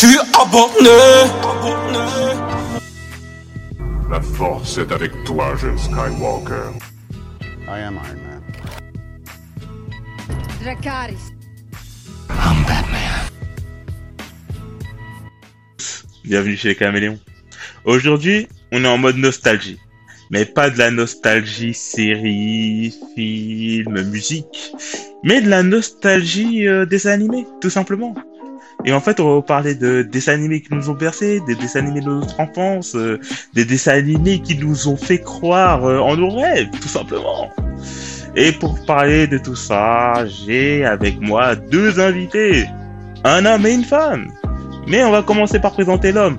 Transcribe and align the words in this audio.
suis 0.00 0.18
abonné. 0.32 0.88
La 4.10 4.20
force 4.22 4.78
est 4.78 4.90
avec 4.92 5.12
toi, 5.24 5.54
jeune 5.56 5.76
Skywalker. 5.76 6.72
I 7.68 7.82
am 7.82 7.96
Iron 7.96 8.20
Man. 8.24 8.42
Dracarys. 10.62 11.34
Bienvenue 16.24 16.56
chez 16.56 16.68
les 16.68 16.76
Caméléons. 16.76 17.18
Aujourd'hui, 17.84 18.48
on 18.72 18.82
est 18.82 18.88
en 18.88 18.96
mode 18.96 19.16
nostalgie. 19.16 19.78
Mais 20.30 20.46
pas 20.46 20.70
de 20.70 20.78
la 20.78 20.90
nostalgie 20.90 21.74
série, 21.74 22.94
film, 23.14 24.00
musique. 24.04 24.72
Mais 25.24 25.42
de 25.42 25.50
la 25.50 25.62
nostalgie 25.62 26.66
euh, 26.66 26.86
des 26.86 27.06
animés, 27.06 27.46
tout 27.60 27.68
simplement. 27.68 28.14
Et 28.84 28.92
en 28.92 29.00
fait, 29.00 29.20
on 29.20 29.36
va 29.36 29.42
parler 29.42 29.74
de 29.74 30.02
dessins 30.02 30.32
animés 30.32 30.62
qui 30.62 30.74
nous 30.74 30.90
ont 30.90 30.94
bercés, 30.94 31.40
des 31.46 31.54
dessins 31.54 31.80
animés 31.80 32.00
de 32.00 32.06
notre 32.06 32.40
enfance, 32.40 32.94
euh, 32.94 33.20
des 33.54 33.64
dessins 33.64 33.92
animés 33.92 34.40
qui 34.40 34.56
nous 34.56 34.88
ont 34.88 34.96
fait 34.96 35.18
croire 35.18 35.84
euh, 35.84 35.98
en 35.98 36.16
nos 36.16 36.30
rêves, 36.30 36.68
tout 36.80 36.88
simplement. 36.88 37.50
Et 38.36 38.52
pour 38.52 38.84
parler 38.86 39.26
de 39.26 39.38
tout 39.38 39.56
ça, 39.56 40.24
j'ai 40.26 40.84
avec 40.84 41.20
moi 41.20 41.56
deux 41.56 42.00
invités. 42.00 42.64
Un 43.24 43.44
homme 43.44 43.66
et 43.66 43.74
une 43.74 43.84
femme. 43.84 44.30
Mais 44.86 45.04
on 45.04 45.10
va 45.10 45.22
commencer 45.22 45.58
par 45.58 45.72
présenter 45.72 46.12
l'homme. 46.12 46.38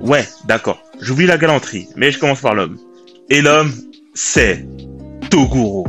Ouais, 0.00 0.24
d'accord. 0.46 0.82
J'oublie 1.00 1.26
la 1.26 1.38
galanterie, 1.38 1.88
mais 1.94 2.10
je 2.10 2.18
commence 2.18 2.40
par 2.40 2.54
l'homme. 2.54 2.78
Et 3.30 3.42
l'homme, 3.42 3.72
c'est 4.14 4.66
Toguro. 5.30 5.86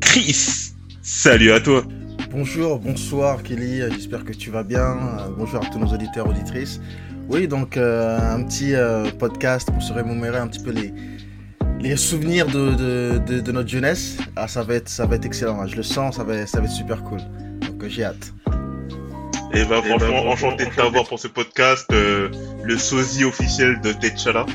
Chris, 0.00 0.72
salut 1.02 1.52
à 1.52 1.60
toi. 1.60 1.84
Bonjour, 2.30 2.78
bonsoir 2.78 3.42
Kelly, 3.42 3.82
j'espère 3.92 4.24
que 4.24 4.32
tu 4.32 4.50
vas 4.50 4.62
bien. 4.62 4.80
Euh, 4.80 5.28
Bonjour 5.36 5.62
à 5.64 5.66
tous 5.66 5.78
nos 5.78 5.88
auditeurs, 5.88 6.28
auditrices. 6.28 6.80
Oui, 7.28 7.48
donc 7.48 7.76
euh, 7.76 8.18
un 8.34 8.42
petit 8.44 8.74
euh, 8.74 9.10
podcast 9.18 9.68
pour 9.72 9.82
se 9.82 9.92
remémorer 9.92 10.38
un 10.38 10.46
petit 10.46 10.62
peu 10.62 10.70
les, 10.70 10.92
les 11.80 11.96
souvenirs 11.96 12.46
de, 12.46 12.70
de, 12.74 13.18
de, 13.26 13.40
de 13.40 13.52
notre 13.52 13.68
jeunesse. 13.68 14.16
Ah, 14.36 14.46
ça 14.46 14.62
va 14.62 14.74
être, 14.74 14.88
ça 14.88 15.06
va 15.06 15.16
être 15.16 15.24
excellent, 15.26 15.66
je 15.66 15.74
le 15.76 15.82
sens, 15.82 16.16
ça 16.16 16.24
va, 16.24 16.46
ça 16.46 16.60
va 16.60 16.66
être 16.66 16.72
super 16.72 17.02
cool. 17.02 17.18
Donc 17.62 17.84
j'ai 17.88 18.04
hâte. 18.04 18.32
Et 19.52 19.64
bah 19.64 19.82
franchement, 19.82 20.28
enchanté 20.28 20.66
de 20.66 20.70
t'avoir 20.70 21.08
pour 21.08 21.18
ce 21.18 21.26
podcast, 21.26 21.86
euh, 21.92 22.28
le 22.62 22.78
sosie 22.78 23.24
officiel 23.24 23.80
de 23.80 23.92
T'Challa. 23.92 24.46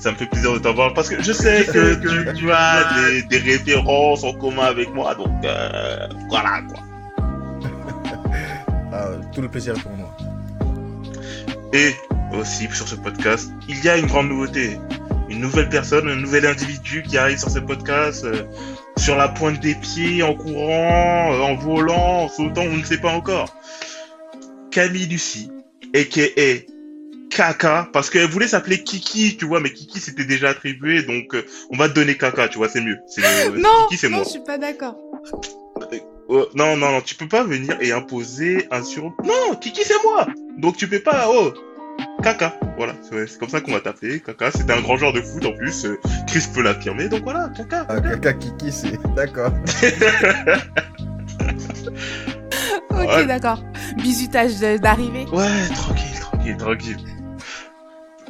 Ça 0.00 0.10
me 0.10 0.16
fait 0.16 0.26
plaisir 0.26 0.52
de 0.54 0.58
t'avoir 0.58 0.92
parce 0.94 1.08
que 1.08 1.22
je 1.22 1.30
sais 1.30 1.64
que 1.72 1.94
tu, 1.94 2.36
tu 2.36 2.50
as 2.50 2.88
des, 2.96 3.22
des 3.22 3.38
références 3.38 4.24
en 4.24 4.32
commun 4.32 4.64
avec 4.64 4.92
moi, 4.92 5.14
donc 5.14 5.44
euh, 5.44 6.08
voilà 6.28 6.62
quoi. 6.68 6.80
Ah, 9.00 9.12
tout 9.32 9.40
le 9.40 9.48
plaisir 9.48 9.74
pour 9.82 9.92
moi. 9.92 10.14
Et 11.72 11.94
aussi 12.38 12.68
sur 12.72 12.86
ce 12.86 12.96
podcast, 12.96 13.50
il 13.68 13.82
y 13.82 13.88
a 13.88 13.96
une 13.96 14.06
grande 14.06 14.28
nouveauté. 14.28 14.78
Une 15.30 15.40
nouvelle 15.40 15.68
personne, 15.68 16.08
un 16.08 16.16
nouvel 16.16 16.44
individu 16.44 17.02
qui 17.02 17.16
arrive 17.16 17.38
sur 17.38 17.50
ce 17.50 17.60
podcast, 17.60 18.24
euh, 18.24 18.42
sur 18.98 19.16
la 19.16 19.28
pointe 19.28 19.60
des 19.60 19.74
pieds, 19.76 20.22
en 20.22 20.34
courant, 20.34 21.32
euh, 21.32 21.40
en 21.40 21.54
volant, 21.54 22.24
en 22.24 22.28
sautant, 22.28 22.62
on 22.62 22.76
ne 22.76 22.84
sait 22.84 22.98
pas 22.98 23.12
encore. 23.12 23.56
Camille 24.70 25.06
Lucie, 25.06 25.50
a.k.a. 25.94 26.66
Kaka, 27.30 27.88
parce 27.92 28.10
qu'elle 28.10 28.28
voulait 28.28 28.48
s'appeler 28.48 28.82
Kiki, 28.82 29.36
tu 29.36 29.46
vois, 29.46 29.60
mais 29.60 29.72
Kiki 29.72 30.00
c'était 30.00 30.24
déjà 30.24 30.48
attribué, 30.50 31.04
donc 31.04 31.32
euh, 31.34 31.46
on 31.70 31.76
va 31.76 31.88
te 31.88 31.94
donner 31.94 32.16
Kaka, 32.16 32.48
tu 32.48 32.58
vois, 32.58 32.68
c'est 32.68 32.80
mieux. 32.80 32.98
C'est 33.06 33.22
Non, 33.56 33.68
Kiki 33.88 34.00
c'est 34.00 34.08
non, 34.08 34.16
moi. 34.16 34.24
je 34.24 34.30
suis 34.30 34.44
pas 34.44 34.58
d'accord. 34.58 34.96
Oh, 36.32 36.46
non, 36.54 36.76
non, 36.76 36.92
non, 36.92 37.00
tu 37.00 37.16
peux 37.16 37.26
pas 37.26 37.42
venir 37.42 37.76
et 37.80 37.90
imposer 37.90 38.68
un 38.70 38.84
sur... 38.84 39.02
Non, 39.24 39.56
Kiki 39.60 39.82
c'est 39.84 40.00
moi 40.04 40.28
Donc 40.58 40.76
tu 40.76 40.86
peux 40.86 41.00
pas... 41.00 41.26
Oh 41.28 41.52
Kaka, 42.22 42.54
voilà, 42.76 42.94
c'est 43.02 43.38
comme 43.38 43.48
ça 43.48 43.60
qu'on 43.60 43.72
va 43.72 43.80
t'appeler, 43.80 44.20
Kaka, 44.20 44.50
c'était 44.52 44.72
un 44.72 44.80
grand 44.80 44.96
joueur 44.96 45.12
de 45.12 45.20
foot 45.20 45.44
en 45.44 45.52
plus, 45.52 45.84
euh, 45.86 45.98
Chris 46.28 46.44
peut 46.54 46.62
l'affirmer, 46.62 47.08
donc 47.08 47.22
voilà, 47.24 47.50
Kaka. 47.56 47.84
Ah, 47.88 48.00
Kaka 48.00 48.32
Kiki, 48.34 48.70
c'est. 48.72 48.98
D'accord. 49.14 49.52
Ok, 52.90 53.06
Ouais. 53.08 53.26
d'accord. 53.26 53.62
Bisutage 53.96 54.58
d'arrivée. 54.80 55.24
Ouais, 55.32 55.46
tranquille, 55.74 56.20
tranquille, 56.20 56.56
tranquille. 56.56 56.96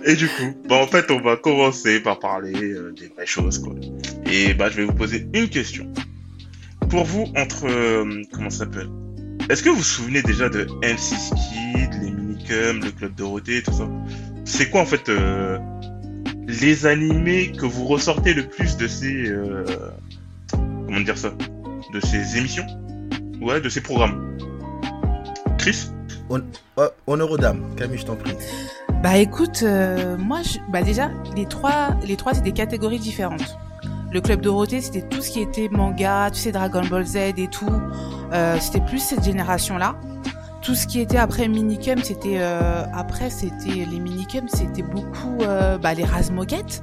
Et 0.05 0.15
du 0.17 0.29
coup, 0.29 0.55
bah 0.69 0.77
en 0.77 0.87
fait 0.87 1.11
on 1.11 1.21
va 1.21 1.37
commencer 1.37 2.01
par 2.01 2.19
parler 2.21 2.55
euh, 2.73 2.95
des 2.99 3.09
vraies 3.09 3.27
choses 3.27 3.59
quoi. 3.59 3.75
Et 4.31 4.55
bah 4.55 4.71
je 4.71 4.77
vais 4.77 4.85
vous 4.85 4.95
poser 4.95 5.27
une 5.35 5.49
question. 5.49 5.93
Pour 6.91 7.05
vous, 7.05 7.27
entre... 7.37 7.67
euh, 7.69 8.23
comment 8.33 8.51
ça 8.51 8.65
s'appelle? 8.65 8.89
Est-ce 9.49 9.63
que 9.63 9.69
vous 9.69 9.77
vous 9.77 9.83
souvenez 9.83 10.23
déjà 10.23 10.49
de 10.49 10.65
M6 10.83 11.31
Kid, 11.35 12.03
les 12.03 12.11
Minicums, 12.11 12.85
le 12.85 12.91
Club 12.91 13.15
Dorothée, 13.15 13.63
tout 13.63 13.73
ça? 13.73 13.89
C'est 14.45 14.71
quoi 14.71 14.81
en 14.81 14.87
fait 14.87 15.09
euh, 15.09 15.59
les 16.49 16.87
animés 16.87 17.53
que 17.53 17.65
vous 17.65 17.85
ressortez 17.85 18.35
le 18.35 18.49
plus 18.49 18.77
de 18.77 18.89
ces... 18.89 19.29
euh, 19.29 19.65
comment 20.51 21.01
dire 21.01 21.17
ça? 21.17 21.31
De 21.93 22.01
ces 22.01 22.37
émissions? 22.37 22.67
Ouais, 23.41 23.61
de 23.61 23.69
ces 23.69 23.81
programmes. 23.81 24.37
Chris? 25.59 25.91
Oh, 26.29 26.39
honneur 27.07 27.31
aux 27.31 27.39
dames, 27.39 27.63
Camille, 27.77 27.99
je 27.99 28.05
t'en 28.05 28.17
prie. 28.17 28.35
Bah 29.03 29.17
écoute, 29.17 29.63
euh, 29.63 30.17
moi, 30.19 30.43
je... 30.43 30.59
bah 30.71 30.83
déjà, 30.83 31.11
les 31.37 31.47
trois, 31.47 31.97
les 32.07 32.17
trois, 32.17 32.35
c'est 32.35 32.43
des 32.43 32.53
catégories 32.53 32.99
différentes. 32.99 33.57
Le 34.13 34.21
club 34.21 34.41
Dorothée, 34.41 34.81
c'était 34.81 35.03
tout 35.03 35.21
ce 35.23 35.31
qui 35.31 35.41
était 35.41 35.69
manga, 35.71 36.31
tu 36.33 36.41
sais, 36.41 36.53
Dragon 36.53 36.83
Ball 36.89 37.05
Z 37.05 37.17
et 37.17 37.49
tout. 37.51 37.71
Euh, 38.33 38.57
c'était 38.61 38.81
plus 38.85 38.99
cette 38.99 39.23
génération-là. 39.25 39.97
Tout 40.63 40.75
ce 40.75 40.87
qui 40.87 41.01
était 41.01 41.17
après 41.17 41.49
Minicum, 41.49 41.99
c'était 42.03 42.39
euh, 42.39 42.83
après, 42.93 43.31
c'était 43.31 43.85
les 43.91 43.99
Minicum, 44.01 44.49
c'était 44.49 44.83
beaucoup 44.83 45.39
euh, 45.43 45.79
bah, 45.79 45.95
les 45.95 46.05
Razmoguettes, 46.05 46.83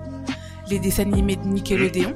les 0.70 0.80
dessins 0.80 1.04
animés 1.04 1.36
de 1.36 1.44
Nickelodeon. 1.48 2.14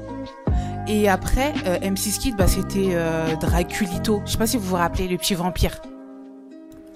Et 0.87 1.07
après, 1.07 1.53
euh, 1.67 1.77
M6 1.79 2.17
Kid, 2.19 2.35
bah, 2.37 2.47
c'était 2.47 2.89
euh, 2.93 3.35
Draculito. 3.35 4.21
Je 4.25 4.31
sais 4.31 4.37
pas 4.37 4.47
si 4.47 4.57
vous 4.57 4.63
vous 4.65 4.75
rappelez, 4.75 5.07
le 5.07 5.17
petit 5.17 5.35
vampire. 5.35 5.79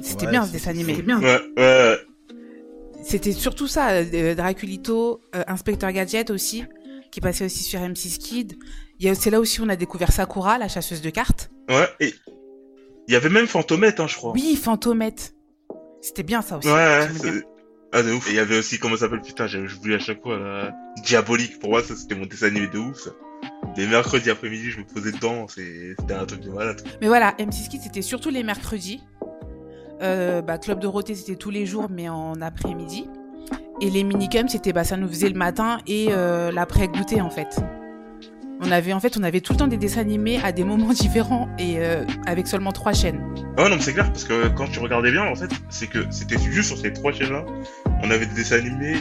C'était 0.02 0.26
Ouais, 0.26 0.32
bien 0.32 0.46
ce 0.46 0.52
dessin 0.54 0.72
animé. 0.72 1.02
bien. 1.02 1.22
Ouais, 1.22 1.40
ouais, 1.58 1.98
C'était 3.04 3.32
surtout 3.34 3.68
ça, 3.68 3.90
euh, 3.90 4.36
Draculito, 4.36 5.22
euh, 5.36 5.44
Inspecteur 5.48 5.92
Gadget 5.92 6.32
aussi, 6.32 6.64
qui 7.16 7.22
passait 7.22 7.46
aussi 7.46 7.64
sur 7.64 7.80
M6 7.80 8.18
Kid. 8.18 8.58
C'est 9.16 9.30
là 9.30 9.40
aussi 9.40 9.62
on 9.62 9.70
a 9.70 9.78
découvert 9.78 10.12
Sakura, 10.12 10.58
la 10.58 10.68
chasseuse 10.68 11.02
de 11.02 11.10
cartes. 11.10 11.50
ouais. 11.70 11.88
Et 12.02 12.14
il 13.08 13.14
y 13.14 13.16
avait 13.16 13.30
même 13.30 13.48
Fantomette, 13.48 14.02
hein, 14.02 14.08
je 14.08 14.16
crois. 14.18 14.34
Oui, 14.34 14.58
Fantomette. 14.62 15.34
C'était 16.02 16.24
bien 16.24 16.42
ça 16.42 16.58
aussi. 16.58 16.68
Ouais, 16.68 17.08
Ah, 17.94 18.04
de 18.04 18.12
ouf. 18.12 18.28
Et 18.28 18.32
il 18.32 18.36
y 18.36 18.40
avait 18.40 18.58
aussi, 18.58 18.80
comment 18.80 18.96
ça 18.96 19.02
s'appelle, 19.06 19.22
putain, 19.22 19.48
j'ai- 19.48 19.66
j'oublie 19.66 19.94
à 19.94 20.00
chaque 20.00 20.22
fois, 20.22 20.38
là. 20.38 20.74
Diabolique. 21.06 21.60
Pour 21.60 21.70
moi, 21.70 21.82
ça, 21.84 21.96
c'était 21.96 22.16
mon 22.16 22.26
dessin 22.26 22.48
animé 22.48 22.68
de 22.68 22.78
ouf, 22.80 22.98
ça. 23.00 23.12
Les 23.78 23.88
mercredis 23.88 24.30
après-midi, 24.30 24.72
je 24.72 24.80
me 24.80 24.84
posais 24.86 25.14
dedans, 25.14 25.48
c'était 25.48 26.14
un 26.14 26.26
truc 26.26 26.42
de 26.42 26.50
malade. 26.50 26.82
Mais 27.00 27.08
voilà, 27.08 27.34
M6 27.40 27.70
Kid, 27.70 27.82
c'était 27.82 28.02
surtout 28.02 28.30
les 28.30 28.44
mercredis. 28.44 29.02
Euh, 30.02 30.42
bah, 30.42 30.58
Club 30.58 30.82
Dorothée, 30.82 31.16
c'était 31.16 31.38
tous 31.38 31.52
les 31.52 31.66
jours, 31.66 31.88
mais 31.90 32.10
en 32.10 32.42
après-midi. 32.42 33.08
Et 33.82 33.90
les 33.90 34.04
minicums, 34.04 34.48
c'était, 34.48 34.74
bah, 34.74 34.84
ça 34.84 34.98
nous 34.98 35.08
faisait 35.08 35.30
le 35.30 35.36
matin 35.36 35.80
et 35.86 36.08
euh, 36.10 36.52
l'après-goûter, 36.52 37.22
en 37.22 37.30
fait. 37.30 37.60
On 38.62 38.72
avait, 38.72 38.94
en 38.94 39.02
fait, 39.02 39.18
on 39.18 39.24
avait 39.24 39.42
tout 39.42 39.52
le 39.52 39.58
temps 39.58 39.68
des 39.68 39.78
dessins 39.78 40.02
animés 40.02 40.40
à 40.42 40.54
des 40.54 40.64
moments 40.64 40.94
différents 40.94 41.50
et 41.60 41.76
euh, 41.80 42.06
avec 42.26 42.48
seulement 42.48 42.72
trois 42.72 42.94
chaînes. 42.94 43.22
Ouais, 43.58 43.70
non, 43.70 43.76
mais 43.76 43.82
c'est 43.82 43.94
clair, 43.94 44.08
parce 44.08 44.24
que 44.24 44.48
quand 44.50 44.68
tu 44.68 44.80
regardais 44.80 45.12
bien, 45.12 45.26
en 45.26 45.36
fait, 45.36 45.50
c'est 45.70 45.88
que 45.88 46.00
c'était 46.10 46.38
juste 46.38 46.70
sur 46.70 46.78
ces 46.78 46.94
trois 46.94 47.12
chaînes-là, 47.12 47.46
on 48.02 48.10
avait 48.12 48.26
des 48.26 48.36
dessins 48.36 48.58
animés, 48.58 48.96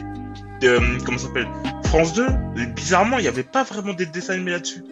euh, 0.65 0.81
comment 1.05 1.19
s'appelle 1.19 1.47
France 1.85 2.15
2, 2.15 2.27
et 2.61 2.67
bizarrement, 2.67 3.19
il 3.19 3.23
n'y 3.23 3.29
avait 3.29 3.45
pas 3.45 3.63
vraiment 3.63 3.95
des 3.95 4.07
dessins 4.07 4.35
animés 4.35 4.53
là-dessus. 4.53 4.83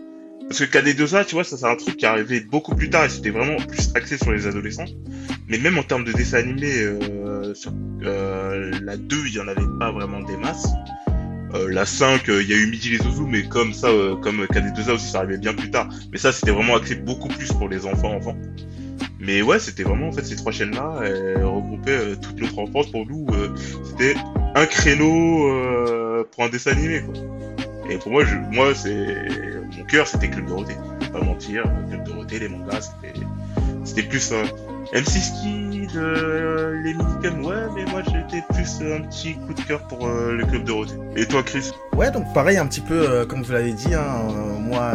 Parce 0.48 0.66
que 0.66 0.78
KD2A, 0.78 1.25
tu 1.25 1.34
vois, 1.34 1.44
ça 1.44 1.56
c'est 1.56 1.66
un 1.66 1.76
truc 1.76 1.97
qui 1.97 2.04
est 2.04 2.09
arrivé 2.09 2.41
beaucoup 2.41 2.75
plus 2.75 2.91
tard 2.91 3.04
et 3.06 3.09
c'était 3.09 3.31
vraiment 3.31 3.56
plus 3.56 3.91
axé 3.94 4.19
sur 4.19 4.32
les 4.32 4.47
adolescents. 4.47 4.84
Mais 5.48 5.56
même 5.59 5.78
en 5.78 5.82
termes 5.82 6.04
de 6.04 6.12
dessins 6.12 6.38
animés, 6.38 6.82
euh, 6.82 6.98
euh, 8.05 8.73
la 8.83 8.97
2, 8.97 9.17
il 9.27 9.34
y 9.34 9.41
en 9.41 9.49
avait 9.49 9.60
pas 9.78 9.93
vraiment 9.93 10.21
des 10.21 10.37
masses. 10.37 10.69
Euh, 11.54 11.71
la 11.71 11.84
5, 11.84 12.28
euh, 12.28 12.43
il 12.43 12.49
y 12.49 12.54
a 12.54 12.57
eu 12.57 12.66
Midi 12.66 12.91
les 12.91 12.99
Zouzous, 12.99 13.27
mais 13.27 13.43
comme 13.45 13.72
ça, 13.72 13.89
comme 14.22 14.45
KD2A 14.45 14.93
aussi, 14.93 15.09
ça 15.09 15.19
arrivait 15.19 15.39
bien 15.39 15.54
plus 15.54 15.71
tard. 15.71 15.89
Mais 16.10 16.19
ça, 16.19 16.33
c'était 16.33 16.51
vraiment 16.51 16.77
axé 16.77 16.95
beaucoup 16.95 17.28
plus 17.28 17.53
pour 17.53 17.69
les 17.69 17.87
enfants 17.87 18.15
enfants. 18.15 18.37
Mais 19.21 19.43
ouais, 19.43 19.59
c'était 19.59 19.84
vraiment 19.84 20.09
en 20.09 20.13
fait 20.13 20.25
ces 20.25 20.34
trois 20.34 20.51
chaînes-là 20.51 21.01
regroupaient 21.45 22.16
toute 22.21 22.41
notre 22.41 22.59
enfance 22.59 22.91
pour 22.91 23.07
nous. 23.07 23.27
c'était 23.84 24.15
un 24.57 24.66
créneau 24.66 26.25
pour 26.33 26.45
un 26.45 26.48
dessin 26.48 26.72
animé 26.72 27.03
quoi. 27.03 27.15
Et 27.89 27.98
pour 27.98 28.10
moi, 28.10 28.25
je, 28.25 28.34
moi 28.51 28.75
c'est 28.75 29.16
mon 29.78 29.84
cœur, 29.84 30.09
c'était 30.09 30.28
Club 30.28 30.47
Dorothée. 30.47 30.77
Je 31.03 31.09
pas 31.09 31.22
mentir, 31.22 31.63
Club 31.89 32.05
Dorothée, 32.05 32.41
les 32.41 32.48
mangas, 32.48 32.93
c'était 33.05 33.21
c'était 33.84 34.03
plus 34.03 34.21
ça. 34.21 34.37
M6 34.93 35.41
Kid, 35.41 35.91
euh, 35.97 36.81
les 36.83 36.93
minicums, 36.93 37.45
ouais, 37.45 37.67
mais 37.75 37.84
moi 37.87 38.03
j'étais 38.05 38.45
plus 38.53 38.83
un 38.83 39.01
petit 39.03 39.34
coup 39.34 39.55
de 39.55 39.61
cœur 39.63 39.81
pour 39.87 40.07
euh, 40.07 40.33
le 40.33 40.45
Club 40.45 40.65
Dorothée. 40.65 40.97
Et 41.17 41.27
toi, 41.27 41.43
Chris? 41.43 41.71
Ouais, 41.97 42.11
donc 42.11 42.33
pareil, 42.34 42.59
un 42.59 42.67
petit 42.67 42.83
peu, 42.83 43.09
euh, 43.09 43.25
comme 43.25 43.43
vous 43.43 43.53
l'avez 43.53 43.73
dit, 43.73 43.95
hein, 43.95 44.29
moi, 44.61 44.93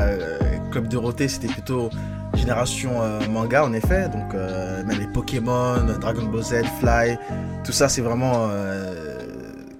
Club 0.71 0.87
Dorothée, 0.87 1.27
c'était 1.27 1.47
plutôt 1.47 1.89
génération 2.35 2.91
manga 3.31 3.65
en 3.65 3.73
effet, 3.73 4.09
donc 4.09 4.33
même 4.33 4.99
les 4.99 5.07
Pokémon, 5.07 5.83
Dragon 5.99 6.23
Ball 6.23 6.43
Z, 6.43 6.55
Fly, 6.79 7.17
tout 7.63 7.71
ça 7.71 7.89
c'est 7.89 8.01
vraiment 8.01 8.49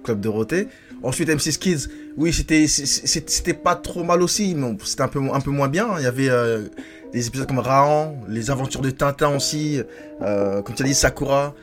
Club 0.02 0.20
Dorothée. 0.20 0.68
Ensuite 1.02 1.28
M6 1.28 1.58
Kids, 1.58 1.88
oui 2.16 2.32
c'était 2.32 3.54
pas 3.54 3.76
trop 3.76 4.02
mal 4.02 4.22
aussi, 4.22 4.56
mais 4.56 4.76
c'était 4.84 5.02
un 5.02 5.08
peu 5.08 5.20
un 5.32 5.40
peu 5.40 5.50
moins 5.50 5.68
bien. 5.68 5.88
Il 5.98 6.02
y 6.02 6.06
avait 6.06 6.30
des 7.12 7.26
épisodes 7.26 7.46
comme 7.46 7.58
Rahan, 7.58 8.14
les 8.28 8.50
aventures 8.50 8.80
de 8.80 8.90
Tintin 8.90 9.34
aussi, 9.34 9.82
euh, 10.22 10.62
comme 10.62 10.74
tu 10.74 10.82
as 10.82 10.86
dit 10.86 10.94
Sakura. 10.94 11.54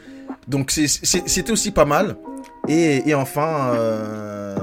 Donc 0.48 0.72
c'était 0.72 1.52
aussi 1.52 1.72
pas 1.72 1.86
mal. 1.86 2.18
Et, 2.68 3.10
et 3.10 3.16
enfin, 3.16 3.74
euh, 3.76 4.56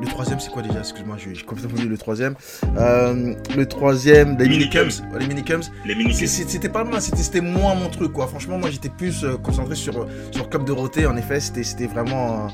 le 0.00 0.06
troisième, 0.06 0.40
c'est 0.40 0.50
quoi 0.50 0.62
déjà? 0.62 0.78
Excuse-moi, 0.78 1.16
j'ai 1.18 1.42
complètement 1.44 1.72
oublié 1.72 1.88
le 1.88 1.98
troisième. 1.98 2.34
Euh, 2.76 3.34
le 3.56 3.66
troisième, 3.66 4.36
les 4.38 4.48
Minicums. 4.48 4.88
Les 5.18 5.26
minicums. 5.26 5.62
Les 5.84 6.26
C'était 6.26 6.68
pas 6.68 6.84
mal, 6.84 7.00
c'était 7.02 7.40
moins 7.40 7.74
mon 7.74 7.90
truc, 7.90 8.12
quoi. 8.12 8.26
Franchement, 8.26 8.58
moi, 8.58 8.70
j'étais 8.70 8.88
plus 8.90 9.26
concentré 9.42 9.74
sur, 9.74 10.06
sur 10.30 10.48
Club 10.48 10.64
Dorothée. 10.64 11.06
En 11.06 11.16
effet, 11.16 11.40
c'était 11.40 11.64
c'était 11.64 11.86
vraiment... 11.86 12.48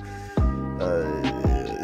euh, 0.80 1.04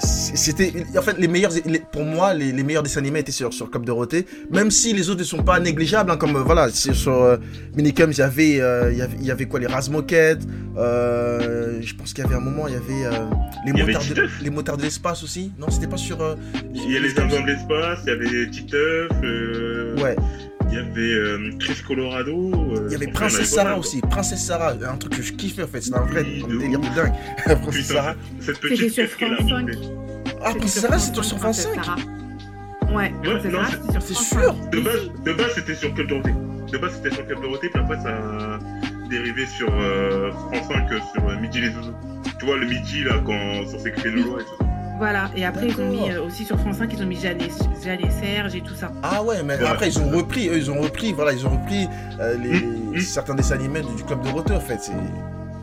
c'était 0.00 0.72
en 0.96 1.02
fait 1.02 1.18
les 1.18 1.28
meilleurs 1.28 1.52
les- 1.66 1.82
pour 1.92 2.04
moi 2.04 2.34
les, 2.34 2.52
les 2.52 2.62
meilleurs 2.62 2.82
dessins 2.82 3.00
animés 3.00 3.20
étaient 3.20 3.32
sur 3.32 3.52
sur 3.52 3.70
Club 3.70 3.84
Dorothée 3.84 4.26
même 4.50 4.70
si 4.70 4.92
les 4.92 5.08
autres 5.10 5.20
ne 5.20 5.24
sont 5.24 5.42
pas 5.42 5.60
négligeables 5.60 6.10
hein, 6.10 6.16
comme 6.16 6.36
euh, 6.36 6.42
voilà 6.42 6.70
sur 6.70 7.12
euh, 7.22 7.36
Minicums 7.76 8.12
il 8.12 8.18
y 8.18 8.22
avait 8.22 8.60
euh, 8.60 8.90
il 8.92 8.98
y 8.98 9.02
avait 9.02 9.16
il 9.20 9.26
y 9.26 9.30
avait 9.30 9.46
quoi 9.46 9.60
les 9.60 9.66
Razmoquettes 9.66 10.42
euh, 10.76 11.78
je 11.82 11.94
pense 11.94 12.12
qu'il 12.14 12.24
y 12.24 12.26
avait 12.26 12.36
un 12.36 12.40
moment 12.40 12.66
il 12.68 12.74
y 12.74 12.76
avait 12.76 13.16
les 13.66 13.72
Il 13.72 13.80
avait 13.82 13.92
motards 13.92 14.14
de, 14.14 14.28
les 14.42 14.50
motards 14.50 14.76
de 14.78 14.82
l'espace 14.82 15.22
aussi. 15.22 15.52
Non 15.58 15.66
c'était 15.70 15.86
pas 15.88 15.96
sur 15.96 16.36
Il 16.74 16.90
y 16.90 16.96
a 16.96 17.00
les 17.00 17.18
Indiens 17.18 17.42
de 17.42 17.46
l'espace, 17.46 17.98
il 18.04 18.08
y 18.08 18.12
avait 18.12 18.50
Titeuf, 18.50 19.10
ouais 20.02 20.16
il 20.70 20.74
y 20.74 20.78
avait 20.78 21.12
euh, 21.14 21.50
Chris 21.58 21.82
Colorado. 21.86 22.52
euh, 22.54 22.84
Il 22.86 22.92
y 22.92 22.94
avait 22.96 23.06
Princesse 23.08 23.50
Sarah 23.50 23.76
aussi. 23.78 24.00
Princesse 24.00 24.44
Sarah, 24.44 24.72
un 24.88 24.96
truc 24.96 25.16
que 25.16 25.22
je 25.22 25.32
kiffais 25.32 25.62
en 25.64 25.66
fait. 25.66 25.80
C'était 25.80 25.96
un 25.98 26.02
vrai 26.06 26.22
Oui, 26.24 26.44
délire 26.58 26.80
de 26.80 26.94
dingue. 26.94 27.12
Princesse 27.62 27.86
Sarah. 27.86 28.14
cette 28.40 28.60
petite 28.60 28.92
sur 28.92 29.06
France 29.08 29.38
5. 29.38 29.50
raconté. 29.50 29.78
Ah, 30.42 30.54
Princesse 30.54 30.82
Sarah, 30.82 30.98
c'était 30.98 31.22
sur 31.22 31.38
France 31.38 31.58
5. 31.60 31.74
Sarah. 31.84 31.96
Ouais, 32.94 33.12
Princesse 33.22 33.52
non, 33.52 33.58
Sarah, 33.64 33.70
c'est- 33.92 34.00
c'est 34.00 34.14
sûr. 34.14 34.54
5. 34.54 34.70
De 34.70 34.80
base, 34.80 35.10
de 35.24 35.32
base 35.32 35.52
c'était 35.54 35.74
sur 35.74 35.94
Club 35.94 36.08
Dorothée. 36.08 36.34
De 36.72 36.78
base, 36.78 36.92
c'était 37.02 37.14
sur 37.14 37.26
Club 37.26 37.40
Dorothée, 37.42 37.68
puis 37.68 37.82
après, 37.82 37.96
ça 38.00 38.08
a 38.10 38.58
dérivé 39.08 39.44
sur 39.46 39.68
euh, 39.72 40.30
France 40.30 40.68
5, 40.68 40.92
euh, 40.92 40.98
sur 41.12 41.28
euh, 41.28 41.36
Midi 41.40 41.60
les 41.60 41.70
Zouzous. 41.72 41.94
Tu 42.38 42.46
vois, 42.46 42.56
le 42.58 42.66
midi, 42.66 43.02
là, 43.04 43.20
quand, 43.26 43.68
sur 43.68 43.80
ces 43.80 43.90
créneaux 43.90 44.38
et 44.38 44.44
tout 44.44 44.50
ça. 44.58 44.64
Voilà, 45.00 45.30
et 45.34 45.46
après 45.46 45.66
ils 45.68 45.80
ont 45.80 45.88
mis 45.90 46.10
euh, 46.10 46.22
aussi 46.22 46.44
sur 46.44 46.60
France 46.60 46.76
5, 46.76 46.92
ils 46.92 47.02
ont 47.02 47.06
mis 47.06 47.18
Jeanne 47.18 47.40
et, 47.40 47.48
Jeanne 47.82 48.00
et 48.04 48.10
Serge 48.10 48.54
et 48.54 48.60
tout 48.60 48.74
ça. 48.74 48.92
Ah 49.02 49.22
ouais, 49.22 49.42
mais 49.42 49.56
Ouais. 49.56 49.66
après 49.66 49.88
ils 49.88 49.98
ont 49.98 50.10
repris, 50.10 50.48
eux 50.50 50.58
ils 50.58 50.70
ont 50.70 50.78
repris, 50.78 51.14
voilà, 51.14 51.32
ils 51.32 51.46
ont 51.46 51.58
repris 51.58 51.86
euh, 52.20 52.36
les, 52.36 52.60
Mm, 52.60 52.92
mm. 52.96 53.00
certains 53.00 53.34
dessins 53.34 53.54
animés 53.54 53.80
du, 53.80 53.94
du 53.96 54.04
club 54.04 54.22
Dorothée 54.22 54.52
en 54.52 54.60
fait. 54.60 54.78
C'est 54.82 54.92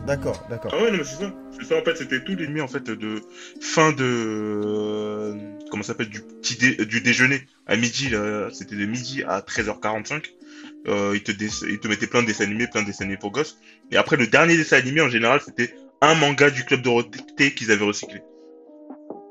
d'accord, 0.08 0.44
d'accord. 0.50 0.74
Ah 0.76 0.82
ouais, 0.82 0.90
non, 0.90 0.98
mais 0.98 1.04
c'est 1.04 1.22
ça. 1.22 1.32
C'est 1.60 1.66
ça, 1.66 1.76
en 1.80 1.84
fait, 1.84 1.96
c'était 1.96 2.22
tout 2.24 2.34
l'ennemi, 2.34 2.60
en 2.60 2.66
fait, 2.68 2.82
de 2.84 3.20
fin 3.60 3.92
de. 3.92 4.02
euh, 4.02 5.34
comment 5.70 5.82
ça 5.82 5.88
s'appelle 5.88 6.08
Du 6.08 6.20
petit 6.20 6.56
dé- 6.56 6.84
du 6.84 7.00
déjeuner. 7.00 7.46
À 7.66 7.76
midi, 7.76 8.08
là, 8.10 8.48
c'était 8.52 8.74
de 8.76 8.86
midi 8.86 9.22
à 9.26 9.40
13h45. 9.40 10.24
Euh, 10.88 11.12
ils, 11.14 11.22
te 11.22 11.30
dess- 11.32 11.64
ils 11.68 11.78
te 11.78 11.86
mettaient 11.88 12.06
plein 12.06 12.22
de 12.22 12.26
dessins 12.26 12.44
animés, 12.44 12.66
plein 12.66 12.82
de 12.82 12.86
dessins 12.86 13.04
animés 13.04 13.18
pour 13.18 13.30
gosses. 13.32 13.58
Et 13.92 13.96
après, 13.96 14.16
le 14.16 14.26
dernier 14.26 14.56
dessin 14.56 14.78
animé, 14.78 15.00
en 15.00 15.08
général, 15.08 15.40
c'était 15.44 15.74
un 16.00 16.14
manga 16.14 16.50
du 16.50 16.64
club 16.64 16.82
Dorothée 16.82 17.52
qu'ils 17.54 17.70
avaient 17.70 17.84
recyclé. 17.84 18.20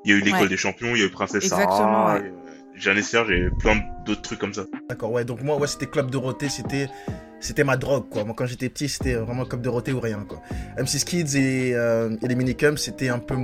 Il 0.07 0.11
y 0.11 0.13
a 0.13 0.19
eu 0.19 0.21
l'école 0.21 0.43
Ouais. 0.43 0.47
des 0.47 0.55
champions, 0.55 0.95
il 0.95 0.99
y 0.99 1.03
a 1.03 1.07
eu 1.07 1.09
Princesse 1.09 1.43
Exactement, 1.43 1.77
Sarah, 1.77 2.15
ouais. 2.15 2.31
Jeanne 2.75 2.97
et 2.97 3.01
Serge 3.01 3.29
et 3.31 3.49
plein 3.59 3.81
d'autres 4.05 4.21
trucs 4.21 4.39
comme 4.39 4.53
ça. 4.53 4.63
D'accord, 4.87 5.11
ouais, 5.11 5.25
donc 5.25 5.41
moi, 5.43 5.57
ouais, 5.57 5.67
c'était 5.67 5.87
Club 5.87 6.09
Dorothée, 6.09 6.47
c'était, 6.47 6.87
c'était 7.41 7.65
ma 7.65 7.75
drogue, 7.75 8.05
quoi. 8.09 8.23
Moi, 8.23 8.33
quand 8.37 8.45
j'étais 8.45 8.69
petit, 8.69 8.87
c'était 8.87 9.15
vraiment 9.15 9.43
Club 9.43 9.61
Dorothée 9.61 9.91
ou 9.91 9.99
rien, 9.99 10.25
quoi. 10.25 10.41
M6 10.77 11.03
Kids 11.03 11.35
et, 11.37 11.75
euh, 11.75 12.15
et 12.23 12.27
les 12.29 12.35
Minicums, 12.35 12.77
c'était 12.77 13.09
un 13.09 13.19
peu, 13.19 13.35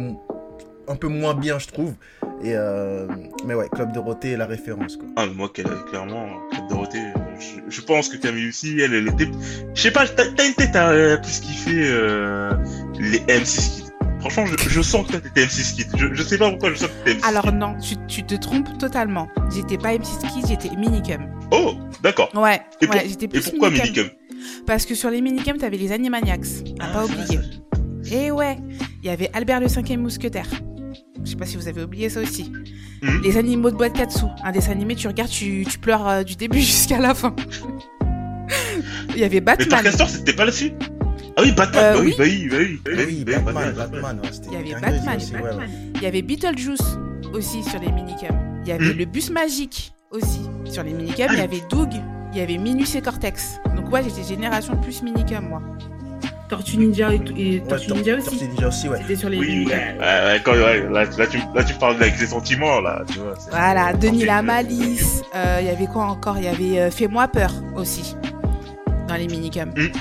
un 0.88 0.96
peu 0.96 1.08
moins 1.10 1.34
bien, 1.34 1.60
je 1.60 1.68
trouve. 1.68 1.96
Et, 2.44 2.54
euh, 2.56 3.08
mais 3.46 3.56
ouais, 3.56 3.68
Club 3.74 3.92
Dorothée 3.92 4.32
est 4.32 4.38
la 4.38 4.46
référence, 4.46 4.96
quoi. 4.96 5.08
Ah, 5.18 5.26
mais 5.26 5.34
moi, 5.34 5.50
clairement, 5.52 6.28
Club 6.52 6.70
Dorothée, 6.70 7.04
je, 7.40 7.60
je 7.76 7.82
pense 7.82 8.08
que 8.08 8.16
Camille 8.16 8.48
aussi, 8.48 8.80
elle, 8.80 8.94
elle 8.94 9.08
était. 9.10 9.28
Je 9.76 9.82
sais 9.82 9.92
pas, 9.92 10.08
t'as 10.08 10.24
une 10.48 10.54
tête 10.54 10.76
à 10.78 11.18
plus 11.18 11.40
kiffer 11.42 11.82
euh, 11.92 12.54
les 13.00 13.20
M6 13.20 13.78
Kids. 13.78 13.83
Franchement, 14.30 14.46
je, 14.46 14.70
je 14.70 14.82
sens 14.82 15.06
que 15.06 15.12
toi 15.12 15.20
t'étais 15.20 15.46
M6 15.46 15.76
Kids. 15.76 15.86
Je, 15.98 16.14
je 16.14 16.24
sais 16.24 16.38
pas 16.38 16.50
pourquoi 16.50 16.70
je 16.72 16.76
sens 16.76 16.88
que 16.90 17.04
t'étais 17.10 17.20
M6 17.20 17.26
Alors 17.30 17.52
non, 17.52 17.76
tu, 17.80 17.96
tu 18.08 18.24
te 18.24 18.36
trompes 18.36 18.78
totalement. 18.78 19.28
J'étais 19.54 19.78
pas 19.78 19.94
M6 19.94 20.20
Kids, 20.34 20.48
j'étais 20.48 20.76
Minicum. 20.76 21.28
Oh, 21.52 21.74
d'accord. 22.02 22.30
Ouais, 22.36 22.62
Et, 22.82 22.88
pour- 22.88 22.96
ouais, 22.96 23.06
j'étais 23.08 23.26
et 23.26 23.28
plus 23.28 23.50
pourquoi 23.50 23.70
Minicum. 23.70 24.04
Minicum 24.04 24.64
Parce 24.66 24.86
que 24.86 24.96
sur 24.96 25.10
les 25.10 25.22
Minicum, 25.22 25.58
t'avais 25.58 25.78
les 25.78 25.92
Animaniacs, 25.92 26.46
à 26.80 26.88
pas 26.88 27.06
oublier. 27.06 27.40
Et 28.12 28.32
ouais, 28.32 28.58
il 29.02 29.08
y 29.08 29.10
avait 29.10 29.30
Albert 29.34 29.60
le 29.60 29.68
cinquième 29.68 30.02
mousquetaire. 30.02 30.48
Je 31.24 31.30
sais 31.32 31.36
pas 31.38 31.46
si 31.46 31.56
vous 31.58 31.68
avez 31.68 31.84
oublié 31.84 32.10
ça 32.10 32.20
aussi. 32.22 32.52
Mhm. 33.02 33.22
Les 33.24 33.38
animaux 33.38 33.72
de 33.72 33.76
boîte 33.78 33.94
Katsu. 33.94 34.26
Un 34.44 34.52
dessin 34.52 34.72
animé, 34.72 34.96
tu 34.96 35.08
regardes, 35.08 35.30
tu, 35.30 35.66
tu 35.70 35.80
pleures 35.80 36.08
euh, 36.08 36.24
du 36.24 36.36
début 36.36 36.60
jusqu'à 36.62 37.00
la 37.00 37.14
fin. 37.14 37.36
Il 39.16 39.20
y 39.20 39.24
avait 39.24 39.36
Mais 39.36 39.42
Batman. 39.42 39.70
Tarkastor, 39.70 40.10
c'était 40.10 40.34
pas 40.34 40.46
là-dessus 40.46 40.74
Ah 41.36 41.42
oui, 41.42 41.52
Batman, 41.52 41.84
Euh, 41.84 41.94
bah 41.94 42.00
oui, 42.02 42.08
oui. 42.08 42.16
bah 42.18 42.24
oui, 42.26 42.48
bah 42.50 42.58
oui. 42.60 42.80
Ah 42.86 42.90
oui, 42.90 42.96
bah 42.96 43.04
oui, 43.08 43.24
Batman, 43.44 43.74
Batman, 43.76 44.20
ouais, 44.24 44.30
c'était 44.32 44.48
Il 44.48 44.54
y 44.54 44.74
avait 44.74 44.82
Batman. 44.82 45.70
Il 45.96 46.02
y 46.02 46.06
avait 46.06 46.22
Beetlejuice 46.22 46.98
aussi 47.34 47.64
sur 47.64 47.80
les 47.80 47.92
Minicum. 47.92 48.38
Il 48.64 48.70
y 48.70 48.72
avait 48.72 48.86
Mhm. 48.94 48.98
le 48.98 49.06
bus 49.06 49.30
magique 49.32 49.94
aussi 50.12 50.42
sur 50.66 50.84
les 50.84 50.94
Minicum. 50.94 51.26
Il 51.32 51.40
y 51.40 51.42
avait 51.42 51.62
Doug. 51.70 51.90
Il 52.34 52.40
y 52.40 52.42
avait 52.42 52.58
Minus 52.58 52.96
et 52.96 53.02
Cortex. 53.02 53.60
Donc 53.76 53.92
ouais, 53.92 54.02
j'étais 54.04 54.28
génération 54.28 54.76
plus 54.78 55.02
Minicum, 55.04 55.48
moi. 55.50 55.62
Tortue 56.50 56.78
Ninja 56.78 57.12
et, 57.14 57.16
et 57.36 57.60
Ouais, 57.62 57.68
Tortue 57.68 57.88
Tor- 57.88 57.98
Ninja 57.98 58.16
Tortue 58.18 58.36
aussi. 58.36 58.48
Ninja 58.48 58.68
aussi, 58.68 58.90
ouais. 58.90 58.98
C'était 59.02 59.16
sur 59.16 59.30
les 59.30 59.38
Oui, 59.40 59.48
Minicum. 59.48 59.72
ouais, 59.78 59.98
ouais, 60.00 60.42
quand, 60.44 60.52
ouais, 60.52 60.88
là, 60.90 61.06
là, 61.06 61.28
tu, 61.28 61.38
là, 61.56 61.64
tu 61.64 61.74
parles 61.76 61.96
avec 61.96 62.16
ses 62.16 62.28
sentiments, 62.28 62.80
là, 62.82 63.02
tu 63.12 63.18
vois. 63.20 63.34
Voilà, 63.50 63.94
Denis 63.94 64.26
la. 64.26 64.42
Malice. 64.44 65.24
Euh, 65.36 65.58
Il 65.62 65.68
y 65.68 65.70
avait 65.70 65.88
quoi 65.88 66.04
encore? 66.06 66.38
Il 66.38 66.44
y 66.44 66.48
avait 66.48 66.80
euh, 66.80 66.92
Fais-moi 66.92 67.28
peur 67.28 67.52
aussi 67.76 68.16
dans 69.08 69.16
les 69.16 69.28
Minicum. 69.28 69.70
Mhm. 69.76 69.92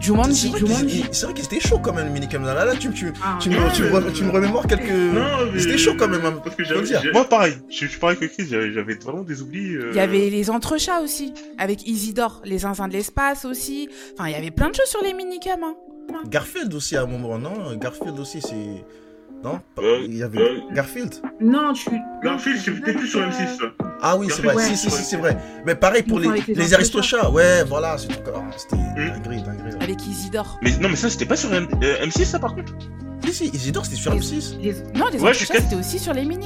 C'est 0.00 0.56
Jumanji. 0.58 1.04
c'est 1.12 1.24
vrai 1.26 1.34
qu'ils 1.34 1.44
étaient 1.44 1.60
chauds 1.60 1.78
quand 1.78 1.92
même, 1.92 2.06
le 2.06 2.12
Minicum. 2.12 2.44
Là, 2.44 2.64
là, 2.64 2.74
tu, 2.76 2.90
tu, 2.92 3.12
Ah, 3.22 3.38
tu, 3.40 3.50
me, 3.50 3.56
ouais, 3.56 3.70
tu, 3.74 3.82
me, 3.82 4.12
tu 4.12 4.24
me 4.24 4.30
remémores 4.30 4.66
quelques. 4.66 4.90
Non, 4.90 5.50
mais... 5.52 5.58
C'était 5.60 5.78
chaud 5.78 5.94
quand 5.98 6.08
même, 6.08 6.24
hein, 6.24 6.40
Parce 6.42 6.56
que 6.56 6.64
j'avais, 6.64 6.82
dire. 6.82 7.02
moi, 7.12 7.24
pareil. 7.28 7.54
Je, 7.68 7.86
suis 7.86 7.98
pareil 7.98 8.16
que 8.16 8.26
Chris, 8.26 8.46
j'avais, 8.48 8.94
vraiment 8.94 9.22
des 9.22 9.42
oublis. 9.42 9.74
euh, 9.74 9.90
Il 9.92 9.96
y 9.96 10.00
avait 10.00 10.30
les 10.30 10.50
entrechats 10.50 11.00
aussi, 11.00 11.32
avec 11.58 11.86
Isidore, 11.86 12.40
les 12.44 12.58
zinzins 12.58 12.88
de 12.88 12.92
l'espace 12.92 13.44
aussi. 13.44 13.88
Enfin, 14.14 14.28
il 14.28 14.32
y 14.32 14.36
avait 14.36 14.50
plein 14.50 14.70
de 14.70 14.74
choses 14.74 14.88
sur 14.88 15.02
les 15.02 15.14
minicums. 15.14 15.62
Hein. 15.64 15.74
Garfield 16.28 16.72
aussi 16.74 16.96
à 16.96 17.02
un 17.02 17.06
moment, 17.06 17.38
non? 17.38 17.76
Garfield 17.76 18.18
aussi, 18.18 18.40
c'est. 18.40 18.84
Non 19.44 19.60
Euh, 19.78 20.00
Il 20.04 20.16
y 20.16 20.22
avait 20.22 20.38
euh, 20.40 20.58
Garfield 20.74 21.14
Non, 21.40 21.72
tu. 21.72 21.90
Garfield, 22.24 22.60
c'était 22.60 22.92
plus 22.92 23.06
sur 23.06 23.20
M6, 23.20 23.58
ça. 23.58 23.66
Ah 24.00 24.16
oui, 24.16 24.26
c'est 24.30 24.42
vrai, 24.42 24.54
Ouais. 24.56 24.64
si, 24.64 24.76
si, 24.76 24.90
si, 24.90 25.02
c'est 25.04 25.16
vrai. 25.16 25.36
Mais 25.64 25.74
pareil 25.74 26.02
pour 26.02 26.18
les, 26.20 26.28
les 26.46 26.54
les 26.54 26.74
Aristochats. 26.74 27.30
Ouais, 27.30 27.62
voilà, 27.64 27.96
c'est 27.98 28.08
tout. 28.08 28.14
C'était 28.56 28.76
dinguerie, 28.76 29.42
dinguerie. 29.42 29.74
ouais. 29.76 29.82
Avec 29.82 30.06
Isidore. 30.06 30.58
Mais 30.62 30.76
non, 30.78 30.88
mais 30.88 30.96
ça, 30.96 31.08
c'était 31.10 31.26
pas 31.26 31.36
sur 31.36 31.52
M- 31.54 31.68
euh, 31.82 32.04
M6, 32.06 32.24
ça, 32.24 32.38
par 32.40 32.54
contre 32.54 32.72
Si, 33.26 33.32
si, 33.32 33.44
Isidore, 33.48 33.84
c'était 33.84 33.96
sur 33.96 34.12
Les- 34.12 34.18
M6. 34.20 34.56
Les- 34.60 34.74
Non, 34.98 35.06
les 35.12 35.18
Ouais, 35.20 35.34
c'était 35.34 35.74
aussi 35.76 35.98
sur 35.98 36.12
les. 36.12 36.24
Ouais, 36.26 36.36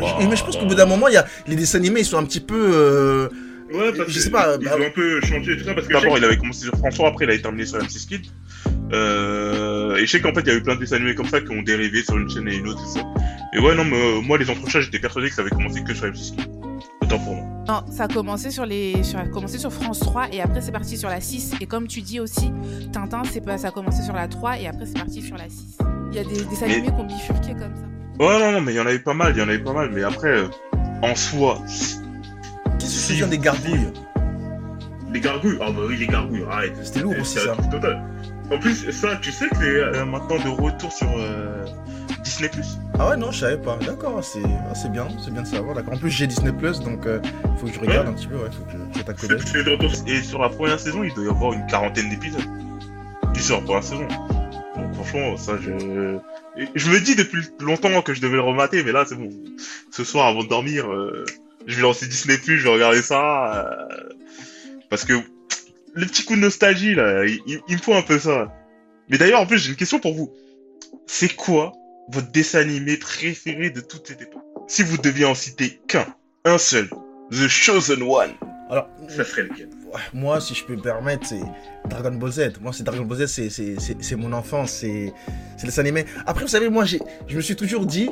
Wow. 0.00 0.20
je- 0.20 0.26
Mais 0.28 0.36
je 0.36 0.44
pense 0.44 0.56
qu'au 0.56 0.66
bout 0.66 0.74
d'un 0.74 0.86
moment, 0.86 1.08
il 1.08 1.14
y 1.14 1.18
a 1.18 1.26
les 1.46 1.56
dessins 1.56 1.78
animés, 1.78 2.00
ils 2.00 2.04
sont 2.06 2.18
un 2.18 2.24
petit 2.24 2.40
peu. 2.40 2.70
euh, 2.74 3.28
Ouais, 3.72 3.92
parce 3.96 4.10
Je 4.10 4.14
que 4.18 4.20
sais 4.20 4.30
pas, 4.30 4.56
Ils 4.60 4.64
bah- 4.66 4.76
ont 4.78 4.82
un 4.86 4.90
peu 4.90 5.20
changé 5.22 5.52
et 5.52 5.56
tout 5.56 5.64
ça, 5.64 5.74
parce 5.74 5.86
que 5.88 5.92
d'abord, 5.94 6.16
il 6.18 6.24
avait 6.24 6.36
commencé 6.36 6.60
sur 6.66 6.76
François, 6.76 7.08
après, 7.08 7.24
il 7.24 7.30
avait 7.30 7.40
terminé 7.42 7.64
sur 7.66 7.78
M6 7.78 8.06
Kid. 8.06 8.26
Euh, 8.92 9.96
et 9.96 10.06
je 10.06 10.10
sais 10.10 10.20
qu'en 10.20 10.32
fait, 10.34 10.40
il 10.42 10.48
y 10.48 10.50
a 10.50 10.54
eu 10.54 10.62
plein 10.62 10.74
de 10.74 10.80
dessins 10.80 10.96
animés 10.96 11.14
comme 11.14 11.26
ça 11.28 11.40
qui 11.40 11.50
ont 11.50 11.62
dérivé 11.62 12.02
sur 12.02 12.16
une 12.18 12.28
chaîne 12.28 12.48
et 12.48 12.56
une 12.56 12.68
autre, 12.68 12.82
et 12.84 12.98
ça. 12.98 13.04
Et 13.54 13.58
ouais, 13.60 13.74
non, 13.74 13.84
mais 13.84 13.96
euh, 13.96 14.20
moi, 14.20 14.36
les 14.38 14.50
entrechats, 14.50 14.80
j'étais 14.80 14.98
persuadé 14.98 15.28
que 15.28 15.34
ça 15.34 15.40
avait 15.42 15.50
commencé 15.50 15.82
que 15.82 15.94
sur 15.94 16.06
M6 16.06 16.36
Kid. 16.36 16.48
Autant 17.02 17.18
pour 17.18 17.34
moi. 17.34 17.44
Non, 17.66 17.82
ça 17.90 18.04
a 18.04 18.08
commencé 18.08 18.50
sur 18.50 18.66
les, 18.66 19.02
sur, 19.02 19.18
ça 19.18 19.24
a 19.24 19.26
commencé 19.28 19.58
sur 19.58 19.72
France 19.72 20.00
3 20.00 20.28
et 20.32 20.40
après 20.42 20.60
c'est 20.60 20.72
parti 20.72 20.98
sur 20.98 21.08
la 21.08 21.20
6. 21.20 21.54
Et 21.60 21.66
comme 21.66 21.86
tu 21.86 22.02
dis 22.02 22.20
aussi, 22.20 22.52
Tintin, 22.92 23.22
c'est 23.30 23.40
pas, 23.40 23.56
ça 23.56 23.68
a 23.68 23.70
commencé 23.70 24.02
sur 24.02 24.12
la 24.12 24.28
3 24.28 24.58
et 24.60 24.66
après 24.66 24.84
c'est 24.86 24.98
parti 24.98 25.22
sur 25.22 25.36
la 25.36 25.48
6. 25.48 25.78
Il 26.10 26.16
y 26.16 26.18
a 26.18 26.24
des 26.24 26.44
dessins 26.44 26.66
Mais- 26.66 26.74
animés 26.74 26.88
qui 26.88 27.00
ont 27.00 27.04
bifurqué 27.06 27.52
comme 27.52 27.74
ça. 27.74 28.24
Ouais, 28.24 28.38
non, 28.38 28.52
non, 28.52 28.60
mais 28.60 28.72
il 28.72 28.76
y 28.76 28.80
en 28.80 28.86
avait 28.86 28.98
pas 28.98 29.14
mal, 29.14 29.32
il 29.34 29.38
y 29.38 29.42
en 29.42 29.48
avait 29.48 29.58
pas 29.58 29.72
mal, 29.72 29.90
mais 29.92 30.02
après, 30.04 30.28
euh, 30.28 30.46
en 31.02 31.14
soi, 31.14 31.58
Qui 32.78 32.86
se 32.86 33.08
souvient 33.08 33.28
des 33.28 33.38
gargouilles? 33.38 33.88
Les 35.12 35.20
gargouilles, 35.20 35.58
ah 35.60 35.70
bah 35.70 35.82
oui, 35.88 35.96
les 35.96 36.06
gargouilles, 36.06 36.44
arrête. 36.50 36.74
C'était 36.82 37.00
lourd 37.00 37.14
aussi, 37.20 37.38
ça. 37.38 37.56
Total. 37.70 38.02
En 38.50 38.58
plus, 38.58 38.90
ça, 38.92 39.16
tu 39.16 39.32
sais 39.32 39.48
que 39.48 39.56
c'est 39.56 39.64
euh, 39.64 40.04
maintenant 40.04 40.36
de 40.38 40.48
retour 40.48 40.92
sur 40.92 41.08
euh, 41.16 41.64
Disney+. 42.22 42.50
Ah 42.98 43.08
ouais, 43.10 43.16
non, 43.16 43.30
je 43.32 43.40
savais 43.40 43.56
pas. 43.58 43.76
D'accord, 43.84 44.22
c'est 44.22 44.42
ah, 44.70 44.74
c'est 44.74 44.92
bien, 44.92 45.08
c'est 45.24 45.32
bien 45.32 45.42
de 45.42 45.46
savoir. 45.46 45.74
D'accord. 45.74 45.94
En 45.94 45.96
plus, 45.96 46.10
j'ai 46.10 46.26
Disney 46.26 46.52
Plus, 46.52 46.80
donc 46.80 47.06
euh, 47.06 47.20
faut 47.58 47.66
que 47.66 47.72
je 47.72 47.80
regarde 47.80 48.06
Ouais. 48.06 48.12
un 48.12 48.16
petit 48.16 48.26
peu, 48.26 48.36
ouais, 48.36 48.50
faut 48.52 48.64
que 48.64 48.72
je 48.72 48.76
d'œil. 49.28 49.40
C'est 49.46 49.64
de 49.64 49.70
retour. 49.70 49.90
Et 50.06 50.20
sur 50.22 50.40
la 50.40 50.48
première 50.50 50.78
saison, 50.78 51.02
il 51.02 51.12
doit 51.14 51.24
y 51.24 51.28
avoir 51.28 51.52
une 51.54 51.66
quarantaine 51.66 52.10
d'épisodes. 52.10 52.44
Du 53.32 53.40
sur 53.40 53.56
la 53.56 53.62
première 53.62 53.82
saison. 53.82 54.06
Donc 54.76 54.94
franchement, 54.94 55.36
ça, 55.36 55.54
je... 55.60 55.70
et 56.60 56.68
Je 56.74 56.90
me 56.90 57.00
dis 57.00 57.16
depuis 57.16 57.40
longtemps 57.60 58.02
que 58.02 58.12
je 58.14 58.20
devais 58.20 58.36
le 58.36 58.42
remater, 58.42 58.84
mais 58.84 58.92
là, 58.92 59.04
c'est 59.06 59.16
bon. 59.16 59.30
Ce 59.90 60.04
soir, 60.04 60.26
avant 60.26 60.44
de 60.44 60.48
dormir, 60.48 60.90
euh, 60.92 61.24
Je 61.66 61.76
vais 61.76 61.82
lancer 61.82 62.06
Disney 62.06 62.36
Plus, 62.36 62.58
je 62.58 62.64
vais 62.64 62.74
regarder 62.74 63.00
ça. 63.00 63.66
euh, 63.90 63.96
parce 64.90 65.04
que 65.04 65.14
le 65.94 66.06
petit 66.06 66.24
coup 66.24 66.34
de 66.36 66.40
nostalgie, 66.40 66.94
là, 66.94 67.24
il, 67.24 67.40
il- 67.46 67.60
il 67.68 67.76
me 67.76 67.80
faut 67.80 67.94
un 67.94 68.02
peu 68.02 68.18
ça. 68.18 68.52
Mais 69.08 69.18
d'ailleurs, 69.18 69.40
en 69.40 69.46
plus, 69.46 69.58
j'ai 69.58 69.70
une 69.70 69.76
question 69.76 69.98
pour 70.00 70.14
vous. 70.14 70.32
C'est 71.06 71.34
quoi 71.34 71.72
votre 72.10 72.30
dessin 72.32 72.60
animé 72.60 72.96
préféré 72.96 73.70
de 73.70 73.80
toute 73.80 74.06
cette 74.06 74.20
époque 74.22 74.42
Si 74.68 74.82
vous 74.82 74.98
deviez 74.98 75.24
en 75.24 75.34
citer 75.34 75.80
qu'un, 75.88 76.06
un 76.44 76.58
seul, 76.58 76.88
The 77.30 77.48
Chosen 77.48 78.02
One, 78.02 78.32
Alors, 78.70 78.88
ça 79.08 79.24
serait 79.24 79.42
lequel? 79.42 79.68
Moi, 80.12 80.40
si 80.40 80.54
je 80.54 80.64
peux 80.64 80.74
me 80.74 80.80
permettre, 80.82 81.26
c'est 81.26 81.40
Dragon 81.88 82.12
Ball 82.16 82.32
Z. 82.32 82.52
Moi, 82.60 82.72
c'est 82.72 82.82
Dragon 82.82 83.04
Ball 83.04 83.18
Z, 83.18 83.26
c'est- 83.26 83.50
c'est 83.50 83.78
c'est- 83.78 83.96
c'est 84.02 84.16
mon 84.16 84.32
enfance, 84.32 84.72
c'est 84.72 85.12
c'est 85.56 85.62
le 85.64 85.68
dessin 85.68 85.82
animé. 85.82 86.04
Après, 86.26 86.42
vous 86.44 86.50
savez, 86.50 86.68
moi, 86.70 86.84
j'ai- 86.84 87.00
je 87.28 87.36
me 87.36 87.40
suis 87.42 87.54
toujours 87.56 87.86
dit 87.86 88.08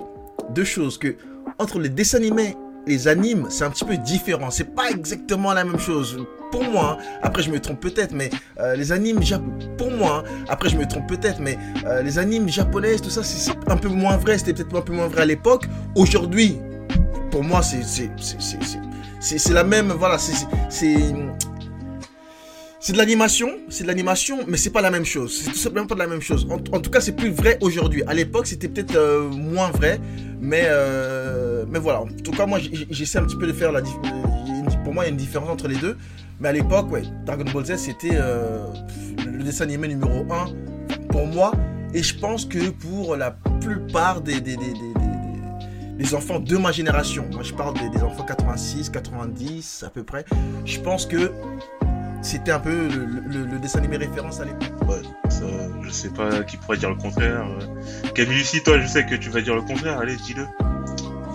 deux 0.50 0.64
choses. 0.64 0.98
Que 0.98 1.16
entre 1.58 1.78
les 1.80 1.88
dessins 1.88 2.18
animés 2.18 2.54
et 2.86 2.90
les 2.90 3.08
animes, 3.08 3.46
c'est 3.50 3.64
un 3.64 3.70
petit 3.70 3.84
peu 3.84 3.96
différent. 3.96 4.50
C'est 4.50 4.74
pas 4.74 4.90
exactement 4.90 5.52
la 5.54 5.64
même 5.64 5.80
chose. 5.80 6.24
Pour 6.52 6.62
moi, 6.64 6.98
hein. 7.00 7.04
après 7.22 7.42
je 7.42 7.50
me 7.50 7.58
trompe 7.58 7.80
peut-être, 7.80 8.12
mais 8.12 8.28
euh, 8.60 8.76
les 8.76 8.92
animes 8.92 9.22
japonais, 9.22 9.66
pour 9.78 9.90
moi, 9.90 10.22
hein. 10.26 10.44
après 10.50 10.68
je 10.68 10.76
me 10.76 10.86
trompe 10.86 11.08
peut-être, 11.08 11.40
mais 11.40 11.58
euh, 11.86 12.02
les 12.02 12.18
animes 12.18 12.48
japonaises, 12.48 13.00
tout 13.00 13.08
ça, 13.10 13.22
c'est 13.24 13.50
un 13.68 13.76
peu 13.78 13.88
moins 13.88 14.18
vrai. 14.18 14.36
C'était 14.36 14.52
peut-être 14.52 14.76
un 14.76 14.82
peu 14.82 14.92
moins 14.92 15.08
vrai 15.08 15.22
à 15.22 15.24
l'époque. 15.24 15.64
Aujourd'hui, 15.96 16.58
pour 17.30 17.42
moi, 17.42 17.62
c'est 17.62 17.80
la 19.50 19.64
même, 19.64 19.92
voilà, 19.92 20.18
c'est 20.18 20.46
c'est- 20.68 21.14
de 22.92 22.98
l'animation, 22.98 23.48
c'est 23.70 23.84
de 23.84 23.88
l'animation, 23.88 24.40
mais 24.46 24.58
c'est 24.58 24.70
pas 24.70 24.82
la 24.82 24.90
même 24.90 25.04
chose. 25.06 25.40
C'est 25.44 25.52
tout 25.52 25.56
simplement 25.56 25.86
pas 25.86 25.94
de 25.94 26.00
la 26.00 26.06
même 26.08 26.20
chose. 26.20 26.46
En, 26.50 26.56
en 26.76 26.80
tout 26.80 26.90
cas, 26.90 27.00
c'est 27.00 27.12
plus 27.16 27.30
vrai 27.30 27.56
aujourd'hui. 27.62 28.02
À 28.06 28.12
l'époque, 28.12 28.46
c'était 28.46 28.68
peut-être 28.68 28.96
euh, 28.96 29.22
moins 29.30 29.70
vrai, 29.70 29.98
mais 30.40 30.68
mais 31.70 31.78
voilà. 31.78 32.02
En 32.02 32.08
tout 32.08 32.32
cas, 32.32 32.44
moi, 32.44 32.58
j'essaie 32.90 33.18
un 33.18 33.24
petit 33.24 33.36
peu 33.36 33.46
de 33.46 33.52
faire 33.54 33.72
la. 33.72 33.80
Euh, 34.92 34.94
Pour 34.94 34.94
moi, 34.94 35.04
il 35.04 35.06
y 35.06 35.10
a 35.10 35.12
une 35.12 35.16
différence 35.16 35.48
entre 35.50 35.68
les 35.68 35.76
deux. 35.76 35.96
Mais 36.40 36.48
à 36.48 36.52
l'époque, 36.52 36.90
ouais, 36.92 37.02
Dragon 37.24 37.44
Ball 37.52 37.64
Z, 37.64 37.76
c'était 37.76 38.10
euh, 38.14 38.66
le 39.26 39.42
dessin 39.44 39.64
animé 39.64 39.88
numéro 39.88 40.26
1 40.32 41.06
pour 41.08 41.26
moi. 41.26 41.52
Et 41.94 42.02
je 42.02 42.18
pense 42.18 42.44
que 42.46 42.70
pour 42.70 43.16
la 43.16 43.32
plupart 43.60 44.22
des, 44.22 44.40
des, 44.40 44.56
des, 44.56 44.72
des- 45.98 46.14
enfants 46.14 46.40
de 46.40 46.56
ma 46.56 46.72
génération, 46.72 47.24
moi 47.32 47.42
je 47.42 47.52
parle 47.52 47.74
des, 47.74 48.02
enfants 48.02 48.24
86, 48.24 48.88
90 48.90 49.84
à 49.86 49.90
peu 49.90 50.02
près, 50.02 50.24
je 50.64 50.80
pense 50.80 51.06
que 51.06 51.30
c'était 52.22 52.50
un 52.50 52.58
peu 52.60 52.88
le, 52.88 53.58
dessin 53.58 53.78
animé 53.80 53.98
référence 53.98 54.40
à 54.40 54.46
l'époque. 54.46 54.88
Ouais, 54.88 55.02
ça, 55.28 55.44
je 55.82 55.90
sais 55.90 56.08
pas 56.08 56.42
qui 56.44 56.56
pourrait 56.56 56.78
dire 56.78 56.88
le 56.90 56.96
contraire. 56.96 57.44
euh. 57.60 58.08
Camille, 58.14 58.42
si 58.44 58.62
toi, 58.62 58.80
je 58.80 58.86
sais 58.86 59.04
que 59.06 59.14
tu 59.14 59.28
vas 59.30 59.42
dire 59.42 59.54
le 59.54 59.62
contraire, 59.62 59.98
allez, 59.98 60.16
dis-le. 60.16 60.46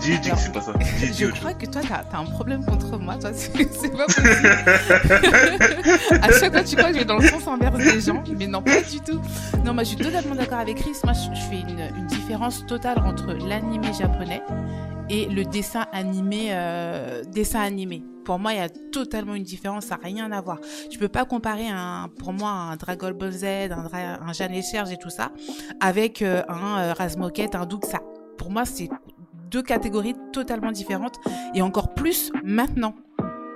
Que 0.07 0.37
c'est 0.37 0.53
pas 0.53 0.61
ça. 0.61 0.73
Je 0.79 1.25
crois 1.27 1.53
que 1.53 1.65
toi, 1.65 1.81
t'as 1.87 2.17
as 2.17 2.21
un 2.21 2.25
problème 2.25 2.63
contre 2.65 2.97
moi. 2.97 3.17
Toi, 3.17 3.31
c'est 3.33 3.51
pas 3.51 4.05
possible. 4.05 4.27
à 6.21 6.31
chaque 6.31 6.53
fois, 6.53 6.63
tu 6.63 6.75
crois 6.77 6.89
que 6.89 6.93
je 6.93 6.99
vais 6.99 7.05
dans 7.05 7.17
le 7.17 7.27
sens 7.27 7.45
inverse 7.47 7.77
des 7.77 7.99
gens, 7.99 8.23
mais 8.37 8.47
non, 8.47 8.61
pas 8.61 8.81
du 8.81 9.01
tout. 9.01 9.19
Non, 9.65 9.73
moi, 9.73 9.83
je 9.83 9.89
suis 9.89 9.97
totalement 9.97 10.35
d'accord 10.35 10.59
avec 10.59 10.77
Chris. 10.77 10.95
Moi, 11.03 11.13
je, 11.13 11.35
je 11.37 11.45
fais 11.49 11.59
une, 11.59 11.81
une 11.97 12.07
différence 12.07 12.65
totale 12.65 12.99
entre 12.99 13.33
l'animé 13.33 13.89
japonais 13.97 14.41
et 15.09 15.25
le 15.25 15.45
dessin 15.45 15.85
animé, 15.91 16.49
euh, 16.51 17.23
dessin 17.23 17.61
animé. 17.61 18.03
Pour 18.25 18.39
moi, 18.39 18.53
il 18.53 18.57
y 18.57 18.61
a 18.61 18.69
totalement 18.69 19.35
une 19.35 19.43
différence, 19.43 19.85
ça 19.85 19.95
n'a 19.95 20.03
rien 20.03 20.31
à 20.31 20.41
voir. 20.41 20.59
Tu 20.89 20.99
peux 20.99 21.07
pas 21.07 21.23
comparer 21.25 21.67
un, 21.69 22.09
pour 22.19 22.33
moi, 22.33 22.49
un 22.49 22.75
Dragon 22.75 23.11
Ball 23.11 23.31
Z, 23.31 23.45
un, 23.71 24.33
Jeanne 24.33 24.53
et 24.53 24.61
Serge 24.61 24.91
et 24.91 24.97
tout 24.97 25.09
ça, 25.09 25.31
avec 25.79 26.21
euh, 26.21 26.43
un 26.49 26.79
euh, 26.79 26.93
Razmoket, 26.93 27.55
un 27.55 27.65
Doug. 27.65 27.85
Ça, 27.85 27.99
pour 28.37 28.51
moi, 28.51 28.65
c'est 28.65 28.89
deux 29.49 29.61
catégories 29.61 30.15
totalement 30.33 30.71
différentes 30.71 31.15
et 31.53 31.61
encore 31.61 31.93
plus 31.93 32.31
maintenant. 32.43 32.93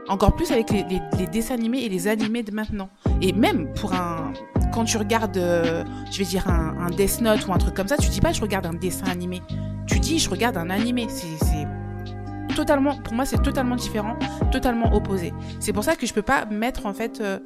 Encore 0.07 0.35
plus 0.35 0.51
avec 0.51 0.71
les, 0.71 1.27
dessins 1.27 1.53
animés 1.53 1.83
et 1.83 1.89
les 1.89 2.07
animés 2.07 2.43
de 2.43 2.51
maintenant. 2.51 2.89
Et 3.21 3.33
même 3.33 3.71
pour 3.73 3.93
un. 3.93 4.33
Quand 4.73 4.83
tu 4.83 4.97
regardes, 4.97 5.37
euh, 5.37 5.83
je 6.11 6.17
vais 6.17 6.25
dire, 6.25 6.47
un, 6.49 6.89
Death 6.89 7.21
Note 7.21 7.47
ou 7.47 7.53
un 7.53 7.57
truc 7.57 7.75
comme 7.75 7.87
ça, 7.87 7.97
tu 7.97 8.09
dis 8.09 8.19
pas 8.19 8.31
je 8.31 8.41
regarde 8.41 8.65
un 8.65 8.73
dessin 8.73 9.07
animé. 9.07 9.41
Tu 9.85 9.99
dis 9.99 10.17
je 10.19 10.29
regarde 10.29 10.57
un 10.57 10.69
animé. 10.69 11.05
C'est 11.07 11.45
c'est 11.45 12.55
totalement. 12.55 12.95
Pour 12.97 13.13
moi, 13.13 13.25
c'est 13.25 13.41
totalement 13.41 13.75
différent, 13.75 14.17
totalement 14.51 14.93
opposé. 14.93 15.33
C'est 15.59 15.71
pour 15.73 15.83
ça 15.83 15.95
que 15.95 16.05
je 16.05 16.13
peux 16.13 16.21
pas 16.23 16.45
mettre 16.45 16.85
en 16.87 16.93
fait. 16.93 17.21
euh, 17.21 17.39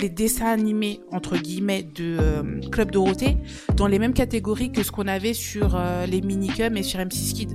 les 0.00 0.08
dessins 0.08 0.46
animés 0.46 1.00
entre 1.12 1.36
guillemets 1.36 1.82
de 1.82 2.16
euh, 2.20 2.42
Club 2.72 2.90
Dorothée 2.90 3.36
dans 3.76 3.86
les 3.86 3.98
mêmes 3.98 4.12
catégories 4.14 4.72
que 4.72 4.82
ce 4.82 4.90
qu'on 4.90 5.06
avait 5.08 5.34
sur 5.34 5.76
euh, 5.76 6.06
les 6.06 6.20
Minicum 6.20 6.76
et 6.76 6.82
sur 6.82 6.98
M6 7.00 7.32
Kid. 7.34 7.50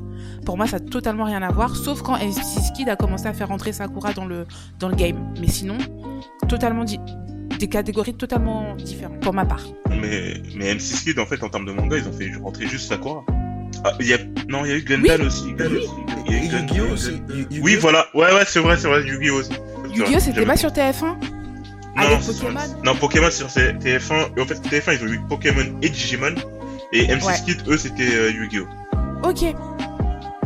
Pour 0.46 0.58
moi, 0.58 0.68
ça 0.68 0.80
n'a 0.80 0.86
totalement 0.86 1.24
rien 1.26 1.42
à 1.42 1.52
voir, 1.52 1.76
sauf 1.76 2.02
quand 2.02 2.16
M6 2.18 2.74
Kid 2.74 2.90
a 2.90 2.96
commencé 2.96 3.26
à 3.28 3.34
faire 3.34 3.48
rentrer 3.48 3.74
Sakura 3.74 4.14
dans 4.14 4.26
le, 4.26 4.46
dans 4.80 4.90
le 4.90 4.96
game. 4.96 5.34
Mais 5.42 5.48
sinon, 5.48 5.78
totalement 6.48 6.86
des 7.60 7.68
catégories 7.68 8.14
totalement 8.14 8.76
différentes, 8.76 9.20
pour 9.22 9.34
ma 9.34 9.46
part. 9.46 9.64
Mais, 9.90 10.36
mais 10.56 10.76
M6 10.76 11.04
Kid, 11.04 11.20
en 11.20 11.26
fait, 11.26 11.42
en 11.44 11.50
termes 11.50 11.66
de 11.66 11.72
manga, 11.72 11.98
ils 11.98 12.08
ont 12.08 12.14
fait 12.14 12.32
rentrer 12.42 12.68
juste 12.68 12.90
Sakura. 12.90 13.24
Ah, 13.84 13.92
il 14.00 14.08
y 14.08 14.14
a... 14.14 14.18
Non, 14.50 14.64
il 14.66 14.70
y 14.70 14.74
a 14.74 14.78
eu 14.78 14.82
Gundam 14.84 15.22
aussi. 15.28 15.52
Gundam 15.54 15.74
Oui. 15.74 15.80
aussi. 15.80 16.32
Y 16.32 16.34
a 16.36 16.38
eu 16.38 16.46
Yu-Gi-Oh! 16.48 16.94
Aussi. 16.94 17.12
Yu- 17.12 17.36
Yu-Gi-Oh! 17.38 17.64
Oui, 17.64 17.76
voilà. 17.82 18.06
Ouais, 18.14 18.32
ouais, 18.34 18.44
c'est 18.48 18.60
vrai, 18.60 18.78
c'est 18.78 18.88
vrai. 18.88 19.04
Yu-Gi-Oh! 19.06 19.40
aussi. 19.40 19.52
Yu-Gi-Oh! 19.94 20.20
c'était 20.20 20.46
pas 20.46 20.56
sur 20.58 20.70
TF1 20.70 21.02
Non, 21.04 21.18
avec 21.96 22.20
Pokémon 22.20 22.60
Non, 22.84 22.96
Pokémon 22.96 23.28
c'est 23.32 23.48
sur 23.48 23.48
TF1. 23.48 24.38
Et 24.38 24.42
en 24.42 24.46
fait, 24.46 24.56
TF1, 24.56 24.98
ils 25.00 25.04
ont 25.04 25.12
eu 25.12 25.20
Pokémon 25.30 25.64
et 25.82 25.90
Digimon. 25.90 26.36
Et 26.92 27.06
M6 27.08 27.26
Ouais. 27.26 27.34
Kid, 27.46 27.64
eux, 27.68 27.78
c'était 27.78 28.16
euh, 28.16 28.32
Yu-Gi-Oh! 28.32 28.68
Ok. 29.24 29.56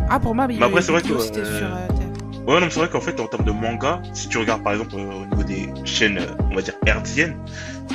Ah, 0.09 0.19
pour 0.19 0.33
moi, 0.33 0.47
mais 0.47 0.55
Mais 0.57 0.65
après, 0.65 0.81
c'est 0.81 0.91
vrai 0.91 1.01
que, 1.01 1.11
euh, 1.13 1.19
sur 1.19 1.33
euh, 1.35 1.87
TF1. 1.87 2.45
Ouais, 2.47 2.55
non, 2.55 2.61
mais 2.61 2.69
c'est 2.71 2.79
vrai 2.79 2.89
qu'en 2.89 3.01
fait, 3.01 3.19
en 3.19 3.27
termes 3.27 3.45
de 3.45 3.51
manga, 3.51 4.01
si 4.13 4.27
tu 4.27 4.37
regardes 4.37 4.63
par 4.63 4.73
exemple 4.73 4.95
euh, 4.95 5.21
au 5.21 5.25
niveau 5.25 5.43
des 5.43 5.69
chaînes, 5.85 6.19
on 6.49 6.55
va 6.55 6.61
dire 6.61 6.73
hertziennes, 6.85 7.37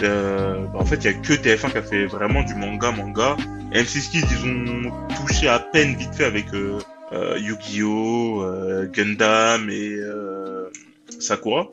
euh, 0.03 0.67
bah, 0.73 0.79
en 0.79 0.85
fait, 0.85 0.97
il 0.97 1.05
y 1.05 1.09
a 1.09 1.13
que 1.15 1.33
TF1 1.33 1.73
qui 1.73 1.79
a 1.79 1.83
fait 1.83 2.05
vraiment 2.07 2.43
du 2.43 2.55
manga, 2.55 2.93
manga. 2.93 3.37
M6 3.73 4.11
Kids, 4.11 4.25
ils 4.31 4.49
ont 4.49 4.93
touché 5.17 5.49
à 5.49 5.59
peine 5.59 5.97
vite 5.97 6.15
fait 6.15 6.25
avec 6.25 6.47
euh, 6.55 6.79
euh, 7.13 7.39
Yu-Gi-Oh, 7.39 8.43
euh, 8.43 8.87
Gundam 8.93 9.69
et 9.71 9.95
euh, 9.95 10.71
Sakura. 11.19 11.67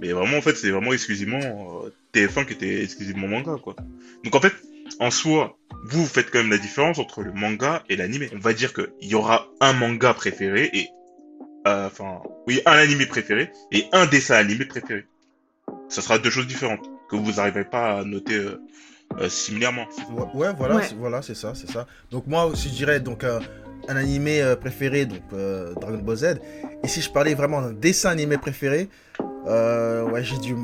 Mais 0.00 0.12
vraiment, 0.12 0.38
en 0.38 0.42
fait, 0.42 0.56
c'est 0.56 0.70
vraiment 0.70 0.92
exclusivement 0.92 1.40
euh, 1.84 1.90
TF1 2.14 2.46
qui 2.46 2.54
était 2.54 2.82
exclusivement 2.82 3.28
manga, 3.28 3.56
quoi. 3.62 3.76
Donc 4.24 4.34
en 4.34 4.40
fait, 4.40 4.54
en 4.98 5.10
soi, 5.10 5.56
vous, 5.84 6.02
vous 6.02 6.06
faites 6.06 6.30
quand 6.30 6.38
même 6.38 6.50
la 6.50 6.58
différence 6.58 6.98
entre 6.98 7.22
le 7.22 7.32
manga 7.32 7.82
et 7.88 7.96
l'animé. 7.96 8.30
On 8.34 8.38
va 8.38 8.52
dire 8.52 8.72
qu'il 8.72 8.88
y 9.02 9.14
aura 9.14 9.48
un 9.60 9.72
manga 9.72 10.14
préféré 10.14 10.70
et 10.72 10.88
euh, 11.66 11.86
enfin, 11.86 12.20
oui, 12.46 12.60
un 12.66 12.72
animé 12.72 13.06
préféré 13.06 13.50
et 13.72 13.84
un 13.92 14.06
dessin 14.06 14.34
animé 14.36 14.64
préféré. 14.64 15.04
Ça 15.88 16.00
sera 16.02 16.18
deux 16.18 16.30
choses 16.30 16.46
différentes 16.46 16.88
que 17.10 17.16
vous 17.16 17.32
n'arriverez 17.32 17.64
pas 17.64 17.98
à 17.98 18.04
noter 18.04 18.34
euh, 18.36 18.60
euh, 19.20 19.28
similairement. 19.28 19.86
Ouais, 20.10 20.24
ouais, 20.34 20.52
voilà, 20.56 20.76
Ouais. 20.76 20.84
voilà, 20.98 21.20
c'est 21.20 21.34
ça, 21.34 21.52
c'est 21.54 21.70
ça. 21.70 21.86
Donc 22.10 22.26
moi 22.26 22.46
aussi, 22.46 22.68
je 22.68 22.74
dirais 22.74 23.00
donc 23.00 23.24
euh, 23.24 23.40
un 23.88 23.96
animé 23.96 24.42
préféré, 24.60 25.04
donc 25.06 25.20
euh, 25.32 25.74
Dragon 25.74 25.98
Ball 25.98 26.16
Z. 26.16 26.24
Et 26.82 26.88
si 26.88 27.02
je 27.02 27.10
parlais 27.10 27.34
vraiment 27.34 27.60
d'un 27.60 27.72
dessin 27.72 28.10
animé 28.10 28.38
préféré, 28.38 28.88
euh, 29.46 30.04
ouais, 30.10 30.22
j'ai 30.22 30.38
du, 30.38 30.56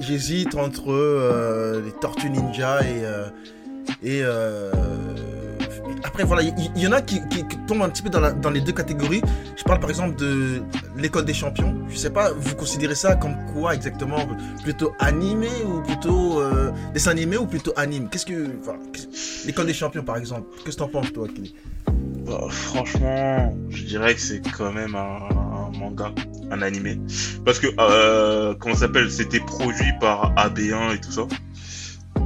j'hésite 0.00 0.54
entre 0.54 0.92
euh, 0.92 1.82
les 1.84 1.92
Tortues 1.92 2.30
Ninja 2.30 2.82
et 2.82 3.04
euh, 3.04 3.26
et 4.02 4.20
euh, 4.22 4.70
après 6.04 6.24
voilà, 6.24 6.42
il 6.42 6.82
y, 6.82 6.86
en 6.86 6.92
a 6.92 7.00
qui, 7.00 7.20
qui- 7.28 7.46
qui 7.46 7.56
tombent 7.66 7.82
un 7.82 7.88
petit 7.88 8.02
peu 8.02 8.10
dans, 8.10 8.50
les 8.50 8.60
deux 8.60 8.72
catégories. 8.72 9.22
Je 9.56 9.62
parle 9.64 9.80
par 9.80 9.90
exemple 9.90 10.16
de 10.16 10.62
l'école 10.96 11.24
des 11.24 11.34
champions. 11.34 11.74
Je 11.88 11.96
sais 11.96 12.10
pas, 12.10 12.30
vous 12.32 12.54
considérez 12.54 12.94
ça 12.94 13.16
comme 13.16 13.36
quoi 13.52 13.74
exactement? 13.74 14.18
Plutôt 14.62 14.92
animé 14.98 15.48
ou 15.66 15.80
plutôt 15.82 16.40
euh, 16.40 16.70
dessin 16.92 17.10
animé 17.12 17.36
ou 17.36 17.46
plutôt 17.46 17.72
anime? 17.76 18.08
Qu'est-ce 18.08 18.26
que 18.26 18.48
enfin, 18.60 18.76
l'école 19.46 19.66
des 19.66 19.74
champions 19.74 20.02
par 20.02 20.16
exemple? 20.16 20.46
Qu'est-ce 20.64 20.76
que 20.76 20.82
t'en 20.82 20.88
penses 20.88 21.12
toi 21.12 21.26
Bah, 22.26 22.40
franchement, 22.50 23.56
je 23.68 23.84
dirais 23.84 24.14
que 24.14 24.20
c'est 24.20 24.42
quand 24.56 24.72
même 24.72 24.94
un, 24.94 25.28
manga, 25.76 26.12
un 26.50 26.62
animé. 26.62 26.98
Parce 27.44 27.58
que, 27.58 27.68
euh, 27.78 28.54
comment 28.58 28.74
s'appelle, 28.74 29.10
c'était 29.10 29.40
produit 29.40 29.92
par 30.00 30.34
AB1 30.36 30.94
et 30.94 31.00
tout 31.00 31.12
ça. 31.12 31.26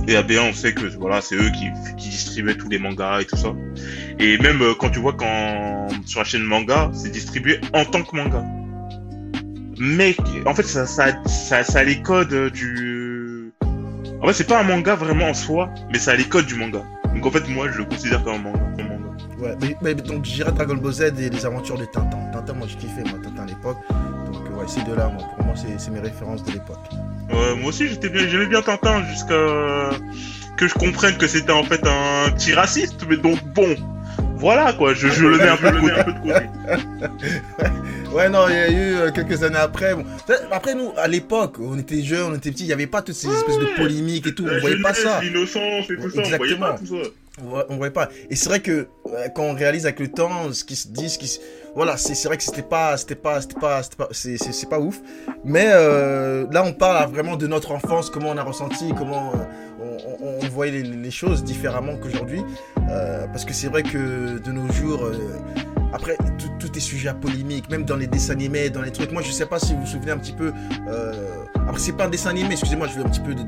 Et 0.08 0.14
AB1, 0.14 0.50
on 0.50 0.52
sait 0.52 0.74
que 0.74 0.86
voilà, 0.98 1.20
c'est 1.20 1.36
eux 1.36 1.50
qui, 1.50 1.70
distribuaient 1.96 2.56
tous 2.56 2.68
les 2.68 2.78
mangas 2.78 3.20
et 3.20 3.24
tout 3.24 3.36
ça. 3.36 3.54
Et 4.18 4.38
même 4.38 4.60
euh, 4.62 4.74
quand 4.78 4.90
tu 4.90 4.98
vois 4.98 5.12
quand 5.12 5.88
sur 6.06 6.20
la 6.20 6.24
chaîne 6.24 6.42
manga, 6.42 6.90
c'est 6.92 7.10
distribué 7.10 7.60
en 7.72 7.84
tant 7.84 8.02
que 8.02 8.16
manga. 8.16 8.44
Mais 9.78 10.16
en 10.46 10.54
fait, 10.54 10.64
ça, 10.64 10.86
ça, 10.86 11.12
ça, 11.26 11.64
ça 11.64 11.80
a 11.80 11.84
les 11.84 12.02
codes 12.02 12.52
du. 12.52 13.52
En 14.20 14.26
fait, 14.26 14.32
c'est 14.32 14.46
pas 14.46 14.60
un 14.60 14.64
manga 14.64 14.94
vraiment 14.94 15.28
en 15.28 15.34
soi, 15.34 15.70
mais 15.90 15.98
ça 15.98 16.12
a 16.12 16.14
les 16.14 16.24
codes 16.24 16.46
du 16.46 16.54
manga. 16.54 16.82
Donc 17.14 17.26
en 17.26 17.30
fait, 17.30 17.48
moi, 17.48 17.68
je 17.70 17.78
le 17.78 17.84
considère 17.84 18.22
comme 18.22 18.34
un 18.34 18.38
manga. 18.38 18.60
un. 18.78 19.42
Ouais, 19.42 19.56
mais, 19.60 19.76
mais 19.82 19.94
donc 19.94 20.24
je 20.24 20.34
dirais 20.34 20.52
Dragon 20.52 20.76
Ball 20.76 20.92
Z 20.92 21.02
et 21.18 21.30
les 21.30 21.46
aventures 21.46 21.78
de 21.78 21.84
Tintin. 21.84 22.30
Moi 22.54 22.66
j'ai 22.68 22.76
kiffé 22.76 23.02
moi 23.02 23.18
Tintin 23.22 23.42
à 23.42 23.46
l'époque. 23.46 23.78
Donc 24.32 24.42
euh, 24.50 24.60
ouais, 24.60 24.66
ces 24.68 24.82
deux-là, 24.82 25.08
moi, 25.08 25.24
pour 25.36 25.44
moi 25.46 25.54
c'est 25.56 25.90
mes 25.90 26.00
références 26.00 26.44
de 26.44 26.52
l'époque. 26.52 26.78
Ouais, 27.32 27.54
moi 27.56 27.68
aussi 27.68 27.88
j'étais 27.88 28.08
bien, 28.08 28.26
j'aimais 28.28 28.46
bien 28.46 28.62
Tintin 28.62 29.02
jusqu'à 29.10 29.90
que 30.56 30.68
je 30.68 30.74
comprenne 30.74 31.16
que 31.16 31.26
c'était 31.26 31.52
en 31.52 31.64
fait 31.64 31.80
un 31.86 32.30
petit 32.32 32.52
raciste, 32.52 33.04
mais 33.08 33.16
donc 33.16 33.42
bon, 33.54 33.74
voilà 34.36 34.72
quoi, 34.74 34.92
je, 34.94 35.08
je 35.08 35.26
le 35.26 35.38
mets 35.38 35.48
un 35.48 35.56
peu 35.56 35.70
de 35.70 35.80
côté. 35.80 36.46
Ouais, 38.12 38.28
non, 38.28 38.46
il 38.46 38.54
y 38.54 38.58
a 38.58 38.70
eu 38.70 38.94
euh, 38.96 39.10
quelques 39.10 39.42
années 39.42 39.56
après. 39.56 39.94
Bon. 39.94 40.04
Après, 40.50 40.74
nous, 40.74 40.92
à 40.98 41.08
l'époque, 41.08 41.56
on 41.58 41.78
était 41.78 42.02
jeunes, 42.02 42.32
on 42.32 42.34
était 42.34 42.50
petits, 42.50 42.64
il 42.64 42.66
n'y 42.66 42.72
avait 42.74 42.86
pas 42.86 43.00
toutes 43.00 43.14
ces 43.14 43.28
espèces 43.28 43.58
de 43.58 43.74
polémiques 43.74 44.26
et 44.26 44.34
tout. 44.34 44.44
On 44.46 44.60
voyait 44.60 44.82
pas 44.82 44.92
ça. 44.92 45.22
L'innocence 45.22 45.88
et 45.90 45.96
tout 45.96 46.10
ça, 46.10 46.20
on 46.22 46.28
voyait 46.28 46.34
Exactement. 46.34 46.66
pas 46.72 46.78
tout 46.78 46.86
ça. 47.02 47.08
On 47.70 47.76
voyait 47.78 47.92
pas. 47.92 48.10
Et 48.28 48.36
c'est 48.36 48.50
vrai 48.50 48.60
que 48.60 48.70
euh, 49.06 49.28
quand 49.34 49.44
on 49.44 49.54
réalise 49.54 49.86
avec 49.86 49.98
le 49.98 50.08
temps 50.08 50.52
ce 50.52 50.62
qui 50.64 50.76
se 50.76 50.88
dit, 50.88 51.08
ce 51.08 51.18
qui 51.18 51.26
se- 51.26 51.40
voilà, 51.74 51.96
c'est 51.96 52.28
vrai 52.28 52.36
que 52.36 52.42
c'était 52.42 52.62
pas, 52.62 52.96
c'était 52.98 53.14
pas, 53.14 53.40
c'était 53.40 53.58
pas, 53.58 53.82
c'était 53.82 53.96
pas, 53.96 54.08
c'est 54.12 54.68
pas 54.68 54.78
ouf. 54.78 55.00
Mais 55.44 55.66
euh, 55.68 56.46
là, 56.50 56.62
on 56.64 56.72
parle 56.72 57.10
vraiment 57.10 57.36
de 57.36 57.46
notre 57.46 57.72
enfance, 57.72 58.10
comment 58.10 58.30
on 58.30 58.36
a 58.36 58.42
ressenti, 58.42 58.92
comment 58.96 59.32
euh, 59.80 59.96
on, 60.20 60.46
voyait 60.48 60.82
les, 60.82 61.10
choses 61.10 61.42
différemment 61.42 61.96
qu'aujourd'hui. 61.96 62.42
Euh, 62.90 63.26
parce 63.28 63.46
que 63.46 63.54
c'est 63.54 63.68
vrai 63.68 63.82
que 63.82 64.38
de 64.38 64.52
nos 64.52 64.70
jours. 64.72 65.10
après, 65.94 66.16
tout, 66.38 66.50
tout 66.58 66.76
est 66.76 66.80
sujet 66.80 67.08
à 67.08 67.14
polémique, 67.14 67.70
même 67.70 67.84
dans 67.84 67.96
les 67.96 68.06
dessins 68.06 68.34
animés, 68.34 68.68
dans 68.68 68.82
les 68.82 68.92
trucs. 68.92 69.10
Moi, 69.10 69.22
je 69.22 69.30
sais 69.30 69.46
pas 69.46 69.58
si 69.58 69.72
vous 69.72 69.80
vous 69.80 69.86
souvenez 69.86 70.12
un 70.12 70.18
petit 70.18 70.32
peu. 70.32 70.52
Après, 71.54 71.78
c'est 71.78 71.96
pas 71.96 72.04
un 72.04 72.10
dessin 72.10 72.30
animé, 72.30 72.52
excusez-moi, 72.52 72.86
je 72.88 72.98
vais 72.98 73.04
un 73.04 73.08
petit 73.08 73.20
peu 73.20 73.34
de, 73.34 73.42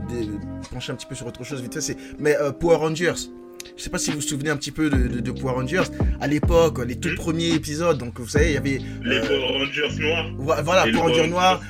pencher 0.72 0.92
un 0.92 0.96
petit 0.96 1.06
peu 1.06 1.14
sur 1.14 1.26
autre 1.26 1.44
chose 1.44 1.60
vite 1.60 1.78
fait. 1.78 1.96
Mais 2.18 2.34
Power 2.58 2.76
Rangers. 2.76 3.28
Je 3.76 3.82
sais 3.82 3.90
pas 3.90 3.98
si 3.98 4.10
vous 4.10 4.16
vous 4.16 4.22
souvenez 4.22 4.50
un 4.50 4.56
petit 4.56 4.70
peu 4.70 4.90
de, 4.90 5.08
de- 5.08 5.20
de 5.20 5.30
Power 5.30 5.54
Rangers. 5.54 5.82
À 6.20 6.26
l'époque, 6.26 6.78
les 6.86 6.96
tout 6.96 7.14
premiers 7.16 7.50
épisodes, 7.54 7.98
donc 7.98 8.18
vous 8.20 8.28
savez, 8.28 8.50
il 8.50 8.54
y 8.54 8.56
avait. 8.56 8.78
Les 9.04 9.16
euh, 9.16 9.22
Power 9.26 9.58
Rangers 9.58 10.00
noirs. 10.00 10.26
Vo- 10.36 10.62
Voilà, 10.64 10.82
Power 10.84 10.98
Rangers 11.00 11.28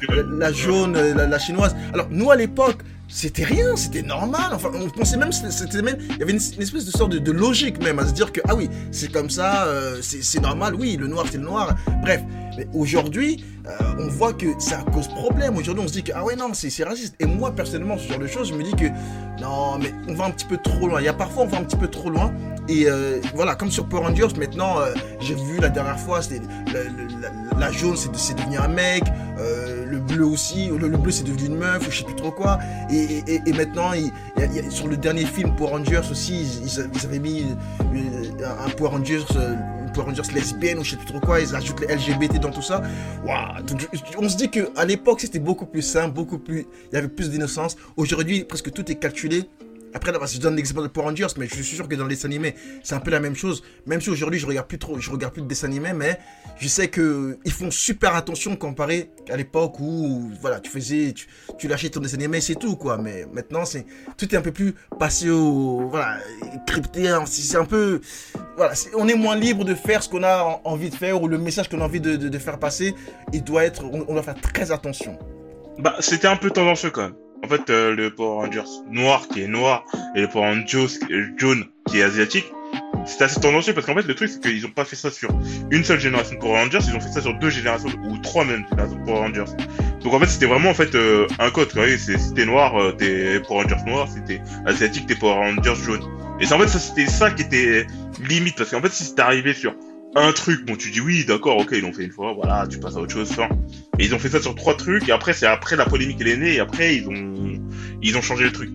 la, 0.09 0.23
la 0.39 0.53
jaune, 0.53 0.97
euh, 0.97 1.15
la, 1.15 1.27
la 1.27 1.39
chinoise. 1.39 1.75
Alors, 1.93 2.09
nous, 2.11 2.31
à 2.31 2.37
l'époque, 2.37 2.79
c'était 3.09 3.45
rien, 3.45 3.77
c'était 3.77 4.03
normal. 4.03 4.51
Enfin, 4.53 4.71
on 4.75 4.89
pensait 4.91 5.17
même, 5.17 5.31
c'était- 5.33 5.83
même, 5.83 5.97
il 6.11 6.19
y 6.19 6.23
avait 6.23 6.33
une, 6.33 6.41
une 6.57 6.63
espèce 6.63 6.85
de 6.87 6.91
sorte 6.91 7.13
de, 7.13 7.19
de 7.19 7.33
logique 7.33 7.83
même 7.83 7.99
à 7.99 8.07
se 8.07 8.13
dire 8.13 8.33
que, 8.33 8.41
ah 8.49 8.55
oui, 8.55 8.69
c'est 8.91 9.13
comme 9.13 9.31
ça, 9.31 9.67
euh, 9.67 9.99
c'est 10.03 10.41
normal, 10.41 10.75
oui, 10.75 10.97
le 10.99 11.07
noir, 11.07 11.27
c'est 11.31 11.39
le 11.39 11.45
noir. 11.45 11.75
Bref, 12.03 12.23
mais 12.57 12.67
aujourd'hui, 12.75 13.45
euh, 13.67 13.71
on 13.99 14.09
voit 14.09 14.33
que 14.33 14.47
ça 14.59 14.85
cause 14.93 15.09
problème. 15.09 15.57
Aujourd'hui, 15.57 15.85
on 15.85 15.89
se 15.89 15.93
dit 15.95 16.03
que, 16.03 16.13
ah 16.15 16.25
ouais, 16.25 16.37
non, 16.37 16.51
c'est 16.55 16.85
raciste. 16.85 17.15
Et 17.21 17.27
moi, 17.27 17.53
personnellement, 17.53 17.99
ce 17.99 18.09
genre 18.09 18.19
de 18.19 18.27
choses, 18.27 18.49
je 18.49 18.55
me 18.55 18.63
dis 18.63 18.73
que, 18.73 18.87
non, 19.43 19.79
mais 19.79 19.93
on 20.09 20.15
va 20.15 20.27
un 20.27 20.31
petit 20.31 20.47
peu 20.47 20.57
trop 20.59 20.87
loin. 20.89 21.01
Il 21.01 21.05
y 21.05 21.09
a 21.09 21.13
parfois, 21.15 21.45
on 21.45 21.49
va 21.49 21.59
un 21.59 21.65
petit 21.65 21.77
peu 21.77 21.89
trop 21.89 22.11
loin. 22.11 22.33
Et 22.69 22.87
euh, 22.89 23.21
voilà, 23.35 23.55
comme 23.57 23.71
sur 23.71 23.87
Power 23.89 24.07
Rangers, 24.07 24.29
maintenant, 24.39 24.81
euh, 24.81 24.95
j'ai 25.21 25.35
vu 25.35 25.59
la 25.61 25.69
dernière 25.69 25.99
fois, 26.01 26.21
la, 26.73 27.59
la- 27.59 27.73
jaune, 27.73 27.97
c'est 27.97 28.11
de- 28.11 28.17
c'est 28.17 28.35
devenu 28.37 28.57
un 28.59 28.69
mec, 28.69 29.03
le 29.87 29.99
bleu 29.99 30.25
aussi, 30.25 30.69
le, 30.69 30.89
le 30.89 30.97
bleu 30.97 31.13
c'est 31.13 31.25
devenu 31.25 31.47
une 31.47 31.57
meuf, 31.57 31.87
ou 31.87 31.91
je 31.91 31.99
sais 31.99 32.05
plus 32.05 32.15
trop 32.17 32.31
quoi. 32.31 32.59
Et, 32.91 33.23
et- 33.27 33.53
maintenant, 33.53 33.93
il, 33.93 34.11
sur 34.71 34.89
le 34.89 34.97
dernier 34.97 35.25
film 35.27 35.55
Power 35.57 35.71
Rangers 35.73 36.01
aussi, 36.11 36.41
ils, 36.63 36.67
ils- 36.67 37.07
avaient 37.07 37.19
mis 37.19 37.45
un 38.43 38.71
Power 38.71 38.91
Rangers, 38.91 39.25
Power 39.95 40.07
Rangers 40.07 40.33
lesbienne, 40.35 40.79
ou 40.79 40.85
je 40.85 40.91
sais 40.91 40.97
plus 40.97 41.07
trop 41.07 41.21
quoi, 41.21 41.41
ils 41.41 41.55
ajoutent 41.55 41.81
les 41.81 41.95
LGBT 41.95 42.41
dans 42.41 42.51
tout 42.51 42.63
ça. 42.63 42.83
Waouh 43.25 43.65
on 44.19 44.29
se 44.29 44.37
dit 44.37 44.51
que 44.51 44.71
à 44.77 44.85
l'époque, 44.85 45.21
c'était 45.21 45.39
beaucoup 45.39 45.67
plus 45.67 45.83
simple, 45.83 46.15
beaucoup 46.15 46.39
plus. 46.39 46.67
Il 46.91 46.95
y 46.95 46.99
avait 46.99 47.09
plus 47.09 47.31
d'innocence. 47.31 47.77
Aujourd'hui, 47.97 48.45
presque 48.45 48.73
tout 48.73 48.91
est 48.91 48.97
calculé. 48.97 49.45
Après, 49.95 50.11
là, 50.11 50.19
je 50.27 50.39
donne 50.41 50.57
l'exemple 50.57 50.83
de 50.83 50.89
Power 50.89 51.07
Rangers, 51.07 51.29
mais 51.39 51.47
je 51.47 51.55
suis 51.55 51.77
sûr 51.77 51.89
que 51.89 51.95
dans 51.95 52.05
les 52.07 52.17
dessins 52.17 52.27
animés, 52.29 52.57
c'est 52.83 52.95
un 52.97 53.01
peu 53.01 53.13
la 53.13 53.21
même 53.21 53.37
chose. 53.37 53.63
Même 53.87 54.01
si 54.01 54.11
aujourd'hui, 54.11 54.41
je 54.41 54.47
regarde 54.47 54.67
plus 54.67 54.79
trop, 54.79 54.99
je 54.99 55.09
regarde 55.11 55.33
plus 55.33 55.43
de 55.43 55.47
dessins 55.47 55.69
animés, 55.69 55.93
mais 55.95 56.19
je 56.59 56.67
sais 56.67 56.89
que 56.89 57.39
ils 57.45 57.53
font 57.53 57.71
super 57.71 58.15
attention 58.17 58.57
comparé 58.57 59.11
à 59.31 59.37
l'époque 59.37 59.79
où, 59.79 60.31
voilà, 60.41 60.59
tu 60.61 60.71
faisais, 60.71 61.13
tu, 61.13 61.29
tu 61.59 61.69
lâchais 61.69 61.91
ton 61.91 62.01
dessin 62.01 62.17
animé, 62.17 62.41
c'est 62.41 62.57
tout, 62.57 62.75
quoi. 62.77 62.99
Mais 62.99 63.27
maintenant, 63.33 63.65
c'est, 63.65 63.87
tout 64.17 64.33
est 64.35 64.37
un 64.37 64.43
peu 64.43 64.53
plus 64.53 64.75
passé 64.99 65.31
au, 65.31 65.89
voilà, 65.89 66.19
crypté, 66.67 67.09
hein. 67.09 67.25
c'est 67.27 67.57
un 67.57 67.65
peu, 67.65 68.01
voilà, 68.57 68.75
on 68.97 69.07
est 69.07 69.15
moins 69.15 69.37
libre 69.37 69.65
de 69.65 69.75
faire 69.75 70.03
ce 70.03 70.09
qu'on 70.09 70.23
a 70.25 70.43
en- 70.43 70.61
envie 70.65 70.91
de 70.91 70.95
faire 70.97 71.23
ou 71.23 71.29
le 71.29 71.39
message 71.39 71.69
qu'on 71.69 71.81
a 71.81 71.85
envie 71.85 72.01
de, 72.01 72.39
faire 72.39 72.59
passer. 72.59 72.95
Il 73.33 73.45
doit 73.45 73.65
être, 73.65 73.85
on, 73.85 74.05
on 74.09 74.15
doit 74.15 74.23
faire 74.25 74.41
très 74.41 74.73
attention. 74.73 75.17
Bah, 75.79 75.95
c'était 76.01 76.27
un 76.27 76.37
peu 76.37 76.51
tendancieux 76.51 76.91
quand 76.91 77.03
même. 77.03 77.15
En 77.45 77.49
fait, 77.49 77.69
euh, 77.69 77.95
le 77.95 78.11
Power 78.11 78.47
Rangers 78.47 78.71
noir 78.91 79.29
qui 79.29 79.43
est 79.43 79.47
noir 79.49 79.85
et 80.17 80.23
le 80.23 80.29
Power 80.29 80.47
Rangers 80.47 80.87
jaune 81.37 81.67
qui 81.91 81.99
est 81.99 82.03
asiatique, 82.03 82.47
c'était 83.05 83.25
assez 83.25 83.39
tendancieux 83.39 83.75
parce 83.75 83.87
qu'en 83.87 83.95
fait, 83.95 84.07
le 84.07 84.15
truc, 84.15 84.31
c'est 84.31 84.41
qu'ils 84.41 84.65
ont 84.65 84.71
pas 84.71 84.87
fait 84.87 84.97
ça 84.97 85.11
sur 85.11 85.29
une 85.71 85.85
seule 85.85 86.01
génération 86.01 86.37
de 86.37 86.41
Power 86.41 86.55
Rangers, 86.63 86.79
ils 86.89 86.97
ont 86.97 87.01
fait 87.01 87.11
ça 87.13 87.21
sur 87.21 87.35
deux 87.39 87.51
générations 87.51 87.91
ou 88.09 88.17
trois 88.19 88.47
même 88.47 88.65
générations 88.71 88.99
de 88.99 89.05
Power 89.05 89.19
Rangers. 89.19 89.45
Donc 90.03 90.15
en 90.15 90.21
fait, 90.21 90.27
c'était 90.27 90.47
vraiment 90.47 90.71
en 90.71 90.75
fait 90.75 90.95
euh, 90.95 91.27
un 91.39 91.51
code. 91.51 91.71
Quoi. 91.73 91.85
C'est- 91.99 92.17
Si 92.19 92.33
t'es 92.33 92.47
noir, 92.47 92.81
euh, 92.81 92.93
t'es 92.93 93.41
Power 93.41 93.65
Rangers 93.65 93.85
noir. 93.87 94.09
Si 94.09 94.23
t'es 94.23 94.41
asiatique, 94.65 95.07
t'es 95.07 95.15
Power 95.15 95.35
Rangers 95.35 95.75
jaune. 95.85 96.01
Et 96.41 96.47
c'est 96.47 96.55
en 96.55 96.59
fait, 96.59 96.69
ça 96.69 96.79
c'était 96.79 97.07
ça 97.07 97.31
qui 97.31 97.43
était 97.43 97.87
limite 98.27 98.57
parce 98.57 98.71
qu'en 98.71 98.81
fait, 98.81 98.91
si 98.93 99.05
c'était 99.05 99.23
arrivé 99.23 99.53
sur 99.53 99.75
un 100.17 100.33
truc, 100.33 100.65
bon, 100.65 100.77
tu 100.77 100.91
dis 100.91 101.01
oui, 101.01 101.25
d'accord, 101.25 101.59
ok, 101.59 101.71
ils 101.73 101.81
l'ont 101.81 101.93
fait 101.93 102.05
une 102.05 102.13
fois, 102.13 102.33
voilà, 102.33 102.67
tu 102.69 102.79
passes 102.79 102.97
à 102.97 103.01
autre 103.01 103.13
chose, 103.13 103.31
fin. 103.31 103.49
Et 103.99 104.05
ils 104.05 104.15
ont 104.15 104.19
fait 104.19 104.29
ça 104.29 104.41
sur 104.41 104.55
trois 104.55 104.77
trucs, 104.77 105.09
et 105.09 105.13
après, 105.13 105.33
c'est 105.33 105.47
après 105.47 105.77
la 105.77 105.85
polémique 105.85 106.19
elle 106.21 106.29
est 106.29 106.37
née, 106.37 106.55
et 106.55 106.61
après, 106.61 106.97
ils 106.97 107.09
ont, 107.09 107.61
ils 108.03 108.17
ont 108.17 108.23
changé 108.23 108.45
le 108.45 108.53
truc. 108.53 108.71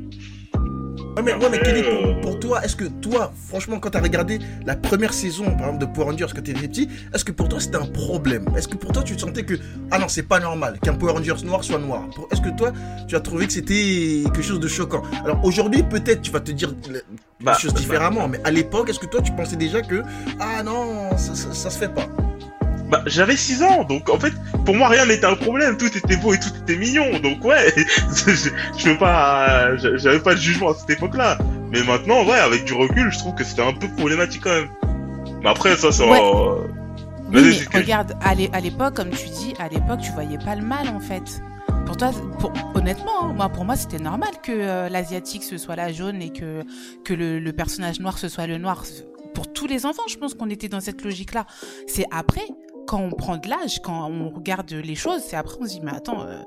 Ouais, 1.20 1.26
mais, 1.26 1.44
ouais, 1.44 1.50
mais 1.52 1.60
Kelly, 1.60 1.84
pour, 1.84 2.22
pour 2.22 2.40
toi, 2.40 2.64
est-ce 2.64 2.78
que 2.78 2.86
toi, 2.86 3.34
franchement, 3.50 3.78
quand 3.80 3.90
t'as 3.90 4.00
regardé 4.00 4.40
la 4.66 4.78
première 4.78 5.14
saison, 5.14 5.44
par 5.58 5.68
exemple, 5.68 5.80
de 5.80 5.86
Power 5.86 6.06
Rangers 6.12 6.28
quand 6.34 6.42
t'étais 6.42 6.54
petit, 6.68 6.88
est-ce 7.14 7.26
que 7.26 7.34
pour 7.34 7.50
toi 7.50 7.60
c'était 7.60 7.76
un 7.76 7.86
problème? 7.88 8.46
Est-ce 8.56 8.70
que 8.70 8.78
pour 8.78 8.94
toi 8.94 9.04
tu 9.04 9.18
te 9.18 9.22
sentais 9.22 9.44
que, 9.44 9.56
ah 9.92 10.00
non, 10.00 10.08
c'est 10.08 10.24
pas 10.24 10.40
normal 10.40 10.80
qu'un 10.82 10.94
Power 10.94 11.12
Rangers 11.12 11.44
noir 11.44 11.62
soit 11.66 11.78
noir? 11.80 12.08
Est-ce 12.32 12.40
que 12.40 12.50
toi, 12.56 12.72
tu 13.10 13.18
as 13.18 13.20
trouvé 13.20 13.48
que 13.48 13.52
c'était 13.54 14.24
quelque 14.26 14.42
chose 14.42 14.62
de 14.62 14.68
choquant? 14.70 15.02
Alors 15.26 15.44
aujourd'hui, 15.44 15.84
peut-être 15.84 16.22
tu 16.22 16.32
vas 16.32 16.40
te 16.40 16.52
dire 16.52 16.74
le- 16.90 17.04
Bah, 17.42 17.54
les 17.56 17.60
choses 17.60 17.74
différemment, 17.74 18.30
mais 18.30 18.40
à 18.46 18.52
l'époque, 18.52 18.90
est-ce 18.90 19.00
que 19.00 19.06
toi 19.08 19.22
tu 19.22 19.34
pensais 19.34 19.58
déjà 19.58 19.82
que, 19.82 20.04
ah 20.40 20.64
non, 20.64 21.18
ça, 21.18 21.36
ça, 21.36 21.54
ça 21.54 21.70
se 21.70 21.78
fait 21.78 21.94
pas? 21.94 22.08
Bah, 22.90 23.04
j'avais 23.06 23.36
6 23.38 23.62
ans, 23.62 23.84
donc 23.84 24.10
en 24.10 24.18
fait, 24.20 24.34
pour 24.66 24.74
moi, 24.76 24.88
rien 24.88 25.06
n'était 25.06 25.26
un 25.28 25.36
problème, 25.36 25.78
tout 25.78 25.96
était 25.96 26.16
beau 26.18 26.34
et 26.34 26.40
tout 26.40 26.50
était 26.64 26.76
mignon, 26.76 27.20
donc 27.20 27.44
ouais, 27.46 27.72
je, 27.78 28.50
je 28.78 28.84
peux 28.84 28.98
pas, 28.98 29.76
j'avais 29.78 30.20
pas 30.20 30.34
de 30.34 30.40
jugement 30.40 30.72
à 30.72 30.74
cette 30.74 30.90
époque-là. 30.90 31.38
Mais 31.72 31.84
maintenant, 31.84 32.26
ouais, 32.26 32.40
avec 32.40 32.66
du 32.66 32.74
recul, 32.74 33.12
je 33.12 33.20
trouve 33.20 33.36
que 33.36 33.44
c'était 33.44 33.62
un 33.62 33.74
peu 33.74 33.88
problématique 33.90 34.42
quand 34.44 34.50
même. 34.50 34.70
Mais 35.44 35.50
après, 35.50 35.76
ça, 35.78 35.92
ça, 35.92 36.04
Ouais. 36.08 36.20
euh, 36.20 36.64
Oui, 37.32 37.42
mais 37.44 37.52
c'est 37.52 37.78
regarde, 37.78 38.14
à 38.24 38.34
l'é- 38.34 38.50
à 38.54 38.60
l'époque, 38.60 38.96
comme 38.96 39.12
tu 39.12 39.28
dis, 39.30 39.54
à 39.60 39.68
l'époque, 39.70 40.00
tu 40.02 40.12
voyais 40.14 40.40
pas 40.40 40.56
le 40.56 40.64
mal 40.64 40.88
en 40.90 41.00
fait. 41.00 41.44
Pour 41.86 41.96
toi, 41.96 42.10
pour, 42.40 42.52
honnêtement, 42.74 43.22
hein, 43.26 43.34
moi, 43.36 43.50
pour 43.50 43.66
moi, 43.66 43.76
c'était 43.76 44.00
normal 44.00 44.30
que 44.42 44.52
euh, 44.52 44.90
l'asiatique 44.90 45.44
ce 45.44 45.58
soit 45.60 45.76
la 45.76 45.92
jaune 45.94 46.22
et 46.24 46.32
que 46.34 46.64
que 47.06 47.14
le, 47.14 47.38
le 47.40 47.54
personnage 47.54 48.00
noir 48.00 48.18
ce 48.18 48.30
soit 48.30 48.48
le 48.48 48.58
noir. 48.58 48.84
Pour 49.36 49.54
tous 49.54 49.68
les 49.68 49.86
enfants, 49.86 50.02
je 50.10 50.18
pense 50.18 50.34
qu'on 50.34 50.50
était 50.50 50.70
dans 50.70 50.80
cette 50.82 51.04
logique-là. 51.04 51.46
C'est 51.88 52.06
après, 52.12 52.46
quand 52.90 53.00
on 53.02 53.12
prend 53.12 53.38
de 53.38 53.48
l'âge, 53.48 53.80
quand 53.84 54.10
on 54.10 54.30
regarde 54.30 54.72
les 54.72 54.96
choses, 54.96 55.22
c'est 55.24 55.36
après 55.36 55.58
on 55.62 55.66
se 55.66 55.70
dit 55.70 55.82
mais 55.84 55.92
attends, 55.92 56.24
euh, 56.24 56.42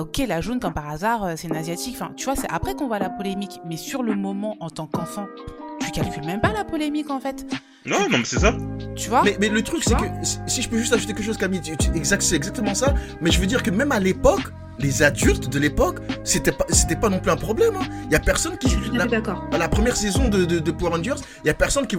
ok, 0.00 0.22
la 0.26 0.40
jaune 0.40 0.58
comme 0.58 0.72
par 0.72 0.88
hasard, 0.88 1.22
euh, 1.24 1.34
c'est 1.36 1.48
une 1.48 1.56
asiatique. 1.56 1.94
Enfin, 2.00 2.12
tu 2.16 2.24
vois, 2.24 2.34
c'est 2.34 2.50
après 2.50 2.74
qu'on 2.74 2.86
voit 2.86 2.98
la 2.98 3.10
polémique. 3.10 3.60
Mais 3.66 3.76
sur 3.76 4.02
le 4.02 4.14
moment, 4.16 4.56
en 4.60 4.70
tant 4.70 4.86
qu'enfant, 4.86 5.26
tu 5.80 5.90
calcules 5.90 6.24
même 6.24 6.40
pas 6.40 6.52
la 6.52 6.64
polémique 6.64 7.10
en 7.10 7.20
fait. 7.20 7.44
non, 7.84 7.98
non, 8.10 8.18
mais 8.18 8.24
c'est 8.24 8.38
ça. 8.38 8.54
Tu 8.96 9.10
vois 9.10 9.22
Mais, 9.22 9.36
mais 9.38 9.50
le 9.50 9.62
truc, 9.62 9.84
c'est 9.84 9.94
que 9.96 10.04
si- 10.22 10.38
si 10.46 10.62
je 10.62 10.68
peux 10.70 10.78
juste 10.78 10.94
ajouter 10.94 11.12
quelque 11.12 11.26
chose, 11.26 11.36
Camille, 11.36 11.60
tu- 11.60 11.76
tu- 11.76 11.90
exact, 11.94 12.22
c'est 12.22 12.36
exactement 12.36 12.74
ça. 12.74 12.94
Mais 13.20 13.30
je 13.30 13.38
veux 13.38 13.46
dire 13.46 13.62
que 13.62 13.70
même 13.70 13.92
à 13.92 14.00
l'époque, 14.00 14.50
les 14.82 15.02
adultes 15.02 15.48
de 15.48 15.58
l'époque, 15.58 15.98
c'était 16.24 16.52
pas, 16.52 16.66
c'était 16.70 16.96
pas 16.96 17.08
non 17.08 17.18
plus 17.20 17.30
un 17.30 17.36
problème. 17.36 17.74
hein. 17.76 17.84
Il 18.06 18.12
y 18.12 18.16
a 18.16 18.20
personne 18.20 18.58
qui. 18.58 18.68
La- 18.92 19.06
à 19.52 19.58
la 19.58 19.68
première 19.68 19.96
saison 19.96 20.28
de, 20.28 20.44
de, 20.44 20.58
de 20.58 20.70
Power 20.70 20.90
Rangers, 20.96 21.14
il 21.44 21.46
y 21.46 21.50
a 21.50 21.54
personne 21.54 21.86
qui, 21.86 21.96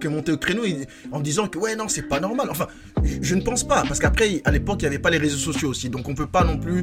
qui 0.00 0.08
monté 0.08 0.32
au 0.32 0.36
créneau 0.36 0.62
en 1.12 1.20
disant 1.20 1.48
que 1.48 1.58
ouais 1.58 1.74
non 1.76 1.88
c'est 1.88 2.02
pas 2.02 2.20
normal. 2.20 2.48
Enfin, 2.50 2.66
je, 3.02 3.14
je 3.22 3.34
ne 3.34 3.40
pense 3.40 3.64
pas 3.64 3.82
parce 3.86 3.98
qu'après 3.98 4.42
à 4.44 4.50
l'époque 4.50 4.78
il 4.80 4.84
n'y 4.84 4.88
avait 4.88 4.98
pas 4.98 5.10
les 5.10 5.18
réseaux 5.18 5.38
sociaux 5.52 5.70
aussi, 5.70 5.88
donc 5.88 6.08
on 6.08 6.14
peut 6.14 6.26
pas 6.26 6.44
non 6.44 6.58
plus 6.58 6.82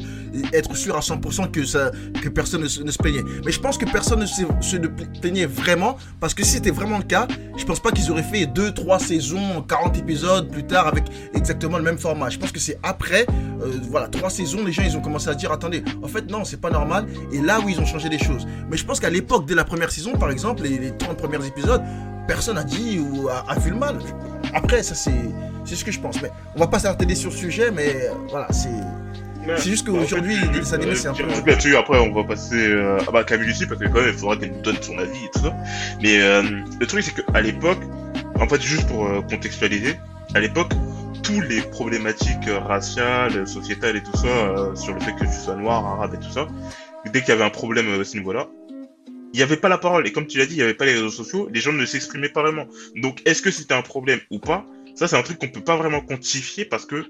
être 0.54 0.76
sûr 0.76 0.96
à 0.98 1.00
100% 1.02 1.52
que 1.52 1.64
ça 1.66 1.92
que 2.22 2.30
personne 2.30 2.62
ne, 2.64 2.68
se- 2.68 2.82
ne 2.82 2.92
se 2.92 2.98
plaignait. 2.98 3.24
Mais 3.46 3.52
je 3.52 3.60
pense 3.60 3.78
que 3.78 3.86
personne 3.86 4.20
ne 4.22 4.26
se, 4.26 4.42
se 4.62 4.78
ne 4.78 4.88
plaignait 5.22 5.46
vraiment 5.46 5.98
parce 6.20 6.34
que 6.34 6.44
si 6.44 6.52
c'était 6.52 6.72
vraiment 6.72 6.98
le 6.98 7.04
cas, 7.04 7.28
je 7.58 7.64
pense 7.66 7.80
pas 7.80 7.92
qu'ils 7.92 8.10
auraient 8.12 8.24
fait 8.24 8.46
2 8.48 8.74
3 8.74 9.00
saisons, 9.00 9.62
40 9.68 9.98
épisodes 9.98 10.50
plus 10.50 10.64
tard 10.66 10.88
avec 10.88 11.04
exactement 11.34 11.78
le 11.78 11.84
même 11.84 11.98
format. 11.98 12.30
Je 12.30 12.38
pense 12.40 12.52
que 12.52 12.60
c'est 12.60 12.78
après 12.84 13.26
euh, 13.62 13.72
voilà, 13.90 14.08
trois 14.08 14.30
saisons, 14.30 14.64
les 14.66 14.72
gens 14.72 14.84
ils 14.84 14.98
ont 14.98 15.02
commencé 15.02 15.30
à 15.30 15.35
dire 15.36 15.52
attendez, 15.52 15.84
en 16.04 16.08
fait 16.08 16.30
non, 16.30 16.46
c'est 16.46 16.60
pas 16.60 16.70
normal 16.70 17.06
et 17.32 17.40
là 17.40 17.60
où 17.60 17.70
ils 17.70 17.80
ont 17.80 17.86
changé 17.86 18.10
les 18.10 18.20
choses. 18.20 18.46
Mais 18.70 18.78
je 18.78 18.86
pense 18.86 19.00
qu'à 19.00 19.10
l'époque, 19.10 19.46
dès 19.46 19.56
la 19.56 19.64
première 19.64 19.92
saison, 19.92 20.14
par 20.14 20.32
exemple, 20.32 20.64
les, 20.64 20.78
les 20.78 20.98
30 20.98 21.18
premiers 21.18 21.46
épisodes, 21.46 21.82
personne 22.28 22.58
a 22.58 22.64
dit 22.64 23.00
ou 23.00 23.30
a, 23.30 23.46
a 23.50 23.60
vu 23.60 23.72
le 23.72 23.78
mal. 23.78 24.00
Après, 24.54 24.84
ça 24.84 24.96
c'est 24.96 25.12
c'est 25.66 25.76
ce 25.76 25.84
que 25.84 25.92
je 25.92 26.00
pense. 26.00 26.22
Mais 26.22 26.32
on 26.56 26.60
va 26.60 26.68
pas 26.68 26.80
s'arrêter 26.80 27.16
sur 27.16 27.32
ce 27.32 27.38
sujet, 27.40 27.72
mais 27.72 27.96
euh, 27.96 28.12
voilà, 28.30 28.52
c'est 28.52 28.70
c'est 29.58 29.70
juste 29.70 29.86
qu'aujourd'hui, 29.86 30.38
les 30.38 30.60
dessins 30.60 30.76
animés, 30.76 30.96
c'est 30.96 31.08
un 31.08 31.14
peu. 31.14 31.28
Truc 31.28 31.48
là-dessus, 31.48 31.76
après, 31.76 32.00
on 32.00 32.12
va 32.12 32.24
passer 32.24 32.56
euh, 32.56 32.98
à 33.08 33.12
bah, 33.12 33.24
Camille 33.24 33.50
aussi, 33.52 33.66
parce 33.66 33.80
que 33.80 33.86
quand 33.86 34.02
même, 34.02 34.10
il 34.14 34.18
faudra 34.18 34.38
qu'elle 34.38 34.52
nous 34.52 34.62
donne 34.62 34.82
son 34.82 34.98
avis 34.98 35.26
et 35.26 35.30
tout 35.34 35.42
ça. 35.42 35.56
Mais 36.02 36.20
euh, 36.22 36.42
le 36.80 36.88
truc, 36.88 37.04
c'est 37.04 37.14
qu'à 37.14 37.42
l'époque, 37.42 37.80
en 38.40 38.48
fait, 38.48 38.62
juste 38.62 38.88
pour 38.88 39.06
euh, 39.06 39.22
contextualiser, 39.30 39.98
à 40.34 40.40
l'époque, 40.40 40.72
tous 41.26 41.42
les 41.42 41.62
problématiques 41.62 42.48
euh, 42.48 42.60
raciales, 42.60 43.48
sociétales 43.48 43.96
et 43.96 44.04
tout 44.04 44.16
ça, 44.16 44.28
euh, 44.28 44.76
sur 44.76 44.94
le 44.94 45.00
fait 45.00 45.14
que 45.14 45.26
tu 45.26 45.32
sois 45.44 45.56
noir, 45.56 45.84
arabe 45.84 46.14
et 46.14 46.24
tout 46.24 46.32
ça, 46.32 46.48
dès 47.12 47.22
qu'il 47.22 47.30
y 47.30 47.32
avait 47.32 47.44
un 47.44 47.50
problème 47.50 47.88
euh, 47.88 48.02
à 48.02 48.04
ce 48.04 48.16
niveau-là, 48.16 48.48
il 49.34 49.38
n'y 49.38 49.42
avait 49.42 49.58
pas 49.58 49.68
la 49.68 49.80
parole. 49.80 50.06
Et 50.06 50.12
comme 50.12 50.28
tu 50.28 50.38
l'as 50.38 50.46
dit, 50.46 50.54
il 50.54 50.58
n'y 50.58 50.64
avait 50.64 50.76
pas 50.76 50.86
les 50.86 50.94
réseaux 50.94 51.10
sociaux, 51.10 51.50
les 51.52 51.62
gens 51.62 51.74
ne 51.74 51.84
s'exprimaient 51.86 52.30
pas 52.30 52.44
vraiment. 52.44 52.68
Donc, 52.96 53.24
est-ce 53.26 53.42
que 53.42 53.50
c'était 53.50 53.74
un 53.74 53.82
problème 53.82 54.20
ou 54.30 54.38
pas? 54.38 54.66
Ça, 54.94 55.08
c'est 55.08 55.18
un 55.18 55.24
truc 55.24 55.40
qu'on 55.40 55.50
peut 55.50 55.64
pas 55.64 55.76
vraiment 55.76 56.00
quantifier 56.00 56.64
parce 56.64 56.86
que 56.86 57.04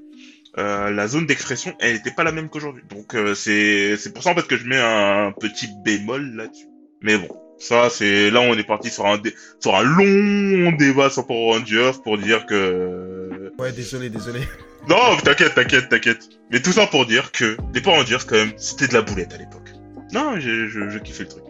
la 0.56 1.08
zone 1.10 1.26
d'expression, 1.26 1.76
elle 1.82 1.96
n'était 1.96 2.12
pas 2.12 2.24
la 2.24 2.32
même 2.32 2.48
qu'aujourd'hui. 2.48 2.84
Donc 2.90 3.14
euh, 3.14 3.36
c'est 3.36 4.14
pour 4.14 4.24
ça 4.24 4.30
en 4.30 4.36
fait 4.36 4.48
que 4.48 4.56
je 4.56 4.66
mets 4.66 4.80
un 4.80 5.34
petit 5.34 5.68
bémol 5.84 6.34
là-dessus. 6.34 6.68
Mais 7.02 7.18
bon, 7.18 7.28
ça 7.60 7.90
c'est 7.90 8.32
là 8.32 8.40
on 8.40 8.54
est 8.54 8.64
parti 8.64 8.90
sur 8.90 9.06
un 9.06 9.22
sur 9.60 9.76
un 9.76 9.84
long 9.84 10.72
débat 10.72 11.10
sur 11.10 11.28
Power 11.28 11.58
Rangers 11.58 11.92
pour 12.06 12.18
dire 12.18 12.46
que 12.46 13.25
Ouais, 13.60 13.72
désolé, 13.72 14.10
désolé. 14.10 14.42
non, 14.90 15.18
t'inquiète, 15.24 15.56
t'inquiète, 15.56 15.90
t'inquiète. 15.90 16.30
Mais 16.52 16.62
tout 16.62 16.72
ça 16.72 16.88
pour 16.88 17.06
dire 17.06 17.32
que 17.32 17.58
les 17.74 17.82
Power 17.82 17.98
Rangers 17.98 18.18
quand 18.28 18.36
même, 18.36 18.52
c'était 18.58 18.88
de 18.88 18.94
la 18.94 19.02
boulette 19.02 19.34
à 19.34 19.38
l'époque. 19.38 19.70
Non, 20.14 20.40
je, 20.40 20.68
je, 20.68 20.90
je 20.90 21.00
kiffais 21.00 21.24
le 21.24 21.30
truc. 21.30 21.44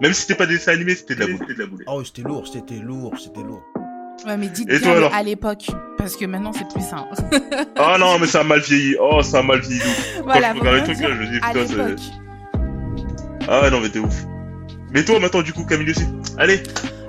Même 0.00 0.12
si 0.12 0.22
c'était 0.22 0.34
pas 0.34 0.46
des 0.46 0.54
dessins 0.54 0.72
animés, 0.72 0.94
c'était 0.94 1.14
de 1.14 1.20
la 1.20 1.26
boulette. 1.26 1.40
C'était 1.42 1.54
de 1.54 1.58
la 1.60 1.66
boulette. 1.66 1.88
Oh, 1.90 2.04
c'était 2.04 2.22
lourd, 2.22 2.46
c'était 2.46 2.74
lourd, 2.74 3.14
c'était 3.18 3.42
lourd. 3.42 3.62
Ouais, 4.26 4.36
mais 4.36 4.48
dites 4.48 4.68
Et 4.70 4.78
bien 4.78 4.88
toi, 4.88 4.96
alors 4.96 5.14
à 5.14 5.22
l'époque, 5.22 5.66
parce 5.98 6.16
que 6.16 6.24
maintenant 6.24 6.52
c'est 6.52 6.68
plus 6.68 6.82
simple. 6.82 7.14
Ah 7.76 7.96
non, 7.98 8.18
mais 8.18 8.26
ça 8.26 8.40
a 8.40 8.44
mal 8.44 8.60
vieilli. 8.60 8.96
Oh, 9.00 9.22
ça 9.22 9.40
a 9.40 9.42
mal 9.42 9.60
vieilli. 9.60 9.82
voilà, 10.22 10.52
Quand 10.54 10.56
je 10.56 10.60
regarde 10.60 10.76
les 10.88 10.94
trucs 10.94 10.98
je 10.98 11.12
me 11.12 11.26
dis 11.26 11.40
putain, 11.40 11.96
c'est. 11.98 13.48
Ah 13.48 13.70
non, 13.70 13.80
mais 13.80 13.88
t'es 13.90 13.98
ouf. 13.98 14.24
Mais 14.92 15.04
toi 15.04 15.20
maintenant, 15.20 15.42
du 15.42 15.52
coup, 15.52 15.64
Camille 15.64 15.90
aussi. 15.90 16.06
Allez. 16.38 16.62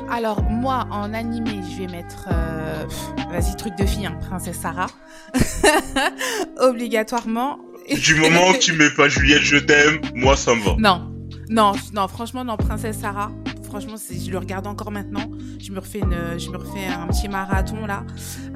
Alors 0.09 0.41
moi 0.43 0.87
en 0.89 1.13
animé, 1.13 1.59
je 1.69 1.81
vais 1.81 1.87
mettre, 1.87 2.27
euh, 2.31 2.85
vas-y 3.29 3.55
truc 3.55 3.75
de 3.77 3.85
fille, 3.85 4.05
hein, 4.05 4.17
princesse 4.29 4.57
Sarah, 4.59 4.87
obligatoirement. 6.57 7.59
Du 7.89 8.15
moment 8.15 8.53
que 8.53 8.59
tu 8.59 8.73
mets 8.73 8.89
pas 8.89 9.09
Juliette, 9.09 9.41
je 9.43 9.57
t'aime, 9.57 9.99
moi 10.15 10.35
ça 10.35 10.55
me 10.55 10.61
va. 10.61 10.75
Non, 10.77 11.11
non, 11.49 11.73
non, 11.93 12.07
franchement 12.07 12.45
non, 12.45 12.57
princesse 12.57 12.99
Sarah. 12.99 13.31
Franchement, 13.67 13.95
c'est- 13.97 14.19
je 14.25 14.31
le 14.31 14.37
regarde 14.37 14.65
encore 14.67 14.91
maintenant. 14.91 15.29
Je 15.59 15.71
me 15.71 15.79
refais 15.79 15.99
une, 15.99 16.15
je 16.39 16.49
me 16.49 16.57
refais 16.57 16.85
un 16.87 17.07
petit 17.07 17.27
marathon 17.27 17.85
là 17.85 18.03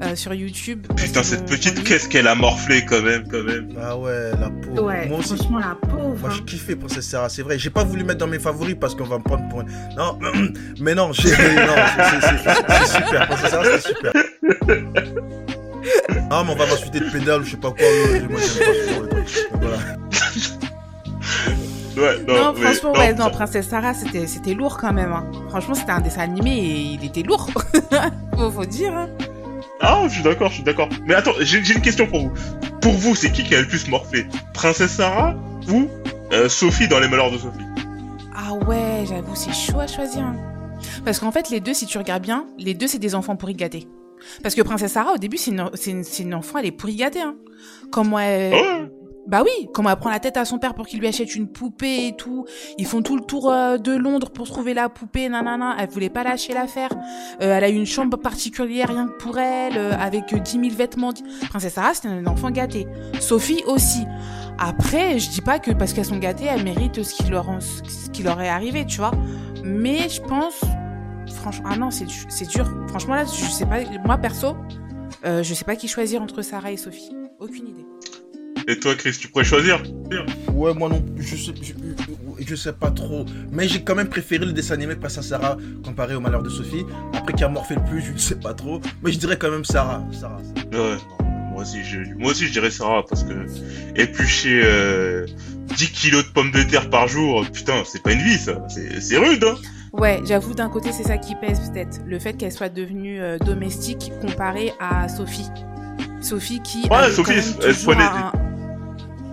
euh, 0.02 0.16
sur 0.16 0.32
YouTube. 0.34 0.86
Putain, 0.96 1.22
cette 1.22 1.46
petite 1.46 1.84
qu'est-ce 1.84 2.08
qu'elle 2.08 2.26
a 2.26 2.34
morflé 2.34 2.84
quand 2.84 3.02
même, 3.02 3.24
quand 3.30 3.42
même. 3.44 3.68
Ah 3.80 3.96
ouais, 3.96 4.30
la 4.40 4.50
pauvre. 4.50 4.82
Ouais, 4.84 5.06
Moi 5.08 5.18
aussi. 5.18 5.36
franchement, 5.36 5.58
la 5.58 5.76
pauvre. 5.88 6.18
Moi, 6.20 6.30
j'ai 6.30 6.40
hein. 6.40 6.44
kiffé 6.46 6.76
Princesse 6.76 7.06
Sarah, 7.06 7.28
c'est 7.28 7.42
vrai. 7.42 7.58
J'ai 7.58 7.70
pas 7.70 7.84
voulu 7.84 8.04
mettre 8.04 8.18
dans 8.18 8.26
mes 8.26 8.38
favoris 8.38 8.76
parce 8.80 8.94
qu'on 8.94 9.04
va 9.04 9.18
me 9.18 9.22
prendre 9.24 9.46
pour 9.48 9.60
une... 9.60 9.68
Non, 9.96 10.18
mais 10.80 10.94
non, 10.94 11.12
j'ai... 11.12 11.30
Non, 11.30 11.36
c'est- 11.36 12.20
c'est 12.20 12.38
c'est- 12.38 12.86
c'est 12.86 13.04
super. 13.04 13.28
Princesse 13.28 13.50
Sarah, 13.50 13.64
c'était 13.64 13.88
super. 13.88 14.12
Ah, 16.30 16.42
mais 16.46 16.52
on 16.52 16.56
va 16.56 16.66
m'insulter 16.66 17.00
de 17.00 17.10
pédale 17.10 17.42
ou 17.42 17.44
je 17.44 17.50
sais 17.50 17.56
pas 17.58 17.70
quoi. 17.70 17.82
euh, 17.86 18.20
Moi, 18.30 18.40
j'aime 18.40 18.64
pas 18.66 18.74
ce 18.74 18.90
genre 18.92 19.02
de 19.02 19.08
truc. 19.08 19.48
Voilà. 19.60 19.76
Ouais, 21.96 22.18
non, 22.26 22.34
Non, 22.34 22.52
mais- 22.54 22.60
franchement, 22.62 22.92
ouais, 22.92 23.12
non, 23.14 23.30
princesse 23.30 23.68
Sarah, 23.68 23.94
c'était, 23.94 24.26
c'était 24.26 24.54
lourd 24.54 24.78
quand 24.78 24.92
même. 24.92 25.12
hein. 25.12 25.30
Franchement, 25.48 25.74
c'était 25.74 25.92
un 25.92 26.00
dessin 26.00 26.22
animé 26.22 26.50
et 26.50 26.80
il 26.94 27.04
était 27.04 27.22
lourd. 27.22 27.48
faut, 28.38 28.50
faut 28.50 28.64
dire. 28.64 28.92
hein. 28.96 29.08
Ah, 29.80 30.02
je 30.08 30.14
suis 30.14 30.22
d'accord, 30.22 30.48
je 30.48 30.54
suis 30.54 30.62
d'accord. 30.62 30.88
Mais 31.06 31.14
attends, 31.14 31.32
j'ai 31.40 31.58
une 31.58 31.80
question 31.82 32.06
pour 32.06 32.20
vous. 32.20 32.32
Pour 32.80 32.92
vous, 32.92 33.14
c'est 33.14 33.30
qui 33.32 33.42
qui 33.44 33.54
a 33.54 33.60
le 33.60 33.66
plus 33.66 33.88
morflé? 33.88 34.26
Princesse 34.54 34.92
Sarah 34.92 35.34
ou 35.68 35.88
euh, 36.32 36.48
Sophie 36.48 36.88
dans 36.88 36.98
Les 37.00 37.08
Malheurs 37.08 37.30
de 37.32 37.38
Sophie? 37.38 37.58
Ah 38.34 38.54
ouais, 38.66 39.04
j'avoue, 39.08 39.34
c'est 39.34 39.52
chaud 39.52 39.80
à 39.80 39.86
choisir. 39.86 40.22
hein. 40.22 40.36
Parce 41.04 41.18
qu'en 41.20 41.30
fait, 41.32 41.50
les 41.50 41.60
deux, 41.60 41.74
si 41.74 41.86
tu 41.86 41.98
regardes 41.98 42.22
bien, 42.22 42.46
les 42.58 42.74
deux, 42.74 42.86
c'est 42.86 42.98
des 42.98 43.14
enfants 43.14 43.36
pourri 43.36 43.54
gâtés. 43.54 43.86
Parce 44.42 44.54
que 44.54 44.62
Princesse 44.62 44.92
Sarah, 44.92 45.14
au 45.14 45.18
début, 45.18 45.36
c'est 45.36 45.50
une, 45.50 45.68
c'est 45.74 46.22
une, 46.22 46.34
enfant, 46.34 46.58
elle 46.58 46.66
est 46.66 46.70
pourri 46.72 46.94
gâtée. 46.96 47.20
Hein. 47.20 47.34
Comment 47.90 48.18
elle... 48.20 48.52
Ouais. 48.54 48.90
Bah 49.26 49.42
oui, 49.44 49.68
comment 49.72 49.90
elle 49.90 49.96
prend 49.96 50.10
la 50.10 50.18
tête 50.18 50.36
à 50.36 50.44
son 50.44 50.58
père 50.58 50.74
pour 50.74 50.86
qu'il 50.86 50.98
lui 50.98 51.06
achète 51.06 51.36
une 51.36 51.46
poupée 51.46 52.08
et 52.08 52.16
tout. 52.16 52.44
Ils 52.76 52.86
font 52.86 53.02
tout 53.02 53.16
le 53.16 53.22
tour 53.22 53.52
euh, 53.52 53.78
de 53.78 53.92
Londres 53.92 54.30
pour 54.30 54.48
trouver 54.48 54.74
la 54.74 54.88
poupée, 54.88 55.28
nanana. 55.28 55.76
Elle 55.78 55.88
voulait 55.88 56.10
pas 56.10 56.24
lâcher 56.24 56.52
l'affaire. 56.52 56.90
Euh, 57.40 57.56
elle 57.56 57.62
a 57.62 57.68
eu 57.68 57.74
une 57.74 57.86
chambre 57.86 58.16
particulière 58.16 58.88
rien 58.88 59.06
que 59.06 59.16
pour 59.22 59.38
elle, 59.38 59.78
euh, 59.78 59.92
avec 59.92 60.32
euh, 60.32 60.38
10 60.38 60.50
000 60.50 60.62
vêtements. 60.74 61.12
Princesse 61.48 61.74
Sarah, 61.74 61.94
c'était 61.94 62.08
un 62.08 62.26
enfant 62.26 62.50
gâté. 62.50 62.88
Sophie 63.20 63.62
aussi. 63.66 64.04
Après, 64.58 65.20
je 65.20 65.30
dis 65.30 65.40
pas 65.40 65.60
que 65.60 65.70
parce 65.70 65.92
qu'elles 65.92 66.04
sont 66.04 66.18
gâtées, 66.18 66.46
elles 66.46 66.64
méritent 66.64 67.02
ce 67.02 67.14
qui 67.14 67.30
leur, 67.30 67.46
ce 67.60 68.10
qui 68.10 68.24
leur 68.24 68.40
est 68.40 68.48
arrivé, 68.48 68.84
tu 68.86 68.98
vois. 68.98 69.12
Mais 69.64 70.08
je 70.08 70.20
pense, 70.20 70.60
franchement, 71.36 71.68
ah 71.72 71.76
non, 71.76 71.90
c'est 71.90 72.06
c'est 72.28 72.48
dur. 72.48 72.68
Franchement 72.88 73.14
là, 73.14 73.24
je 73.24 73.44
sais 73.50 73.66
pas. 73.66 73.78
Moi 74.04 74.18
perso, 74.18 74.56
je 75.24 75.54
sais 75.54 75.64
pas 75.64 75.76
qui 75.76 75.88
choisir 75.88 76.22
entre 76.22 76.42
Sarah 76.42 76.72
et 76.72 76.76
Sophie. 76.76 77.16
Aucune 77.38 77.68
idée. 77.68 77.86
Et 78.68 78.78
toi, 78.78 78.94
Chris, 78.94 79.16
tu 79.20 79.28
pourrais 79.28 79.44
choisir 79.44 79.82
Ouais, 80.52 80.72
moi 80.74 80.88
non 80.88 81.04
je 81.18 81.36
sais, 81.36 81.52
je, 82.38 82.54
sais 82.54 82.72
pas 82.72 82.90
trop. 82.90 83.24
Mais 83.50 83.66
j'ai 83.68 83.82
quand 83.82 83.94
même 83.94 84.08
préféré 84.08 84.44
le 84.44 84.52
dessin 84.52 84.74
animé 84.74 84.94
Princesse 84.96 85.28
Sarah 85.28 85.56
comparé 85.84 86.14
au 86.14 86.20
Malheur 86.20 86.42
de 86.42 86.48
Sophie. 86.50 86.84
Après, 87.14 87.32
qui 87.32 87.44
a 87.44 87.48
morflé 87.48 87.76
le 87.76 87.84
plus, 87.84 88.02
je 88.02 88.12
ne 88.12 88.18
sais 88.18 88.36
pas 88.36 88.54
trop. 88.54 88.80
Mais 89.02 89.12
je 89.12 89.18
dirais 89.18 89.36
quand 89.36 89.50
même 89.50 89.64
Sarah. 89.64 90.04
Sarah. 90.12 90.38
Ouais, 90.72 90.96
moi 91.52 91.62
aussi, 91.62 91.82
je, 91.84 91.98
moi 92.16 92.30
aussi, 92.30 92.46
je 92.46 92.52
dirais 92.52 92.70
Sarah 92.70 93.04
parce 93.08 93.24
que 93.24 93.46
éplucher 93.96 94.60
euh, 94.64 95.26
10 95.76 95.90
kilos 95.92 96.26
de 96.26 96.30
pommes 96.32 96.50
de 96.52 96.62
terre 96.62 96.90
par 96.90 97.08
jour, 97.08 97.44
putain, 97.52 97.82
c'est 97.84 98.02
pas 98.02 98.12
une 98.12 98.22
vie, 98.22 98.38
ça. 98.38 98.62
C'est 98.68 99.00
c'est 99.00 99.18
rude, 99.18 99.42
hein. 99.44 99.56
Ouais, 99.92 100.20
j'avoue, 100.24 100.54
d'un 100.54 100.68
côté, 100.70 100.90
c'est 100.92 101.02
ça 101.02 101.18
qui 101.18 101.34
pèse 101.34 101.70
peut-être. 101.70 102.00
Le 102.06 102.18
fait 102.18 102.34
qu'elle 102.34 102.52
soit 102.52 102.70
devenue 102.70 103.20
euh, 103.20 103.38
domestique 103.38 104.10
comparée 104.22 104.72
à 104.80 105.08
Sophie. 105.08 105.48
Sophie 106.22 106.60
qui. 106.62 106.88
Ouais, 106.88 107.10
Sophie, 107.10 107.32
elle 107.34 107.42
se 107.42 107.52
toujours 107.80 107.94
prenait 107.94 108.04
un- 108.08 108.31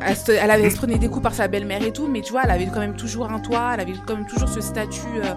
Elle 0.05 0.15
se, 0.15 0.31
elle 0.31 0.49
avait, 0.51 0.63
elle 0.63 0.71
se 0.71 0.77
prenait 0.77 0.97
des 0.97 1.09
coups 1.09 1.23
par 1.23 1.33
sa 1.33 1.47
belle-mère 1.47 1.83
et 1.83 1.91
tout, 1.91 2.07
mais 2.07 2.21
tu 2.21 2.31
vois, 2.31 2.41
elle 2.45 2.51
avait 2.51 2.67
quand 2.67 2.79
même 2.79 2.95
toujours 2.95 3.29
un 3.31 3.39
toit, 3.39 3.71
elle 3.73 3.81
avait 3.81 3.93
quand 4.07 4.15
même 4.15 4.25
toujours 4.27 4.47
ce 4.49 4.61
statut 4.61 5.01
euh, 5.17 5.33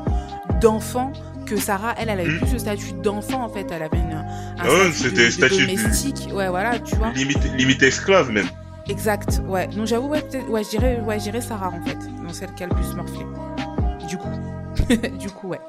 d'enfant 0.61 1.13
que 1.47 1.57
Sarah, 1.57 1.95
elle, 1.99 2.09
elle 2.09 2.21
avait 2.21 2.29
Mm. 2.31 2.39
plus 2.39 2.49
ce 2.53 2.59
statut 2.59 2.93
d'enfant 3.03 3.43
en 3.43 3.49
fait. 3.49 3.67
Elle 3.73 3.83
avait 3.83 3.99
une, 3.99 4.25
un 4.59 4.65
ouais, 4.69 4.93
statut 4.93 5.15
de 5.15 5.31
statut 5.31 5.67
du- 5.67 5.75
domestique. 5.77 6.29
Ouais, 6.33 6.49
voilà, 6.49 6.79
tu 6.79 6.95
vois. 6.97 7.11
Limite, 7.11 7.43
limite 7.57 7.83
esclave, 7.83 8.31
même. 8.31 8.47
Exact, 8.89 9.43
ouais. 9.49 9.67
Donc 9.69 9.87
j'avoue, 9.87 10.09
ouais, 10.09 10.23
ouais, 10.49 10.63
je 10.65 10.69
dirais, 10.71 11.01
ouais, 11.05 11.19
je 11.19 11.25
dirais 11.25 11.41
Sarah 11.41 11.69
en 11.71 11.85
fait, 11.85 11.99
dans 12.25 12.33
celle 12.33 12.53
qui 12.55 12.63
a 12.63 12.69
le 12.69 12.75
plus 12.75 12.95
morflé. 12.95 13.27
Du 14.09 14.17
coup, 14.17 14.29
du 15.19 15.29
coup, 15.31 15.49
ouais. 15.49 15.61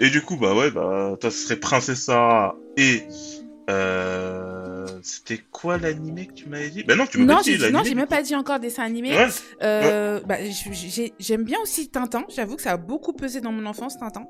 Et 0.00 0.10
du 0.10 0.20
coup, 0.22 0.36
bah 0.36 0.54
ouais, 0.54 0.70
bah, 0.70 1.14
ce 1.22 1.30
serait 1.30 1.56
Princesse 1.56 2.00
Sarah 2.04 2.54
et. 2.76 3.02
Euh, 3.68 4.45
C'était 5.06 5.38
quoi 5.38 5.78
l'animé 5.78 6.26
que 6.26 6.32
tu 6.32 6.48
m'avais 6.48 6.68
dit? 6.68 6.82
Bah 6.82 6.96
non, 6.96 7.06
tu 7.06 7.18
dit 7.18 7.24
j'ai, 7.44 7.58
non, 7.58 7.64
l'animé. 7.64 7.82
j'ai 7.84 7.94
même 7.94 8.08
pas 8.08 8.22
dit 8.22 8.34
encore 8.34 8.58
dessin 8.58 8.82
animé. 8.82 9.10
Ouais, 9.16 9.28
Euh, 9.62 10.20
bah, 10.26 10.36
j'aime 11.20 11.44
bien 11.44 11.58
aussi 11.62 11.88
Tintin. 11.88 12.24
J'avoue 12.34 12.56
que 12.56 12.62
ça 12.62 12.72
a 12.72 12.76
beaucoup 12.76 13.12
pesé 13.12 13.40
dans 13.40 13.52
mon 13.52 13.66
enfance, 13.66 13.96
Tintin. 13.98 14.26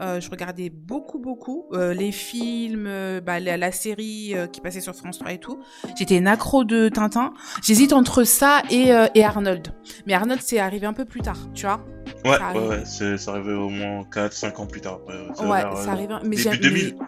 Euh, 0.00 0.20
je 0.20 0.28
regardais 0.28 0.68
beaucoup, 0.68 1.18
beaucoup 1.20 1.66
euh, 1.72 1.94
les 1.94 2.10
films, 2.10 2.86
euh, 2.88 3.20
bah, 3.20 3.38
la, 3.38 3.56
la 3.56 3.70
série 3.70 4.32
euh, 4.34 4.46
qui 4.48 4.60
passait 4.60 4.80
sur 4.80 4.94
France 4.96 5.18
3 5.20 5.32
et 5.32 5.38
tout. 5.38 5.60
J'étais 5.96 6.16
une 6.18 6.26
accro 6.26 6.64
de 6.64 6.88
Tintin. 6.88 7.32
J'hésite 7.62 7.92
entre 7.92 8.24
ça 8.24 8.62
et, 8.68 8.92
euh, 8.92 9.06
et 9.14 9.24
Arnold. 9.24 9.68
Mais 10.06 10.14
Arnold, 10.14 10.40
c'est 10.42 10.58
arrivé 10.58 10.86
un 10.86 10.92
peu 10.92 11.04
plus 11.04 11.20
tard, 11.20 11.38
tu 11.54 11.66
vois. 11.66 11.84
ouais, 12.24 12.36
ça 12.36 12.52
ouais, 12.52 12.66
ouais, 12.68 12.82
c'est- 12.84 13.16
ça 13.16 13.30
arrivait 13.30 13.52
au 13.54 13.68
moins 13.70 14.02
4-5 14.12 14.58
ans 14.60 14.66
plus 14.66 14.80
tard. 14.80 14.98
Ouais, 15.06 15.14
ça 15.36 15.48
ouais, 15.48 15.62
ça 15.84 15.92
arrive. 15.92 16.08
Mais 16.24 16.30
début 16.30 16.42
j'aime. 16.42 16.56
2000. 16.56 16.96
mais- 16.98 17.06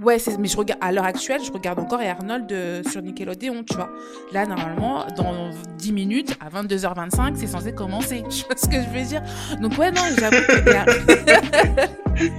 Ouais, 0.00 0.18
c'est- 0.20 0.38
mais 0.38 0.46
je 0.46 0.56
regarde 0.56 0.78
à 0.80 0.92
l'heure 0.92 1.04
actuelle, 1.04 1.40
je 1.44 1.50
regarde 1.50 1.78
encore 1.80 2.00
et 2.00 2.08
Arnold 2.08 2.50
euh, 2.52 2.82
sur 2.88 3.02
Nickelodeon, 3.02 3.64
tu 3.64 3.74
vois. 3.74 3.90
Là, 4.32 4.46
normalement, 4.46 5.04
dans 5.16 5.50
10 5.76 5.92
minutes, 5.92 6.36
à 6.40 6.48
22h25, 6.50 7.34
c'est 7.36 7.48
censé 7.48 7.72
commencer. 7.72 8.22
Tu 8.30 8.44
vois 8.44 8.56
ce 8.56 8.68
que 8.68 8.80
je 8.80 8.88
veux 8.96 9.04
dire? 9.04 9.22
Donc 9.60 9.76
ouais, 9.76 9.90
non, 9.90 10.02
j'avoue 10.18 10.36
que 10.46 10.68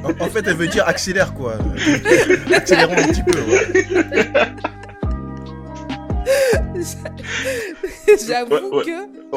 En, 0.06 0.26
en 0.26 0.30
fait, 0.30 0.46
elle 0.48 0.56
veut 0.56 0.68
dire 0.68 0.88
accélère, 0.88 1.34
quoi. 1.34 1.56
Accélérons 2.54 2.94
un 2.94 3.08
petit 3.08 3.24
peu. 3.24 3.40
ouais. 3.42 3.86
j'avoue 8.28 8.56
Ouais, 8.56 8.84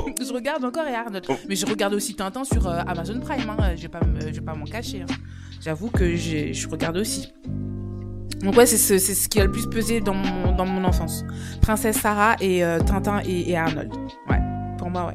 ouais. 0.04 0.14
que 0.14 0.24
je 0.24 0.32
regarde 0.32 0.64
encore 0.64 0.86
et 0.86 0.94
Arnold. 0.94 1.24
Oh. 1.28 1.34
Mais 1.48 1.56
je 1.56 1.66
regarde 1.66 1.94
aussi 1.94 2.14
Tintin 2.14 2.44
sur 2.44 2.66
euh, 2.68 2.80
Amazon 2.86 3.18
Prime, 3.20 3.48
hein. 3.50 3.74
je 3.76 3.82
vais 3.82 3.88
pas 3.88 4.04
me- 4.04 4.20
je 4.20 4.26
vais 4.26 4.40
pas 4.40 4.54
m'en 4.54 4.64
cacher. 4.64 5.02
hein. 5.02 5.12
J'avoue 5.60 5.90
que 5.90 6.16
je 6.16 6.68
regarde 6.68 6.96
aussi. 6.96 7.32
Donc 8.42 8.56
ouais, 8.56 8.66
c'est 8.66 8.76
ce, 8.76 8.98
ce 8.98 9.28
qui 9.28 9.40
a 9.40 9.44
le 9.44 9.52
plus 9.52 9.66
pesé 9.68 10.00
dans 10.00 10.14
mon, 10.14 10.52
dans 10.56 10.66
mon 10.66 10.84
enfance. 10.84 11.24
Princesse 11.60 11.98
Sarah 11.98 12.36
et 12.40 12.64
euh, 12.64 12.80
Tintin 12.80 13.20
et, 13.24 13.56
Arnold. 13.56 13.92
Ouais, 14.28 14.38
pour 14.78 14.90
moi, 14.90 15.06
ouais. 15.06 15.14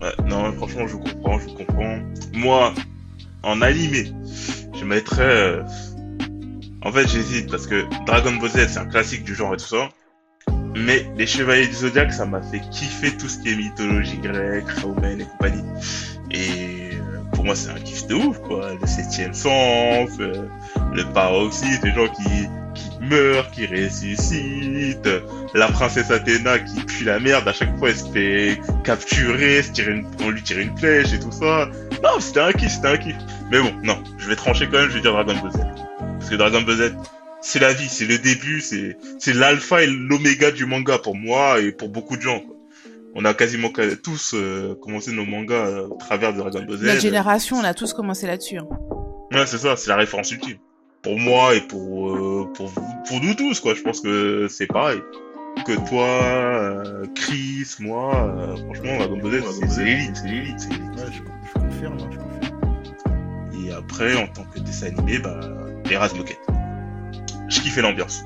Ouais, 0.00 0.12
non, 0.28 0.52
franchement, 0.52 0.86
je 0.86 0.96
comprends, 0.96 1.38
je 1.40 1.48
comprends. 1.48 1.98
Moi, 2.34 2.72
en 3.42 3.60
animé, 3.60 4.12
je 4.78 4.84
mettrais. 4.84 5.22
euh, 5.24 5.62
En 6.84 6.92
fait, 6.92 7.08
j'hésite 7.08 7.50
parce 7.50 7.66
que 7.66 7.84
Dragon 8.06 8.32
Ball 8.36 8.50
Z, 8.50 8.68
c'est 8.68 8.78
un 8.78 8.86
classique 8.86 9.24
du 9.24 9.34
genre 9.34 9.54
et 9.54 9.56
tout 9.56 9.64
ça. 9.66 9.88
Mais 10.76 11.10
les 11.16 11.26
Chevaliers 11.26 11.66
du 11.66 11.72
Zodiaque, 11.74 12.12
ça 12.12 12.24
m'a 12.24 12.40
fait 12.40 12.60
kiffer 12.70 13.16
tout 13.16 13.28
ce 13.28 13.38
qui 13.40 13.50
est 13.50 13.56
mythologie 13.56 14.18
grecque, 14.18 14.70
romaine 14.80 15.22
et 15.22 15.24
compagnie. 15.24 15.64
Et 16.30 16.90
euh, 16.92 17.18
pour 17.32 17.44
moi, 17.44 17.56
c'est 17.56 17.70
un 17.70 17.80
kiff 17.80 18.06
de 18.06 18.14
ouf, 18.14 18.38
quoi. 18.42 18.74
Le 18.80 18.86
septième 18.86 19.34
sens, 19.34 20.10
le 20.94 21.04
paroxysme, 21.12 21.86
les 21.86 21.94
gens 21.94 22.08
qui, 22.08 22.46
qui 22.74 22.98
meurent, 23.00 23.50
qui 23.50 23.66
ressuscitent, 23.66 25.08
la 25.54 25.68
princesse 25.68 26.10
Athéna 26.10 26.58
qui 26.58 26.80
pue 26.84 27.04
la 27.04 27.18
merde 27.20 27.46
à 27.48 27.52
chaque 27.52 27.76
fois, 27.78 27.90
elle 27.90 27.96
se 27.96 28.10
fait 28.10 28.60
capturer, 28.84 29.62
se 29.62 29.72
tirer 29.72 29.92
une- 29.92 30.06
on 30.22 30.30
lui 30.30 30.42
tire 30.42 30.58
une 30.58 30.76
flèche 30.76 31.12
et 31.12 31.18
tout 31.20 31.32
ça. 31.32 31.68
Non, 32.02 32.20
c'était 32.20 32.40
un 32.40 32.52
kiff, 32.52 32.70
c'était 32.72 32.88
un 32.88 32.96
kiff. 32.96 33.16
Mais 33.50 33.60
bon, 33.60 33.72
non, 33.82 34.02
je 34.18 34.28
vais 34.28 34.36
trancher 34.36 34.66
quand 34.66 34.78
même, 34.78 34.88
je 34.90 34.94
vais 34.94 35.00
dire 35.00 35.12
Dragon 35.12 35.34
Ball 35.42 35.52
Z. 35.52 35.58
Parce 36.18 36.30
que 36.30 36.34
Dragon 36.36 36.62
Ball 36.62 36.76
Z, 36.76 36.94
c'est 37.40 37.58
la 37.60 37.72
vie, 37.72 37.88
c'est 37.88 38.04
le 38.06 38.18
début, 38.18 38.60
c'est 38.60 38.96
c'est 39.18 39.32
l'alpha 39.34 39.82
et 39.82 39.86
l'oméga 39.86 40.50
du 40.50 40.66
manga 40.66 40.98
pour 40.98 41.14
moi 41.14 41.60
et 41.60 41.72
pour 41.72 41.88
beaucoup 41.88 42.16
de 42.16 42.22
gens. 42.22 42.40
quoi. 42.40 42.54
On 43.14 43.24
a 43.24 43.34
quasiment 43.34 43.70
tous 44.02 44.32
euh, 44.34 44.74
commencé 44.82 45.12
nos 45.12 45.24
mangas 45.24 45.54
euh, 45.54 45.86
au 45.88 45.96
travers 45.96 46.32
de 46.32 46.38
Dragon 46.38 46.62
Ball 46.62 46.76
Z. 46.78 46.82
Notre 46.82 47.00
génération, 47.00 47.56
on 47.56 47.64
a 47.64 47.74
tous 47.74 47.92
commencé 47.92 48.26
là-dessus. 48.26 48.58
hein. 48.58 48.66
Ouais, 49.32 49.46
c'est 49.46 49.58
ça, 49.58 49.76
c'est 49.76 49.88
la 49.88 49.96
référence 49.96 50.30
ultime. 50.30 50.56
Pour 51.02 51.18
moi 51.18 51.54
et 51.54 51.60
pour 51.60 52.10
euh, 52.16 52.48
pour 52.54 52.66
vous, 52.68 52.82
pour 53.08 53.20
nous 53.20 53.34
tous 53.34 53.60
quoi. 53.60 53.74
Je 53.74 53.82
pense 53.82 54.00
que 54.00 54.46
c'est 54.48 54.66
pareil. 54.66 55.00
Que 55.66 55.72
toi, 55.88 56.06
euh, 56.06 57.06
Chris, 57.16 57.66
moi, 57.80 58.32
euh, 58.38 58.56
franchement, 58.56 58.96
Dragon 58.98 59.18
Ball 59.18 59.40
Z, 59.42 59.44
c'est- 59.60 59.68
c'est 59.68 59.84
l'élite, 59.84 60.16
c'est 60.16 60.28
l'élite, 60.28 60.60
c'est 60.60 60.70
l'élite. 60.70 60.90
Ouais, 60.96 61.04
je, 61.12 61.18
je 61.48 61.52
confirme, 61.66 61.96
hein, 62.00 62.10
je 62.12 62.18
confirme. 62.18 63.64
Et 63.66 63.72
après, 63.72 64.14
en 64.16 64.28
tant 64.28 64.44
que 64.44 64.60
dessin 64.60 64.86
animé, 64.86 65.18
bah, 65.18 65.40
les 65.88 65.96
Razmoquettes. 65.96 66.38
Je 67.48 67.60
kiffais 67.60 67.82
l'ambiance. 67.82 68.24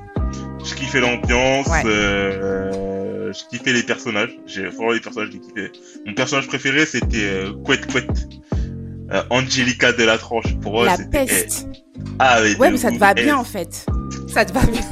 Je 0.63 0.75
kiffais 0.75 0.99
l'ambiance, 1.01 1.67
Ouais. 1.67 1.81
euh, 1.85 3.33
je 3.33 3.43
kiffais 3.49 3.73
les 3.73 3.83
personnages. 3.83 4.37
J'ai 4.45 4.67
vraiment 4.67 4.91
les 4.91 4.99
personnages, 4.99 5.29
je 5.31 5.37
les 5.37 5.39
kiffais. 5.39 5.71
Mon 6.05 6.13
personnage 6.13 6.47
préféré, 6.47 6.85
c'était 6.85 7.17
euh, 7.23 7.51
Couette 7.65 7.91
Couette. 7.91 8.27
Euh, 9.11 9.23
Angelica 9.31 9.91
de 9.91 10.03
la 10.03 10.17
tranche. 10.17 10.55
Pour 10.61 10.83
eux, 10.83 10.85
La 10.85 10.97
c'était... 10.97 11.25
ah, 12.19 12.41
Ouais, 12.59 12.71
mais 12.71 12.77
ça 12.77 12.91
te 12.91 12.97
va 12.97 13.13
bien 13.13 13.37
en 13.37 13.43
fait. 13.43 13.85
Ça 14.27 14.45
te 14.45 14.53
va 14.53 14.61
bien. 14.65 14.81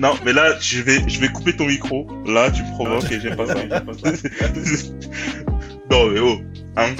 Non, 0.00 0.14
mais 0.24 0.32
là, 0.32 0.58
je 0.60 0.80
vais, 0.80 1.06
je 1.06 1.20
vais 1.20 1.28
couper 1.28 1.54
ton 1.54 1.66
micro. 1.66 2.06
Là, 2.24 2.50
tu 2.50 2.62
me 2.62 2.70
provoques 2.70 3.12
et 3.12 3.20
j'aime 3.20 3.36
pas 3.36 3.46
ça. 3.46 3.54
j'aime 3.56 3.84
pas 3.84 3.92
ça. 3.92 4.10
non, 5.90 6.06
mais 6.10 6.20
oh, 6.20 6.38
hein. 6.78 6.94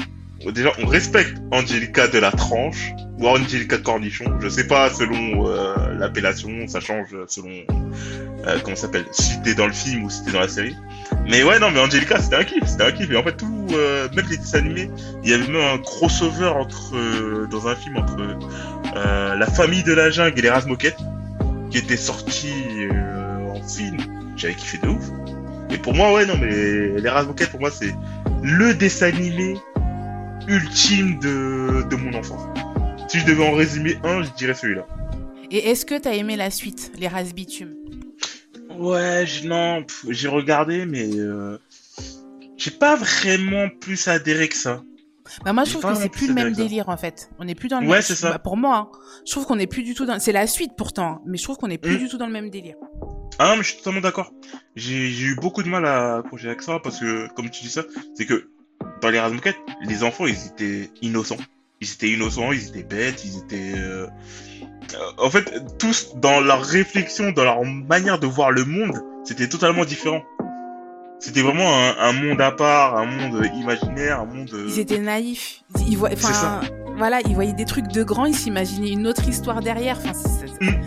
Déjà, 0.53 0.71
on 0.79 0.87
respecte 0.87 1.37
Angelica 1.51 2.09
de 2.09 2.19
la 2.19 2.31
tranche 2.31 2.93
ou 3.19 3.27
Angelica 3.27 3.79
cornichon. 3.79 4.39
Je 4.41 4.49
sais 4.49 4.67
pas 4.67 4.91
selon 4.91 5.49
euh, 5.49 5.95
l'appellation, 5.99 6.67
ça 6.67 6.81
change 6.81 7.09
selon 7.27 7.51
euh, 8.47 8.59
comment 8.63 8.77
ça 8.77 8.83
s'appelle, 8.83 9.07
si 9.13 9.41
t'es 9.43 9.55
dans 9.55 9.67
le 9.67 9.73
film 9.73 10.05
ou 10.05 10.11
si 10.11 10.25
t'es 10.25 10.33
dans 10.33 10.41
la 10.41 10.49
série. 10.49 10.77
Mais 11.31 11.45
ouais, 11.45 11.61
non, 11.61 11.71
mais 11.71 11.79
Angelica, 11.79 12.21
c'était 12.21 12.35
un 12.35 12.43
kiff, 12.43 12.67
c'était 12.67 12.83
un 12.83 12.91
kiff. 12.91 13.09
Et 13.09 13.17
en 13.17 13.23
fait, 13.23 13.37
tout, 13.37 13.69
euh, 13.73 14.09
même 14.17 14.27
les 14.29 14.37
dessins 14.37 14.59
animés, 14.59 14.91
il 15.23 15.31
y 15.31 15.33
avait 15.33 15.47
même 15.47 15.63
un 15.63 15.79
crossover 15.79 16.49
entre 16.49 16.97
euh, 16.97 17.47
dans 17.49 17.69
un 17.69 17.77
film 17.77 17.99
entre 17.99 18.17
euh, 18.97 19.37
la 19.37 19.47
famille 19.47 19.85
de 19.85 19.93
la 19.93 20.11
jungle 20.11 20.37
et 20.37 20.43
les 20.43 20.51
Razmoquettes 20.51 20.99
qui 21.71 21.79
était 21.79 21.97
sorti 21.97 22.51
en 23.49 23.63
film. 23.63 23.99
J'avais 24.37 24.55
kiffé 24.55 24.79
de 24.79 24.89
ouf. 24.89 25.05
Et 25.71 25.79
pour 25.79 25.95
moi, 25.95 26.13
ouais, 26.13 26.27
non, 26.27 26.35
mais 26.37 27.01
les 27.01 27.09
Razmoquettes, 27.09 27.51
pour 27.51 27.61
moi, 27.61 27.71
c'est 27.71 27.95
le 28.43 28.75
dessin 28.75 29.07
animé 29.07 29.57
ultime 30.49 31.21
de, 31.21 31.89
de 31.89 31.95
mon 31.95 32.13
enfance. 32.19 32.43
Si 33.07 33.21
je 33.21 33.27
devais 33.27 33.47
en 33.47 33.53
résumer 33.53 33.99
un, 34.03 34.25
je 34.25 34.31
dirais 34.31 34.55
celui-là. 34.55 34.85
Et 35.53 35.69
est-ce 35.69 35.87
que 35.87 35.97
t'as 35.97 36.15
aimé 36.15 36.35
la 36.35 36.51
suite, 36.51 36.91
les 36.99 37.07
races 37.07 37.35
bitumes 37.35 37.75
Ouais, 38.81 39.25
non, 39.45 39.85
j'ai 40.09 40.29
regardé, 40.29 40.87
mais 40.87 41.09
euh, 41.19 41.59
j'ai 42.57 42.71
pas 42.71 42.97
vraiment 42.97 43.69
plus 43.81 44.09
adhéré 44.09 44.49
que 44.49 44.57
ça. 44.57 44.83
Bah 45.45 45.53
moi 45.53 45.63
je 45.65 45.71
trouve 45.77 45.93
que 45.93 45.97
c'est 45.97 46.09
plus 46.09 46.27
le 46.27 46.35
même 46.35 46.53
délire 46.55 46.89
en 46.89 46.97
fait. 46.97 47.31
On 47.39 47.45
n'est 47.45 47.55
plus 47.55 47.69
dans 47.69 47.79
le 47.79 47.87
Ouais, 47.87 47.93
même. 47.95 48.03
c'est 48.03 48.17
ça. 48.17 48.31
Bah, 48.33 48.39
pour 48.41 48.57
moi, 48.57 48.77
hein. 48.93 48.99
je 49.25 49.31
trouve 49.31 49.47
qu'on 49.47 49.57
n'est 49.57 49.69
plus 49.69 49.83
du 49.85 49.95
tout 49.95 50.05
dans. 50.07 50.19
C'est 50.19 50.33
la 50.33 50.47
suite 50.49 50.73
pourtant, 50.77 51.05
hein, 51.07 51.21
mais 51.27 51.37
je 51.39 51.45
trouve 51.45 51.57
qu'on 51.57 51.69
n'est 51.69 51.79
plus 51.79 51.95
Mm. 51.97 51.99
du 51.99 52.09
tout 52.09 52.19
dans 52.19 52.27
le 52.27 52.33
même 52.33 52.51
délire. 52.51 52.75
Ah 53.39 53.51
non, 53.51 53.57
mais 53.57 53.63
je 53.63 53.69
suis 53.69 53.77
totalement 53.79 54.01
d'accord. 54.01 54.33
J'ai 54.77 55.09
eu 55.09 55.37
beaucoup 55.37 55.63
de 55.63 55.69
mal 55.69 55.85
à 55.87 56.17
accrocher 56.17 56.49
avec 56.49 56.63
ça 56.63 56.81
parce 56.83 56.99
que, 56.99 57.29
comme 57.35 57.49
tu 57.51 57.63
dis 57.63 57.71
ça, 57.71 57.83
c'est 58.15 58.27
que 58.27 58.51
dans 59.03 59.09
les 59.11 59.21
Razmoquettes, 59.21 59.57
les 59.83 60.03
enfants, 60.03 60.27
ils 60.27 60.47
étaient 60.47 60.91
innocents. 61.01 61.37
Ils 61.83 61.91
étaient 61.91 62.11
innocents, 62.11 62.53
ils 62.53 62.69
étaient 62.69 62.83
bêtes, 62.83 63.25
ils 63.25 63.39
étaient... 63.39 63.73
euh, 63.79 64.07
En 65.19 65.31
fait, 65.31 65.51
tous, 65.79 66.15
dans 66.17 66.41
leur 66.41 66.63
réflexion, 66.63 67.33
dans 67.33 67.45
leur 67.45 67.65
manière 67.65 68.19
de 68.19 68.27
voir 68.27 68.51
le 68.51 68.65
monde, 68.67 69.03
c'était 69.25 69.49
totalement 69.49 69.85
différent. 69.87 70.23
C'était 71.21 71.41
vraiment 71.43 71.69
un, 71.75 71.97
un 71.99 72.13
monde 72.13 72.41
à 72.41 72.51
part, 72.51 72.97
un 72.99 73.07
monde 73.07 73.47
imaginaire, 73.55 74.21
un 74.21 74.27
monde... 74.27 74.51
euh, 74.53 74.67
Ils 74.69 74.79
étaient 74.81 74.99
naïfs. 74.99 75.63
Ils, 75.87 75.97
voient, 75.97 76.11
enfin, 76.13 76.61
voilà, 76.99 77.21
ils 77.27 77.35
voyaient 77.35 77.53
des 77.55 77.65
trucs 77.65 77.89
de 77.89 78.03
grands, 78.03 78.27
ils 78.27 78.35
s'imaginaient 78.35 78.91
une 78.93 79.07
autre 79.07 79.27
histoire 79.27 79.61
derrière. 79.61 79.99
Enfin, 79.99 80.13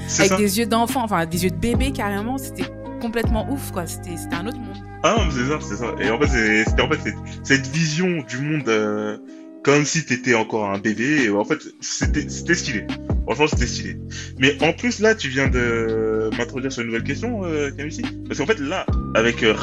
c'est 0.08 0.22
avec 0.22 0.32
ça. 0.32 0.38
des 0.38 0.60
yeux 0.60 0.66
d'enfant, 0.68 1.04
enfin 1.04 1.26
des 1.26 1.44
yeux 1.44 1.50
de 1.52 1.56
bébé 1.56 1.92
carrément. 1.92 2.38
C'était 2.38 2.66
complètement 3.02 3.48
ouf 3.52 3.72
quoi. 3.72 3.86
C'était 3.88 4.16
un 4.32 4.46
autre 4.48 4.58
monde. 4.60 4.78
Ah 5.04 5.18
c'est 5.32 5.46
ça, 5.48 5.58
c'est 5.60 5.76
ça. 5.76 5.88
Et 6.00 6.10
en 6.12 6.20
fait, 6.20 6.66
c'était 6.68 6.82
en 6.84 6.90
fait 6.90 7.00
cette, 7.04 7.16
cette 7.44 7.68
vision 7.68 8.24
du 8.28 8.38
monde 8.40 8.70
euh, 8.70 9.18
comme 9.64 9.86
si 9.86 10.06
t'étais 10.06 10.36
encore 10.36 10.70
un 10.70 10.78
bébé. 10.78 11.30
En 11.30 11.46
fait, 11.46 11.60
c'était 11.80 12.28
stylé. 12.30 12.86
Franchement, 13.26 13.48
c'était 13.48 13.68
stylé. 13.68 13.98
Mais 14.38 14.62
en 14.62 14.74
plus, 14.74 15.00
là, 15.00 15.16
tu 15.16 15.30
viens 15.30 15.48
de 15.48 16.30
m'introduire 16.38 16.72
sur 16.72 16.82
une 16.82 16.88
nouvelle 16.88 17.04
question, 17.04 17.46
euh, 17.46 17.72
Camussi. 17.72 18.04
Parce 18.28 18.40
qu'en 18.40 18.46
fait, 18.46 18.60
là, 18.60 18.86
avec 19.16 19.42
euh, 19.44 19.56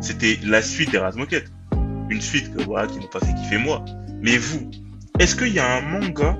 c'était 0.00 0.38
la 0.44 0.62
suite 0.62 0.90
des 0.90 0.98
Razmoquettes. 0.98 1.52
Une 2.08 2.20
suite 2.20 2.54
que, 2.54 2.62
voilà, 2.62 2.86
qui 2.86 2.98
m'ont 2.98 3.06
pas 3.06 3.20
fait 3.20 3.34
kiffer 3.34 3.58
moi. 3.58 3.84
Mais 4.20 4.36
vous, 4.36 4.70
est-ce 5.18 5.36
qu'il 5.36 5.52
y 5.52 5.58
a 5.58 5.76
un 5.76 5.80
manga 5.82 6.38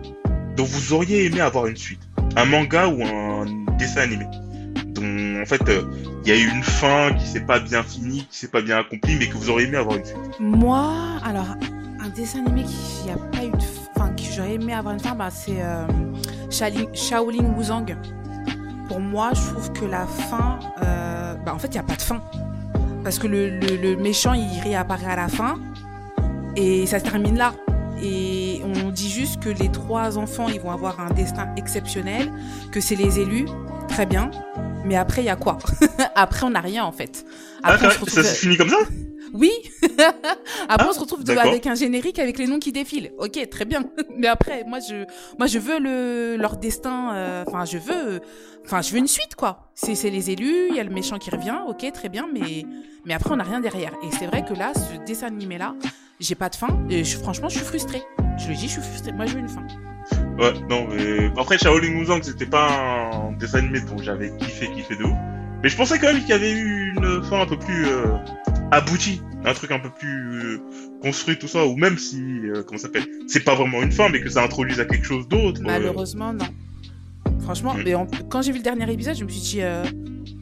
dont 0.57 0.65
vous 0.65 0.93
auriez 0.93 1.27
aimé 1.27 1.41
avoir 1.41 1.67
une 1.67 1.77
suite? 1.77 2.01
Un 2.37 2.47
manga 2.47 2.89
ou 2.89 3.03
un 3.03 3.45
dessin 3.79 4.03
animé? 4.03 4.27
Dont, 4.87 5.41
en 5.41 5.47
fait, 5.47 5.69
euh, 5.69 5.83
il 6.25 6.29
y 6.29 6.33
a 6.33 6.39
eu 6.39 6.49
une 6.49 6.63
fin 6.63 7.13
qui 7.15 7.27
s'est 7.27 7.45
pas 7.45 7.61
bien 7.61 7.83
finie, 7.83 8.27
qui 8.31 8.39
s'est 8.39 8.49
pas 8.49 8.63
bien 8.63 8.79
accomplie, 8.79 9.17
mais 9.19 9.29
que 9.29 9.35
vous 9.35 9.51
auriez 9.51 9.67
aimé 9.69 9.77
avoir 9.77 9.99
une 9.99 10.05
suite? 10.05 10.19
Moi, 10.41 11.19
alors, 11.23 11.57
dessin 12.15 12.41
animé 12.45 12.65
qui 12.65 13.11
a 13.11 13.17
pas 13.17 13.45
eu 13.45 13.51
de. 13.51 13.57
f- 13.57 13.81
Enfin, 13.97 14.09
que 14.11 14.23
j'aurais 14.23 14.55
aimé 14.55 14.73
avoir 14.75 14.93
une 14.95 15.01
fin, 15.01 15.15
bah, 15.15 15.29
c'est 15.31 15.63
euh, 15.63 15.87
Shaolin, 16.51 17.45
Wuzang. 17.57 17.97
Pour 18.89 19.01
moi, 19.01 19.31
je 19.35 19.41
trouve 19.51 19.73
que 19.73 19.85
la 19.85 20.07
fin. 20.07 20.59
euh, 20.83 21.35
bah, 21.45 21.55
en 21.55 21.59
fait, 21.59 21.69
il 21.69 21.73
n'y 21.75 21.79
a 21.79 21.83
pas 21.85 21.95
de 21.97 22.03
fin. 22.03 22.21
Parce 23.05 23.19
que 23.19 23.27
le, 23.27 23.51
le, 23.61 23.77
le 23.77 23.97
méchant, 23.97 24.33
il 24.33 24.61
réapparaît 24.63 25.13
à 25.13 25.17
la 25.17 25.29
fin. 25.29 25.59
Et 26.57 26.87
ça 26.87 26.99
se 26.99 27.05
termine 27.05 27.37
là. 27.37 27.53
Et 28.03 28.63
on 28.65 28.91
dit 28.91 29.09
juste 29.11 29.41
que 29.43 29.49
les 29.49 29.71
trois 29.71 30.19
enfants, 30.19 30.49
ils 30.49 30.61
vont 30.61 30.71
avoir 30.73 30.99
un 31.01 31.11
destin 31.11 31.49
exceptionnel, 31.57 32.31
que 32.73 32.81
c'est 32.81 32.97
les 32.97 33.19
élus, 33.21 33.47
très 33.89 34.07
bien. 34.07 34.31
Mais 34.85 34.97
après, 34.97 35.23
il 35.23 35.27
y 35.27 35.31
a 35.31 35.37
quoi? 35.37 35.59
Après, 36.15 36.45
on 36.45 36.51
n'a 36.51 36.61
rien 36.61 36.85
en 36.85 36.93
fait. 36.93 37.25
Ah, 37.63 37.71
Après, 37.73 37.87
on 37.87 37.91
se 37.91 37.99
retrouve- 38.01 38.23
ça 38.23 38.25
se 38.25 38.35
finit 38.35 38.57
comme 38.59 38.69
ça? 38.69 38.77
Oui. 39.33 39.51
après, 39.83 40.87
Ah, 40.87 40.87
on 40.89 40.93
se 40.93 41.01
retrouve 41.01 41.25
de- 41.25 41.35
d'accord. 41.35 41.51
avec 41.51 41.67
un 41.67 41.75
générique 41.75 42.19
avec 42.19 42.39
les 42.39 42.47
noms 42.47 42.59
qui 42.59 42.73
défilent. 42.73 43.13
Ok, 43.19 43.39
très 43.51 43.65
bien. 43.65 43.85
Mais 44.17 44.27
après, 44.27 44.65
moi, 44.67 44.79
je, 44.81 45.05
moi, 45.39 45.47
je 45.47 45.59
veux 45.59 45.79
le 45.79 46.37
leur 46.37 46.57
destin. 46.57 47.15
euh, 47.15 47.45
Enfin, 47.47 47.65
je 47.65 47.79
veux, 47.79 48.21
enfin, 48.65 48.83
je 48.83 48.91
veux 48.93 48.99
une 48.99 49.07
suite, 49.09 49.35
quoi. 49.37 49.71
C'est, 49.75 49.95
c'est 49.95 50.11
les 50.11 50.31
élus. 50.31 50.69
Il 50.71 50.77
y 50.77 50.81
a 50.81 50.85
le 50.85 50.91
méchant 50.95 51.19
qui 51.19 51.31
revient. 51.31 51.59
Ok, 51.69 51.91
très 51.93 52.09
bien. 52.09 52.27
Mais, 52.33 52.65
mais 53.05 53.15
après, 53.15 53.31
on 53.33 53.37
n'a 53.37 53.45
rien 53.45 53.61
derrière. 53.61 53.93
Et 54.03 54.11
c'est 54.19 54.27
vrai 54.27 54.45
que 54.45 54.55
là, 54.55 54.73
ce 54.75 55.05
dessin 55.07 55.29
animé 55.29 55.59
là, 55.59 55.75
j'ai 56.21 56.35
pas 56.35 56.49
de 56.49 56.57
fin. 56.57 56.69
Et 56.91 57.05
je, 57.05 57.17
franchement, 57.19 57.49
je 57.49 57.57
suis 57.57 57.67
frustrée. 57.67 58.03
Je 58.39 58.49
le 58.49 58.55
dis, 58.55 58.67
je 58.69 58.73
suis 58.73 58.83
frustrée. 58.83 59.13
Moi, 59.13 59.27
je 59.27 59.35
veux 59.35 59.41
une 59.41 59.49
fin. 59.49 59.63
Ouais, 60.39 60.53
non, 60.69 60.87
mais 60.89 61.31
après 61.41 61.57
Shaolin 61.57 61.97
Wuzang, 61.99 62.21
c'était 62.23 62.45
pas 62.47 62.69
un 63.15 63.33
dessin 63.39 63.59
animé 63.59 63.81
dont 63.81 63.97
j'avais 63.99 64.37
kiffé, 64.39 64.69
kiffé 64.73 64.97
de 64.97 65.05
ouf. 65.05 65.13
Mais 65.63 65.69
je 65.71 65.77
pensais 65.79 65.99
quand 65.99 66.09
même 66.09 66.21
qu'il 66.21 66.29
y 66.29 66.33
avait 66.35 66.51
eu 66.53 66.93
une 66.97 67.23
fin 67.25 67.41
un 67.41 67.47
peu 67.47 67.59
plus 67.59 67.87
euh, 67.87 68.05
aboutie, 68.71 69.21
un 69.45 69.53
truc 69.55 69.71
un 69.71 69.79
peu 69.79 69.91
plus 69.91 70.09
euh, 70.55 70.63
construit, 71.03 71.39
tout 71.39 71.49
ça, 71.49 71.67
ou 71.67 71.77
même 71.77 71.99
si, 71.99 72.21
euh, 72.21 72.63
comment 72.67 72.79
ça 72.79 72.85
s'appelle, 72.85 73.07
c'est 73.27 73.45
pas 73.45 73.55
vraiment 73.55 73.83
une 73.83 73.93
fin, 73.93 74.09
mais 74.09 74.21
que 74.21 74.29
ça 74.29 74.43
introduise 74.43 74.81
à 74.81 74.85
quelque 74.85 75.07
chose 75.07 75.29
d'autre. 75.29 75.61
euh. 75.61 75.65
Malheureusement, 75.67 76.33
non. 76.33 76.47
Franchement, 77.43 77.75
Mm. 77.75 77.83
mais 77.85 77.95
quand 78.31 78.43
j'ai 78.43 78.53
vu 78.53 78.59
le 78.59 78.65
dernier 78.65 78.91
épisode, 78.93 79.17
je 79.17 79.25
me 79.25 79.29
suis 79.29 79.41
dit, 79.41 79.59
euh, 79.63 79.85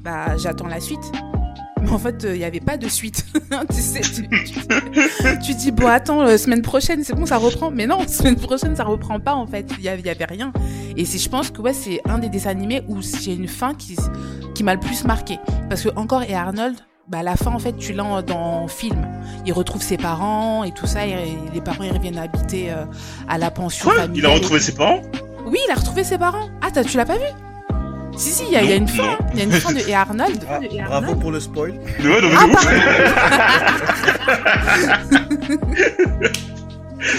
bah, 0.05 0.37
j'attends 0.37 0.69
la 0.69 0.81
suite. 0.81 1.11
Mais 1.83 1.91
en 1.91 1.99
fait, 1.99 2.25
il 2.25 2.35
n'y 2.39 2.45
avait 2.45 2.61
pas 2.61 2.77
de 2.77 2.87
suite. 2.89 3.27
tu 3.71 3.77
sais, 3.81 4.01
tu, 4.03 4.29
tu- 4.29 5.39
tu 5.45 5.55
dis, 5.55 5.73
bon, 5.73 5.89
attends, 5.89 6.23
euh, 6.23 6.37
semaine 6.37 6.63
prochaine, 6.63 7.03
c'est 7.03 7.15
bon, 7.15 7.27
ça 7.27 7.39
reprend. 7.39 7.73
Mais 7.73 7.89
non, 7.89 7.99
semaine 8.07 8.37
prochaine, 8.37 8.77
ça 8.77 8.85
reprend 8.85 9.19
pas, 9.19 9.35
en 9.35 9.49
fait. 9.49 9.69
Il 9.79 9.83
y 9.85 9.89
avait, 9.89 10.13
rien. 10.25 10.53
Et 10.97 11.05
je 11.05 11.29
pense 11.29 11.51
que 11.51 11.61
ouais, 11.61 11.73
c'est 11.73 12.01
un 12.09 12.19
des 12.19 12.29
dessins 12.29 12.51
animés 12.51 12.83
où 12.87 12.99
j'ai 13.03 13.35
une 13.35 13.49
fin 13.49 13.75
qui, 13.75 13.97
qui 14.55 14.63
m'a 14.63 14.75
le 14.75 14.81
plus 14.81 15.05
marqué. 15.05 15.39
Parce 15.69 15.83
que 15.83 15.89
encore, 15.97 16.23
et 16.23 16.35
Arnold, 16.35 16.77
bah, 17.09 17.23
la 17.23 17.37
fin, 17.37 17.51
en 17.53 17.59
fait, 17.59 17.77
tu 17.77 17.93
l'as 17.93 18.05
en- 18.05 18.23
dans 18.23 18.63
le 18.63 18.69
film. 18.69 19.07
Il 19.45 19.53
retrouve 19.53 19.83
ses 19.83 19.97
parents 19.97 20.65
et 20.65 20.73
tout 20.73 20.87
ça, 20.87 21.07
et 21.07 21.37
les 21.53 21.61
parents, 21.61 21.85
ils 21.85 21.93
reviennent 21.93 22.19
habiter 22.19 22.71
euh, 22.71 22.85
à 23.29 23.39
la 23.39 23.51
pension 23.51 23.91
Quoi 23.91 24.01
familiale. 24.03 24.19
Il 24.19 24.27
a 24.27 24.31
et 24.31 24.35
retrouvé 24.35 24.61
ses 24.61 24.75
parents 24.75 25.03
Oui, 25.47 25.59
il 25.67 25.71
a 25.71 25.75
retrouvé 25.75 26.05
ses 26.05 26.17
parents. 26.19 26.49
Ah, 26.63 26.71
t'as- 26.73 26.85
tu 26.85 26.97
l'as 26.97 27.05
pas 27.07 27.17
vu? 27.19 27.27
Si, 28.17 28.31
si, 28.31 28.45
il 28.47 28.53
y, 28.53 28.57
a- 28.57 28.63
il 28.63 28.69
y 28.71 28.73
a 28.73 28.77
une 28.77 28.87
fin. 28.89 29.05
hein. 29.05 29.19
Il 29.33 29.39
y 29.39 29.43
a 29.43 29.45
une 29.45 29.53
fin 29.53 29.73
de 29.73 29.79
et 29.89 29.95
Arnold. 29.95 30.45
Ah, 30.49 30.59
Et 30.71 30.83
bravo 30.83 31.15
pour 31.17 31.31
le 31.33 31.41
spoil. 31.41 31.73
Ouais, 31.73 32.21
non, 32.21 32.29
mais 32.29 32.37
Ah. 32.39 32.47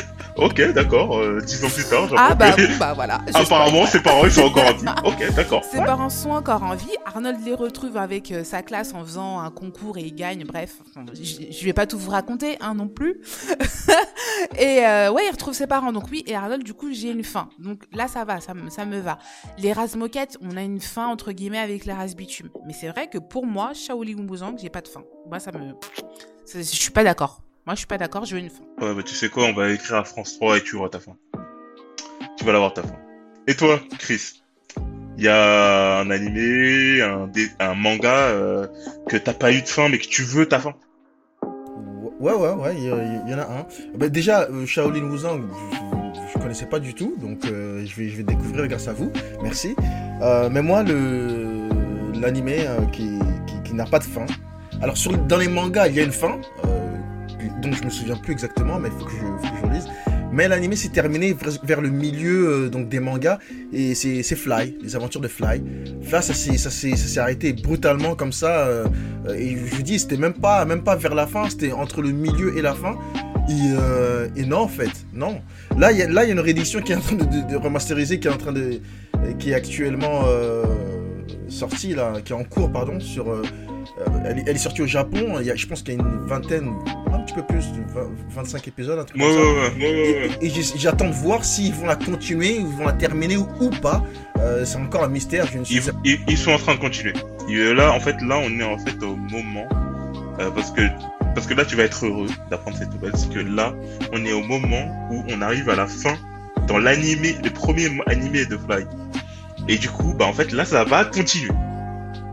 Ok, 0.38 0.62
d'accord. 0.74 1.18
euh, 1.20 1.40
dix 1.42 1.64
ans 1.64 1.70
plus 1.70 1.84
tard, 1.88 2.08
Ah 2.18 2.30
j'apprends 2.30 2.36
bah, 2.36 2.56
bon, 2.58 2.78
bah 2.80 2.94
voilà. 2.94 3.22
apparemment, 3.34 3.86
ses 3.86 4.02
parents, 4.02 4.26
ils 4.26 4.32
sont 4.32 4.44
encore 4.44 4.66
en 4.66 4.74
vie. 4.74 4.86
Ok, 5.04 5.36
d'accord. 5.36 5.64
Ses 5.64 5.78
parents 5.78 6.10
sont 6.10 6.32
encore 6.32 6.64
en 6.64 6.76
vie. 6.76 6.96
Arnold 7.06 7.40
les 7.46 7.54
retrouve 7.54 7.98
avec 7.98 8.32
euh, 8.32 8.44
sa 8.44 8.62
classe 8.64 8.94
en 8.94 9.04
faisant 9.04 9.40
un 9.40 9.52
concours 9.52 9.98
et 9.98 10.02
il 10.02 10.16
gagne. 10.16 10.44
Bref, 10.46 10.78
je 11.14 11.66
vais 11.66 11.74
pas 11.74 11.86
tout 11.86 11.98
vous 11.98 12.12
raconter, 12.12 12.58
hein, 12.62 12.74
non 12.74 12.88
plus. 12.88 13.22
et 14.58 14.86
euh, 14.86 15.12
ouais, 15.12 15.24
il 15.28 15.32
retrouve 15.32 15.54
ses 15.54 15.68
parents. 15.68 15.92
Donc 15.92 16.06
oui, 16.12 16.24
et 16.26 16.36
Arnold, 16.36 16.64
du 16.64 16.74
coup, 16.74 16.92
j'ai 16.92 17.12
une 17.12 17.24
fin. 17.24 17.50
Donc 17.60 17.84
là, 17.94 18.08
ça 18.08 18.26
va, 18.26 18.42
ça 18.42 18.54
me, 18.54 18.70
ça 18.70 18.86
me 18.86 19.00
va. 19.00 19.20
Les 19.58 19.72
races 19.74 19.96
moquettes, 19.96 20.38
on 20.42 20.58
a 20.58 20.62
une 20.62 20.82
fin 20.82 21.08
entre 21.08 21.32
guillemets 21.32 21.60
avec 21.60 21.86
les 21.86 21.94
races 21.94 22.16
bitume. 22.16 22.50
Mais 22.66 22.74
c'est 22.74 22.90
vrai 22.90 23.08
que 23.08 23.18
pour 23.20 23.46
moi, 23.46 23.74
Shaolin 23.74 24.18
Wumbuzang, 24.18 24.56
j'ai 24.58 24.70
pas 24.70 24.82
de 24.82 24.88
fin. 24.88 25.04
Moi, 25.30 25.40
ça 25.40 25.52
me, 25.52 25.74
je 26.54 26.62
suis 26.62 26.92
pas 26.92 27.04
d'accord. 27.04 27.43
Moi, 27.66 27.76
je 27.76 27.80
suis 27.80 27.88
pas 27.88 27.98
d'accord. 27.98 28.26
Je 28.26 28.36
veux 28.36 28.42
une 28.42 28.50
fin. 28.50 28.64
Ouais, 28.82 28.94
bah 28.94 29.04
tu 29.04 29.14
sais 29.16 29.30
quoi, 29.30 29.46
on 29.46 29.54
va 29.54 29.70
écrire 29.72 29.96
à 29.98 30.04
France 30.04 30.34
3 30.38 30.58
et 30.58 30.62
tu 30.62 30.76
auras 30.76 30.90
ta 30.90 31.00
fin. 31.00 31.16
Tu 32.38 32.44
vas 32.46 32.52
l'avoir 32.52 32.74
ta 32.74 32.84
fin. 32.84 32.96
Et 33.48 33.56
toi, 33.56 33.80
Chris 34.00 34.44
Il 35.18 35.24
y 35.24 35.28
a 35.30 36.00
un 36.00 36.10
animé, 36.10 37.02
un, 37.02 37.28
dé- 37.28 37.52
un 37.60 37.74
manga 37.76 38.14
euh, 38.14 38.68
que 39.08 39.16
t'as 39.18 39.34
pas 39.34 39.52
eu 39.52 39.62
de 39.62 39.68
fin 39.68 39.88
mais 39.90 39.98
que 40.00 40.08
tu 40.08 40.24
veux 40.24 40.46
ta 40.48 40.60
fin? 40.60 40.74
Ouais, 42.20 42.34
ouais, 42.34 42.52
ouais, 42.52 42.76
il 42.78 42.84
y, 42.86 43.34
en 43.34 43.40
a 43.40 43.42
un. 43.44 43.66
Bah, 43.96 44.08
déjà, 44.08 44.44
euh, 44.44 44.66
Shaolin 44.66 45.04
Wuzang, 45.10 45.42
je, 45.72 46.20
je 46.34 46.40
connaissais 46.42 46.68
pas 46.68 46.80
du 46.80 46.94
tout, 46.94 47.16
donc 47.20 47.44
euh, 47.46 47.86
je, 47.86 47.96
vais, 47.96 48.08
je 48.10 48.18
vais 48.18 48.24
découvrir 48.24 48.68
grâce 48.68 48.88
à 48.88 48.94
vous. 48.94 49.12
Merci. 49.42 49.76
Euh, 50.22 50.50
mais 50.50 50.62
moi, 50.62 50.84
le 50.84 51.68
l'animé 52.20 52.66
euh, 52.66 52.86
qui, 52.94 53.20
qui, 53.48 53.62
qui 53.64 53.74
n'a 53.74 53.86
pas 53.86 54.00
de 54.00 54.06
fin. 54.06 54.26
Alors, 54.82 54.96
sur, 54.96 55.18
dans 55.18 55.38
les 55.38 55.50
mangas, 55.50 55.88
il 55.88 55.96
y 55.96 56.00
a 56.00 56.04
une 56.04 56.12
fin, 56.14 56.40
euh, 56.66 56.83
dont 57.62 57.72
je 57.72 57.84
me 57.84 57.90
souviens 57.90 58.16
plus 58.16 58.34
exactement, 58.34 58.80
mais 58.80 58.90
il 58.90 59.00
faut 59.00 59.06
que 59.06 59.12
je, 59.12 59.48
faut 59.48 59.68
relise. 59.68 59.88
Mais 60.34 60.48
l'animé 60.48 60.76
s'est 60.76 60.90
terminé 60.90 61.38
vers, 61.64 61.80
le 61.80 61.92
milieu 61.92 62.48
euh, 62.48 62.70
donc 62.70 62.90
des 62.90 63.00
mangas 63.00 63.38
et 63.72 63.94
c'est 63.94 64.24
Fly, 64.24 64.76
les 64.82 64.96
aventures 64.96 65.22
de 65.22 65.28
Fly. 65.28 65.62
Fly, 66.02 66.24
ça 66.24 66.72
s'est 66.72 67.20
arrêté 67.20 67.54
brutalement 67.54 68.16
comme 68.16 68.32
ça. 68.32 68.66
euh, 68.66 68.86
et 69.38 69.56
je 69.56 69.76
vous 69.76 69.84
dis, 69.84 70.00
c'était 70.00 70.18
même 70.18 70.34
pas 70.34 70.66
même 70.66 70.84
pas 70.84 70.96
vers 70.96 71.14
la 71.14 71.28
fin, 71.28 71.48
c'était 71.50 71.72
entre 71.72 72.02
le 72.02 72.10
milieu 72.12 72.58
et 72.58 72.64
la 72.64 72.74
fin. 72.74 72.98
Et, 73.48 73.74
euh, 73.78 74.28
non 74.48 74.62
en 74.62 74.68
fait, 74.68 75.06
non. 75.14 75.40
Là 75.78 75.92
il 75.92 76.00
y 76.00 76.02
a 76.02 76.24
une 76.24 76.40
réédition 76.40 76.82
qui 76.82 76.94
est 76.94 76.96
en 76.96 77.02
train 77.02 77.16
de, 77.16 77.26
de, 77.52 77.56
remasteriser, 77.56 78.20
qui 78.20 78.28
est 78.28 78.32
en 78.32 78.38
train 78.38 78.54
de 78.54 78.82
qui 79.38 79.52
est 79.52 79.54
actuellement 79.54 80.24
sortie 81.48 81.94
là, 81.94 82.14
qui 82.26 82.34
est 82.34 82.36
en 82.36 82.44
cours 82.44 82.72
pardon 82.72 83.00
sur. 83.00 83.26
Euh, 84.00 84.06
euh, 84.08 84.20
elle, 84.26 84.40
est- 84.40 84.44
elle 84.48 84.56
est 84.56 84.60
sortie 84.60 84.82
au 84.82 84.88
Japon. 84.88 85.38
Il 85.40 85.46
y 85.46 85.52
a, 85.52 85.56
je 85.56 85.66
pense 85.68 85.82
qu'il 85.82 85.96
y 85.96 85.98
a 85.98 86.02
une 86.02 86.26
vingtaine, 86.28 86.72
un 87.14 87.20
petit 87.20 87.34
peu 87.36 87.44
plus, 87.44 87.72
de 87.74 87.82
20 87.94 88.08
25 88.36 88.68
épisodes, 88.68 88.98
un 89.00 89.04
truc 89.04 89.22
Ouais, 89.22 89.28
comme 89.28 89.80
ça. 89.80 90.42
Et, 90.42 90.52
j'attends 90.78 91.10
de 91.10 91.14
voir 91.14 91.44
s'ils 91.46 91.74
vont 91.74 91.86
la 91.86 91.96
continuer, 91.96 92.56
ils 92.56 92.66
vont 92.66 92.86
la 92.86 92.94
terminer 92.94 93.38
ou, 93.38 93.48
ou 93.60 93.70
pas. 93.70 94.04
Euh, 94.40 94.66
c'est 94.66 94.78
encore 94.78 95.04
un 95.04 95.08
mystère. 95.10 95.46
Je 95.52 95.60
ne 95.60 95.64
suis 95.64 95.76
Ils, 95.76 95.92
ils, 96.04 96.20
ils 96.28 96.38
sont 96.38 96.52
en 96.52 96.58
train 96.58 96.76
de 96.76 96.80
continuer. 96.80 97.14
Et 97.50 97.74
là, 97.74 97.92
en 97.94 98.00
fait, 98.00 98.16
là, 98.22 98.38
on 98.44 98.60
est 98.60 98.64
en 98.64 98.78
fait 98.78 99.02
au 99.04 99.16
moment 99.16 99.68
euh, 100.40 100.50
parce 100.52 100.72
que 100.72 100.82
parce 101.36 101.48
que 101.48 101.54
là, 101.56 101.66
tu 101.66 101.76
vas 101.76 101.84
être 101.84 102.06
heureux 102.06 102.28
d'apprendre 102.52 102.78
cette 102.78 102.94
nouvelle, 102.94 103.14
c'est 103.16 103.30
que 103.34 103.40
là, 103.40 103.74
on 104.12 104.24
est 104.24 104.34
au 104.34 104.42
moment 104.44 105.08
où 105.12 105.24
on 105.30 105.42
arrive 105.42 105.68
à 105.70 105.76
la 105.76 105.88
fin 105.88 106.16
dans 106.68 106.78
l'animé, 106.78 107.36
le 107.44 107.50
premier 107.50 107.88
animé 108.08 108.46
de 108.46 108.56
Fly. 108.58 108.86
Et 109.68 109.78
du 109.78 109.90
coup, 109.90 110.14
bah 110.14 110.26
en 110.26 110.34
fait, 110.34 110.52
là, 110.52 110.64
ça 110.66 110.84
va 110.84 111.06
continuer. 111.06 111.52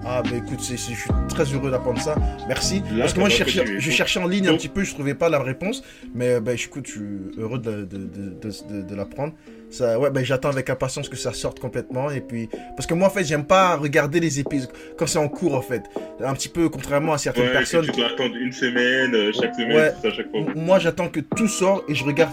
Ah 0.05 0.23
bah 0.23 0.31
écoute, 0.37 0.61
c'est- 0.61 0.77
je 0.77 0.99
suis 1.01 1.11
très 1.29 1.45
heureux 1.45 1.71
d'apprendre 1.71 2.01
ça. 2.01 2.15
Merci. 2.49 2.81
Là, 2.93 3.01
Parce 3.01 3.13
que 3.13 3.17
ça 3.17 3.21
moi 3.21 3.29
je 3.29 3.35
cherchais, 3.37 3.65
je 3.79 3.91
en 4.19 4.27
ligne 4.27 4.49
un 4.49 4.55
petit 4.55 4.69
peu, 4.69 4.83
je 4.83 4.93
trouvais 4.95 5.15
pas 5.15 5.29
la 5.29 5.39
réponse. 5.41 5.83
Mais 6.15 6.41
bah 6.41 6.53
écoute, 6.55 6.87
je 6.87 6.93
suis 6.93 7.01
heureux 7.39 7.59
de, 7.59 7.85
de, 7.85 7.99
de, 7.99 8.83
de, 8.83 8.83
l'apprendre. 8.95 9.35
Ça, 9.71 10.01
ouais, 10.01 10.11
bah 10.11 10.25
j'attends 10.25 10.49
avec 10.49 10.69
impatience 10.71 11.09
que 11.09 11.17
ça 11.17 11.33
sorte 11.33 11.61
complètement. 11.61 12.11
Et 12.11 12.21
puis, 12.23 12.49
parce 12.77 12.87
que 12.87 12.95
moi 12.95 13.09
en 13.09 13.11
fait, 13.11 13.25
j'aime 13.25 13.45
pas 13.45 13.77
regarder 13.77 14.21
les 14.21 14.41
épisodes 14.41 14.71
quand 14.97 15.07
c'est 15.07 15.19
en 15.19 15.29
cours 15.29 15.55
en 15.55 15.63
fait. 15.63 15.83
Un 16.25 16.33
petit 16.35 16.49
peu 16.49 16.69
contrairement 16.71 17.13
à 17.13 17.19
certaines 17.19 17.51
personnes. 17.53 17.87
dois 17.93 18.07
attendre 18.07 18.35
une 18.37 18.53
semaine, 18.53 19.15
euh, 19.15 19.33
chaque 19.33 19.55
semaine, 19.55 19.77
Ouais. 19.77 19.93
à 20.09 20.11
chaque 20.15 20.27
M- 20.35 20.53
Moi, 20.57 20.79
j'attends 20.79 21.09
que 21.09 21.21
tout 21.21 21.47
sort 21.49 21.85
et 21.89 21.95
je 21.95 22.05
regarde. 22.05 22.33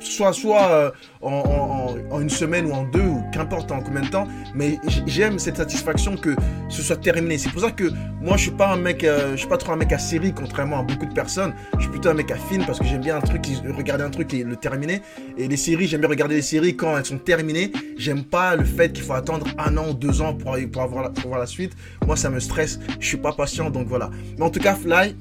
Soit, 0.00 0.32
soit 0.32 0.70
euh, 0.70 0.90
en, 1.20 2.20
une 2.20 2.30
semaine 2.30 2.66
ou 2.66 2.72
en 2.72 2.84
deux, 2.84 3.00
ou 3.00 3.22
qu'importe 3.32 3.70
en 3.70 3.80
combien 3.80 4.02
de 4.02 4.08
temps. 4.08 4.26
Mais 4.54 4.78
j'aime 5.06 5.38
cette 5.38 5.58
satisfaction 5.58 6.16
que 6.16 6.34
ce 6.68 6.82
soit 6.82 6.96
terminé. 6.96 7.38
C'est 7.38 7.50
pour 7.50 7.60
ça 7.60 7.70
que 7.70 7.84
moi, 8.20 8.36
je 8.36 8.42
suis 8.42 8.50
pas 8.50 8.72
un 8.72 8.76
mec, 8.76 9.04
euh, 9.04 9.32
je 9.32 9.36
suis 9.36 9.48
pas 9.48 9.58
trop 9.58 9.72
un 9.72 9.76
mec 9.76 9.92
à 9.92 9.98
série, 9.98 10.32
contrairement 10.32 10.80
à 10.80 10.82
beaucoup 10.82 11.06
de 11.06 11.12
personnes. 11.12 11.52
Je 11.76 11.82
suis 11.82 11.90
plutôt 11.90 12.08
un 12.08 12.14
mec 12.14 12.30
à 12.30 12.36
film 12.36 12.64
parce 12.66 12.78
que 12.78 12.84
j'aime 12.84 13.02
bien 13.02 13.16
un 13.16 13.20
truc, 13.20 13.46
regarder 13.76 14.04
un 14.04 14.10
truc 14.10 14.32
et 14.34 14.42
le 14.42 14.56
terminer. 14.56 15.02
Et 15.36 15.48
les 15.48 15.56
séries, 15.56 15.86
j'aime 15.86 16.00
bien 16.00 16.08
regarder 16.08 16.36
les 16.36 16.42
séries 16.42 16.76
quand 16.76 16.96
elles 16.96 17.04
sont 17.04 17.18
terminées. 17.18 17.72
J'aime 17.98 18.24
pas 18.24 18.56
le 18.56 18.64
fait 18.64 18.92
qu'il 18.92 19.04
faut 19.04 19.12
attendre 19.12 19.46
un 19.58 19.76
an 19.76 19.90
ou 19.90 19.94
deux 19.94 20.22
ans 20.22 20.34
pour, 20.34 20.56
pour, 20.72 20.82
avoir 20.82 21.04
la, 21.04 21.10
pour 21.10 21.28
voir 21.28 21.40
la 21.40 21.46
suite. 21.46 21.72
Moi, 22.06 22.16
ça 22.16 22.30
me 22.30 22.40
stresse. 22.40 22.80
Je 22.98 23.06
suis 23.06 23.16
pas 23.16 23.32
patient, 23.32 23.70
donc 23.70 23.86
voilà. 23.86 24.10
Mais 24.38 24.44
en 24.44 24.50
tout 24.50 24.60
cas, 24.60 24.74
Fly, 24.74 25.14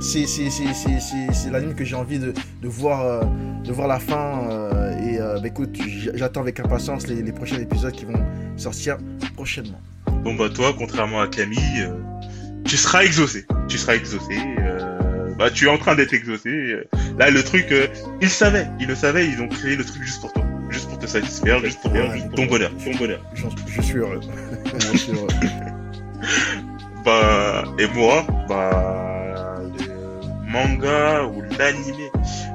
c'est 0.00 1.50
l'anime 1.50 1.74
que 1.74 1.84
j'ai 1.84 1.96
envie 1.96 2.18
de, 2.18 2.32
de, 2.62 2.68
voir, 2.68 3.02
euh, 3.02 3.22
de 3.64 3.72
voir 3.72 3.88
la 3.88 3.98
fin. 3.98 4.48
euh, 4.50 4.96
et 4.98 5.18
euh, 5.20 5.38
bah, 5.40 5.48
écoute, 5.48 5.76
j'attends 6.14 6.40
avec 6.40 6.60
impatience 6.60 7.06
les, 7.06 7.22
les 7.22 7.32
prochains 7.32 7.58
épisodes 7.58 7.92
qui 7.92 8.04
vont 8.04 8.22
sortir 8.56 8.98
prochainement. 9.34 9.80
Bon 10.22 10.34
bah 10.34 10.48
toi, 10.48 10.74
contrairement 10.76 11.20
à 11.20 11.26
Camille, 11.28 11.80
euh, 11.82 11.94
tu 12.64 12.76
seras 12.76 13.02
exaucé. 13.04 13.46
Tu 13.68 13.76
seras 13.78 13.94
exaucé. 13.96 14.38
euh, 14.58 15.34
bah 15.38 15.50
tu 15.50 15.66
es 15.66 15.68
en 15.70 15.78
train 15.78 15.94
d'être 15.96 16.14
exaucé. 16.14 16.76
Là 17.18 17.30
le 17.30 17.42
truc, 17.42 17.66
euh, 17.72 17.86
ils 18.20 18.30
savaient, 18.30 18.66
ils 18.80 18.86
le 18.86 18.94
savaient, 18.94 19.26
ils 19.26 19.40
ont 19.42 19.48
créé 19.48 19.76
le 19.76 19.84
truc 19.84 20.02
juste 20.02 20.20
pour 20.20 20.32
toi, 20.32 20.44
juste 20.70 20.88
pour 20.88 20.98
te 20.98 21.06
satisfaire, 21.06 21.58
juste 21.64 21.80
pour 21.82 21.92
Ouais, 21.92 22.10
juste 22.14 22.34
ton 22.34 22.46
bonheur, 22.46 22.70
ton 22.84 22.94
bonheur. 22.96 23.20
Je 23.66 23.82
suis 23.82 23.98
heureux. 23.98 24.20
je 24.92 24.96
suis 24.98 25.12
heureux. 25.12 25.28
Bah 27.04 27.64
et 27.78 27.86
moi, 27.88 28.24
bah 28.48 29.56
le 29.78 30.50
manga 30.50 31.24
ou 31.26 31.42
l'animé 31.58 32.10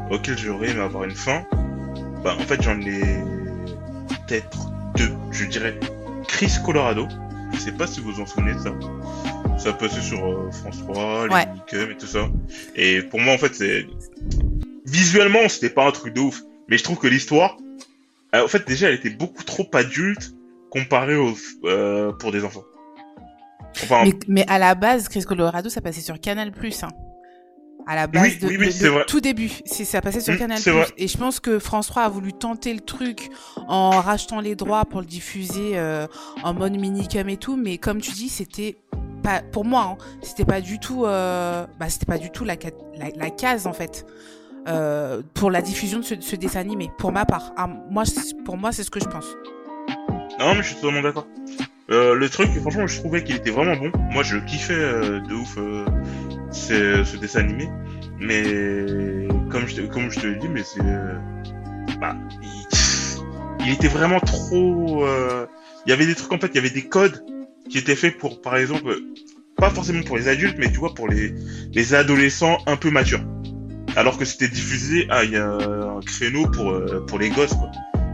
auquel 0.09 0.37
j'aurais 0.37 0.69
aimé 0.69 0.81
avoir 0.81 1.03
une 1.03 1.15
fin, 1.15 1.43
bah 2.23 2.35
en 2.37 2.43
fait 2.43 2.61
j'en 2.61 2.79
ai 2.81 3.01
peut-être 4.27 4.71
deux, 4.95 5.11
je 5.31 5.45
dirais. 5.45 5.79
Chris 6.27 6.53
Colorado, 6.65 7.07
je 7.53 7.59
sais 7.59 7.71
pas 7.71 7.87
si 7.87 7.99
vous 7.99 8.13
vous 8.13 8.21
en 8.21 8.25
souvenez 8.25 8.53
de 8.53 8.59
ça. 8.59 8.73
Ça 9.57 9.73
passait 9.73 10.01
sur 10.01 10.25
euh, 10.25 10.51
France 10.51 10.79
3, 10.79 11.27
les 11.27 11.33
Ouais. 11.33 11.47
Et 11.91 11.97
tout 11.97 12.07
ça. 12.07 12.29
Et 12.75 13.01
pour 13.01 13.19
moi 13.19 13.33
en 13.33 13.37
fait 13.37 13.53
c'est 13.55 13.85
visuellement 14.85 15.47
c'était 15.49 15.69
pas 15.69 15.85
un 15.87 15.91
truc 15.91 16.13
de 16.13 16.21
ouf, 16.21 16.41
mais 16.67 16.77
je 16.77 16.83
trouve 16.83 16.97
que 16.97 17.07
l'histoire, 17.07 17.57
euh, 18.35 18.43
en 18.43 18.47
fait 18.47 18.67
déjà 18.67 18.87
elle 18.87 18.95
était 18.95 19.09
beaucoup 19.09 19.43
trop 19.43 19.69
adulte 19.73 20.33
comparée 20.69 21.17
euh, 21.65 22.11
pour 22.13 22.31
des 22.31 22.43
enfants. 22.43 22.63
Enfin, 23.83 24.03
Mais, 24.03 24.13
mais 24.27 24.45
à 24.47 24.59
la 24.59 24.75
base, 24.75 25.09
Chris 25.09 25.23
Colorado, 25.23 25.69
ça 25.69 25.81
passait 25.81 26.01
sur 26.01 26.19
Canal+. 26.19 26.51
Hein. 26.81 26.87
À 27.91 27.95
la 27.95 28.05
base 28.05 28.23
Oui, 28.23 28.37
de, 28.37 28.47
oui, 28.47 28.57
oui, 28.59 28.65
de- 28.67 28.71
c'est 28.71 28.83
de 28.83 28.89
vrai. 28.89 29.03
tout 29.07 29.19
début, 29.19 29.49
c'est 29.65 29.83
ça 29.83 29.99
passait 29.99 30.19
sur 30.19 30.35
Mm, 30.35 30.37
Canal+. 30.37 30.59
Et 30.97 31.07
je 31.07 31.17
pense 31.17 31.39
que 31.39 31.57
France 31.57 31.87
3 31.87 32.03
a 32.03 32.09
voulu 32.09 32.33
tenter 32.33 32.71
le 32.71 32.81
truc 32.81 33.29
en 33.67 33.99
rachetant 33.99 34.41
les 34.41 34.55
droits 34.55 34.85
pour 34.85 34.99
le 34.99 35.07
diffuser 35.07 35.71
euh, 35.73 36.05
en 36.43 36.53
mode 36.53 36.77
minicum 36.77 37.27
et 37.29 37.37
tout, 37.37 37.55
mais 37.57 37.79
comme 37.79 37.99
tu 37.99 38.11
dis, 38.11 38.29
c'était 38.29 38.77
pas 39.23 39.41
pour 39.41 39.65
moi, 39.65 39.97
hein, 39.97 39.97
c'était 40.21 40.45
pas 40.45 40.61
du 40.61 40.77
tout, 40.79 41.05
euh, 41.05 41.65
bah 41.79 41.89
c'était 41.89 42.05
pas 42.05 42.19
du 42.19 42.29
tout 42.29 42.45
la, 42.45 42.53
ca- 42.61 42.69
la, 42.95 43.07
la 43.15 43.29
case 43.31 43.65
en 43.65 43.73
fait. 43.73 44.05
euh, 44.67 45.23
pour 45.33 45.49
la 45.49 45.63
diffusion 45.63 45.97
de 45.97 46.03
ce, 46.03 46.13
de 46.13 46.21
ce 46.21 46.35
dessin 46.35 46.59
animé, 46.59 46.91
pour 46.99 47.11
ma 47.11 47.25
part. 47.25 47.53
Ah, 47.57 47.67
moi, 47.89 48.03
pour 48.45 48.55
moi, 48.57 48.71
c'est 48.71 48.83
ce 48.83 48.91
que 48.91 48.99
je 48.99 49.05
pense. 49.05 49.25
Non, 50.39 50.53
mais 50.53 50.61
je 50.61 50.67
suis 50.67 50.75
totalement 50.75 51.01
d'accord. 51.01 51.25
Euh, 51.89 52.13
le 52.13 52.29
truc, 52.29 52.49
franchement, 52.61 52.85
je 52.85 52.99
trouvais 52.99 53.23
qu'il 53.23 53.35
était 53.35 53.49
vraiment 53.49 53.75
bon. 53.75 53.91
Moi, 54.11 54.21
je 54.21 54.37
kiffais 54.37 54.73
euh, 54.75 55.21
de 55.21 55.33
ouf 55.33 55.55
ce, 56.51 57.03
ce 57.03 57.17
dessin 57.17 57.39
animé. 57.41 57.69
Mais 58.19 58.43
comme 59.49 59.67
je, 59.67 59.75
te- 59.75 59.81
comme 59.87 60.11
je 60.11 60.19
te 60.19 60.27
l'ai 60.27 60.35
dit, 60.39 60.47
mais 60.49 60.63
c'est, 60.63 60.81
euh, 60.81 61.15
bah, 62.01 62.15
il, 62.41 63.65
il 63.65 63.71
était 63.73 63.87
vraiment 63.87 64.19
trop. 64.19 65.05
euh, 65.05 65.45
Il 65.85 65.89
y 65.89 65.93
avait 65.93 66.05
des 66.05 66.15
trucs 66.15 66.31
en 66.33 66.37
fait, 66.39 66.47
il 66.47 66.55
y 66.55 66.59
avait 66.59 66.69
des 66.69 66.87
codes 66.87 67.23
qui 67.69 67.77
étaient 67.77 67.95
faits 67.95 68.17
pour, 68.17 68.41
par 68.41 68.57
exemple, 68.57 68.95
pas 69.57 69.69
forcément 69.69 70.01
pour 70.03 70.17
les 70.17 70.27
adultes, 70.27 70.55
mais 70.57 70.71
tu 70.71 70.79
vois, 70.79 70.93
pour 70.93 71.07
les 71.07 71.33
les 71.73 71.93
adolescents 71.93 72.57
un 72.67 72.75
peu 72.77 72.89
matures. 72.91 73.21
Alors 73.95 74.17
que 74.17 74.25
c'était 74.25 74.47
diffusé 74.47 75.07
à 75.09 75.23
il 75.23 75.31
y 75.31 75.37
a 75.37 75.47
un 75.47 75.99
créneau 76.01 76.45
pour 76.47 76.71
euh, 76.71 77.03
pour 77.07 77.19
les 77.19 77.29
gosses, 77.29 77.53
quoi. 77.53 77.71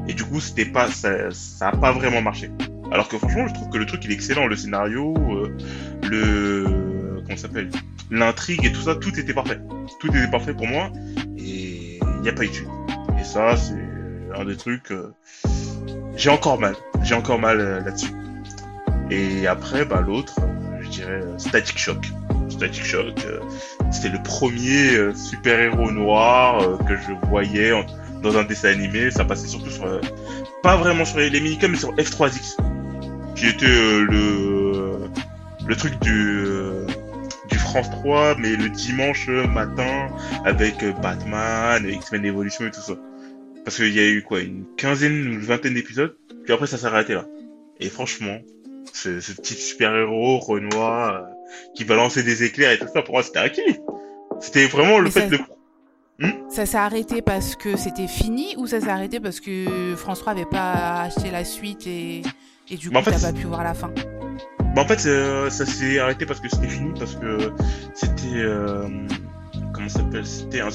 Et 0.07 0.13
du 0.13 0.23
coup, 0.23 0.39
c'était 0.39 0.65
pas, 0.65 0.87
ça, 0.89 1.31
ça 1.31 1.69
a 1.69 1.71
pas 1.75 1.91
vraiment 1.91 2.21
marché. 2.21 2.51
Alors 2.91 3.07
que 3.07 3.17
franchement, 3.17 3.47
je 3.47 3.53
trouve 3.55 3.69
que 3.69 3.77
le 3.79 3.85
truc 3.87 4.05
il 4.05 4.11
est 4.11 4.13
excellent, 4.13 4.45
le 4.45 4.55
scénario, 4.55 5.13
euh, 5.31 5.57
le, 6.09 6.65
ça 7.29 7.37
s'appelle, 7.37 7.69
l'intrigue 8.11 8.65
et 8.65 8.71
tout 8.71 8.81
ça, 8.81 8.95
tout 8.95 9.17
était 9.19 9.33
parfait. 9.33 9.59
Tout 9.99 10.07
était 10.07 10.29
parfait 10.29 10.53
pour 10.53 10.67
moi 10.67 10.91
et 11.37 11.99
il 11.99 12.21
n'y 12.21 12.29
a 12.29 12.33
pas 12.33 12.43
eu 12.43 12.49
de 12.49 12.53
suite. 12.53 12.69
Et 13.19 13.23
ça, 13.23 13.55
c'est 13.57 13.73
un 14.37 14.45
des 14.45 14.57
trucs, 14.57 14.91
euh, 14.91 15.13
j'ai 16.15 16.29
encore 16.29 16.59
mal, 16.59 16.75
j'ai 17.03 17.15
encore 17.15 17.39
mal 17.39 17.59
euh, 17.59 17.79
là-dessus. 17.81 18.13
Et 19.09 19.47
après, 19.47 19.85
bah 19.85 20.01
l'autre, 20.05 20.35
euh, 20.41 20.81
je 20.81 20.89
dirais 20.89 21.21
euh, 21.23 21.37
Static 21.37 21.77
Shock. 21.77 22.05
Static 22.49 22.83
Shock, 22.83 23.25
euh, 23.25 23.39
c'était 23.91 24.09
le 24.09 24.21
premier 24.23 24.95
euh, 24.95 25.13
super-héros 25.13 25.91
noir 25.91 26.61
euh, 26.61 26.77
que 26.77 26.95
je 26.95 27.27
voyais 27.27 27.71
dans 28.21 28.37
un 28.37 28.43
dessin 28.43 28.69
animé. 28.69 29.11
Ça 29.11 29.25
passait 29.25 29.47
surtout 29.47 29.69
sur, 29.69 29.85
euh, 29.85 30.01
pas 30.63 30.75
vraiment 30.75 31.05
sur 31.05 31.19
les, 31.19 31.29
les 31.29 31.39
mais 31.39 31.77
sur 31.77 31.93
F3X, 31.95 32.57
qui 33.35 33.47
était 33.47 33.65
euh, 33.65 34.05
le 34.09 35.09
le 35.67 35.75
truc 35.75 35.93
euh, 36.05 36.85
du 36.85 36.94
France 37.75 37.89
3, 37.91 38.35
mais 38.37 38.55
le 38.55 38.69
dimanche 38.69 39.27
matin 39.27 40.07
avec 40.45 40.81
euh, 40.81 40.93
Batman, 40.93 41.85
X-Men 41.85 42.23
Evolution 42.23 42.65
et 42.67 42.71
tout 42.71 42.79
ça. 42.79 42.93
Parce 43.65 43.75
qu'il 43.75 43.93
y 43.93 43.99
a 43.99 44.07
eu 44.07 44.23
quoi, 44.23 44.39
une 44.39 44.63
quinzaine 44.77 45.11
ou 45.11 45.33
une 45.33 45.41
vingtaine 45.41 45.73
d'épisodes, 45.73 46.15
puis 46.45 46.53
après 46.53 46.67
ça 46.67 46.77
s'est 46.77 46.85
arrêté 46.85 47.15
là. 47.15 47.25
Et 47.81 47.89
franchement, 47.89 48.37
ce, 48.93 49.19
ce 49.19 49.33
petit 49.33 49.55
super-héros 49.55 50.39
Renoir 50.39 51.15
euh, 51.15 51.21
qui 51.75 51.83
balançait 51.83 52.23
des 52.23 52.43
éclairs 52.45 52.71
et 52.71 52.79
tout 52.79 52.87
ça, 52.93 53.01
pour 53.01 53.15
moi 53.15 53.23
c'était 53.23 53.39
un 53.39 53.49
kiff. 53.49 53.77
C'était 54.39 54.67
vraiment 54.67 54.99
le 54.99 55.09
fait 55.09 55.27
ça- 55.29 55.37
de... 55.37 55.39
Ça 56.49 56.65
s'est 56.65 56.77
arrêté 56.77 57.21
parce 57.21 57.57
que 57.57 57.75
c'était 57.75 58.07
fini 58.07 58.55
ou 58.57 58.67
ça 58.67 58.79
s'est 58.79 58.87
arrêté 58.87 59.19
parce 59.19 59.41
que 59.41 59.95
François 59.97 60.31
avait 60.31 60.45
pas 60.45 61.01
acheté 61.01 61.29
la 61.29 61.43
suite 61.43 61.85
et, 61.87 62.21
et 62.69 62.77
du 62.77 62.87
coup 62.87 62.93
Bah, 62.93 63.01
en 63.01 63.03
fait, 63.03 63.11
t'as 63.11 63.33
pas 63.33 63.37
pu 63.37 63.47
voir 63.47 63.65
la 63.65 63.73
fin? 63.73 63.91
Bah, 64.75 64.81
en 64.81 64.87
fait, 64.87 65.05
euh, 65.05 65.49
ça 65.49 65.65
s'est 65.65 65.99
arrêté 65.99 66.25
parce 66.25 66.39
que 66.39 66.49
c'était 66.49 66.67
fini, 66.67 66.91
parce 66.97 67.15
que 67.15 67.51
c'était... 67.93 68.35
euh, 68.35 68.87
comment 69.73 69.87
ça 69.89 69.99
s'appelle 69.99 70.25
C'était 70.25 70.59
un, 70.61 70.67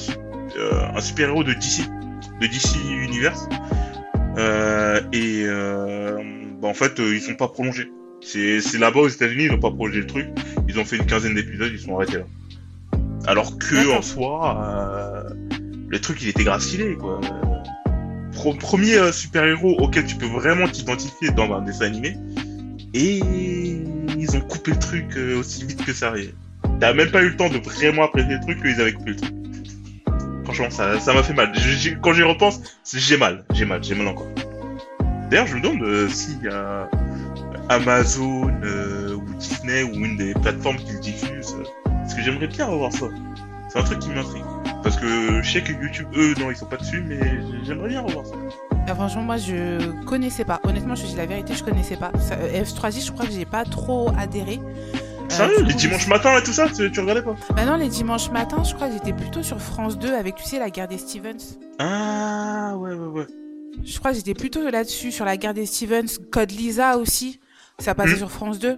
euh, 0.57 0.81
un 0.95 1.01
super-héros 1.01 1.43
de 1.43 1.53
DC, 1.53 1.83
de 2.41 2.47
DC 2.47 2.75
Universe. 3.03 3.47
Euh, 4.37 4.99
et 5.13 5.43
euh, 5.45 6.17
bah, 6.61 6.67
en 6.69 6.73
fait, 6.73 6.93
ils 6.99 7.21
sont 7.21 7.35
pas 7.35 7.47
prolongés. 7.47 7.91
C'est 8.23 8.77
là-bas 8.79 8.99
aux 9.01 9.07
États-Unis, 9.07 9.45
ils 9.45 9.51
ont 9.51 9.59
pas 9.59 9.71
prolongé 9.71 9.99
le 9.99 10.07
truc. 10.07 10.27
Ils 10.67 10.79
ont 10.79 10.85
fait 10.85 10.97
une 10.97 11.05
quinzaine 11.05 11.33
d'épisodes, 11.35 11.71
ils 11.73 11.79
sont 11.79 11.95
arrêtés 11.95 12.17
là. 12.17 12.25
Alors 13.27 13.57
que 13.59 13.95
en 13.97 14.01
soi, 14.01 14.59
euh, 14.63 15.29
le 15.87 15.99
truc 15.99 16.21
il 16.21 16.29
était 16.29 16.43
grave 16.43 16.61
stylé 16.61 16.95
quoi. 16.95 17.19
Pro- 18.33 18.53
premier 18.55 19.11
super-héros 19.11 19.75
auquel 19.79 20.05
tu 20.05 20.15
peux 20.15 20.25
vraiment 20.25 20.67
t'identifier 20.67 21.29
dans 21.31 21.51
un 21.53 21.61
dessin 21.61 21.85
animé. 21.85 22.15
Et 22.93 23.21
ils 24.31 24.37
ont 24.37 24.41
coupé 24.41 24.71
le 24.71 24.79
truc 24.79 25.05
euh, 25.17 25.39
aussi 25.39 25.65
vite 25.65 25.83
que 25.83 25.93
ça 25.93 26.07
arrive. 26.09 26.33
T'as 26.79 26.93
même 26.93 27.11
pas 27.11 27.21
eu 27.21 27.29
le 27.29 27.35
temps 27.35 27.49
de 27.49 27.57
vraiment 27.57 28.03
apprécier 28.03 28.35
le 28.35 28.39
truc 28.41 28.61
qu'ils 28.61 28.79
avaient 28.79 28.93
coupé 28.93 29.11
le 29.11 29.15
truc. 29.17 29.33
Franchement, 30.45 30.69
ça 30.69 30.99
ça 30.99 31.13
m'a 31.13 31.23
fait 31.23 31.33
mal. 31.33 31.51
Quand 32.01 32.13
j'y 32.13 32.23
repense, 32.23 32.61
j'ai 32.93 33.17
mal, 33.17 33.43
j'ai 33.53 33.65
mal, 33.65 33.83
j'ai 33.83 33.95
mal 33.95 34.07
encore. 34.07 34.27
D'ailleurs, 35.29 35.47
je 35.47 35.55
me 35.55 35.61
demande 35.61 35.81
euh, 35.83 36.09
s'il 36.09 36.41
y 36.43 36.49
a 36.49 36.89
Amazon 37.69 38.51
euh, 38.63 39.15
ou 39.15 39.33
Disney 39.35 39.83
ou 39.83 39.93
une 39.93 40.17
des 40.17 40.33
plateformes 40.33 40.77
qui 40.77 40.93
le 40.93 40.99
diffuse. 40.99 41.55
euh, 41.57 41.63
parce 41.85 42.13
que 42.15 42.21
j'aimerais 42.21 42.47
bien 42.47 42.65
revoir 42.65 42.91
ça. 42.91 43.05
C'est 43.69 43.79
un 43.79 43.83
truc 43.83 43.99
qui 43.99 44.09
m'intrigue. 44.09 44.43
Parce 44.83 44.97
que 44.97 45.41
je 45.41 45.49
sais 45.49 45.61
que 45.61 45.71
YouTube, 45.71 46.07
eux, 46.15 46.33
non, 46.39 46.51
ils 46.51 46.57
sont 46.57 46.65
pas 46.65 46.77
dessus, 46.77 47.01
mais 47.07 47.19
j'aimerais 47.63 47.89
bien 47.89 48.01
revoir 48.01 48.25
ça. 48.25 48.35
Ah, 48.87 48.95
Franchement, 48.95 49.21
moi 49.21 49.37
je 49.37 49.91
connaissais 50.05 50.43
pas. 50.45 50.59
Honnêtement, 50.63 50.95
je 50.95 51.05
dis 51.05 51.15
la 51.15 51.25
vérité, 51.25 51.53
je 51.53 51.63
connaissais 51.63 51.95
pas. 51.97 52.11
Ça, 52.19 52.35
euh, 52.35 52.63
F3J, 52.63 53.05
je 53.05 53.11
crois 53.11 53.25
que 53.25 53.31
j'ai 53.31 53.45
pas 53.45 53.63
trop 53.63 54.09
adhéré. 54.17 54.59
Euh, 54.63 55.29
Sérieux, 55.29 55.63
les 55.63 55.73
dimanches 55.73 56.07
matins 56.07 56.37
et 56.37 56.43
tout 56.43 56.51
ça, 56.51 56.67
tu, 56.67 56.91
tu 56.91 56.99
regardais 56.99 57.21
pas 57.23 57.35
Maintenant, 57.55 57.77
les 57.77 57.87
dimanches 57.87 58.29
matins, 58.31 58.63
je 58.63 58.73
crois 58.75 58.87
que 58.87 58.93
j'étais 58.93 59.13
plutôt 59.13 59.43
sur 59.43 59.61
France 59.61 59.97
2 59.97 60.13
avec, 60.13 60.35
tu 60.35 60.43
sais, 60.43 60.59
la 60.59 60.69
guerre 60.69 60.89
des 60.89 60.97
Stevens. 60.97 61.37
Ah, 61.79 62.73
ouais, 62.77 62.93
ouais, 62.93 63.07
ouais. 63.07 63.27
Je 63.85 63.97
crois 63.99 64.11
que 64.11 64.17
j'étais 64.17 64.33
plutôt 64.33 64.69
là-dessus, 64.69 65.11
sur 65.13 65.23
la 65.23 65.37
guerre 65.37 65.53
des 65.53 65.65
Stevens, 65.65 66.07
Code 66.31 66.51
Lisa 66.51 66.97
aussi. 66.97 67.39
Ça 67.79 67.95
passait 67.95 68.11
Mhm. 68.11 68.17
sur 68.17 68.31
France 68.31 68.59
2. 68.59 68.77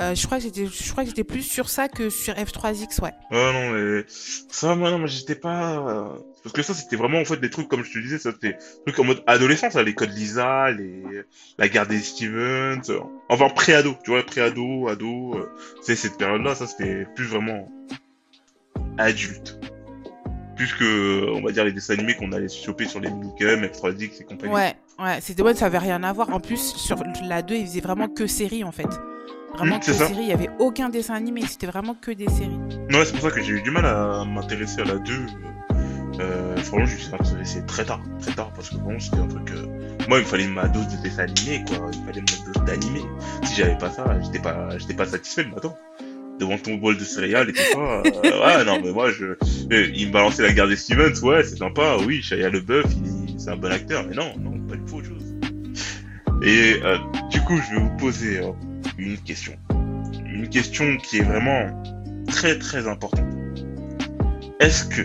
Euh, 0.00 0.14
je 0.16 0.26
crois 0.26 0.38
que 0.38 0.42
j'étais, 0.42 0.66
je 0.66 0.90
crois 0.90 1.04
que 1.04 1.08
j'étais 1.10 1.24
plus 1.24 1.42
sur 1.42 1.68
ça 1.70 1.86
que 1.88 2.10
sur 2.10 2.34
F3X, 2.34 3.00
ouais. 3.00 3.12
Ouais, 3.30 3.52
non, 3.52 3.70
mais 3.70 4.04
ça, 4.08 4.74
moi, 4.74 4.90
non, 4.90 4.98
mais 4.98 5.06
j'étais 5.06 5.36
pas. 5.36 6.12
Parce 6.42 6.52
que 6.54 6.62
ça, 6.62 6.74
c'était 6.74 6.96
vraiment 6.96 7.20
en 7.20 7.24
fait 7.24 7.36
des 7.36 7.50
trucs, 7.50 7.68
comme 7.68 7.84
je 7.84 7.92
te 7.92 7.98
disais, 7.98 8.18
ça 8.18 8.32
c'était 8.32 8.54
des 8.54 8.92
trucs 8.92 8.98
en 8.98 9.04
mode 9.04 9.22
adolescence, 9.26 9.74
là, 9.74 9.82
les 9.82 9.94
codes 9.94 10.12
Lisa, 10.12 10.70
les 10.72 11.02
la 11.58 11.68
guerre 11.68 11.86
des 11.86 12.00
Stevens, 12.00 12.80
euh, 12.90 12.98
enfin 13.28 13.48
pré-ado, 13.48 13.94
tu 14.04 14.10
vois, 14.10 14.22
pré-ado, 14.24 14.88
ado, 14.88 15.34
euh, 15.34 15.48
c'est 15.82 15.94
cette 15.96 16.18
période-là, 16.18 16.54
ça 16.54 16.66
c'était 16.66 17.06
plus 17.14 17.26
vraiment 17.26 17.68
adulte. 18.98 19.58
Plus 20.56 20.74
que, 20.74 21.30
on 21.30 21.42
va 21.42 21.50
dire, 21.50 21.64
les 21.64 21.72
dessins 21.72 21.94
animés 21.94 22.14
qu'on 22.14 22.32
allait 22.32 22.48
choper 22.48 22.86
sur 22.86 23.00
les 23.00 23.10
minicums, 23.10 23.64
F3X 23.64 24.20
et 24.20 24.24
compagnie. 24.24 24.52
Ouais, 24.52 24.74
ouais, 24.98 25.18
c'était 25.20 25.42
ouais, 25.42 25.54
ça 25.54 25.66
avait 25.66 25.78
rien 25.78 26.02
à 26.02 26.12
voir. 26.12 26.30
En 26.30 26.40
plus, 26.40 26.74
sur 26.76 27.02
la 27.24 27.42
2, 27.42 27.54
ils 27.54 27.66
faisaient 27.66 27.80
vraiment 27.80 28.08
que 28.08 28.26
séries, 28.26 28.62
en 28.62 28.72
fait. 28.72 28.88
Vraiment 29.54 29.76
Mhm, 29.76 29.80
que 29.80 29.92
séries. 29.92 30.14
Il 30.22 30.28
y 30.28 30.32
avait 30.32 30.50
aucun 30.58 30.88
dessin 30.88 31.14
animé, 31.14 31.42
c'était 31.46 31.66
vraiment 31.66 31.94
que 31.94 32.10
des 32.10 32.28
séries. 32.28 32.58
Ouais, 32.90 33.04
c'est 33.04 33.12
pour 33.12 33.22
ça 33.22 33.30
que 33.30 33.42
j'ai 33.42 33.52
eu 33.52 33.62
du 33.62 33.70
mal 33.70 33.86
à 33.86 34.24
m'intéresser 34.24 34.82
à 34.82 34.84
la 34.84 34.96
2. 34.98 35.26
Euh, 36.22 36.56
franchement, 36.58 36.86
je 36.86 36.94
me 36.94 36.98
suis 36.98 37.14
intéressé 37.14 37.66
très 37.66 37.84
tard, 37.84 38.00
très 38.20 38.32
tard, 38.32 38.52
parce 38.54 38.70
que 38.70 38.76
bon, 38.76 38.98
c'était 39.00 39.18
un 39.18 39.26
truc. 39.26 39.50
euh, 39.50 39.66
Moi, 40.08 40.18
il 40.18 40.24
me 40.24 40.28
fallait 40.28 40.46
ma 40.46 40.68
dose 40.68 40.86
de 40.88 41.02
dessin 41.02 41.24
animé, 41.24 41.64
quoi. 41.66 41.90
Il 41.92 42.04
fallait 42.04 42.20
ma 42.20 42.52
dose 42.52 42.64
d'animé. 42.64 43.00
Si 43.44 43.56
j'avais 43.56 43.76
pas 43.76 43.90
ça, 43.90 44.20
j'étais 44.22 44.38
pas, 44.38 44.78
j'étais 44.78 44.94
pas 44.94 45.06
satisfait 45.06 45.42
le 45.44 45.50
matin. 45.50 45.74
Devant 46.38 46.58
ton 46.58 46.74
bol 46.76 46.96
de 46.96 47.04
céréales 47.04 47.50
et 47.50 47.52
tout 47.52 47.62
ça. 47.72 47.78
euh, 47.78 48.02
ouais, 48.04 48.64
non, 48.64 48.80
mais 48.82 48.92
moi, 48.92 49.10
je, 49.10 49.36
il 49.94 50.08
me 50.08 50.12
balançait 50.12 50.42
la 50.42 50.52
guerre 50.52 50.68
des 50.68 50.76
Stevens, 50.76 51.20
ouais, 51.22 51.44
c'est 51.44 51.56
sympa. 51.58 51.96
Oui, 52.06 52.22
Shia 52.22 52.48
LeBeouf, 52.48 52.86
il, 53.04 53.38
c'est 53.38 53.50
un 53.50 53.56
bon 53.56 53.70
acteur, 53.70 54.04
mais 54.08 54.14
non, 54.14 54.32
non, 54.38 54.58
pas 54.68 54.76
du 54.76 54.82
tout 54.84 54.96
autre 54.96 55.08
chose. 55.08 55.34
Et 56.44 56.80
du 57.30 57.40
coup, 57.42 57.56
je 57.56 57.74
vais 57.74 57.80
vous 57.80 57.96
poser 57.96 58.40
une 58.98 59.18
question, 59.18 59.52
une 60.26 60.48
question 60.48 60.96
qui 60.96 61.18
est 61.18 61.22
vraiment 61.22 61.82
très 62.26 62.58
très 62.58 62.88
importante. 62.88 63.26
Est-ce 64.58 64.84
que 64.86 65.02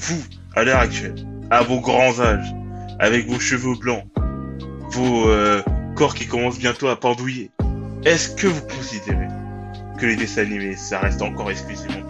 vous, 0.00 0.22
à 0.56 0.64
l'heure 0.64 0.80
actuelle, 0.80 1.14
à 1.50 1.62
vos 1.62 1.80
grands 1.80 2.20
âges, 2.20 2.54
avec 2.98 3.28
vos 3.28 3.38
cheveux 3.38 3.76
blancs, 3.78 4.04
vos 4.90 5.28
euh, 5.28 5.62
corps 5.94 6.14
qui 6.14 6.26
commencent 6.26 6.58
bientôt 6.58 6.88
à 6.88 6.98
pendouiller, 6.98 7.50
est-ce 8.04 8.30
que 8.30 8.46
vous 8.46 8.62
considérez 8.62 9.28
que 9.98 10.06
les 10.06 10.16
dessins 10.16 10.42
animés, 10.42 10.74
ça 10.76 11.00
reste 11.00 11.20
encore 11.20 11.50
exclusivement 11.50 12.06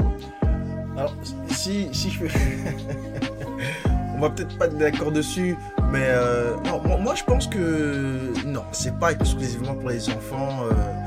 Alors, 0.97 1.15
si, 1.51 1.89
si 1.93 2.11
je 2.11 2.21
peux. 2.21 2.29
On 4.17 4.21
va 4.21 4.31
peut-être 4.31 4.57
pas 4.59 4.67
être 4.67 4.77
d'accord 4.77 5.13
dessus, 5.13 5.57
mais 5.91 6.05
euh, 6.05 6.55
non, 6.67 6.83
moi, 6.85 6.99
moi, 6.99 7.15
je 7.15 7.25
pense 7.25 7.47
que 7.47 8.33
non, 8.47 8.63
c'est 8.71 8.97
pas 8.99 9.13
exclusivement 9.13 9.75
pour 9.75 9.89
les 9.89 10.11
enfants. 10.11 10.65
euh, 10.71 11.00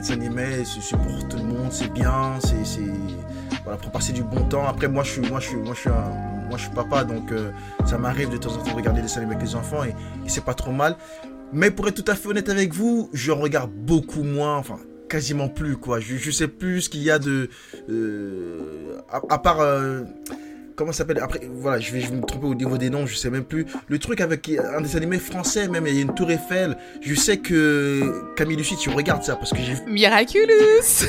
les 0.00 0.12
animés, 0.12 0.64
c'est 0.64 0.96
pour 0.96 1.28
tout 1.28 1.36
le 1.36 1.44
monde, 1.44 1.70
c'est 1.70 1.92
bien, 1.92 2.38
c'est 2.40 2.80
voilà 3.64 3.76
pour 3.76 3.90
passer 3.90 4.12
du 4.12 4.22
bon 4.22 4.44
temps. 4.44 4.66
Après, 4.66 4.88
moi, 4.88 5.04
je 5.04 5.10
suis, 5.10 5.20
moi, 5.28 5.40
je 5.40 5.48
suis, 5.48 5.56
moi, 5.56 5.74
je 5.74 5.80
suis 5.80 5.90
un, 5.90 6.46
moi, 6.48 6.56
je 6.56 6.62
suis 6.62 6.70
papa, 6.70 7.04
donc 7.04 7.30
euh, 7.32 7.50
ça 7.84 7.98
m'arrive 7.98 8.30
de 8.30 8.36
temps 8.36 8.52
en 8.52 8.58
temps 8.58 8.70
de 8.70 8.76
regarder 8.76 9.02
des 9.02 9.18
animés 9.18 9.34
avec 9.34 9.46
les 9.46 9.54
enfants 9.54 9.84
et, 9.84 9.94
c'est 10.26 10.44
pas 10.44 10.54
trop 10.54 10.72
mal. 10.72 10.96
Mais 11.52 11.70
pour 11.70 11.88
être 11.88 12.02
tout 12.02 12.10
à 12.10 12.14
fait 12.14 12.28
honnête 12.28 12.48
avec 12.48 12.72
vous, 12.72 13.10
je 13.12 13.32
regarde 13.32 13.70
beaucoup 13.72 14.22
moins, 14.22 14.56
enfin 14.56 14.78
quasiment 15.08 15.48
plus 15.48 15.76
quoi. 15.76 15.98
Je, 15.98 16.30
sais 16.30 16.48
plus 16.48 16.82
ce 16.82 16.88
qu'il 16.88 17.02
y 17.02 17.10
a 17.10 17.18
de 17.18 17.50
euh, 17.88 19.00
à, 19.10 19.20
à 19.28 19.38
part 19.38 19.60
euh, 19.60 20.02
comment 20.80 20.92
ça 20.92 20.98
s'appelle 20.98 21.20
après 21.22 21.42
voilà 21.56 21.78
je 21.78 21.92
vais, 21.92 22.00
je 22.00 22.08
vais 22.08 22.16
me 22.16 22.24
tromper 22.24 22.46
au 22.46 22.54
niveau 22.54 22.78
des 22.78 22.88
noms 22.88 23.06
je 23.06 23.14
sais 23.14 23.28
même 23.28 23.44
plus 23.44 23.66
le 23.88 23.98
truc 23.98 24.22
avec 24.22 24.48
un 24.48 24.80
des 24.80 24.96
animés 24.96 25.18
français 25.18 25.68
même 25.68 25.86
il 25.86 25.94
y 25.94 25.98
a 25.98 26.00
une 26.00 26.14
tour 26.14 26.30
Eiffel 26.30 26.74
je 27.02 27.14
sais 27.14 27.36
que 27.36 28.24
Camille 28.34 28.56
Lucide 28.56 28.78
tu 28.78 28.88
regardes 28.88 29.22
ça 29.22 29.36
parce 29.36 29.50
que 29.50 29.58
j'ai 29.58 29.76
Miraculous 29.86 31.04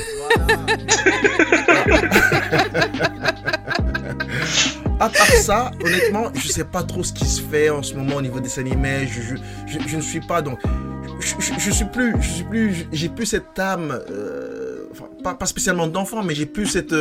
À 5.00 5.10
part 5.10 5.26
ça, 5.26 5.72
honnêtement, 5.84 6.32
je 6.36 6.48
sais 6.48 6.64
pas 6.64 6.84
trop 6.84 7.04
ce 7.04 7.12
qui 7.12 7.26
se 7.26 7.42
fait 7.42 7.72
en 7.72 7.82
ce 7.82 7.96
moment 7.96 8.18
au 8.18 8.22
niveau 8.22 8.40
des 8.40 8.60
animés. 8.60 9.08
Je, 9.08 9.20
je, 9.20 9.36
je, 9.66 9.80
je 9.88 9.96
ne 9.96 10.02
suis 10.02 10.22
pas 10.22 10.44
donc. 10.44 10.60
Je, 11.20 11.34
je, 11.40 11.60
je 11.60 11.72
suis 11.72 11.86
plus, 11.86 12.14
je 12.22 12.30
suis 12.30 12.44
plus, 12.44 12.88
j'ai 12.92 13.10
plus 13.10 13.26
cette 13.26 13.58
âme, 13.58 14.00
euh, 14.12 14.86
enfin, 14.92 15.06
pas, 15.24 15.34
pas 15.34 15.48
spécialement 15.48 15.88
d'enfant, 15.88 16.22
mais 16.22 16.36
j'ai 16.36 16.46
plus 16.46 16.68
cette, 16.68 16.94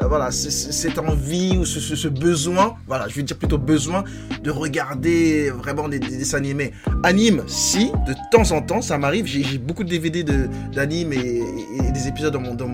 euh, 0.00 0.06
voilà, 0.06 0.30
cette 0.30 0.98
envie 0.98 1.56
ou 1.56 1.64
ce, 1.64 1.80
besoin, 2.08 2.74
voilà, 2.86 3.08
je 3.08 3.14
vais 3.14 3.22
dire 3.22 3.36
plutôt 3.36 3.58
besoin 3.58 4.04
de 4.42 4.50
regarder 4.50 5.50
vraiment 5.50 5.88
des, 5.88 5.98
des 5.98 6.16
dessins 6.16 6.38
animés. 6.38 6.72
Anime, 7.02 7.42
si, 7.46 7.90
de 8.06 8.14
temps 8.30 8.50
en 8.52 8.62
temps, 8.62 8.80
ça 8.82 8.98
m'arrive. 8.98 9.26
J'ai 9.26 9.58
beaucoup 9.58 9.84
de 9.84 9.88
DVD 9.90 10.22
de- 10.24 10.48
d'anime 10.72 11.12
et, 11.12 11.16
et- 11.18 11.88
et 11.88 11.92
des 11.92 12.08
épisodes 12.08 12.32
dans 12.32 12.40
mon, 12.40 12.54
dans 12.54 12.68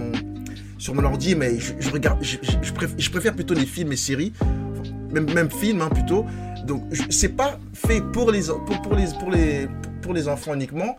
sur 0.78 0.94
mon 0.94 1.02
ordi, 1.04 1.34
mais 1.34 1.58
je, 1.58 1.90
regarde, 1.90 2.18
je, 2.22 2.36
préfère, 3.10 3.34
plutôt 3.34 3.54
les 3.54 3.66
films 3.66 3.92
et 3.92 3.96
séries, 3.96 4.32
même, 5.12 5.28
films 5.50 5.82
hein, 5.82 5.88
plutôt. 5.88 6.24
Donc 6.66 6.84
c'est 7.10 7.36
pas 7.36 7.58
fait 7.74 8.00
pour 8.12 8.30
les 10.14 10.28
enfants 10.28 10.54
uniquement, 10.54 10.96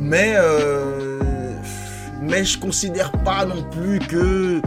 mais 0.00 0.34
euh, 0.36 1.20
mais 2.20 2.44
je 2.44 2.58
considère 2.58 3.12
pas 3.24 3.44
non 3.44 3.62
plus 3.70 3.98
que 4.00 4.60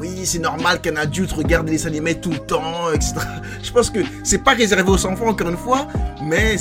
oui 0.00 0.24
c'est 0.24 0.38
normal 0.38 0.80
qu'un 0.80 0.96
adulte 0.96 1.32
regarde 1.32 1.68
les 1.68 1.86
animés 1.86 2.18
tout 2.18 2.30
le 2.30 2.38
temps, 2.38 2.90
etc. 2.92 3.14
Je 3.62 3.70
pense 3.70 3.90
que 3.90 4.00
c'est 4.24 4.42
pas 4.42 4.52
réservé 4.52 4.90
aux 4.90 5.06
enfants 5.06 5.28
encore 5.28 5.50
une 5.50 5.58
fois, 5.58 5.86
mais 6.22 6.56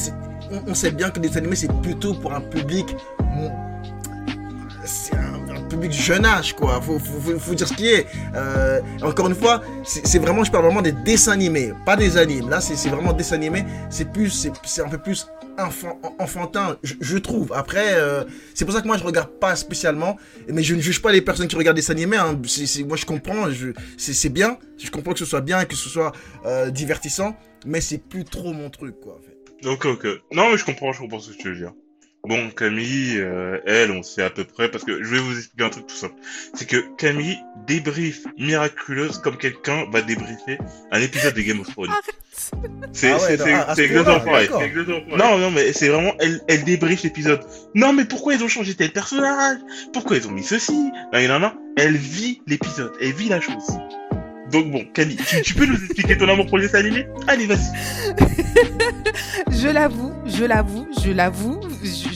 on, 0.67 0.73
sait 0.75 0.91
bien 0.91 1.09
que 1.09 1.19
les 1.19 1.37
animés 1.37 1.55
c'est 1.55 1.71
plutôt 1.81 2.13
pour 2.13 2.33
un 2.33 2.41
public 2.41 2.87
public 5.79 5.93
jeune 5.93 6.25
âge, 6.25 6.53
quoi. 6.53 6.81
Faut, 6.81 6.99
faut, 6.99 7.55
dire 7.55 7.67
ce 7.67 7.73
qui 7.73 7.87
est. 7.87 8.05
Euh, 8.35 8.81
encore 9.01 9.27
une 9.27 9.35
fois, 9.35 9.61
c'est 9.83 10.19
vraiment, 10.19 10.43
je 10.43 10.51
parle 10.51 10.65
vraiment 10.65 10.81
des 10.81 10.91
dessins 10.91 11.31
animés, 11.31 11.73
pas 11.85 11.95
des 11.95 12.17
animes. 12.17 12.49
Là, 12.49 12.59
c'est 12.59 12.89
vraiment 12.89 13.13
dessins 13.13 13.35
animés. 13.35 13.63
C'est 13.89 14.11
plus, 14.11 14.49
c'est 14.63 14.81
un 14.81 14.89
peu 14.89 14.97
plus 14.97 15.27
enfant, 15.57 15.99
enfantin, 16.19 16.77
je, 16.83 17.17
trouve. 17.17 17.53
Après, 17.53 17.93
euh, 17.93 18.23
c'est 18.53 18.65
pour 18.65 18.73
ça 18.73 18.81
que 18.81 18.87
moi, 18.87 18.97
je 18.97 19.03
regarde 19.03 19.29
pas 19.39 19.55
spécialement. 19.55 20.17
Mais 20.49 20.63
je 20.63 20.75
ne 20.75 20.81
juge 20.81 21.01
pas 21.01 21.11
les 21.11 21.21
personnes 21.21 21.47
qui 21.47 21.55
regardent 21.55 21.77
des 21.77 21.91
animés. 21.91 22.17
Hein. 22.17 22.39
Moi, 22.85 22.97
je 22.97 23.05
comprends. 23.05 23.49
Je, 23.49 23.69
c'est 23.97 24.29
bien. 24.29 24.57
Je 24.77 24.91
comprends 24.91 25.13
que 25.13 25.19
ce 25.19 25.25
soit 25.25 25.41
bien 25.41 25.63
que 25.65 25.75
ce 25.75 25.87
soit 25.87 26.11
euh, 26.45 26.69
divertissant. 26.71 27.37
Mais 27.65 27.81
c'est 27.81 27.97
plus 27.97 28.25
trop 28.25 28.51
mon 28.51 28.69
truc, 28.69 28.99
quoi. 28.99 29.17
En 29.17 29.21
fait. 29.21 29.63
Donc, 29.63 29.85
ok. 29.85 30.05
Non, 30.31 30.51
mais 30.51 30.57
je 30.57 30.65
comprends, 30.65 30.91
je 30.91 30.99
comprends 30.99 31.19
ce 31.19 31.31
que 31.31 31.37
tu 31.37 31.49
veux 31.49 31.55
dire. 31.55 31.73
Bon, 32.27 32.49
Camille, 32.49 33.17
euh, 33.17 33.59
elle, 33.65 33.91
on 33.91 34.03
sait 34.03 34.23
à 34.23 34.29
peu 34.29 34.43
près, 34.43 34.69
parce 34.69 34.83
que 34.83 35.03
je 35.03 35.09
vais 35.09 35.19
vous 35.19 35.37
expliquer 35.37 35.63
un 35.63 35.69
truc 35.69 35.87
tout 35.87 35.95
simple. 35.95 36.15
C'est 36.53 36.67
que 36.67 36.77
Camille 36.97 37.37
débrief 37.65 38.25
miraculeuse 38.37 39.19
comme 39.19 39.37
quelqu'un 39.37 39.85
va 39.91 40.01
débriefer 40.01 40.57
un 40.91 41.01
épisode 41.01 41.33
de 41.33 41.41
Game 41.41 41.61
of 41.61 41.67
Thrones. 41.69 41.89
C'est 42.91 43.11
Ah 43.11 43.17
ouais, 43.17 43.33
exactement 43.33 44.19
pareil. 44.19 44.49
Non, 45.17 45.37
non, 45.37 45.49
mais 45.51 45.71
c'est 45.71 45.87
vraiment, 45.87 46.13
elle, 46.19 46.41
elle 46.49 46.63
débriefe 46.65 47.03
l'épisode. 47.03 47.41
Non, 47.73 47.93
mais 47.93 48.05
pourquoi 48.05 48.33
ils 48.33 48.43
ont 48.43 48.49
changé 48.49 48.75
tel 48.75 48.91
personnage? 48.91 49.59
Pourquoi 49.93 50.17
ils 50.17 50.27
ont 50.27 50.31
mis 50.31 50.43
ceci? 50.43 50.91
Non, 51.13 51.27
non, 51.27 51.39
non. 51.39 51.53
Elle 51.77 51.95
vit 51.95 52.41
l'épisode, 52.47 52.91
elle 53.01 53.13
vit 53.13 53.29
la 53.29 53.39
chose. 53.39 53.63
Donc 54.51 54.71
bon, 54.71 54.83
Camille, 54.93 55.17
tu, 55.17 55.41
tu 55.41 55.53
peux 55.53 55.65
nous 55.65 55.75
expliquer 55.75 56.17
ton 56.17 56.27
amour 56.27 56.47
pour 56.47 56.57
les 56.57 56.75
animés 56.75 57.07
Allez, 57.27 57.45
vas-y. 57.45 58.15
Je 59.51 59.67
l'avoue, 59.67 60.13
je 60.25 60.45
l'avoue, 60.45 60.87
je 61.03 61.11
l'avoue, 61.11 61.59
je, 61.83 62.08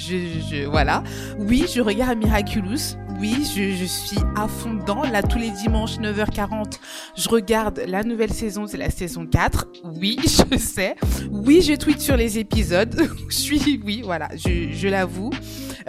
voilà. 0.70 1.04
Oui, 1.40 1.66
je 1.74 1.82
regarde 1.82 2.18
Miraculous. 2.18 2.98
Oui, 3.20 3.46
je, 3.56 3.86
suis 3.86 4.18
à 4.36 4.48
fond 4.48 4.74
dedans. 4.74 5.04
Là, 5.04 5.22
tous 5.22 5.38
les 5.38 5.52
dimanches, 5.52 5.98
9h40, 5.98 6.80
je 7.16 7.30
regarde 7.30 7.82
la 7.88 8.04
nouvelle 8.04 8.34
saison, 8.34 8.68
c'est 8.68 8.78
la 8.78 8.90
saison 8.90 9.26
4. 9.26 9.68
Oui, 10.02 10.18
je 10.52 10.58
sais. 10.58 10.96
Oui, 11.32 11.62
je 11.62 11.74
tweete 11.74 12.02
sur 12.02 12.18
les 12.18 12.40
épisodes. 12.40 12.94
je 13.30 13.36
suis, 13.36 13.82
oui, 13.86 14.02
voilà, 14.04 14.30
je, 14.36 14.72
je 14.72 14.88
l'avoue. 14.88 15.32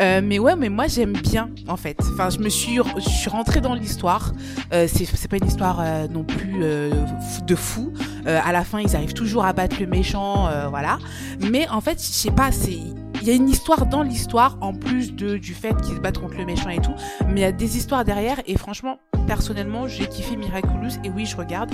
Euh, 0.00 0.20
mais 0.22 0.38
ouais, 0.38 0.54
mais 0.56 0.68
moi, 0.68 0.86
j'aime 0.86 1.12
bien, 1.14 1.50
en 1.66 1.76
fait. 1.76 1.96
Enfin, 2.12 2.30
je 2.30 2.38
me 2.38 2.48
suis, 2.48 2.78
je 2.96 3.08
suis 3.08 3.30
rentrée 3.30 3.60
dans 3.60 3.74
l'histoire. 3.74 4.32
Euh, 4.72 4.86
c'est, 4.88 5.28
pas 5.28 5.36
une 5.36 5.46
histoire 5.46 5.80
euh, 5.80 6.06
non 6.08 6.24
plus 6.24 6.62
euh, 6.62 6.90
de 7.46 7.54
fou. 7.54 7.92
À 8.26 8.52
la 8.52 8.64
fin, 8.64 8.80
ils 8.80 8.96
arrivent 8.96 9.12
toujours 9.12 9.44
à 9.44 9.52
battre 9.52 9.76
le 9.80 9.86
méchant, 9.86 10.48
voilà. 10.70 10.98
Mais 11.50 11.68
en 11.68 11.80
fait, 11.80 11.98
je 11.98 12.06
sais 12.06 12.30
pas, 12.30 12.52
c'est 12.52 12.78
il 13.24 13.28
y 13.28 13.30
a 13.30 13.36
une 13.36 13.48
histoire 13.48 13.86
dans 13.86 14.02
l'histoire 14.02 14.58
en 14.60 14.74
plus 14.74 15.14
de 15.14 15.38
du 15.38 15.54
fait 15.54 15.74
qu'ils 15.80 15.94
se 15.94 16.00
battent 16.00 16.18
contre 16.18 16.36
le 16.36 16.44
méchant 16.44 16.68
et 16.68 16.76
tout, 16.76 16.92
mais 17.26 17.40
il 17.40 17.42
y 17.42 17.44
a 17.44 17.52
des 17.52 17.78
histoires 17.78 18.04
derrière 18.04 18.38
et 18.46 18.58
franchement, 18.58 18.98
personnellement, 19.26 19.88
j'ai 19.88 20.06
kiffé 20.06 20.36
Miraculous 20.36 21.00
et 21.04 21.08
oui, 21.08 21.24
je 21.24 21.34
regarde 21.34 21.70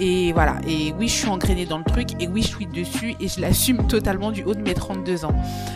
et 0.00 0.32
voilà 0.32 0.56
et 0.66 0.94
oui, 0.98 1.08
je 1.08 1.12
suis 1.12 1.28
engrainée 1.28 1.66
dans 1.66 1.76
le 1.76 1.84
truc 1.84 2.08
et 2.20 2.26
oui, 2.26 2.40
je 2.40 2.52
tweete 2.52 2.72
dessus 2.72 3.16
et 3.20 3.28
je 3.28 3.38
l'assume 3.38 3.86
totalement 3.86 4.30
du 4.30 4.44
haut 4.44 4.54
de 4.54 4.62
mes 4.62 4.72
32 4.72 5.26
ans. 5.26 5.34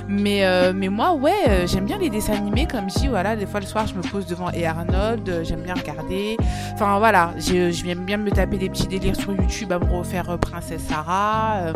Mais 0.08 0.46
euh, 0.46 0.72
mais 0.74 0.88
moi, 0.88 1.12
ouais, 1.12 1.34
euh, 1.46 1.66
j'aime 1.66 1.84
bien 1.84 1.98
les 1.98 2.08
dessins 2.08 2.32
animés 2.32 2.66
comme 2.66 2.88
si 2.88 3.06
voilà, 3.06 3.36
des 3.36 3.44
fois 3.44 3.60
le 3.60 3.66
soir, 3.66 3.86
je 3.86 3.94
me 3.96 4.00
pose 4.00 4.24
devant 4.24 4.50
et 4.52 4.64
Arnold, 4.64 5.28
euh, 5.28 5.44
j'aime 5.44 5.60
bien 5.60 5.74
regarder. 5.74 6.38
Enfin 6.72 6.98
voilà, 6.98 7.34
j'aime 7.36 8.06
bien 8.06 8.16
me 8.16 8.30
taper 8.30 8.56
des 8.56 8.70
petits 8.70 8.88
délires 8.88 9.16
sur 9.16 9.32
YouTube 9.32 9.70
à 9.72 9.78
me 9.78 9.92
refaire 9.92 10.38
Princesse 10.38 10.84
Sarah. 10.88 11.74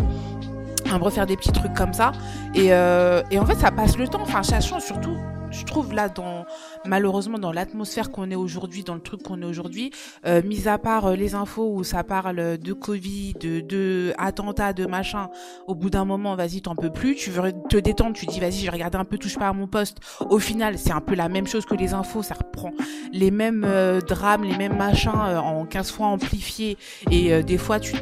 Me 0.99 1.05
refaire 1.05 1.27
des 1.27 1.37
petits 1.37 1.53
trucs 1.53 1.75
comme 1.75 1.93
ça. 1.93 2.13
Et, 2.55 2.73
euh, 2.73 3.23
et 3.31 3.39
en 3.39 3.47
fait, 3.47 3.57
ça 3.57 3.71
passe 3.71 3.97
le 3.97 4.09
temps. 4.09 4.23
Enfin, 4.23 4.43
ça 4.43 4.61
change 4.61 4.83
surtout. 4.83 5.17
Je 5.53 5.65
trouve 5.65 5.93
là, 5.93 6.09
dans 6.09 6.45
malheureusement 6.85 7.39
dans 7.39 7.53
l'atmosphère 7.53 8.11
qu'on 8.11 8.31
est 8.31 8.37
aujourd'hui, 8.37 8.83
dans 8.83 8.95
le 8.95 9.01
truc 9.01 9.23
qu'on 9.23 9.43
est 9.43 9.47
aujourd'hui, 9.47 9.93
euh, 10.27 10.43
mis 10.43 10.67
à 10.67 10.79
part 10.79 11.07
euh, 11.07 11.15
les 11.15 11.35
infos 11.35 11.71
où 11.75 11.85
ça 11.85 12.03
parle 12.05 12.59
de 12.59 12.73
Covid, 12.73 13.35
de, 13.35 13.61
de 13.61 14.15
attentats, 14.19 14.73
de 14.73 14.87
machin, 14.87 15.29
au 15.67 15.75
bout 15.75 15.91
d'un 15.91 16.05
moment, 16.05 16.35
vas-y, 16.35 16.63
t'en 16.63 16.75
peux 16.75 16.91
plus. 16.91 17.17
Tu 17.17 17.31
veux 17.31 17.53
te 17.69 17.77
détendre, 17.77 18.15
tu 18.15 18.27
dis, 18.27 18.41
vas-y, 18.41 18.59
je 18.59 18.65
vais 18.65 18.71
regarder 18.71 18.97
un 18.97 19.05
peu, 19.05 19.19
touche 19.19 19.39
pas 19.39 19.49
à 19.49 19.53
mon 19.53 19.67
poste. 19.67 19.99
Au 20.21 20.39
final, 20.39 20.79
c'est 20.79 20.93
un 20.93 21.01
peu 21.01 21.15
la 21.15 21.29
même 21.29 21.47
chose 21.47 21.67
que 21.67 21.75
les 21.75 21.93
infos. 21.93 22.23
Ça 22.23 22.35
reprend 22.35 22.73
les 23.13 23.31
mêmes 23.31 23.65
euh, 23.67 24.01
drames, 24.01 24.45
les 24.45 24.57
mêmes 24.57 24.77
machins 24.77 25.11
en 25.13 25.67
15 25.67 25.91
fois 25.91 26.07
amplifiés. 26.07 26.79
Et 27.11 27.43
des 27.43 27.59
fois, 27.59 27.79
tu 27.79 27.97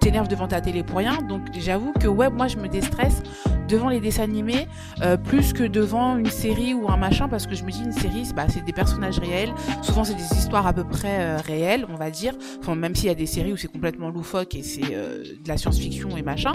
t'énerves 0.00 0.28
devant 0.28 0.48
ta 0.48 0.60
télé 0.60 0.82
pour 0.82 0.98
rien. 0.98 1.18
Donc 1.28 1.42
j'avoue 1.58 1.92
que 1.92 2.08
ouais, 2.08 2.30
moi 2.30 2.48
je 2.48 2.56
me 2.56 2.68
déstresse 2.68 3.22
devant 3.68 3.88
les 3.88 4.00
dessins 4.00 4.22
animés 4.24 4.66
euh, 5.02 5.16
plus 5.16 5.52
que 5.52 5.62
devant 5.64 6.16
une 6.16 6.30
série 6.30 6.74
ou 6.74 6.88
un 6.90 6.96
machin 6.96 7.28
parce 7.28 7.46
que 7.46 7.54
je 7.54 7.64
me 7.64 7.70
dis 7.70 7.82
une 7.84 7.92
série 7.92 8.24
c'est 8.24 8.34
bah, 8.34 8.46
des 8.64 8.72
personnages 8.72 9.18
réels. 9.18 9.52
Souvent 9.82 10.04
c'est 10.04 10.14
des 10.14 10.22
histoires 10.36 10.66
à 10.66 10.72
peu 10.72 10.84
près 10.84 11.18
euh, 11.20 11.36
réelles, 11.36 11.86
on 11.88 11.96
va 11.96 12.10
dire. 12.10 12.34
Enfin 12.60 12.74
même 12.74 12.94
s'il 12.94 13.06
y 13.08 13.10
a 13.10 13.14
des 13.14 13.26
séries 13.26 13.52
où 13.52 13.56
c'est 13.56 13.70
complètement 13.70 14.10
loufoque 14.10 14.54
et 14.54 14.62
c'est 14.62 14.94
euh, 14.94 15.22
de 15.22 15.48
la 15.48 15.56
science-fiction 15.56 16.16
et 16.16 16.22
machin. 16.22 16.52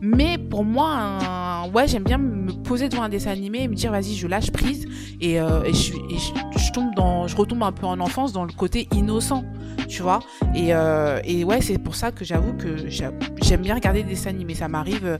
Mais 0.00 0.38
pour 0.38 0.64
moi, 0.64 0.88
un... 0.90 1.70
ouais 1.70 1.86
j'aime 1.86 2.04
bien 2.04 2.18
me 2.18 2.52
poser 2.52 2.88
devant 2.88 3.02
un 3.02 3.08
dessin 3.08 3.30
animé 3.30 3.62
et 3.62 3.68
me 3.68 3.74
dire 3.74 3.90
vas-y 3.90 4.14
je 4.14 4.26
lâche 4.26 4.50
prise 4.50 4.86
et, 5.20 5.40
euh, 5.40 5.62
et, 5.64 5.74
je, 5.74 5.92
et 5.94 6.18
je, 6.56 6.72
tombe 6.72 6.94
dans, 6.94 7.28
je 7.28 7.36
retombe 7.36 7.62
un 7.62 7.72
peu 7.72 7.86
en 7.86 8.00
enfance 8.00 8.32
dans 8.32 8.44
le 8.44 8.52
côté 8.52 8.88
innocent, 8.92 9.44
tu 9.88 10.02
vois. 10.02 10.20
Et, 10.54 10.74
euh, 10.74 11.20
et 11.24 11.44
ouais, 11.44 11.60
c'est 11.60 11.78
pour 11.78 11.94
ça 11.94 12.10
que 12.10 12.24
j'avoue 12.24 12.54
que 12.54 12.88
j'a- 12.88 13.12
j'aime 13.42 13.62
bien 13.62 13.74
regarder 13.74 14.02
des 14.02 14.10
dessins 14.10 14.30
animés. 14.30 14.54
Ça 14.54 14.68
m'arrive 14.68 15.18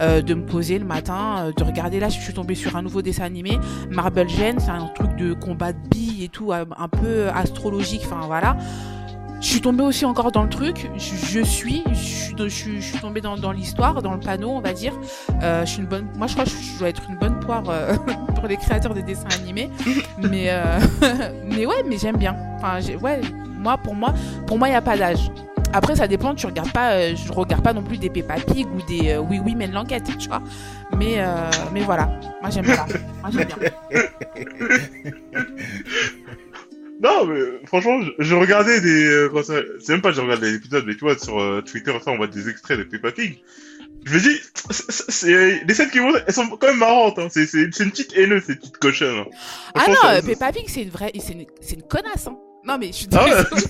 de 0.00 0.34
me 0.34 0.44
poser 0.44 0.78
matin, 0.84 1.46
euh, 1.46 1.52
de 1.52 1.64
regarder. 1.64 2.00
Là, 2.00 2.08
je 2.08 2.20
suis 2.20 2.32
tombée 2.32 2.54
sur 2.54 2.76
un 2.76 2.82
nouveau 2.82 3.02
dessin 3.02 3.24
animé, 3.24 3.58
Marble 3.90 4.28
Gen. 4.28 4.58
C'est 4.58 4.70
un 4.70 4.86
truc 4.94 5.16
de 5.16 5.34
combat 5.34 5.72
de 5.72 5.88
billes 5.88 6.24
et 6.24 6.28
tout, 6.28 6.52
euh, 6.52 6.64
un 6.76 6.88
peu 6.88 7.28
astrologique. 7.28 8.02
Enfin 8.04 8.20
voilà. 8.26 8.56
Je 9.40 9.48
suis 9.48 9.60
tombée 9.60 9.82
aussi 9.82 10.06
encore 10.06 10.32
dans 10.32 10.42
le 10.42 10.48
truc. 10.48 10.90
Je, 10.96 11.42
suis, 11.42 11.84
je 11.92 12.48
suis, 12.48 12.98
tombée 13.00 13.20
dans, 13.20 13.52
l'histoire, 13.52 14.00
dans 14.00 14.14
le 14.14 14.20
panneau, 14.20 14.48
on 14.50 14.60
va 14.60 14.72
dire. 14.72 14.94
Euh, 15.42 15.66
je 15.66 15.70
suis 15.70 15.80
une 15.82 15.86
bonne. 15.86 16.06
Moi, 16.16 16.28
je 16.28 16.32
crois 16.32 16.44
que 16.44 16.50
je 16.50 16.78
dois 16.78 16.88
être 16.88 17.02
une 17.10 17.18
bonne 17.18 17.38
poire 17.40 17.62
pour 18.34 18.46
les 18.46 18.56
créateurs 18.56 18.94
des 18.94 19.02
dessins 19.02 19.28
animés. 19.38 19.70
Mais 20.18 20.50
mais 21.44 21.66
ouais, 21.66 21.82
mais 21.86 21.98
j'aime 21.98 22.16
bien. 22.16 22.34
Enfin, 22.56 22.80
ouais, 23.02 23.20
moi 23.58 23.76
pour 23.76 23.94
moi, 23.94 24.14
pour 24.46 24.58
moi, 24.58 24.68
il 24.68 24.72
y 24.72 24.76
a 24.76 24.82
pas 24.82 24.96
d'âge. 24.96 25.30
Après, 25.74 25.96
ça 25.96 26.06
dépend. 26.08 26.34
Tu 26.34 26.46
regardes 26.46 26.72
pas. 26.72 26.92
euh, 26.92 27.14
je 27.16 27.32
regarde 27.32 27.62
pas 27.62 27.72
non 27.72 27.82
plus 27.82 27.98
des 27.98 28.08
Peppa 28.08 28.34
Pig 28.36 28.66
ou 28.66 28.80
des 28.82 29.10
euh, 29.10 29.18
Oui 29.18 29.40
Oui 29.44 29.54
mène 29.54 29.72
l'enquête, 29.72 30.04
tu 30.18 30.28
vois. 30.28 30.42
Mais 30.96 31.14
euh, 31.18 31.50
mais 31.72 31.80
voilà. 31.80 32.06
Moi 32.40 32.50
j'aime. 32.50 32.64
Moi 32.66 33.30
j'aime 33.32 33.44
bien. 33.46 33.56
Non, 37.02 37.26
mais 37.26 37.40
franchement, 37.66 38.00
je, 38.02 38.10
je 38.20 38.34
regardais 38.34 38.80
des. 38.80 39.26
comment 39.28 39.42
ça- 39.42 39.60
C'est 39.80 39.92
même 39.92 40.00
pas 40.00 40.10
que 40.10 40.16
je 40.16 40.20
regardais 40.22 40.50
des 40.52 40.56
épisodes, 40.56 40.84
mais 40.86 40.94
tu 40.94 41.00
vois, 41.00 41.18
sur 41.18 41.38
euh, 41.40 41.60
Twitter, 41.60 41.92
ça, 42.02 42.12
on 42.12 42.16
voit 42.16 42.28
des 42.28 42.48
extraits 42.48 42.78
de 42.78 42.84
Peppa 42.84 43.10
Pig. 43.12 43.40
Je 44.06 44.14
me 44.14 44.20
dis, 44.20 44.40
c'est- 44.70 44.90
c'est- 44.90 45.10
c'est- 45.10 45.64
les 45.66 45.74
scènes 45.74 45.90
qui 45.90 45.98
vont, 45.98 46.12
elles 46.26 46.32
sont 46.32 46.46
quand 46.48 46.68
même 46.68 46.78
marrantes. 46.78 47.18
Hein. 47.18 47.26
C'est 47.30 47.46
c'est- 47.46 47.68
c'est 47.72 47.84
une 47.84 47.90
petite 47.90 48.16
haineuse, 48.16 48.44
cette 48.46 48.60
petite 48.60 48.78
cochonne. 48.78 49.18
hein. 49.18 49.26
Ah 49.74 49.80
Franchement, 49.80 49.94
non, 50.04 50.08
ça- 50.10 50.20
ça- 50.20 50.26
Peppa 50.26 50.52
Pig 50.52 50.64
c'est 50.68 50.82
une 50.82 50.90
vraie, 50.90 51.12
c'est 51.18 51.32
une, 51.32 51.46
c'est 51.60 51.74
une 51.74 51.82
connasse. 51.82 52.26
Hein. 52.28 52.38
Non 52.66 52.78
mais 52.78 52.88
je 52.88 52.92
suis 52.92 53.08
Ah 53.12 53.24
désolée. 53.24 53.62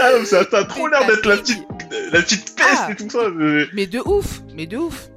Ah 0.00 0.10
non, 0.18 0.24
ça, 0.24 0.40
a 0.40 0.64
trop 0.64 0.88
l'air 0.88 1.06
d'être 1.06 1.26
la 1.26 1.36
petite, 1.36 1.64
la 2.12 2.22
petite 2.22 2.56
peste 2.56 2.68
Ah. 2.80 2.88
et 2.90 2.96
tout 2.96 3.08
ça. 3.08 3.28
mais- 3.34 3.66
Mais 3.72 3.86
de 3.86 4.00
ouf, 4.04 4.40
mais 4.54 4.66
de 4.66 4.76
ouf. 4.76 5.08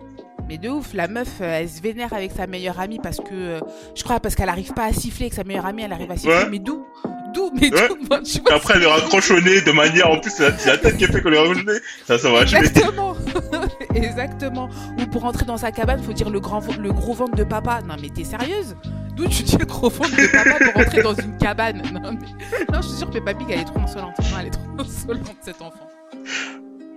Mais 0.48 0.58
de 0.58 0.70
ouf, 0.70 0.94
la 0.94 1.08
meuf, 1.08 1.28
euh, 1.42 1.60
elle 1.62 1.70
se 1.70 1.82
vénère 1.82 2.14
avec 2.14 2.32
sa 2.32 2.46
meilleure 2.46 2.80
amie 2.80 3.00
parce 3.02 3.18
que, 3.18 3.34
euh, 3.34 3.60
je 3.96 4.04
crois, 4.04 4.20
parce 4.20 4.36
qu'elle 4.36 4.50
arrive 4.50 4.74
pas 4.74 4.86
à 4.86 4.94
siffler, 4.94 5.30
que 5.30 5.36
sa 5.36 5.44
meilleure 5.44 5.66
amie, 5.66 5.84
elle 5.84 5.94
arrive 5.94 6.12
à 6.12 6.18
siffler. 6.18 6.36
Ouais. 6.36 6.50
Mais 6.52 6.60
d'où? 6.60 6.86
D'où? 7.34 7.52
Mais 7.60 7.74
Ouais. 7.74 7.88
d'où? 7.90 7.98
Moi, 8.10 8.22
tu 8.22 8.40
vois, 8.42 8.54
Après, 8.54 8.76
elle 8.76 8.84
est 8.84 8.92
raccrochonnée 8.92 9.62
de 9.62 9.72
manière, 9.72 10.10
en 10.10 10.20
plus, 10.20 10.30
c'est 10.32 10.50
la, 10.52 10.58
c'est 10.58 10.70
la 10.70 10.78
tête 10.78 10.98
qui 10.98 11.06
fait 11.06 11.22
qu'on 11.22 11.32
est 11.32 11.38
raccrochonnée. 11.40 11.80
Ça, 12.06 12.20
ça 12.20 12.32
va. 12.32 12.42
Exactement, 12.44 13.16
exactement. 13.96 14.70
Ou 15.00 15.08
pour 15.08 15.26
entrer 15.26 15.46
dans 15.46 15.58
sa 15.58 15.72
cabane, 15.72 16.02
faut 16.04 16.14
dire 16.14 16.30
le 16.30 16.40
grand, 16.40 16.62
le 16.78 16.92
gros 16.94 17.14
ventre 17.14 17.36
de 17.36 17.44
papa. 17.44 17.82
Non 17.88 17.96
mais 18.02 18.10
t'es 18.10 18.24
sérieuse? 18.24 18.76
D'où 19.16 19.28
tu 19.28 19.44
dis 19.44 19.58
le 19.58 19.66
gros 19.66 19.90
ventre 19.90 20.16
de 20.16 20.28
papa 20.28 20.64
pour 20.72 20.82
entrer 20.82 21.02
dans 21.02 21.16
une 21.16 21.38
cabane? 21.38 21.82
Non 21.94 22.12
mais, 22.12 22.72
non, 22.72 22.82
je 22.82 22.88
suis 22.88 22.98
sûre 22.98 23.08
que 23.10 23.14
Peppa 23.14 23.34
Pig 23.34 23.48
elle 23.50 23.60
est 23.62 23.66
trop 23.66 23.80
insolente. 23.80 24.14
Non, 24.20 24.38
elle 24.40 24.48
est 24.48 24.52
trop 24.52 24.62
insolente 24.80 25.36
cette 25.42 25.62
enfant. 25.62 25.88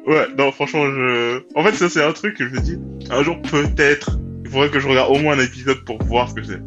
Ouais, 0.06 0.26
non, 0.38 0.50
franchement, 0.52 0.84
je. 0.86 1.42
En 1.54 1.62
fait, 1.64 1.74
ça, 1.74 1.88
c'est 1.90 2.02
un 2.02 2.12
truc 2.12 2.36
que 2.36 2.48
je 2.48 2.54
me 2.54 2.60
dis, 2.60 2.78
un 3.10 3.22
jour, 3.22 3.36
peut-être, 3.42 4.18
il 4.44 4.50
faudrait 4.50 4.70
que 4.70 4.80
je 4.80 4.88
regarde 4.88 5.10
au 5.14 5.18
moins 5.18 5.38
un 5.38 5.42
épisode 5.44 5.84
pour 5.84 6.02
voir 6.04 6.28
ce 6.30 6.34
que 6.34 6.42
c'est. 6.42 6.60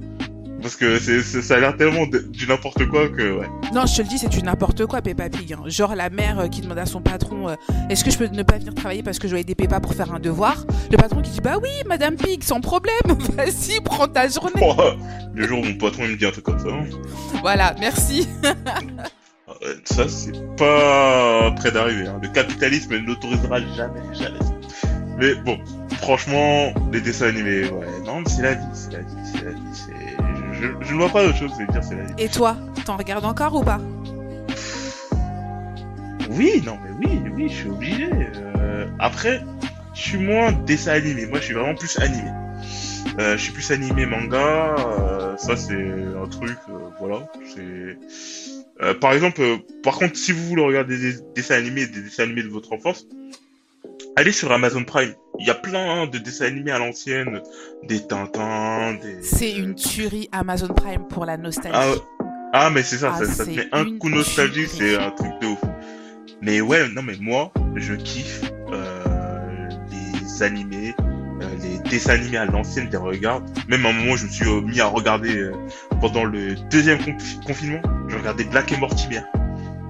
Parce 0.61 0.75
que 0.75 0.99
c'est, 0.99 1.23
c'est- 1.23 1.41
ça 1.41 1.55
a 1.55 1.59
l'air 1.59 1.75
tellement 1.75 2.05
de- 2.05 2.19
du 2.19 2.45
n'importe 2.45 2.85
quoi 2.87 3.09
que, 3.09 3.39
ouais. 3.39 3.47
Non, 3.73 3.87
je 3.87 3.95
te 3.97 4.01
le 4.03 4.07
dis, 4.07 4.19
c'est 4.19 4.29
du 4.29 4.43
n'importe 4.43 4.85
quoi 4.85 5.01
Peppa 5.01 5.27
Pig. 5.27 5.53
hein. 5.53 5.63
Genre 5.65 5.95
la 5.95 6.11
mère 6.11 6.39
euh, 6.39 6.47
qui 6.49 6.61
demande 6.61 6.77
à 6.77 6.85
son 6.85 7.01
patron, 7.01 7.49
euh, 7.49 7.55
est-ce 7.89 8.03
que 8.05 8.11
je 8.11 8.17
peux 8.19 8.27
ne 8.27 8.43
pas 8.43 8.59
venir 8.59 8.75
travailler 8.75 9.01
parce 9.01 9.17
que 9.17 9.27
je 9.27 9.31
dois 9.33 9.39
aider 9.39 9.55
Peppa 9.55 9.79
pour 9.79 9.95
faire 9.95 10.13
un 10.13 10.19
devoir? 10.19 10.63
Le 10.91 10.97
patron 10.97 11.23
qui 11.23 11.31
dit, 11.31 11.41
bah 11.41 11.55
oui, 11.59 11.69
Madame 11.87 12.15
Pig, 12.15 12.43
sans 12.43 12.61
problème. 12.61 12.93
Vas-y, 13.35 13.81
prends 13.83 14.07
ta 14.07 14.27
journée. 14.27 14.61
Oh, 14.61 14.75
le 15.33 15.47
jour 15.47 15.61
où 15.61 15.63
mon 15.63 15.73
patron 15.79 16.03
il 16.05 16.11
me 16.11 16.15
dit 16.17 16.27
un 16.27 16.31
truc 16.31 16.43
comme 16.45 16.59
ça, 16.59 16.67
hein. 16.67 16.85
Voilà, 17.41 17.75
merci. 17.79 18.27
Ça, 19.85 20.07
c'est 20.09 20.33
pas 20.57 21.51
près 21.51 21.71
d'arriver. 21.71 22.07
Hein. 22.07 22.19
Le 22.21 22.29
capitalisme 22.29 22.97
n'autorisera 22.97 23.59
jamais, 23.75 24.01
jamais. 24.13 24.39
Mais 25.17 25.35
bon, 25.35 25.59
franchement, 25.99 26.73
les 26.91 27.01
dessins 27.01 27.27
animés, 27.27 27.69
ouais, 27.69 27.85
non, 28.05 28.21
mais 28.21 28.29
c'est 28.29 28.41
la 28.41 28.55
vie, 28.55 28.65
c'est 28.73 28.93
la 28.93 28.99
vie, 28.99 29.05
c'est 29.23 29.43
la 29.43 29.51
vie. 29.51 29.61
Je, 30.53 30.67
je 30.81 30.93
ne 30.93 30.99
vois 30.99 31.09
pas 31.09 31.23
d'autre 31.23 31.37
chose, 31.37 31.51
c'est 31.57 31.71
dire 31.71 31.83
c'est 31.83 31.95
la 31.95 32.05
vie. 32.05 32.13
Et 32.17 32.27
toi, 32.27 32.57
t'en 32.85 32.97
regardes 32.97 33.25
encore 33.25 33.53
ou 33.55 33.63
pas? 33.63 33.79
Oui, 36.31 36.63
non, 36.65 36.77
mais 36.83 37.07
oui, 37.07 37.21
oui, 37.35 37.49
je 37.49 37.53
suis 37.53 37.69
obligé. 37.69 38.09
Euh, 38.57 38.87
après, 38.99 39.41
je 39.93 40.01
suis 40.01 40.17
moins 40.17 40.53
dessin 40.53 40.93
animé. 40.93 41.27
Moi, 41.27 41.39
je 41.39 41.45
suis 41.45 41.53
vraiment 41.53 41.75
plus 41.75 41.99
animé. 41.99 42.29
Euh, 43.19 43.37
je 43.37 43.41
suis 43.41 43.51
plus 43.51 43.69
animé 43.71 44.05
manga. 44.05 44.75
euh, 44.79 45.37
ça, 45.37 45.55
c'est 45.55 45.73
un 45.75 46.27
truc, 46.29 46.57
voilà. 46.99 47.27
C'est. 47.53 47.97
Euh, 48.81 48.93
par 48.93 49.13
exemple, 49.13 49.41
euh, 49.41 49.57
par 49.83 49.97
contre, 49.97 50.17
si 50.17 50.31
vous 50.31 50.43
voulez 50.47 50.63
regarder 50.63 50.97
des 50.97 51.13
dessins 51.35 51.55
animés, 51.55 51.85
des 51.85 52.01
dessins 52.01 52.23
animés 52.23 52.43
de 52.43 52.49
votre 52.49 52.73
enfance, 52.73 53.05
allez 54.15 54.31
sur 54.31 54.51
Amazon 54.51 54.83
Prime. 54.83 55.13
Il 55.39 55.47
y 55.47 55.51
a 55.51 55.55
plein 55.55 56.07
de 56.07 56.17
dessins 56.17 56.45
animés 56.45 56.71
à 56.71 56.79
l'ancienne, 56.79 57.41
des 57.83 58.05
Tintins, 58.05 58.93
des. 59.01 59.21
C'est 59.21 59.51
une 59.51 59.75
tuerie 59.75 60.29
Amazon 60.31 60.67
Prime 60.67 61.07
pour 61.07 61.25
la 61.25 61.37
nostalgie. 61.37 61.77
Ah, 61.79 61.93
ah 62.53 62.69
mais 62.69 62.83
c'est 62.83 62.97
ça, 62.97 63.13
Ah, 63.15 63.19
ça, 63.19 63.25
ça 63.25 63.45
te 63.45 63.51
met 63.51 63.67
un 63.71 63.97
coup 63.97 64.09
nostalgie, 64.09 64.67
c'est 64.67 64.97
un 64.97 65.11
truc 65.11 65.31
de 65.41 65.47
ouf. 65.47 65.61
Mais 66.41 66.59
ouais, 66.59 66.89
non 66.89 67.03
mais 67.03 67.15
moi, 67.19 67.51
je 67.75 67.93
kiffe 67.93 68.41
euh, 68.71 69.69
les 69.91 70.43
animés, 70.43 70.95
dessins 71.91 72.13
animés 72.13 72.37
à 72.37 72.45
l'ancienne, 72.45 72.89
des 72.89 72.97
regards. 72.97 73.41
Même 73.67 73.85
à 73.85 73.89
un 73.89 73.93
moment, 73.93 74.15
je 74.15 74.25
me 74.25 74.31
suis 74.31 74.47
euh, 74.47 74.61
mis 74.61 74.79
à 74.81 74.87
regarder 74.87 75.35
euh, 75.37 75.51
pendant 75.99 76.23
le 76.23 76.55
deuxième 76.71 76.97
confi- 76.99 77.43
confinement, 77.45 77.81
je 78.09 78.15
regardais 78.17 78.43
Black 78.45 78.71
et 78.71 78.77
Mortimer. 78.77 79.21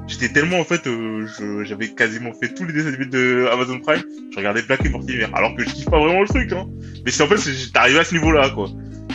J'étais 0.08 0.28
tellement 0.30 0.60
en 0.60 0.66
fait, 0.66 0.86
euh, 0.88 1.26
j'avais 1.64 1.88
quasiment 1.90 2.34
fait 2.34 2.54
tous 2.54 2.66
les 2.66 2.74
dessins 2.74 2.90
animés 2.90 3.06
de 3.06 3.48
Amazon 3.54 3.80
Prime, 3.80 4.02
je 4.32 4.38
regardais 4.38 4.62
Black 4.64 4.86
et 4.86 4.90
Mortimer. 4.90 5.28
Alors 5.34 5.56
que 5.56 5.64
je 5.64 5.70
kiffe 5.70 5.86
pas 5.86 6.00
vraiment 6.00 6.22
le 6.22 6.28
truc, 6.28 6.52
hein. 6.52 6.68
Mais 7.06 7.12
c'est 7.12 7.24
en 7.24 7.28
fait, 7.28 7.38
j'étais 7.38 7.78
arrivé 7.80 8.00
à 8.00 8.04
ce 8.04 8.14
niveau-là, 8.16 8.50
quoi. 8.50 8.68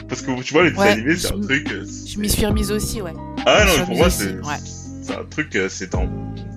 Parce 0.09 0.23
que 0.23 0.41
tu 0.43 0.55
vois, 0.55 0.63
les 0.65 0.71
dessins 0.71 0.83
Ouais, 0.83 0.91
animés, 0.93 1.17
c'est 1.17 1.35
un 1.35 1.41
truc. 1.41 1.71
euh, 1.73 1.85
Je 2.07 2.19
m'y 2.19 2.29
suis 2.31 2.47
remise 2.47 2.71
aussi, 2.73 3.03
ouais. 3.03 3.13
ah 3.45 3.65
non, 3.67 3.73
mais 3.79 3.85
pour 3.85 3.97
moi, 3.97 4.09
c'est 4.09 4.33
ouais. 4.37 4.57
c'est 5.03 5.13
un 5.17 5.25
truc, 5.29 5.55
euh, 5.57 5.69
c'est 5.69 5.91
dans, 5.93 6.07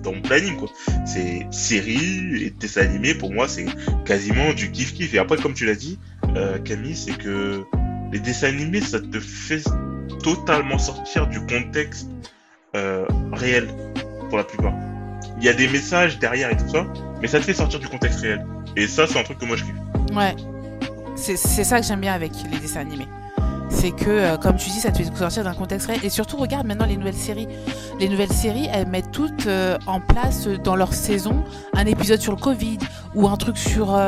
dans 0.02 0.12
mon 0.14 0.22
planning, 0.22 0.56
quoi. 0.56 0.68
C'est 1.04 1.46
série 1.50 2.42
et 2.44 2.50
dessins 2.50 2.82
animés, 2.82 3.14
pour 3.14 3.32
moi, 3.32 3.46
c'est 3.48 3.66
quasiment 4.06 4.52
du 4.54 4.70
kiff-kiff. 4.70 5.14
Et 5.14 5.18
après, 5.18 5.36
comme 5.36 5.52
tu 5.54 5.66
l'as 5.66 5.74
dit, 5.74 5.98
euh, 6.36 6.58
Camille, 6.58 6.96
c'est 6.96 7.16
que 7.16 7.64
les 8.12 8.20
dessins 8.20 8.48
animés, 8.48 8.80
ça 8.80 9.00
te 9.00 9.20
fait 9.20 9.62
totalement 10.22 10.78
sortir 10.78 11.26
du 11.26 11.40
contexte 11.46 12.08
euh, 12.76 13.04
réel, 13.32 13.68
pour 14.28 14.38
la 14.38 14.44
plupart. 14.44 14.74
Il 15.38 15.44
y 15.44 15.48
a 15.48 15.54
des 15.54 15.68
messages 15.68 16.18
derrière 16.18 16.50
et 16.50 16.56
tout 16.56 16.68
ça, 16.68 16.86
mais 17.20 17.28
ça 17.28 17.38
te 17.38 17.44
fait 17.44 17.54
sortir 17.54 17.80
du 17.80 17.88
contexte 17.88 18.20
réel. 18.20 18.44
Et 18.76 18.86
ça, 18.86 19.06
c'est 19.06 19.18
un 19.18 19.22
truc 19.22 19.38
que 19.38 19.44
moi, 19.44 19.56
je 19.56 19.64
kiffe. 19.64 19.74
Ouais. 20.14 20.34
C'est 21.16 21.36
c'est 21.36 21.64
ça 21.64 21.80
que 21.80 21.86
j'aime 21.86 22.00
bien 22.00 22.14
avec 22.14 22.32
les 22.50 22.58
dessins 22.58 22.80
animés. 22.80 23.06
C'est 23.70 23.92
que, 23.92 24.10
euh, 24.10 24.36
comme 24.36 24.56
tu 24.56 24.68
dis, 24.68 24.80
ça 24.80 24.90
te 24.90 24.98
fait 24.98 25.16
sortir 25.16 25.44
d'un 25.44 25.54
contexte 25.54 25.86
réel. 25.86 26.00
Et 26.04 26.10
surtout, 26.10 26.36
regarde 26.36 26.66
maintenant 26.66 26.86
les 26.86 26.96
nouvelles 26.96 27.14
séries. 27.14 27.48
Les 27.98 28.08
nouvelles 28.08 28.32
séries, 28.32 28.68
elles 28.72 28.88
mettent 28.88 29.10
toutes 29.12 29.46
euh, 29.46 29.78
en 29.86 30.00
place 30.00 30.46
euh, 30.46 30.58
dans 30.58 30.76
leur 30.76 30.92
saison 30.92 31.44
un 31.72 31.86
épisode 31.86 32.20
sur 32.20 32.32
le 32.32 32.40
Covid, 32.40 32.78
ou 33.14 33.28
un 33.28 33.36
truc 33.36 33.56
sur 33.56 33.98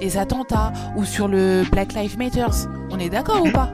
les 0.00 0.18
attentats, 0.18 0.72
ou 0.96 1.04
sur 1.04 1.26
le 1.26 1.64
Black 1.72 1.94
Lives 1.94 2.16
Matter. 2.16 2.46
On 2.90 2.98
est 2.98 3.08
d'accord 3.08 3.44
ou 3.44 3.50
pas? 3.50 3.72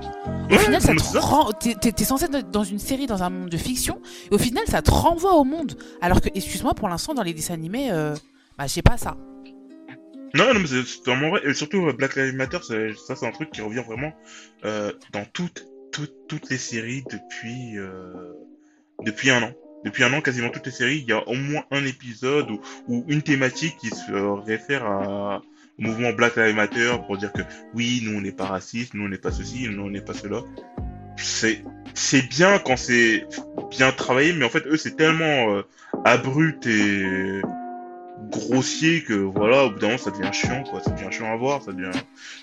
Au 0.51 0.59
final, 0.59 0.81
ça 0.81 0.95
te 0.95 1.19
rend. 1.19 1.51
T'es 1.53 2.05
censé 2.05 2.25
être 2.25 2.51
dans 2.51 2.65
une 2.65 2.79
série, 2.79 3.07
dans 3.07 3.23
un 3.23 3.31
monde 3.31 3.51
de 3.51 3.57
fiction, 3.57 4.01
et 4.31 4.35
au 4.35 4.39
final, 4.39 4.65
ça 4.67 4.83
te 4.83 4.91
renvoie 4.91 5.35
au 5.35 5.45
monde. 5.45 5.77
Alors 6.01 6.21
que, 6.21 6.29
excuse-moi, 6.35 6.75
pour 6.75 6.89
l'instant, 6.89 7.13
dans 7.13 7.23
les 7.23 7.35
dessins 7.35 7.55
animés, 7.55 7.91
bah, 8.57 8.67
j'ai 8.67 8.83
pas 8.83 8.97
ça. 8.97 9.17
Non, 10.35 10.53
non, 10.53 10.61
mais 10.61 10.67
c'est 10.67 11.07
vraiment 11.07 11.31
vrai. 11.31 11.43
Et 11.45 11.55
surtout, 11.55 11.93
Black 11.93 12.17
Lives 12.17 12.35
Matter, 12.35 12.59
ça, 12.63 13.15
c'est 13.15 13.27
un 13.27 13.31
truc 13.31 13.51
qui 13.53 13.61
revient 13.61 13.85
vraiment 13.87 14.13
euh, 14.65 14.93
dans 15.13 15.25
toutes, 15.33 15.65
toutes, 15.93 16.27
toutes 16.29 16.51
les 16.51 16.59
séries 16.59 17.05
depuis, 17.09 17.79
euh, 17.79 18.33
depuis 19.05 19.31
un 19.31 19.45
an. 19.45 19.53
Depuis 19.85 20.03
un 20.03 20.13
an, 20.13 20.21
quasiment 20.21 20.51
toutes 20.51 20.67
les 20.67 20.73
séries, 20.73 20.99
il 20.99 21.09
y 21.09 21.13
a 21.13 21.29
au 21.29 21.35
moins 21.35 21.65
un 21.71 21.85
épisode 21.85 22.51
ou, 22.89 23.05
une 23.07 23.23
thématique 23.23 23.77
qui 23.81 23.91
se 23.91 24.13
réfère 24.45 24.85
à, 24.85 25.43
au 25.79 25.83
mouvement 25.83 26.13
Black 26.13 26.37
Lives 26.37 26.57
Matter 26.57 26.97
pour 27.07 27.17
dire 27.17 27.33
que 27.33 27.43
oui, 27.75 28.03
nous, 28.03 28.19
on 28.19 28.21
n'est 28.21 28.33
pas 28.33 28.47
racistes, 28.47 28.95
nous, 28.95 29.05
on 29.05 29.09
n'est 29.09 29.19
pas 29.19 29.31
ceci, 29.31 29.69
nous, 29.69 29.85
on 29.85 29.91
n'est 29.91 30.01
pas 30.01 30.15
cela. 30.15 30.41
C'est, 31.17 31.63
c'est 31.95 32.29
bien 32.29 32.59
quand 32.59 32.77
c'est 32.77 33.25
bien 33.71 33.93
travaillé, 33.93 34.33
mais 34.33 34.45
en 34.45 34.51
fait, 34.51 34.67
eux, 34.67 34.77
c'est 34.77 34.97
tellement 34.97 35.55
euh, 35.55 35.63
abrupt 36.05 36.67
et 36.67 37.41
grossier 38.31 39.03
que 39.05 39.15
voilà 39.15 39.65
au 39.65 39.71
bout 39.71 39.79
d'un 39.79 39.87
moment 39.89 39.99
ça 39.99 40.11
devient 40.11 40.33
chiant 40.33 40.63
quoi 40.65 40.81
ça 40.81 40.91
devient 40.91 41.11
chiant 41.11 41.33
à 41.33 41.37
voir 41.37 41.63
ça 41.63 41.73
devient 41.73 41.91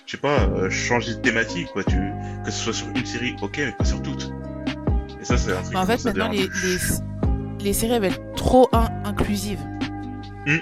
je 0.06 0.10
sais 0.12 0.16
pas 0.16 0.40
euh, 0.48 0.70
changer 0.70 1.14
de 1.14 1.20
thématique 1.20 1.68
quoi 1.72 1.84
tu 1.84 1.96
que 2.44 2.50
ce 2.50 2.58
soit 2.58 2.72
sur 2.72 2.88
une 2.88 3.04
série 3.06 3.34
ok 3.42 3.56
mais 3.58 3.72
pas 3.78 3.84
sur 3.84 4.00
toutes 4.02 4.30
et 5.20 5.24
ça 5.24 5.36
c'est 5.36 5.52
un 5.52 5.62
truc 5.62 5.72
Mais 5.74 5.78
en 5.80 5.86
fait, 5.86 6.04
maintenant, 6.04 6.30
les, 6.30 6.42
les, 6.42 6.78
les 7.60 7.72
séries, 7.72 7.92
elles 7.92 8.04
être 8.06 8.20
trop 8.34 8.68
in- 8.72 8.88
inclusives. 9.04 9.60
Hmm. 10.46 10.56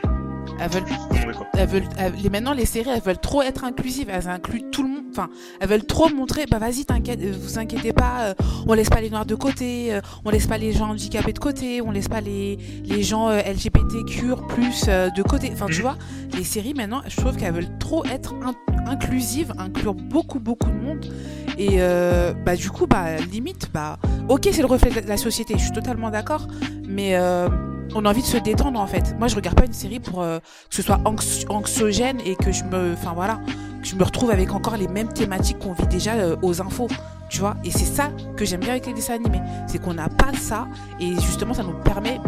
Elles 0.61 0.69
veulent, 0.71 0.83
Non, 0.83 1.27
d'accord. 1.27 1.47
elles 1.57 1.69
veulent, 1.69 1.89
elles- 1.99 2.13
les, 2.23 2.29
maintenant, 2.31 2.53
les 2.53 2.67
séries, 2.67 2.91
elles 2.95 3.01
veulent 3.03 3.19
trop 3.19 3.43
être 3.43 3.65
inclusives. 3.65 4.09
Elles 4.11 4.29
incluent 4.29 4.65
tout 4.71 4.83
le 4.83 4.89
monde. 4.91 5.05
Enfin, 5.11 5.29
elles 5.61 5.69
veulent 5.69 5.85
trop 5.87 6.09
montrer, 6.11 6.45
bah 6.51 6.59
vas-y, 6.59 6.85
t'inquiète, 6.85 7.19
euh, 7.23 7.33
vous 7.41 7.59
inquiétez 7.59 7.93
pas, 7.93 8.21
euh, 8.21 8.35
on 8.69 8.75
laisse 8.75 8.89
pas 8.91 9.01
les 9.01 9.11
noirs 9.11 9.27
de 9.27 9.35
côté, 9.35 9.93
euh, 9.93 10.01
on 10.25 10.31
laisse 10.31 10.47
pas 10.47 10.57
les 10.59 10.73
gens 10.73 10.91
handicapés 10.91 11.33
de 11.33 11.39
côté, 11.41 11.81
on 11.83 11.91
laisse 11.91 12.07
pas 12.09 12.21
les, 12.21 12.59
les 12.85 13.03
gens 13.03 13.29
euh, 13.29 13.41
LGBTQ 13.41 14.35
plus 14.49 14.85
de 14.87 15.23
côté. 15.23 15.51
Enfin, 15.53 15.67
tu 15.67 15.77
Mhm. 15.77 15.81
vois, 15.83 15.97
les 16.37 16.45
séries, 16.45 16.75
maintenant, 16.75 17.01
je 17.09 17.17
trouve 17.17 17.37
qu'elles 17.37 17.55
veulent 17.55 17.79
trop 17.79 18.05
être 18.05 18.35
in- 18.45 18.55
inclusives, 18.91 19.53
inclure 19.59 19.95
beaucoup, 19.95 20.39
beaucoup 20.39 20.69
de 20.71 20.75
monde. 20.79 21.13
Et 21.59 21.77
euh, 21.83 22.33
bah 22.33 22.55
du 22.57 22.71
coup, 22.71 22.87
bah 22.87 23.17
limite, 23.33 23.69
bah 23.75 23.99
ok, 24.29 24.49
c'est 24.53 24.61
le 24.63 24.67
reflet 24.67 25.03
de 25.03 25.09
la 25.09 25.17
société, 25.17 25.55
je 25.59 25.63
suis 25.65 25.73
totalement 25.73 26.11
d'accord, 26.11 26.47
mais 26.89 27.17
euh, 27.17 27.49
on 27.95 28.05
a 28.05 28.11
envie 28.11 28.23
de 28.23 28.27
se 28.27 28.37
détendre 28.37 28.79
en 28.81 28.87
fait. 28.87 29.15
Moi, 29.19 29.29
je 29.29 29.37
regarde 29.37 29.57
pas 29.57 29.67
une 29.67 29.73
série 29.73 30.01
pour 30.01 30.23
euh, 30.23 30.39
que 30.69 30.75
ce 30.77 30.83
soit 30.83 31.01
anx- 31.05 31.45
anxiogène 31.49 32.19
et 32.25 32.37
que 32.37 32.53
je 32.53 32.65
me, 32.65 32.93
enfin 32.95 33.13
voilà, 33.15 33.41
que 33.83 33.87
je 33.89 33.95
me 33.97 34.05
retrouve 34.05 34.31
avec 34.31 34.53
encore 34.53 34.77
les 34.77 34.89
mêmes 34.89 35.13
thématiques 35.13 35.59
qu'on 35.59 35.73
vit 35.73 35.87
déjà 35.87 36.15
euh, 36.15 36.37
aux 36.43 36.61
infos, 36.61 36.89
tu 37.29 37.41
vois. 37.41 37.57
Et 37.65 37.71
c'est 37.71 37.85
ça 37.85 38.11
que 38.37 38.45
j'aime 38.45 38.61
bien 38.61 38.71
avec 38.71 38.87
les 38.87 38.93
dessins 38.95 39.15
animés, 39.15 39.41
c'est 39.67 39.79
qu'on 39.79 39.95
n'a 39.95 40.09
pas 40.09 40.33
ça 40.39 40.67
et 41.01 41.15
justement, 41.21 41.55
ça 41.55 41.63
nous 41.63 41.73
permet 41.85 42.21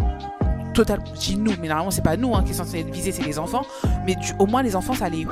total, 0.73 0.99
je 1.21 1.33
nous, 1.35 1.51
mais 1.61 1.67
normalement 1.67 1.91
c'est 1.91 2.01
pas 2.03 2.17
nous 2.17 2.33
hein, 2.35 2.43
qui 2.43 2.49
est 2.49 2.55
censé 2.55 2.79
être 2.79 2.89
visé, 2.91 3.11
c'est 3.11 3.21
les 3.21 3.37
enfants, 3.37 3.61
mais 4.07 4.15
au 4.39 4.47
moins 4.47 4.63
les 4.63 4.75
enfants, 4.75 4.93
ça 4.95 5.07
les, 5.07 5.27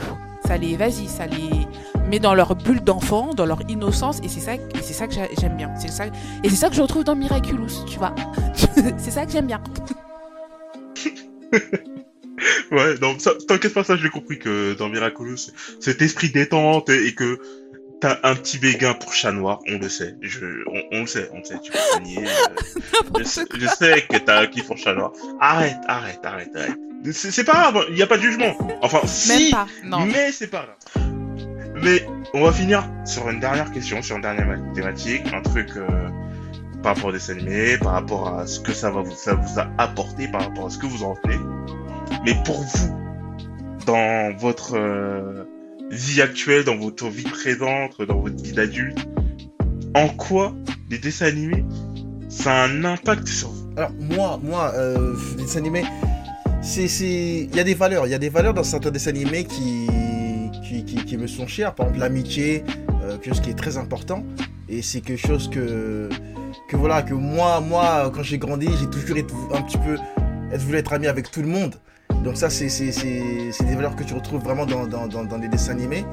ça 0.45 0.55
les, 0.55 0.77
vas-y, 0.77 1.07
ça 1.07 1.25
les 1.25 1.67
met 2.07 2.19
dans 2.19 2.35
leur 2.35 2.55
bulle 2.55 2.81
d'enfant, 2.83 3.33
dans 3.33 3.47
leur 3.47 3.59
innocence, 3.67 4.19
et 4.21 4.27
c'est 4.27 4.39
ça, 4.39 4.51
c'est 4.83 4.93
ça 4.93 5.07
que 5.07 5.15
j'a- 5.15 5.33
j'aime 5.39 5.57
bien. 5.57 5.71
C'est 5.79 5.89
ça, 5.89 6.05
et 6.43 6.49
c'est 6.49 6.55
ça 6.55 6.69
que 6.69 6.75
je 6.75 6.81
retrouve 6.83 7.03
dans 7.05 7.15
Miraculous, 7.15 7.85
tu 7.87 7.97
vois. 7.97 8.13
c'est 8.53 9.09
ça 9.09 9.25
que 9.25 9.31
j'aime 9.31 9.47
bien. 9.47 9.59
ouais 12.71 12.95
non 13.01 13.17
ça 13.19 13.31
t'inquiète 13.47 13.73
pas 13.73 13.83
ça 13.83 13.95
je 13.97 14.03
l'ai 14.03 14.09
compris 14.09 14.39
que 14.39 14.73
dans 14.73 14.89
Miraculous 14.89 15.37
cet 15.79 16.01
esprit 16.01 16.29
détente 16.29 16.89
et, 16.89 17.13
que 17.13 17.39
t'as 17.99 18.17
un 18.23 18.33
petit 18.35 18.57
béguin 18.57 18.93
pour 18.95 19.13
chat 19.13 19.31
noir 19.31 19.59
on 19.69 19.77
le 19.77 19.87
sait. 19.89 20.15
Je 20.21 20.45
on, 20.67 20.81
on 20.91 21.01
le 21.01 21.07
sait 21.07 21.29
on 21.33 21.37
le 21.39 21.43
sait 21.43 21.59
tu 21.61 21.71
peux 21.71 21.77
pas 21.93 21.99
nier 21.99 22.25
euh, 22.25 23.19
je, 23.19 23.23
sais- 23.23 23.45
je 23.53 23.67
sais 23.67 24.01
que 24.09 24.17
t'as 24.17 24.41
un 24.41 24.47
kiff 24.47 24.65
pour 24.65 24.77
chat 24.77 24.93
noir. 24.93 25.11
Arrête 25.39 25.77
arrête 25.87 26.19
arrête 26.23 26.49
arrête. 26.55 26.77
C'est 27.13 27.43
pas 27.43 27.53
grave 27.71 27.85
il 27.91 27.97
y 27.97 28.01
a 28.03 28.07
pas 28.07 28.17
de 28.17 28.23
jugement. 28.23 28.55
Enfin 28.81 29.01
si 29.05 29.51
pas, 29.51 29.67
non. 29.83 30.05
Mais 30.05 30.31
c'est 30.31 30.47
pas 30.47 30.65
grave. 30.93 31.05
Mais 31.83 32.05
on 32.33 32.43
va 32.43 32.51
finir 32.51 32.87
sur 33.05 33.27
une 33.29 33.39
dernière 33.39 33.71
question, 33.71 34.01
sur 34.03 34.15
une 34.15 34.21
dernière 34.21 34.45
ma- 34.47 34.73
thématique, 34.73 35.23
un 35.33 35.41
truc 35.41 35.69
euh, 35.77 36.09
par 36.83 36.95
rapport 36.95 37.09
aux 37.09 37.13
dessins 37.13 37.33
animés, 37.33 37.77
par 37.77 37.93
rapport 37.93 38.27
à 38.27 38.47
ce 38.47 38.59
que 38.59 38.73
ça 38.73 38.89
vous, 38.89 39.01
a 39.57 39.69
apporté, 39.77 40.27
par 40.27 40.41
rapport 40.41 40.65
à 40.67 40.69
ce 40.69 40.77
que 40.77 40.87
vous 40.87 41.03
en 41.03 41.13
retenez. 41.13 41.37
Mais 42.25 42.35
pour 42.43 42.61
vous, 42.61 42.97
dans 43.85 44.35
votre 44.37 44.75
euh, 44.75 45.43
vie 45.91 46.21
actuelle, 46.21 46.63
dans 46.63 46.77
votre 46.77 47.07
vie 47.07 47.23
présente, 47.23 48.01
dans 48.01 48.19
votre 48.19 48.41
vie 48.41 48.53
d'adulte, 48.53 48.97
en 49.95 50.07
quoi 50.07 50.53
les 50.89 50.97
dessins 50.97 51.27
animés, 51.27 51.65
ça 52.29 52.51
a 52.51 52.65
un 52.67 52.85
impact 52.85 53.27
sur 53.27 53.49
vous? 53.49 53.69
Alors 53.77 53.91
moi, 53.99 54.39
moi, 54.43 54.71
euh, 54.75 55.15
les 55.37 55.43
dessins 55.43 55.59
animés, 55.59 55.85
c'est, 56.61 56.85
il 56.85 57.55
y 57.55 57.59
a 57.59 57.63
des 57.63 57.73
valeurs, 57.73 58.05
il 58.05 58.11
y 58.11 58.15
a 58.15 58.19
des 58.19 58.29
valeurs 58.29 58.53
dans 58.53 58.63
certains 58.63 58.91
dessins 58.91 59.09
animés 59.09 59.45
qui, 59.45 59.87
qui, 60.63 60.85
qui, 60.85 60.95
qui 61.05 61.17
me 61.17 61.27
sont 61.27 61.47
chères. 61.47 61.73
Par 61.73 61.87
exemple, 61.87 62.01
l'amitié, 62.01 62.63
euh, 63.03 63.17
quelque 63.17 63.35
chose 63.35 63.41
qui 63.41 63.49
est 63.49 63.57
très 63.57 63.77
important, 63.77 64.23
et 64.69 64.81
c'est 64.81 65.01
quelque 65.01 65.27
chose 65.27 65.49
que, 65.49 66.07
que 66.71 66.77
voilà, 66.77 67.01
que 67.01 67.13
moi, 67.13 67.59
moi, 67.59 68.09
quand 68.15 68.23
j'ai 68.23 68.37
grandi, 68.37 68.69
j'ai 68.79 68.87
toujours 68.87 69.17
été 69.17 69.33
un 69.53 69.61
petit 69.61 69.77
peu, 69.77 69.97
être 70.53 70.61
voulu 70.61 70.77
être 70.77 70.93
ami 70.93 71.07
avec 71.07 71.29
tout 71.29 71.41
le 71.41 71.47
monde. 71.49 71.75
Donc 72.23 72.37
ça, 72.37 72.49
c'est, 72.49 72.67
des 72.67 73.75
valeurs 73.75 73.95
que 73.97 74.03
tu 74.03 74.13
retrouves 74.13 74.41
vraiment 74.41 74.65
dans, 74.65 74.87
dans, 74.87 75.07
dans, 75.07 75.37
les 75.37 75.49
dessins 75.49 75.73
animés. 75.73 76.05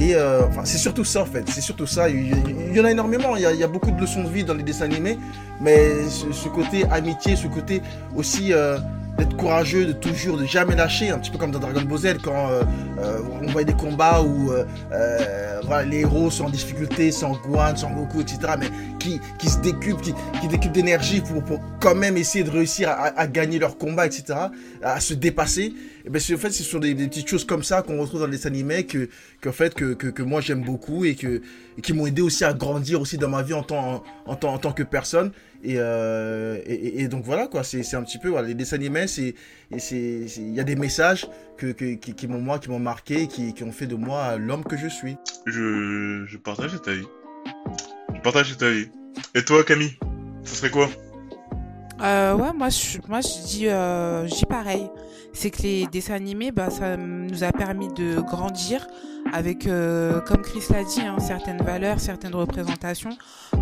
Et 0.00 0.14
euh, 0.14 0.46
enfin, 0.48 0.62
c'est 0.64 0.78
surtout 0.78 1.04
ça 1.04 1.20
en 1.20 1.26
fait, 1.26 1.46
c'est 1.50 1.60
surtout 1.60 1.86
ça. 1.86 2.08
Il 2.08 2.74
y, 2.74 2.80
en 2.80 2.84
a 2.86 2.90
énormément, 2.90 3.36
il 3.36 3.42
y 3.42 3.62
a, 3.62 3.68
beaucoup 3.68 3.90
de 3.90 4.00
leçons 4.00 4.22
de 4.22 4.30
vie 4.30 4.44
dans 4.44 4.54
les 4.54 4.62
dessins 4.62 4.86
animés, 4.86 5.18
mais 5.60 6.08
ce, 6.08 6.32
ce 6.32 6.48
côté 6.48 6.84
amitié, 6.90 7.36
ce 7.36 7.48
côté 7.48 7.82
aussi 8.16 8.54
euh, 8.54 8.78
d'être 9.18 9.36
courageux, 9.36 9.86
de 9.86 9.92
toujours, 9.92 10.36
de 10.38 10.46
jamais 10.46 10.76
lâcher, 10.76 11.10
un 11.10 11.18
petit 11.18 11.30
peu 11.30 11.38
comme 11.38 11.50
dans 11.50 11.58
Dragon 11.58 11.82
Ball 11.82 11.98
Z 11.98 12.18
quand 12.22 12.50
euh, 12.50 12.62
euh, 12.98 13.18
on 13.42 13.46
voit 13.48 13.64
des 13.64 13.72
combats 13.72 14.22
où 14.22 14.52
euh, 14.52 14.64
les 15.86 16.00
héros 16.00 16.30
sont 16.30 16.44
en 16.44 16.50
difficulté, 16.50 17.10
sans 17.10 17.32
Gohan, 17.32 17.76
sans 17.76 17.90
Goku, 17.90 18.20
etc. 18.20 18.38
Mais 18.58 18.68
qui, 18.98 19.20
qui 19.38 19.48
se 19.48 19.58
décuplent, 19.58 20.00
qui, 20.00 20.14
qui 20.40 20.48
décuplent 20.48 20.74
d'énergie 20.74 21.20
pour, 21.20 21.42
pour 21.42 21.60
quand 21.80 21.94
même 21.94 22.16
essayer 22.16 22.44
de 22.44 22.50
réussir 22.50 22.90
à 22.90 23.26
gagner 23.26 23.58
leur 23.58 23.76
combat, 23.76 24.06
etc. 24.06 24.38
À 24.82 25.00
se 25.00 25.14
dépasser. 25.14 25.74
Et 26.04 26.10
ben, 26.10 26.20
c'est- 26.20 26.34
en 26.34 26.38
fait, 26.38 26.50
ce 26.50 26.62
sont 26.62 26.78
des, 26.78 26.94
des 26.94 27.08
petites 27.08 27.28
choses 27.28 27.44
comme 27.44 27.62
ça 27.62 27.82
qu'on 27.82 28.00
retrouve 28.00 28.20
dans 28.20 28.26
les 28.26 28.46
animés 28.46 28.86
que, 28.86 29.08
qu'en 29.42 29.52
fait, 29.52 29.74
que, 29.74 29.94
que, 29.94 30.06
que 30.06 30.22
moi 30.22 30.40
j'aime 30.40 30.62
beaucoup 30.62 31.04
et, 31.04 31.14
que, 31.14 31.42
et 31.76 31.80
qui 31.82 31.92
m'ont 31.92 32.06
aidé 32.06 32.22
aussi 32.22 32.44
à 32.44 32.52
grandir 32.52 33.00
aussi 33.00 33.18
dans 33.18 33.28
ma 33.28 33.42
vie 33.42 33.54
en 33.54 33.62
tant, 33.62 34.04
en, 34.26 34.36
tant, 34.36 34.54
en 34.54 34.58
tant 34.58 34.72
que 34.72 34.82
personne. 34.82 35.32
Et, 35.64 35.74
euh, 35.78 36.58
et, 36.66 37.08
donc 37.08 37.24
voilà 37.24 37.48
quoi, 37.48 37.64
c'est 37.64 37.82
c'est 37.82 37.96
un 37.96 38.04
petit 38.04 38.18
peu 38.18 38.28
voilà, 38.28 38.46
les 38.46 38.54
dessins 38.54 38.76
animés, 38.76 39.06
il 39.16 40.54
y 40.54 40.60
a 40.60 40.64
des 40.64 40.76
messages 40.76 41.26
que, 41.56 41.72
que 41.72 41.94
qui, 41.94 42.14
qui 42.14 42.28
m'ont 42.28 42.40
moi 42.40 42.60
qui 42.60 42.70
m'ont 42.70 42.78
marqué, 42.78 43.26
qui, 43.26 43.52
qui 43.54 43.64
ont 43.64 43.72
fait 43.72 43.88
de 43.88 43.96
moi 43.96 44.36
l'homme 44.36 44.62
que 44.62 44.76
je 44.76 44.86
suis. 44.86 45.16
Je, 45.46 46.24
je 46.26 46.36
partage 46.36 46.80
ta 46.80 46.92
vie. 46.92 47.08
Je 48.14 48.20
partage 48.20 48.56
ta 48.56 48.70
vie. 48.70 48.86
Et 49.34 49.44
toi, 49.44 49.64
Camille 49.64 49.98
Ce 50.44 50.54
serait 50.54 50.70
quoi? 50.70 50.88
Euh, 52.00 52.34
ouais, 52.34 52.52
moi 52.54 52.68
je, 52.68 52.98
moi 53.08 53.20
je 53.20 53.44
dis, 53.46 53.66
euh, 53.68 54.28
je 54.28 54.34
dis 54.34 54.46
pareil. 54.46 54.88
C'est 55.40 55.50
que 55.50 55.62
les 55.62 55.86
dessins 55.86 56.14
animés, 56.14 56.50
bah, 56.50 56.68
ça 56.68 56.96
nous 56.96 57.44
a 57.44 57.52
permis 57.52 57.86
de 57.94 58.20
grandir 58.20 58.84
avec, 59.32 59.68
euh, 59.68 60.20
comme 60.22 60.42
Chris 60.42 60.62
l'a 60.70 60.82
dit, 60.82 61.00
hein, 61.02 61.20
certaines 61.20 61.62
valeurs, 61.62 62.00
certaines 62.00 62.34
représentations, 62.34 63.10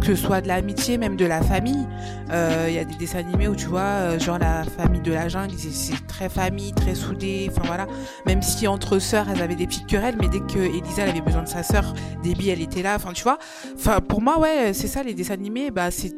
que 0.00 0.06
ce 0.06 0.14
soit 0.14 0.40
de 0.40 0.48
l'amitié, 0.48 0.96
même 0.96 1.16
de 1.16 1.26
la 1.26 1.42
famille. 1.42 1.86
Euh, 2.30 2.64
Il 2.70 2.74
y 2.74 2.78
a 2.78 2.84
des 2.84 2.94
dessins 2.94 3.18
animés 3.18 3.46
où 3.48 3.54
tu 3.54 3.66
vois, 3.66 3.80
euh, 3.82 4.18
genre 4.18 4.38
la 4.38 4.64
famille 4.64 5.02
de 5.02 5.12
la 5.12 5.28
jungle, 5.28 5.52
c'est- 5.58 6.06
très 6.06 6.30
famille, 6.30 6.72
très 6.72 6.94
soudé. 6.94 7.50
Enfin 7.50 7.66
voilà. 7.66 7.86
Même 8.24 8.40
si 8.40 8.66
entre 8.66 8.98
sœurs, 8.98 9.26
elles 9.28 9.42
avaient 9.42 9.54
des 9.54 9.66
petites 9.66 9.86
querelles, 9.86 10.16
mais 10.18 10.28
dès 10.28 10.40
que 10.40 10.58
Elisa 10.58 11.02
elle 11.02 11.10
avait 11.10 11.20
besoin 11.20 11.42
de 11.42 11.48
sa 11.48 11.62
sœur, 11.62 11.92
Debbie 12.24 12.48
elle 12.48 12.62
était 12.62 12.82
là. 12.82 12.94
Enfin 12.96 13.12
tu 13.12 13.22
vois. 13.22 13.38
Enfin 13.74 14.00
pour 14.00 14.22
moi 14.22 14.38
ouais, 14.38 14.72
c'est 14.72 14.88
ça 14.88 15.02
les 15.02 15.12
dessins 15.12 15.34
animés. 15.34 15.70
Bah 15.70 15.90
c'est 15.90 16.14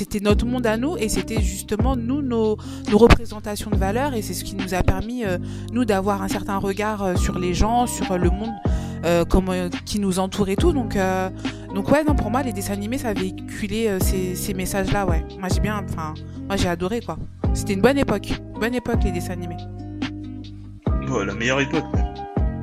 c'était 0.00 0.20
notre 0.20 0.46
monde 0.46 0.66
à 0.66 0.78
nous 0.78 0.96
et 0.96 1.10
c'était 1.10 1.42
justement 1.42 1.94
nous 1.94 2.22
nos, 2.22 2.56
représentations 2.90 3.70
de 3.70 3.76
valeurs 3.76 4.14
et 4.14 4.22
c'est 4.22 4.32
ce 4.32 4.44
qui 4.44 4.54
nous 4.54 4.72
a 4.72 4.82
permis 4.82 5.26
euh, 5.26 5.36
nous 5.74 5.84
d'avoir 5.84 6.22
un 6.22 6.28
certain 6.28 6.56
regard 6.56 7.02
euh, 7.02 7.16
sur 7.16 7.38
les 7.38 7.52
gens, 7.52 7.86
sur 7.86 8.16
le 8.16 8.30
monde 8.30 8.48
euh, 9.04 9.26
euh, 9.30 9.68
qui 9.84 10.00
nous 10.00 10.18
entoure 10.18 10.48
et 10.48 10.56
tout. 10.56 10.72
Donc 10.72 10.96
donc 11.74 11.90
ouais 11.90 12.02
non 12.02 12.14
pour 12.14 12.30
moi 12.30 12.42
les 12.42 12.54
dessins 12.54 12.72
animés 12.72 12.96
ça 12.96 13.12
véhiculait 13.12 14.00
ces, 14.00 14.34
ces 14.36 14.54
messages 14.54 14.90
là 14.90 15.04
ouais. 15.04 15.22
Moi 15.38 15.48
j'ai 15.52 15.60
bien 15.60 15.84
moi 16.48 16.56
j'ai 16.56 16.68
adoré 16.68 17.02
quoi. 17.02 17.18
C'était 17.52 17.74
une 17.74 17.82
bonne 17.82 17.98
époque, 17.98 18.32
bonne 18.58 18.74
époque 18.74 19.00
les 19.04 19.12
dessins 19.12 19.34
animés. 19.34 19.58
La 21.26 21.34
meilleure 21.34 21.60
époque. 21.60 21.84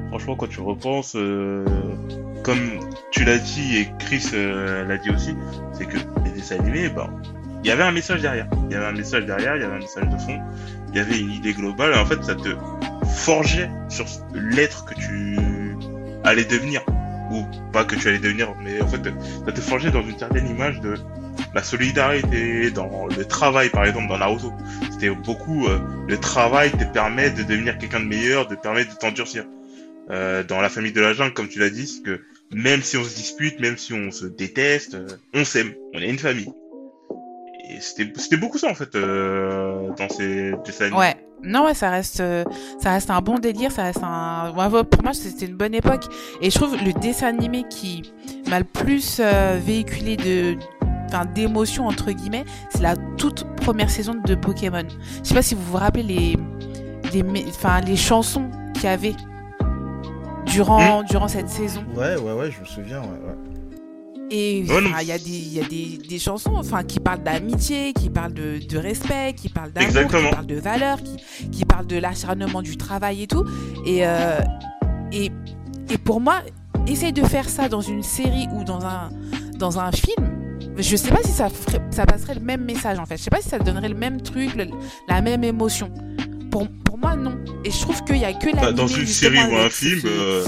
Franchement, 0.10 0.36
quand 0.38 0.48
tu 0.48 0.62
repenses, 0.62 1.12
comme 2.44 2.80
tu 3.12 3.26
l'as 3.26 3.38
dit 3.38 3.78
et 3.78 3.88
Chris 4.00 4.32
l'a 4.34 4.98
dit 4.98 5.12
aussi, 5.12 5.36
c'est 5.74 5.86
que 5.86 5.98
dessins 6.38 6.60
animés, 6.60 6.90
bah, 6.90 7.10
il 7.64 7.68
y 7.68 7.72
avait 7.72 7.84
un 7.84 7.92
message 7.92 8.22
derrière. 8.22 8.48
Il 8.70 8.74
y 8.74 8.76
avait 8.76 8.86
un 8.86 8.94
message 8.94 9.26
derrière, 9.26 9.56
il 9.56 9.62
y 9.62 9.66
avait 9.66 9.76
un 9.76 9.80
message 9.80 10.08
de 10.08 10.18
fond, 10.18 10.40
il 10.90 10.98
y 10.98 11.00
avait 11.00 11.20
une 11.20 11.32
idée 11.32 11.54
globale, 11.54 11.94
et 11.94 11.98
en 11.98 12.06
fait, 12.06 12.24
ça 12.24 12.36
te 12.36 12.56
forgeait 13.06 13.70
sur 13.90 14.06
l'être 14.34 14.86
que 14.86 14.94
tu 14.96 15.38
allais 16.24 16.46
devenir. 16.46 16.82
Ou 17.30 17.46
pas 17.74 17.84
que 17.84 17.96
tu 17.96 18.08
allais 18.08 18.20
devenir, 18.20 18.54
mais 18.64 18.82
en 18.82 18.88
fait, 18.88 19.02
ça 19.46 19.52
te 19.52 19.60
forgeait 19.60 19.92
dans 19.92 20.02
une 20.02 20.18
certaine 20.18 20.48
image 20.48 20.80
de 20.80 20.96
la 21.54 21.62
solidarité, 21.62 22.72
dans 22.72 23.08
le 23.08 23.26
travail, 23.26 23.70
par 23.70 23.86
exemple, 23.86 24.08
dans 24.08 24.18
Naruto. 24.18 24.54
C'était 24.92 25.10
beaucoup, 25.10 25.68
euh, 25.68 25.80
le 26.08 26.18
travail 26.18 26.72
te 26.72 26.84
permet 26.86 27.32
de 27.32 27.44
devenir 27.44 27.78
quelqu'un 27.78 28.00
de 28.00 28.06
meilleur, 28.06 28.48
de 28.48 28.56
permettre 28.56 28.94
de 28.94 28.98
t'endurcir. 28.98 29.44
Euh, 30.10 30.42
dans 30.44 30.62
la 30.62 30.70
famille 30.70 30.94
de 30.94 31.02
la 31.02 31.14
jungle, 31.14 31.34
comme 31.34 31.50
tu 31.50 31.60
l'as 31.60 31.70
dit, 31.70 31.86
c'est 31.86 32.02
que 32.02 32.22
même 32.52 32.82
si 32.82 32.98
on 32.98 33.04
se 33.04 33.16
dispute, 33.16 33.60
même 33.60 33.78
si 33.78 33.94
on 33.94 34.12
se 34.12 34.26
déteste, 34.26 34.96
euh, 34.96 35.08
on 35.34 35.44
s'aime, 35.44 35.74
on 35.94 36.00
est 36.00 36.10
une 36.10 36.20
famille. 36.20 36.50
Et 37.70 37.82
c'était 37.82 38.38
beaucoup 38.38 38.58
ça 38.58 38.70
en 38.70 38.76
fait 38.76 38.96
euh, 38.96 39.90
dans 39.98 40.10
ces 40.10 40.54
dessins 40.66 40.86
animés. 40.86 41.00
Ouais. 41.00 41.16
Non 41.44 41.66
ouais 41.66 41.76
ça 41.76 41.92
reste 41.92 42.20
euh, 42.20 42.44
ça 42.82 42.94
reste 42.94 43.12
un 43.12 43.22
bon 43.22 43.38
délire, 43.38 43.72
ça 43.72 43.84
reste 43.84 44.00
un 44.02 44.52
pour 44.90 45.04
moi 45.04 45.14
c'était 45.14 45.46
une 45.46 45.56
bonne 45.56 45.76
époque 45.76 46.06
et 46.42 46.50
je 46.50 46.56
trouve 46.56 46.76
le 46.84 46.94
dessin 46.94 47.28
animé 47.28 47.64
qui 47.70 48.12
m'a 48.50 48.58
le 48.58 48.66
plus 48.66 49.22
véhiculé 49.64 50.18
de 50.18 50.58
enfin 51.06 51.26
d'émotions 51.26 51.86
entre 51.86 52.12
guillemets, 52.12 52.44
c'est 52.72 52.82
la 52.82 52.96
toute 53.18 53.44
première 53.58 53.92
saison 53.92 54.16
de 54.16 54.34
Pokémon. 54.34 54.88
Je 55.24 55.28
sais 55.28 55.36
pas 55.36 55.44
si 55.44 55.54
vous 55.54 55.62
vous 55.62 55.78
rappelez 55.78 56.02
les 56.02 56.38
les 57.14 57.46
enfin 57.50 57.82
les 57.82 57.98
chansons 57.98 58.50
qu'il 58.74 58.86
y 58.86 58.88
avait 58.88 59.14
durant 60.62 61.04
durant 61.04 61.28
cette 61.28 61.50
saison. 61.50 61.84
Ouais, 61.96 62.16
ouais, 62.18 62.34
ouais, 62.34 62.52
je 62.52 62.60
me 62.60 62.66
souviens, 62.66 63.00
ouais, 63.02 63.08
ouais. 63.28 63.36
Et 64.30 64.66
Ouais, 64.68 64.82
non. 64.82 64.90
enfin, 64.90 65.02
il 65.04 65.08
y 65.08 65.12
a, 65.14 65.18
des, 65.18 65.30
il 65.30 65.54
y 65.54 65.62
a 65.62 65.68
des, 65.68 65.98
des 66.06 66.20
chansons 66.20 66.54
enfin, 66.58 66.84
qui 66.84 67.00
parlent 67.00 67.24
d'amitié, 67.24 67.94
qui 67.94 68.10
parlent 68.10 68.34
de, 68.34 68.60
de 68.68 68.78
respect, 68.78 69.34
qui 69.38 69.48
parlent 69.48 69.72
d'amour, 69.72 70.08
qui 70.10 70.30
parlent 70.32 70.46
de 70.46 70.60
valeurs, 70.60 70.98
qui, 71.02 71.50
qui 71.50 71.64
parlent 71.64 71.88
de 71.88 71.96
l'acharnement 71.98 72.62
du 72.62 72.76
travail 72.76 73.24
et 73.24 73.28
tout. 73.28 73.46
Et, 73.86 74.06
euh, 74.06 74.40
et, 75.14 75.32
et 75.90 75.98
pour 75.98 76.20
moi, 76.20 76.42
essaye 76.88 77.14
de 77.14 77.24
faire 77.24 77.48
ça 77.48 77.70
dans 77.70 77.80
une 77.80 78.04
série 78.04 78.48
ou 78.54 78.66
dans 78.66 78.86
un, 78.86 79.12
dans 79.58 79.80
un 79.80 79.92
film. 79.94 80.28
Je 80.78 80.96
sais 80.98 81.10
pas 81.12 81.24
si 81.24 81.32
ça, 81.32 81.48
ferait- 81.50 81.82
ça 81.92 82.06
passerait 82.06 82.36
le 82.36 82.42
même 82.42 82.66
message 82.66 83.00
en 83.00 83.06
fait. 83.06 83.16
Je 83.18 83.24
sais 83.24 83.30
pas 83.30 83.42
si 83.42 83.48
ça 83.50 83.60
donnerait 83.60 83.90
le 83.90 83.96
même 83.96 84.22
truc, 84.22 84.56
le- 84.56 84.68
la 85.08 85.22
même 85.22 85.44
émotion. 85.46 85.90
Pour, 86.52 86.68
pour 87.00 87.10
moi, 87.10 87.16
non. 87.16 87.38
Et 87.66 87.72
je 87.72 87.80
trouve 87.82 88.04
qu'il 88.04 88.18
y 88.18 88.26
a 88.26 88.34
que 88.34 88.48
la 88.56 88.62
Bah, 88.62 88.72
dans 88.72 88.88
une 88.88 89.06
série 89.08 89.38
ou 89.38 89.56
un 89.56 89.70
film. 89.70 90.02
euh, 90.06 90.44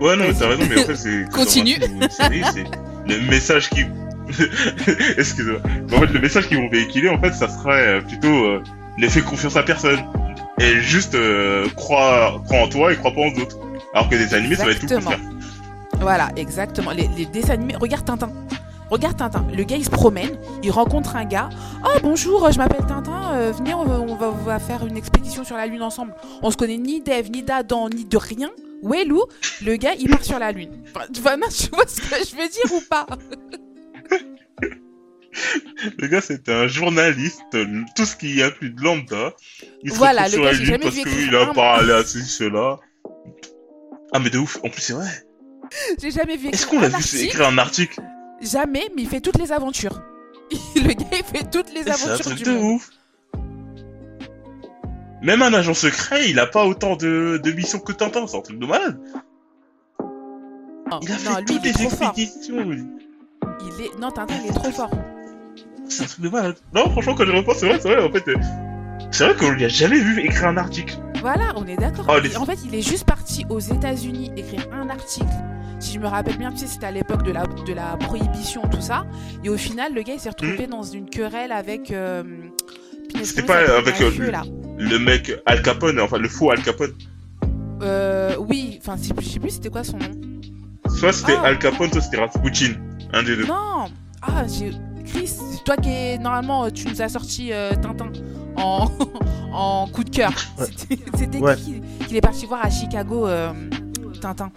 Ouais, 0.00 0.16
non, 0.16 0.24
mais 0.28 0.32
t'as 0.34 0.48
raison, 0.48 0.62
mais 0.68 0.80
en 0.80 0.84
fait, 0.86 0.96
c'est. 0.96 1.30
Continue. 1.30 1.76
série, 2.10 2.42
c'est 2.54 2.64
le 3.06 3.20
message 3.28 3.68
qui. 3.70 3.84
Excuse-moi. 5.18 5.60
En 5.92 6.00
fait, 6.00 6.12
le 6.12 6.20
message 6.20 6.48
qu'ils 6.48 6.56
vont 6.58 6.68
véhiculer, 6.70 7.08
en 7.08 7.20
fait, 7.20 7.32
ça 7.32 7.48
serait 7.48 7.86
euh, 7.86 8.00
plutôt 8.00 8.28
euh, 8.28 8.62
ne 8.98 9.08
fais 9.08 9.20
confiance 9.20 9.56
à 9.56 9.62
personne. 9.62 10.00
Et 10.60 10.80
juste 10.80 11.14
euh, 11.14 11.66
crois, 11.76 12.40
crois 12.46 12.60
en 12.60 12.68
toi 12.68 12.92
et 12.92 12.96
crois 12.96 13.12
pas 13.12 13.20
en 13.22 13.42
autres. 13.42 13.58
Alors 13.94 14.08
que 14.08 14.14
des 14.16 14.32
animés, 14.34 14.56
ça 14.56 14.64
va 14.64 14.72
être 14.72 14.80
tout 14.80 14.86
le 14.88 14.96
contraire. 14.96 15.18
Voilà, 16.00 16.30
exactement. 16.36 16.92
Les, 16.92 17.08
les 17.16 17.26
dessins 17.26 17.54
animés. 17.54 17.74
Regarde 17.78 18.04
Tintin. 18.04 18.30
Regarde 18.90 19.16
Tintin. 19.16 19.46
Le 19.56 19.62
gars, 19.64 19.76
il 19.76 19.84
se 19.84 19.90
promène, 19.90 20.36
il 20.62 20.70
rencontre 20.70 21.14
un 21.16 21.24
gars. 21.24 21.48
Oh, 21.84 21.98
bonjour, 22.02 22.50
je 22.50 22.58
m'appelle 22.58 22.84
Tintin. 22.86 23.34
euh, 23.34 23.52
venez, 23.56 23.72
on 23.74 23.84
va, 23.84 24.00
on 24.00 24.16
va- 24.16 24.30
on 24.30 24.42
va 24.44 24.58
faire 24.58 24.84
une 24.86 24.96
expédition 24.96 25.44
sur 25.44 25.56
la 25.56 25.66
Lune 25.66 25.82
ensemble. 25.82 26.14
On 26.42 26.50
se 26.50 26.56
connaît 26.56 26.76
ni 26.78 27.00
d'Ève, 27.00 27.30
ni 27.30 27.42
d'Adam, 27.42 27.88
ni 27.88 28.04
de 28.04 28.16
rien. 28.16 28.50
Est 28.94 29.04
Lou 29.04 29.22
Le 29.64 29.76
gars, 29.76 29.92
il 29.98 30.08
part 30.10 30.24
sur 30.24 30.38
la 30.38 30.50
Lune. 30.52 30.70
Enfin, 30.94 31.06
tu 31.12 31.20
vois, 31.20 31.36
tu 31.36 31.68
vois 31.70 31.84
ce 31.86 32.00
que 32.00 32.16
je 32.16 32.34
veux 32.36 32.48
dire 32.48 32.72
ou 32.74 32.80
pas? 32.88 33.06
Le 35.98 36.08
gars, 36.08 36.20
c'était 36.20 36.52
un 36.52 36.66
journaliste, 36.66 37.40
tout 37.94 38.04
ce 38.04 38.16
qui 38.16 38.42
a 38.42 38.50
plus 38.50 38.70
de 38.70 38.82
lambda. 38.82 39.32
Il 39.84 39.92
se 39.92 39.96
Voilà, 39.96 40.24
le 40.24 40.30
sur 40.32 40.42
gars, 40.42 40.52
la 40.52 40.58
lune 40.58 40.78
parce 40.82 40.94
qu'il 40.96 41.36
a 41.36 41.46
parlé 41.54 41.92
à 41.92 42.02
ceci, 42.02 42.26
cela. 42.28 42.78
Ah, 44.12 44.18
mais 44.18 44.28
de 44.30 44.38
ouf. 44.38 44.58
En 44.64 44.68
plus, 44.68 44.82
c'est 44.82 44.92
vrai. 44.94 45.06
J'ai 46.02 46.10
jamais 46.10 46.36
vu 46.36 46.48
Est-ce 46.48 46.66
qu'on 46.66 46.80
l'a 46.80 46.88
vu 46.88 47.18
écrire 47.22 47.46
un 47.48 47.58
article? 47.58 48.00
Jamais, 48.40 48.90
mais 48.96 49.02
il 49.02 49.08
fait 49.08 49.20
toutes 49.20 49.38
les 49.38 49.52
aventures. 49.52 50.00
le 50.76 50.92
gars, 50.94 51.06
il 51.12 51.24
fait 51.38 51.50
toutes 51.50 51.72
les 51.72 51.82
C'est 51.84 51.90
un 51.90 51.94
aventures 51.94 52.24
truc 52.26 52.38
du 52.38 52.44
de 52.44 52.50
monde. 52.52 52.74
ouf. 52.76 52.90
Même 55.22 55.42
un 55.42 55.52
agent 55.52 55.74
secret, 55.74 56.30
il 56.30 56.38
a 56.38 56.46
pas 56.46 56.64
autant 56.64 56.96
de, 56.96 57.38
de 57.42 57.52
missions 57.52 57.78
que 57.78 57.92
Tintin, 57.92 58.26
c'est 58.26 58.36
un 58.38 58.40
truc 58.40 58.58
de 58.58 58.66
malade. 58.66 58.98
Il 61.02 61.12
a 61.12 61.14
non, 61.14 61.18
fait 61.18 61.40
lui, 61.40 61.44
toutes 61.44 61.56
il 61.64 61.72
les 61.72 61.82
expéditions. 61.82 62.60
lui. 62.70 62.84
Il 63.78 63.84
est... 63.84 63.98
Non, 64.00 64.10
Tintin, 64.10 64.34
il 64.42 64.50
est 64.50 64.54
trop 64.54 64.70
fort. 64.70 64.90
C'est 65.88 66.04
un 66.04 66.06
truc 66.06 66.20
de 66.20 66.28
malade. 66.30 66.56
Non, 66.74 66.88
franchement, 66.90 67.14
quand 67.14 67.26
je 67.26 67.32
repense, 67.32 67.58
c'est 67.58 67.68
vrai, 67.68 67.78
c'est 67.80 67.92
vrai, 67.94 68.02
en 68.02 68.10
fait. 68.10 68.26
euh, 68.28 68.34
C'est 69.10 69.24
vrai 69.26 69.34
qu'on 69.36 69.50
lui 69.50 69.64
a 69.64 69.68
jamais 69.68 70.00
vu 70.00 70.20
écrire 70.20 70.48
un 70.48 70.56
article. 70.56 70.96
Voilà, 71.20 71.52
on 71.56 71.66
est 71.66 71.76
d'accord. 71.76 72.06
Oh, 72.08 72.18
les- 72.18 72.34
En 72.38 72.46
fait, 72.46 72.58
il 72.64 72.74
est 72.74 72.80
juste 72.82 73.04
parti 73.04 73.44
aux 73.50 73.60
États-Unis 73.60 74.32
écrire 74.38 74.66
un 74.72 74.88
article. 74.88 75.26
Si 75.80 75.94
je 75.94 75.98
me 75.98 76.06
rappelle 76.06 76.36
bien, 76.36 76.50
tu 76.52 76.58
sais, 76.58 76.66
c'était 76.66 76.86
à 76.86 76.90
l'époque 76.90 77.22
de 77.24 77.32
la, 77.32 77.44
de 77.46 77.72
la 77.72 77.96
prohibition, 77.96 78.62
tout 78.70 78.80
ça. 78.82 79.06
Et 79.42 79.48
au 79.48 79.56
final, 79.56 79.94
le 79.94 80.02
gars, 80.02 80.12
il 80.14 80.20
s'est 80.20 80.28
retrouvé 80.28 80.66
dans 80.66 80.82
une 80.82 81.08
querelle 81.08 81.52
avec. 81.52 81.90
euh, 81.90 82.22
C'était 83.24 83.42
pas 83.42 83.56
avec, 83.78 83.98
le 83.98 84.06
euh, 84.06 84.10
mafieux, 84.10 84.30
là. 84.30 84.42
Le 84.78 84.98
mec 84.98 85.32
Al 85.46 85.62
Capone, 85.62 85.98
enfin 86.00 86.18
le 86.18 86.28
faux 86.28 86.50
Al 86.50 86.62
Capone. 86.62 86.92
Euh, 87.82 88.36
oui, 88.38 88.78
enfin, 88.80 88.96
je 89.00 89.24
sais 89.24 89.40
plus- 89.40 89.50
c'était 89.50 89.70
quoi 89.70 89.82
son 89.84 89.96
nom. 89.98 90.10
Soit 90.88 91.12
c'était 91.12 91.34
Ah. 91.38 91.46
Al 91.46 91.58
Capone, 91.58 91.90
soit 91.90 92.02
c'était 92.02 92.18
Rasputin. 92.18 92.74
Un 93.12 93.22
des 93.22 93.36
deux. 93.36 93.46
Non 93.46 93.86
Ah, 94.22 94.44
j'ai. 94.46 94.72
Chris, 95.06 95.28
c'est 95.28 95.64
toi 95.64 95.76
qui 95.76 95.88
est. 95.90 96.18
Normalement, 96.18 96.70
tu 96.70 96.86
nous 96.88 97.00
as 97.00 97.08
sorti 97.08 97.52
euh, 97.52 97.72
Tintin 97.74 98.12
en... 98.56 98.86
en 99.52 99.86
coup 99.88 100.04
de 100.04 100.10
cœur. 100.10 100.32
Ouais. 100.58 100.66
C'était 101.16 101.38
Ouais. 101.38 101.56
qui- 101.56 101.80
qu'il 102.06 102.16
est 102.16 102.20
parti 102.20 102.44
voir 102.46 102.64
à 102.64 102.70
Chicago, 102.70 103.26
euh, 103.26 103.52
Tintin? 104.20 104.50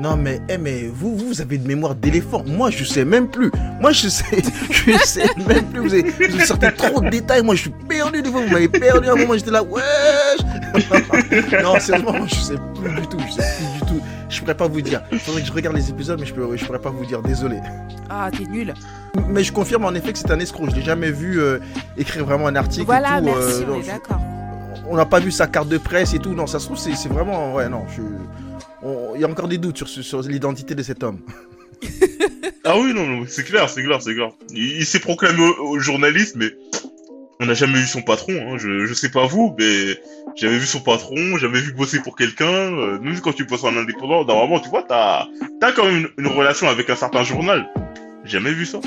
Non 0.00 0.16
mais, 0.16 0.40
eh, 0.48 0.58
mais 0.58 0.90
vous, 0.92 1.16
vous 1.16 1.40
avez 1.40 1.56
une 1.56 1.66
mémoire 1.66 1.94
d'éléphant. 1.94 2.42
Moi, 2.46 2.70
je 2.70 2.84
sais 2.84 3.04
même 3.04 3.28
plus. 3.28 3.50
Moi, 3.80 3.92
je 3.92 4.08
sais, 4.08 4.42
je 4.70 4.98
sais 5.04 5.28
même 5.46 5.64
plus. 5.66 5.80
Vous, 5.80 5.94
avez, 5.94 6.10
vous 6.28 6.40
sortez 6.40 6.72
trop 6.72 7.00
de 7.00 7.10
détails. 7.10 7.42
Moi, 7.42 7.54
je 7.54 7.62
suis 7.62 7.74
perdu 7.88 8.22
de 8.22 8.28
vous. 8.28 8.42
Vous 8.42 8.50
m'avez 8.52 8.68
perdu 8.68 9.08
à 9.08 9.12
un 9.12 9.16
moment. 9.16 9.34
J'étais 9.34 9.52
là, 9.52 9.62
wesh. 9.62 9.82
non, 11.62 11.78
sérieusement, 11.78 12.12
moi, 12.12 12.26
je 12.26 12.34
sais 12.34 12.56
plus 12.74 13.00
du 13.00 13.06
tout. 13.06 13.18
Je 13.26 13.32
sais 13.32 13.56
plus 13.56 13.86
du 13.86 13.92
tout. 13.92 14.04
Je 14.28 14.40
pourrais 14.40 14.56
pas 14.56 14.66
vous 14.66 14.80
dire. 14.80 15.02
Il 15.12 15.18
faudrait 15.20 15.42
que 15.42 15.46
je 15.46 15.52
regarde 15.52 15.76
les 15.76 15.88
épisodes, 15.90 16.18
mais 16.18 16.26
je, 16.26 16.34
peux, 16.34 16.56
je 16.56 16.64
pourrais 16.64 16.80
pas 16.80 16.90
vous 16.90 17.06
dire. 17.06 17.22
Désolé. 17.22 17.60
Ah, 18.10 18.30
t'es 18.36 18.44
nul. 18.44 18.74
Mais 19.28 19.44
je 19.44 19.52
confirme 19.52 19.84
en 19.84 19.92
effet 19.94 20.12
que 20.12 20.18
c'est 20.18 20.30
un 20.30 20.40
escroc. 20.40 20.70
Je 20.70 20.76
l'ai 20.76 20.82
jamais 20.82 21.12
vu 21.12 21.40
euh, 21.40 21.60
écrire 21.96 22.24
vraiment 22.24 22.48
un 22.48 22.56
article. 22.56 22.86
Voilà, 22.86 23.18
et 23.18 23.20
tout, 23.20 23.26
merci, 23.26 23.62
euh, 23.62 23.66
on 23.70 23.80
est 23.80 23.86
d'accord. 23.86 24.20
on 24.88 24.96
n'a 24.96 25.06
pas 25.06 25.20
vu 25.20 25.30
sa 25.30 25.46
carte 25.46 25.68
de 25.68 25.78
presse 25.78 26.14
et 26.14 26.18
tout. 26.18 26.34
Non, 26.34 26.48
ça 26.48 26.58
se 26.58 26.66
trouve, 26.66 26.78
c'est 26.78 26.96
c'est 26.96 27.08
vraiment. 27.08 27.54
Ouais, 27.54 27.68
non, 27.68 27.84
je. 27.94 28.02
Il 29.14 29.20
y 29.20 29.24
a 29.24 29.28
encore 29.28 29.48
des 29.48 29.58
doutes 29.58 29.78
sur, 29.78 29.88
sur 29.88 30.22
l'identité 30.22 30.74
de 30.74 30.82
cet 30.82 31.02
homme. 31.02 31.20
Ah 32.64 32.78
oui, 32.78 32.92
non, 32.94 33.06
non, 33.06 33.24
c'est 33.28 33.44
clair, 33.44 33.68
c'est 33.68 33.82
clair, 33.82 34.00
c'est 34.00 34.14
clair. 34.14 34.30
Il, 34.50 34.78
il 34.78 34.86
s'est 34.86 35.00
proclamé 35.00 35.40
au, 35.42 35.70
au 35.70 35.78
journaliste, 35.78 36.34
mais 36.36 36.50
on 37.40 37.46
n'a 37.46 37.54
jamais 37.54 37.78
vu 37.78 37.86
son 37.86 38.02
patron. 38.02 38.32
Hein. 38.32 38.56
Je, 38.58 38.86
je 38.86 38.94
sais 38.94 39.10
pas 39.10 39.26
vous, 39.26 39.54
mais 39.58 39.98
j'avais 40.36 40.58
vu 40.58 40.66
son 40.66 40.80
patron, 40.80 41.36
j'avais 41.36 41.60
vu 41.60 41.72
bosser 41.72 42.00
pour 42.00 42.16
quelqu'un. 42.16 42.46
Euh, 42.46 42.98
même 43.00 43.20
quand 43.20 43.32
tu 43.34 43.44
bosses 43.44 43.64
en 43.64 43.76
indépendant, 43.76 44.24
normalement, 44.24 44.60
tu 44.60 44.70
vois, 44.70 44.82
t'as 44.82 45.26
as 45.62 45.72
quand 45.72 45.84
même 45.84 45.96
une, 45.96 46.08
une 46.24 46.28
relation 46.28 46.68
avec 46.68 46.88
un 46.88 46.96
certain 46.96 47.22
journal. 47.22 47.68
Jamais 48.24 48.52
vu 48.52 48.64
ça. 48.64 48.80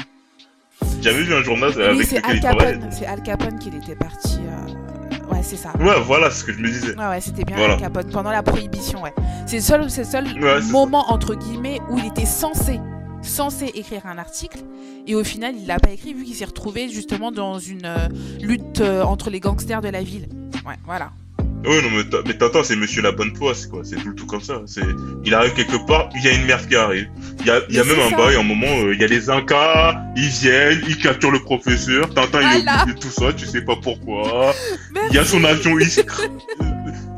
Jamais 1.01 1.21
vu 1.21 1.33
un 1.35 1.43
journal 1.43 1.71
Oui, 1.75 1.83
avec 1.83 2.07
c'est 2.07 2.17
lequel 2.17 2.29
Al 2.31 2.35
il. 2.37 2.41
Capone. 2.41 2.91
C'est 2.91 3.05
Al 3.05 3.21
Capone 3.21 3.59
qu'il 3.59 3.75
était 3.75 3.95
parti. 3.95 4.37
euh, 4.39 4.73
Ouais, 5.37 5.43
c'est 5.43 5.55
ça. 5.55 5.71
Ouais, 5.79 5.99
voilà 6.05 6.31
ce 6.31 6.43
que 6.43 6.51
je 6.51 6.59
me 6.59 6.67
disais. 6.67 6.97
Ouais, 6.97 7.07
ouais, 7.07 7.21
c'était 7.21 7.43
bien 7.43 7.57
Voilà. 7.57 7.75
Al 7.75 7.79
Capone 7.79 8.09
pendant 8.11 8.31
la 8.31 8.41
prohibition, 8.43 9.03
ouais. 9.03 9.13
C'est 9.45 9.57
le 9.57 9.61
seul, 9.61 9.89
c'est 9.91 10.01
le 10.01 10.07
seul 10.07 10.25
Ouais, 10.43 10.61
moment, 10.71 11.11
entre 11.11 11.35
guillemets, 11.35 11.79
où 11.89 11.97
il 11.99 12.05
était 12.07 12.25
censé, 12.25 12.79
censé 13.21 13.65
écrire 13.75 14.05
un 14.05 14.17
article. 14.17 14.59
Et 15.05 15.15
au 15.15 15.23
final, 15.23 15.55
il 15.55 15.67
l'a 15.67 15.79
pas 15.79 15.91
écrit 15.91 16.13
vu 16.13 16.23
qu'il 16.23 16.35
s'est 16.35 16.45
retrouvé 16.45 16.89
justement 16.89 17.31
dans 17.31 17.59
une 17.59 17.85
euh, 17.85 18.07
lutte 18.41 18.81
euh, 18.81 19.03
entre 19.03 19.29
les 19.29 19.39
gangsters 19.39 19.81
de 19.81 19.89
la 19.89 20.01
ville. 20.01 20.27
Ouais, 20.65 20.75
voilà. 20.85 21.11
Ouais, 21.65 21.81
non, 21.81 21.89
mais, 21.91 22.03
mais 22.25 22.33
Tintin, 22.37 22.63
c'est 22.63 22.75
monsieur 22.75 23.01
la 23.01 23.11
bonne 23.11 23.33
poisse, 23.33 23.65
quoi. 23.65 23.81
C'est 23.83 23.95
tout 23.97 24.09
le 24.09 24.15
tout 24.15 24.25
comme 24.25 24.41
ça. 24.41 24.61
C'est, 24.65 24.81
il 25.25 25.33
arrive 25.33 25.53
quelque 25.53 25.85
part, 25.85 26.09
il 26.15 26.23
y 26.23 26.27
a 26.27 26.33
une 26.33 26.45
merde 26.45 26.67
qui 26.67 26.75
arrive. 26.75 27.07
Il 27.41 27.45
y 27.47 27.49
a, 27.49 27.61
il 27.69 27.75
y 27.75 27.79
a 27.79 27.83
même 27.83 27.99
un 27.99 28.15
bail, 28.15 28.35
un 28.35 28.43
moment, 28.43 28.67
euh, 28.67 28.93
il 28.93 29.01
y 29.01 29.03
a 29.03 29.07
les 29.07 29.29
Incas, 29.29 29.99
ils 30.15 30.29
viennent, 30.29 30.81
ils 30.87 30.97
capturent 30.97 31.31
le 31.31 31.39
professeur. 31.39 32.13
Tintin, 32.13 32.39
il 32.41 32.67
est 32.67 32.71
au 32.71 32.85
bout 32.85 32.93
de 32.93 32.99
tout 32.99 33.09
ça, 33.09 33.33
tu 33.33 33.45
sais 33.45 33.61
pas 33.61 33.75
pourquoi. 33.81 34.53
Il 35.09 35.15
y 35.15 35.19
a 35.19 35.25
son 35.25 35.43
avion, 35.43 35.79
il 35.79 35.89
se, 35.89 36.01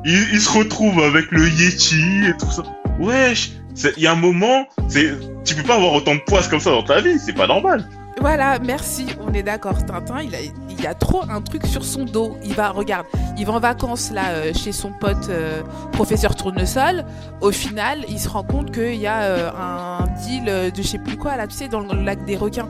il, 0.06 0.28
il 0.34 0.40
se 0.40 0.58
retrouve 0.58 1.02
avec 1.02 1.32
le 1.32 1.48
Yeti 1.50 2.28
et 2.28 2.38
tout 2.38 2.52
ça. 2.52 2.64
Wesh, 3.00 3.52
il 3.98 4.04
y 4.04 4.08
a 4.08 4.12
un 4.12 4.16
moment, 4.16 4.68
c'est, 4.88 5.14
tu 5.46 5.56
peux 5.56 5.64
pas 5.64 5.76
avoir 5.76 5.94
autant 5.94 6.16
de 6.16 6.20
poisse 6.22 6.48
comme 6.48 6.60
ça 6.60 6.72
dans 6.72 6.84
ta 6.84 7.02
vie, 7.02 7.18
c'est 7.18 7.34
pas 7.34 7.48
normal. 7.48 7.88
Voilà, 8.20 8.59
merci, 8.59 9.07
on 9.26 9.34
est 9.34 9.43
d'accord. 9.43 9.86
Tintin, 9.86 10.22
il 10.22 10.36
a, 10.36 10.39
il 10.70 10.86
a 10.88 10.93
trop 10.93 11.24
un 11.30 11.41
truc 11.41 11.65
sur 11.65 11.84
son 11.86 12.03
dos. 12.05 12.38
Il 12.43 12.53
va, 12.53 12.70
regarde, 12.70 13.05
il 13.38 13.45
va 13.45 13.53
en 13.53 13.59
vacances 13.59 14.11
là 14.11 14.30
euh, 14.32 14.53
chez 14.53 14.72
son 14.72 14.91
pote 14.91 15.30
euh, 15.30 15.61
professeur 15.93 16.36
Tournesol. 16.36 17.05
Au 17.41 17.51
final, 17.51 18.03
il 18.09 18.20
se 18.20 18.28
rend 18.30 18.43
compte 18.43 18.72
qu'il 18.72 18.95
y 18.95 19.07
a 19.07 19.22
euh, 19.22 19.51
un 19.51 20.05
deal 20.26 20.45
de 20.45 20.72
je 20.76 20.82
sais 20.88 20.99
plus 20.99 21.17
quoi 21.17 21.38
là, 21.38 21.47
tu 21.47 21.55
sais, 21.55 21.67
dans 21.70 21.80
le 21.80 22.03
lac 22.03 22.26
des 22.26 22.36
requins. 22.38 22.67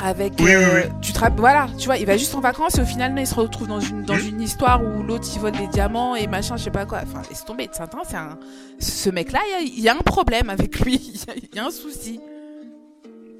Avec, 0.00 0.34
Oui, 0.38 0.52
oui, 0.56 0.64
oui. 0.74 0.80
tu 1.02 1.12
te 1.12 1.18
voilà, 1.36 1.66
tu 1.76 1.86
vois, 1.86 1.96
il 1.96 2.06
va 2.06 2.16
juste 2.16 2.32
en 2.36 2.40
vacances 2.40 2.78
et 2.78 2.82
au 2.82 2.84
final, 2.84 3.12
il 3.18 3.26
se 3.26 3.34
retrouve 3.34 3.66
dans 3.66 3.80
une 3.80 4.04
dans 4.04 4.14
Mhm. 4.14 4.28
une 4.28 4.40
histoire 4.42 4.80
où 4.80 5.02
l'autre 5.02 5.26
il 5.34 5.40
vole 5.40 5.50
des 5.52 5.66
diamants 5.66 6.14
et 6.14 6.28
machin, 6.28 6.56
je 6.56 6.62
sais 6.62 6.70
pas 6.70 6.86
quoi. 6.86 7.00
Enfin, 7.02 7.20
laisse 7.28 7.44
tomber. 7.44 7.66
Tintin, 7.66 7.98
c'est 8.08 8.16
un, 8.16 8.38
ce 8.78 9.10
mec-là, 9.10 9.40
il 9.60 9.76
y 9.76 9.82
y, 9.82 9.88
a 9.88 9.94
un 9.94 9.98
problème 9.98 10.50
avec 10.50 10.78
lui, 10.80 10.94
il 11.14 11.16
y 11.16 11.30
a- 11.30 11.34
il 11.52 11.56
y 11.56 11.58
a 11.58 11.66
un 11.66 11.70
souci. 11.72 12.20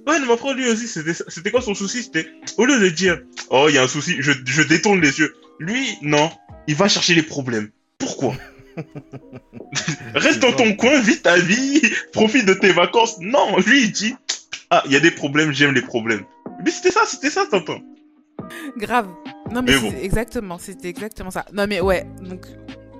Ouais, 0.09 0.19
mais 0.21 0.33
après 0.33 0.55
lui 0.55 0.67
aussi, 0.71 0.89
c'était 0.89 1.13
c'était 1.13 1.51
quoi 1.51 1.61
son 1.61 1.75
souci? 1.75 2.03
C'était 2.03 2.27
au 2.57 2.65
lieu 2.65 2.81
de 2.81 2.89
dire 2.89 3.21
oh 3.51 3.67
il 3.69 3.75
y 3.75 3.79
a 3.79 3.83
un 3.83 3.89
souci, 3.89 4.17
je, 4.21 4.33
je 4.47 4.63
détourne 4.63 5.01
les 5.03 5.19
yeux. 5.19 5.35
Lui, 5.59 5.99
non, 6.01 6.31
il 6.67 6.75
va 6.75 6.89
chercher 6.89 7.15
les 7.15 7.23
problèmes. 7.23 7.69
Pourquoi? 7.99 8.35
Reste 10.15 10.41
dans 10.41 10.53
ton 10.53 10.75
coin, 10.75 11.01
vis 11.01 11.21
ta 11.21 11.37
vie, 11.37 11.83
profite 12.13 12.47
de 12.47 12.55
tes 12.55 12.73
vacances. 12.73 13.19
Non, 13.21 13.59
lui 13.59 13.83
il 13.83 13.93
dit 13.93 14.15
ah 14.71 14.83
il 14.87 14.93
y 14.93 14.97
a 14.97 15.01
des 15.01 15.11
problèmes, 15.11 15.53
j'aime 15.53 15.75
les 15.75 15.83
problèmes. 15.83 16.25
Mais 16.65 16.71
c'était 16.71 16.91
ça, 16.91 17.03
c'était 17.07 17.31
ça, 17.31 17.45
Tintin. 17.51 17.81
Grave. 18.79 19.09
Non 19.53 19.63
mais 19.63 19.73
Mais 19.73 19.79
bon. 19.79 19.95
exactement, 20.01 20.59
c'était 20.59 20.89
exactement 20.89 21.31
ça. 21.31 21.45
Non 21.53 21.67
mais 21.69 21.81
ouais, 21.81 22.07
donc 22.23 22.47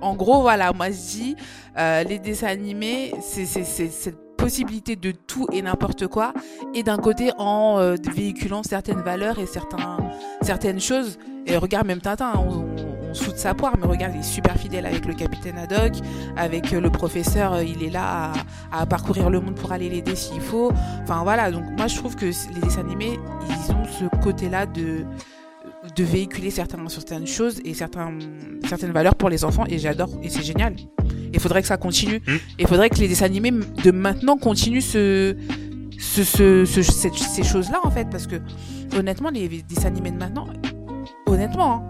en 0.01 0.15
gros 0.15 0.41
voilà, 0.41 0.73
moi 0.73 0.91
je 0.91 0.95
dis 0.97 1.35
euh, 1.77 2.03
les 2.03 2.19
dessins 2.19 2.47
animés, 2.47 3.13
c'est 3.21 3.45
c'est 3.45 3.63
c'est 3.63 3.89
cette 3.89 4.17
possibilité 4.39 4.95
de 4.95 5.11
tout 5.11 5.47
et 5.51 5.61
n'importe 5.61 6.07
quoi 6.07 6.33
et 6.73 6.83
d'un 6.83 6.97
côté 6.97 7.31
en 7.37 7.77
euh, 7.77 7.95
véhiculant 8.15 8.63
certaines 8.63 9.01
valeurs 9.01 9.37
et 9.39 9.45
certains 9.45 9.97
certaines 10.41 10.79
choses 10.79 11.19
et 11.45 11.57
regarde 11.57 11.87
même 11.87 12.01
Tintin, 12.01 12.33
on, 12.35 12.59
on, 12.59 12.99
on 13.09 13.13
se 13.13 13.23
fout 13.23 13.33
de 13.33 13.39
sa 13.39 13.53
poire 13.53 13.73
mais 13.79 13.87
regarde, 13.87 14.13
il 14.15 14.19
est 14.19 14.23
super 14.23 14.55
fidèle 14.57 14.85
avec 14.85 15.05
le 15.05 15.13
capitaine 15.13 15.57
Haddock, 15.57 15.93
avec 16.37 16.73
euh, 16.73 16.79
le 16.79 16.89
professeur, 16.89 17.53
euh, 17.53 17.63
il 17.63 17.83
est 17.83 17.89
là 17.89 18.31
à, 18.71 18.81
à 18.81 18.85
parcourir 18.85 19.29
le 19.29 19.39
monde 19.39 19.55
pour 19.55 19.71
aller 19.71 19.89
l'aider 19.89 20.15
s'il 20.15 20.41
faut. 20.41 20.71
Enfin 21.03 21.21
voilà, 21.23 21.51
donc 21.51 21.63
moi 21.77 21.87
je 21.87 21.95
trouve 21.97 22.15
que 22.15 22.25
les 22.25 22.61
dessins 22.61 22.81
animés, 22.81 23.19
ils 23.49 23.71
ont 23.73 23.83
ce 23.85 24.05
côté-là 24.23 24.65
de 24.65 25.05
de 25.95 26.03
véhiculer 26.03 26.51
certaines, 26.51 26.87
certaines 26.89 27.27
choses 27.27 27.59
et 27.65 27.73
certains, 27.73 28.11
certaines 28.67 28.91
valeurs 28.91 29.15
pour 29.15 29.29
les 29.29 29.43
enfants 29.43 29.65
et 29.67 29.77
j'adore 29.79 30.09
et 30.23 30.29
c'est 30.29 30.43
génial. 30.43 30.75
Il 31.33 31.39
faudrait 31.39 31.61
que 31.61 31.67
ça 31.67 31.77
continue. 31.77 32.21
Mm. 32.27 32.31
Et 32.31 32.39
il 32.59 32.67
faudrait 32.67 32.89
que 32.89 32.97
les 32.97 33.07
dessins 33.07 33.25
animés 33.25 33.51
de 33.51 33.91
maintenant 33.91 34.37
continuent 34.37 34.81
ce, 34.81 35.35
ce, 35.99 36.23
ce, 36.23 36.81
ces 36.81 37.43
choses-là 37.43 37.79
en 37.83 37.91
fait 37.91 38.07
parce 38.09 38.27
que 38.27 38.35
honnêtement 38.97 39.29
les 39.29 39.47
dessins 39.63 39.87
animés 39.87 40.11
de 40.11 40.17
maintenant, 40.17 40.47
honnêtement, 41.25 41.73
hein, 41.75 41.89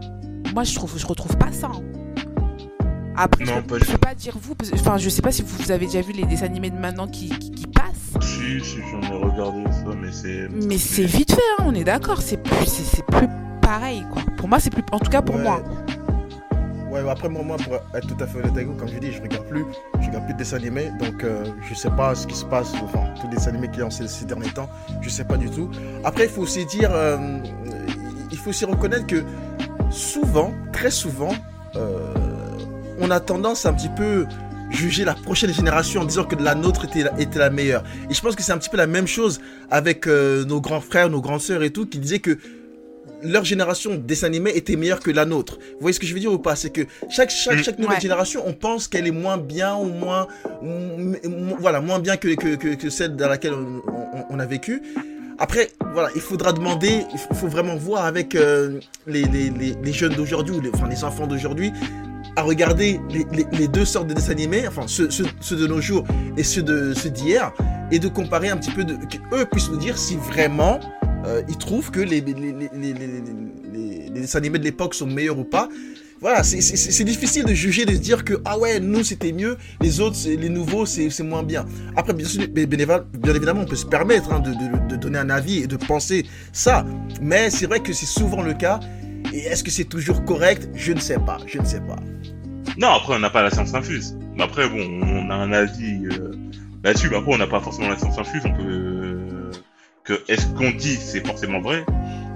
moi 0.54 0.64
je 0.64 0.74
trouve 0.76 0.98
je 0.98 1.06
retrouve 1.06 1.38
pas 1.38 1.52
ça. 1.52 1.68
hein. 1.74 1.82
Après, 3.22 3.44
Non, 3.44 3.52
je, 3.56 3.60
pas 3.60 3.62
peux- 3.68 3.80
du 3.80 3.86
je 3.86 3.92
peux 3.92 3.98
pas 3.98 4.16
dire 4.16 4.38
vous, 4.42 4.56
parce- 4.56 4.72
enfin 4.74 4.98
je 4.98 5.10
sais 5.10 5.22
pas 5.22 5.32
si 5.34 5.42
vous 5.46 5.72
avez 5.72 5.88
déjà 5.88 6.02
vu 6.02 6.14
les 6.14 6.24
dessins 6.24 6.46
animés 6.46 6.70
de 6.70 6.78
maintenant 6.78 7.08
qui, 7.08 7.28
qui, 7.30 7.52
qui 7.52 7.68
passent. 7.68 8.14
Si, 8.22 8.64
si, 8.64 8.78
j'en 8.92 9.02
ai 9.02 9.24
regardé 9.24 9.64
ça, 9.72 9.94
mais 10.02 10.12
c'est. 10.12 10.48
Mais 10.66 10.78
c'est 10.78 11.04
vite 11.04 11.32
fait, 11.34 11.42
hein, 11.60 11.66
on 11.68 11.74
est 11.76 11.84
d'accord. 11.84 12.22
C'est 12.22 12.42
plus, 12.42 12.66
c'est, 12.66 12.84
c'est 12.84 13.06
plus 13.06 13.28
pareil, 13.70 14.04
quoi. 14.12 14.24
Pour 14.36 14.48
moi, 14.50 14.60
c'est 14.60 14.72
plus, 14.72 14.82
en 14.92 14.98
tout 14.98 15.12
cas 15.12 15.22
pour 15.22 15.36
Ouais. 15.36 15.44
moi. 15.44 15.62
Ouais, 16.90 17.08
après, 17.08 17.30
moi, 17.30 17.44
moi, 17.44 17.58
pour 17.58 17.76
être 17.96 18.08
tout 18.08 18.24
à 18.24 18.26
fait 18.26 18.40
honnête 18.40 18.54
avec 18.54 18.66
vous, 18.66 18.74
comme 18.74 18.88
je 18.88 18.98
dis, 18.98 19.12
je 19.12 19.22
regarde 19.22 19.46
plus, 19.48 19.64
je 20.02 20.08
regarde 20.08 20.26
plus 20.26 20.34
de 20.34 20.40
dessins 20.40 20.58
animés, 20.58 20.90
donc 21.00 21.24
euh, 21.24 21.46
je 21.70 21.76
sais 21.76 21.92
pas 21.92 22.16
ce 22.16 22.26
qui 22.26 22.36
se 22.36 22.46
passe, 22.46 22.74
enfin, 22.84 23.02
tous 23.22 23.28
les 23.30 23.36
dessins 23.36 23.52
animés 23.52 23.68
qu'il 23.70 23.80
y 23.80 23.82
a 23.84 23.86
en 23.86 23.92
ces, 23.92 24.08
ces 24.08 24.26
derniers 24.26 24.50
temps, 24.50 24.68
je 25.02 25.10
sais 25.10 25.24
pas 25.24 25.38
du 25.38 25.52
tout. 25.52 25.70
Après, 26.04 26.24
il 26.24 26.30
faut 26.32 26.42
aussi 26.42 26.66
dire, 26.66 26.90
euh, 26.92 27.38
il 28.32 28.38
faut 28.40 28.50
aussi 28.50 28.66
reconnaître 28.66 29.06
que 29.06 29.24
souvent, 29.92 30.52
très 30.74 30.90
souvent, 30.90 31.36
euh, 31.76 32.12
on 33.00 33.12
a 33.12 33.20
tendance 33.20 33.68
à 33.68 33.70
un 33.70 33.74
petit 33.74 33.90
peu 33.90 34.26
juger 34.72 35.06
la 35.06 35.14
prochaine 35.14 35.54
génération 35.54 36.02
en 36.02 36.06
disant 36.06 36.24
que 36.24 36.36
la 36.36 36.56
nôtre 36.56 36.86
était 36.86 37.04
la, 37.04 37.20
était 37.20 37.38
la 37.38 37.52
meilleure. 37.52 37.84
Et 38.10 38.16
je 38.16 38.22
pense 38.22 38.36
que 38.36 38.42
c'est 38.42 38.52
un 38.52 38.58
petit 38.58 38.70
peu 38.70 38.78
la 38.78 38.88
même 38.88 39.08
chose 39.08 39.40
avec 39.70 40.08
euh, 40.08 40.44
nos 40.46 40.60
grands 40.60 40.82
frères, 40.82 41.12
nos 41.12 41.22
grandes 41.22 41.42
sœurs 41.42 41.62
et 41.62 41.70
tout, 41.70 41.86
qui 41.86 42.00
disaient 42.00 42.20
que 42.20 42.40
leur 43.24 43.44
génération 43.46 43.92
de 43.92 43.98
dessins 43.98 44.28
animés 44.28 44.52
était 44.56 44.76
meilleure 44.76 45.00
que 45.00 45.12
la 45.12 45.26
nôtre. 45.26 45.58
Vous 45.74 45.82
voyez 45.82 45.94
ce 45.94 46.00
que 46.00 46.06
je 46.08 46.14
veux 46.14 46.20
dire 46.20 46.32
ou 46.32 46.40
pas? 46.40 46.56
C'est 46.56 46.70
que 46.70 46.82
chaque, 47.10 47.30
chaque, 47.30 47.60
Mm. 47.60 47.64
chaque 47.64 47.80
nouvelle 47.80 47.96
Ouais. 47.96 48.02
génération, 48.02 48.44
on 48.46 48.54
pense 48.54 48.88
qu'elle 48.88 49.08
est 49.08 49.12
moins 49.12 49.38
bien 49.38 49.76
ou 49.76 49.86
moins, 49.86 50.28
voilà, 51.60 51.82
moins 51.82 52.00
bien 52.00 52.18
que, 52.18 52.30
que, 52.36 52.56
que, 52.56 52.76
que 52.76 52.90
celle 52.90 53.16
dans 53.16 53.28
laquelle 53.28 53.54
on, 53.54 53.82
on- 53.92 54.26
on 54.30 54.40
a 54.40 54.46
vécu. 54.46 54.82
Après, 55.38 55.70
voilà, 55.94 56.10
il 56.16 56.22
faudra 56.22 56.52
demander, 56.52 57.06
il 57.14 57.36
faut- 57.36 57.48
vraiment 57.48 57.76
voir 57.76 58.06
avec 58.06 58.36
euh, 58.36 58.80
les, 59.08 59.24
les, 59.24 59.50
les, 59.50 59.74
les 59.82 59.94
jeunes 59.94 60.14
d'aujourd'hui, 60.14 60.56
ou 60.56 60.62
les, 60.62 60.70
enfin 60.74 60.88
les 60.90 61.04
enfants 61.04 61.28
d'aujourd'hui, 61.28 61.72
à 62.36 62.42
regarder 62.42 63.00
les, 63.10 63.26
les, 63.32 63.46
les 63.58 63.68
deux 63.68 63.86
sortes 63.86 64.08
de 64.08 64.14
dessins 64.14 64.32
animés, 64.34 64.68
enfin 64.68 64.84
ceux, 64.88 65.10
ceux, 65.10 65.26
ceux 65.40 65.56
de 65.56 65.66
nos 65.68 65.80
jours 65.82 66.04
et 66.38 66.44
ceux 66.44 66.62
de 66.62 66.94
ceux 66.94 67.10
d'hier, 67.10 67.52
et 67.92 68.00
de 68.00 68.08
comparer 68.08 68.50
un 68.50 68.58
petit 68.58 68.72
peu, 68.72 68.84
de, 68.84 68.96
qu'eux 68.96 69.46
puissent 69.46 69.70
nous 69.70 69.78
dire 69.78 69.98
si 69.98 70.16
vraiment 70.18 70.80
euh, 71.30 71.42
ils 71.48 71.58
trouvent 71.58 71.92
que 71.92 72.00
les, 72.00 72.22
les, 72.22 72.34
les, 72.34 72.54
les, 72.74 72.94
les, 73.74 74.10
dessins 74.10 74.40
animés 74.40 74.60
de 74.60 74.64
l'époque 74.64 74.94
sont 74.94 75.08
meilleurs 75.08 75.40
ou 75.40 75.44
pas. 75.44 75.70
Voilà, 76.22 76.44
c'est- 76.44 77.04
difficile 77.06 77.46
de 77.46 77.54
juger, 77.54 77.86
de 77.86 77.94
se 77.94 78.00
dire 78.00 78.26
que 78.26 78.42
ah 78.44 78.60
ouais, 78.60 78.82
nous 78.82 79.06
c'était 79.06 79.32
mieux, 79.32 79.56
les 79.80 80.02
autres, 80.02 80.18
les 80.28 80.50
nouveaux, 80.50 80.86
c'est 80.86 81.24
moins 81.24 81.44
bien. 81.44 81.66
Après, 81.96 82.14
bien, 82.14 82.28
sûr, 82.28 82.46
bien, 82.50 82.66
évidemment, 82.66 83.62
on 83.62 83.66
peut 83.66 83.78
se 83.78 83.86
permettre 83.86 84.34
hein, 84.34 84.42
de, 84.42 84.50
de, 84.52 84.90
de 84.90 84.96
donner 84.98 85.18
un 85.20 85.30
avis 85.30 85.60
et 85.60 85.68
de 85.68 85.78
penser 85.78 86.26
ça, 86.52 86.86
mais 87.22 87.50
c'est 87.50 87.68
vrai 87.68 87.80
que 87.80 87.94
c'est 87.94 88.06
souvent 88.06 88.42
le 88.42 88.54
cas. 88.54 88.82
Et 89.32 89.40
est-ce 89.40 89.64
que 89.64 89.72
c'est 89.72 89.86
toujours 89.86 90.26
correct? 90.26 90.70
Je 90.74 90.92
ne 90.92 91.00
sais 91.00 91.20
pas, 91.20 91.38
je 91.46 91.60
ne 91.60 91.66
sais 91.66 91.82
pas. 91.82 91.98
Non, 92.78 92.90
après, 92.90 93.16
on 93.16 93.20
n'a 93.20 93.30
pas 93.30 93.44
la 93.44 93.52
science 93.52 93.74
infuse. 93.74 94.18
Mais 94.36 94.44
après, 94.44 94.68
bon, 94.70 94.80
on 95.04 95.30
a 95.30 95.36
un 95.36 95.52
avis 95.52 96.06
euh, 96.06 96.32
là-dessus. 96.84 97.14
Après, 97.16 97.34
on 97.34 97.38
n'a 97.38 97.48
pas 97.48 97.60
forcément 97.62 97.90
la 97.90 97.98
science 97.98 98.18
infuse. 98.18 98.42
On 98.46 98.54
peut. 98.54 99.19
Que 100.10 100.32
est-ce 100.32 100.48
qu'on 100.48 100.72
dit, 100.72 100.96
c'est 100.96 101.26
forcément 101.26 101.62
vrai. 101.62 101.86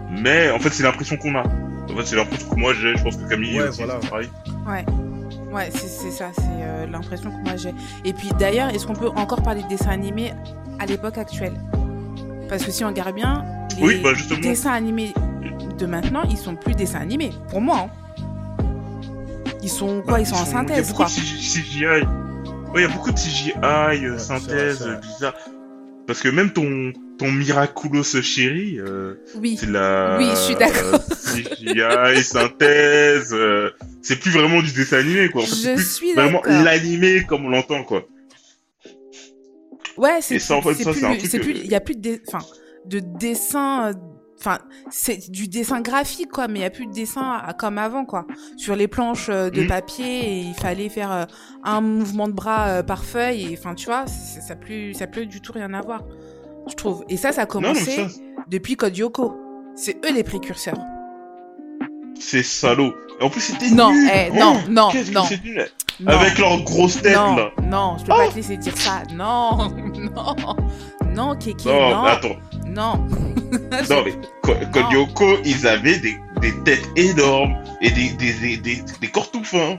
Mais 0.09 0.51
en 0.51 0.59
fait, 0.59 0.69
c'est 0.69 0.83
l'impression 0.83 1.17
qu'on 1.17 1.35
a. 1.35 1.43
En 1.43 1.95
fait, 1.97 2.05
c'est 2.05 2.15
l'impression 2.15 2.49
que 2.49 2.55
moi 2.55 2.73
j'ai. 2.73 2.95
Je 2.95 3.03
pense 3.03 3.15
que 3.17 3.27
Camille 3.27 3.59
Ouais, 3.59 3.67
aussi, 3.69 3.79
voilà. 3.83 3.99
c'est 4.01 4.09
pareil. 4.09 4.29
Ouais. 4.67 4.85
Ouais, 5.51 5.69
c'est 5.71 5.87
c'est 5.87 6.11
ça, 6.11 6.29
c'est 6.35 6.41
euh, 6.47 6.87
l'impression 6.87 7.29
que 7.29 7.43
moi 7.43 7.55
j'ai. 7.57 7.73
Et 8.05 8.13
puis 8.13 8.29
d'ailleurs, 8.39 8.69
est-ce 8.69 8.87
qu'on 8.87 8.93
peut 8.95 9.09
encore 9.09 9.41
parler 9.43 9.61
de 9.63 9.67
dessins 9.67 9.89
animés 9.91 10.31
à 10.79 10.85
l'époque 10.85 11.17
actuelle? 11.17 11.53
Parce 12.49 12.63
que 12.65 12.71
si 12.71 12.83
on 12.83 12.87
regarde 12.87 13.13
bien, 13.15 13.43
les 13.77 13.83
Oui, 13.83 14.01
bah, 14.03 14.13
justement. 14.15 14.39
dessins 14.39 14.71
animés 14.73 15.13
de 15.77 15.85
maintenant, 15.85 16.23
ils 16.29 16.37
sont 16.37 16.55
plus 16.55 16.73
dessins 16.75 17.01
animés, 17.01 17.31
pour 17.49 17.61
moi. 17.61 17.87
hein. 17.87 18.63
Ils 19.61 19.69
sont 19.69 20.01
quoi? 20.01 20.19
Ils 20.19 20.25
sont 20.25 20.35
en 20.35 20.39
Il 20.43 20.45
y 20.45 20.49
a 20.49 20.51
synthèse, 20.51 20.87
beaucoup 20.89 21.03
quoi. 21.03 21.05
de 21.05 21.11
CGI. 21.11 21.85
Ouais, 21.85 22.01
il 22.75 22.81
y 22.81 22.85
a 22.85 22.87
beaucoup 22.87 23.11
de 23.11 23.19
CGI, 23.19 23.53
euh, 23.63 23.87
Ouais, 24.13 24.19
synthèse, 24.19 24.77
c'est 24.79 24.83
vrai, 24.85 24.93
euh, 24.95 24.99
bizarre. 24.99 25.33
Parce 26.05 26.21
que 26.21 26.27
même 26.29 26.51
ton, 26.51 26.91
ton 27.17 27.31
Miraculous 27.31 28.03
chéri, 28.21 28.77
euh, 28.79 29.15
Oui. 29.35 29.55
c'est 29.57 29.69
la... 29.69 30.17
Oui, 30.19 30.27
je 30.31 30.35
suis 30.35 30.55
d'accord. 30.55 30.99
CGI, 31.07 32.23
synthèse, 32.23 33.29
euh, 33.33 33.69
c'est 34.01 34.19
plus 34.19 34.31
vraiment 34.31 34.61
du 34.61 34.71
dessin 34.73 34.97
animé, 34.97 35.29
quoi. 35.29 35.43
En 35.43 35.45
fait, 35.45 35.51
c'est 35.55 35.69
Je 35.69 35.75
plus 35.75 35.93
suis 35.93 36.13
vraiment 36.13 36.41
l'animé 36.45 37.23
comme 37.27 37.45
on 37.45 37.49
l'entend, 37.49 37.83
quoi. 37.83 38.05
Ouais, 39.95 40.19
c'est 40.21 40.39
c'est 40.39 41.39
plus 41.39 41.51
il 41.51 41.67
y 41.71 41.75
a 41.75 41.79
plus 41.79 41.95
de 41.95 42.01
dé- 42.01 42.21
enfin 42.27 42.43
de 42.85 42.99
dessin 42.99 43.89
euh, 43.89 43.93
enfin 44.45 44.57
c'est 44.91 45.29
du 45.31 45.47
dessin 45.47 45.79
graphique 45.79 46.29
quoi 46.31 46.47
mais 46.49 46.59
il 46.59 46.61
y 46.63 46.65
a 46.65 46.69
plus 46.69 46.85
de 46.87 46.91
dessin 46.91 47.41
comme 47.57 47.77
avant 47.77 48.03
quoi 48.03 48.25
sur 48.57 48.75
les 48.75 48.89
planches 48.89 49.29
euh, 49.29 49.49
de 49.49 49.61
Mhm. 49.61 49.67
papier 49.67 50.05
et 50.05 50.39
il 50.39 50.53
fallait 50.55 50.89
faire 50.89 51.11
euh, 51.13 51.25
un 51.63 51.79
mouvement 51.79 52.27
de 52.27 52.33
bras 52.33 52.67
euh, 52.67 52.83
par 52.83 53.05
feuille 53.05 53.53
et 53.53 53.57
enfin 53.57 53.73
tu 53.73 53.85
vois 53.85 54.05
ça 54.07 54.55
plus 54.55 54.93
ça 54.93 55.07
plus 55.07 55.27
du 55.27 55.39
tout 55.39 55.53
rien 55.53 55.73
à 55.73 55.81
voir 55.81 56.01
je 56.67 56.73
trouve 56.75 57.05
et 57.07 57.15
ça 57.17 57.31
ça 57.31 57.41
a 57.41 57.45
non, 57.45 57.49
commencé 57.51 57.91
ça, 57.91 58.07
depuis 58.49 58.75
Code 58.75 58.97
Yoko 58.97 59.33
c'est 59.75 59.95
eux 60.05 60.13
les 60.13 60.23
précurseurs 60.23 60.77
c'est 62.19 62.43
salaud. 62.43 62.93
En 63.21 63.29
plus, 63.29 63.41
c'était 63.41 63.69
non 63.69 63.91
nul. 63.91 64.09
eh, 64.13 64.29
Oh, 64.31 64.35
non 64.39 64.53
non 64.69 64.89
non, 65.13 65.23
nul. 65.43 65.67
non 65.99 66.11
Avec 66.11 66.37
leurs 66.37 66.61
grosses 66.63 67.01
têtes, 67.01 67.15
non 67.15 67.35
là. 67.35 67.51
non 67.63 67.95
je 67.97 68.03
peux 68.05 68.09
pas 68.09 68.27
te 68.29 68.35
laisser 68.35 68.57
dire 68.57 68.75
ça 68.77 69.03
non 69.13 69.57
non 70.15 70.35
non 71.13 71.35
Kiki 71.35 71.67
Non, 71.67 71.89
non 71.91 72.03
attends. 72.05 72.35
Non 72.73 72.95
Non, 73.89 74.03
mais 74.05 74.13
Ko- 74.41 74.53
Code 74.71 74.91
Lyoko, 74.91 75.37
ils 75.45 75.67
avaient 75.67 75.99
des, 75.99 76.15
des 76.41 76.53
têtes 76.63 76.87
énormes 76.95 77.55
et 77.81 77.91
des, 77.91 78.09
des, 78.11 78.33
des, 78.33 78.57
des, 78.57 78.83
des 79.01 79.07
corps 79.07 79.29
tout 79.31 79.43
fins. 79.43 79.77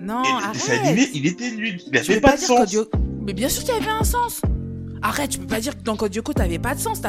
non 0.00 0.22
et 0.22 0.28
le 0.28 0.34
arrête 0.34 0.52
dessin 0.52 0.78
animé, 0.84 1.08
il 1.14 1.26
était 1.26 1.50
nul. 1.50 1.80
Il 1.86 1.90
Tu 1.90 1.98
avait 1.98 2.14
veux 2.16 2.20
pas, 2.20 2.30
pas 2.32 2.36
de 2.36 2.40
sens. 2.42 2.76
Mais 3.26 3.32
bien 3.32 3.48
sûr 3.48 3.64
qu'il 3.64 3.74
y 3.74 3.76
avait 3.78 3.90
un 3.90 4.04
sens. 4.04 4.42
Arrête, 5.02 5.30
tu 5.30 5.38
peux 5.38 5.46
pas 5.46 5.60
dire 5.60 5.76
que 5.76 5.82
dans 5.82 5.96
Code 5.96 6.14
Lyoko 6.14 6.32
t'avais 6.32 6.58
pas 6.58 6.74
de 6.74 6.80
sens. 6.80 7.00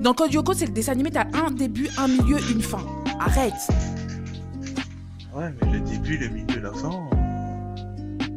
Dans 0.00 0.14
Code 0.14 0.32
Lyoko, 0.32 0.54
c'est 0.54 0.66
le 0.66 0.72
dessin 0.72 0.92
animé, 0.92 1.10
t'as 1.10 1.26
un 1.34 1.50
début, 1.50 1.88
un 1.98 2.08
milieu, 2.08 2.38
une 2.50 2.62
fin. 2.62 2.84
Arrête. 3.20 3.52
Ouais, 5.34 5.50
mais 5.60 5.72
le 5.72 5.80
début, 5.80 6.16
le 6.16 6.28
milieu, 6.28 6.60
la 6.62 6.72
fin. 6.72 6.90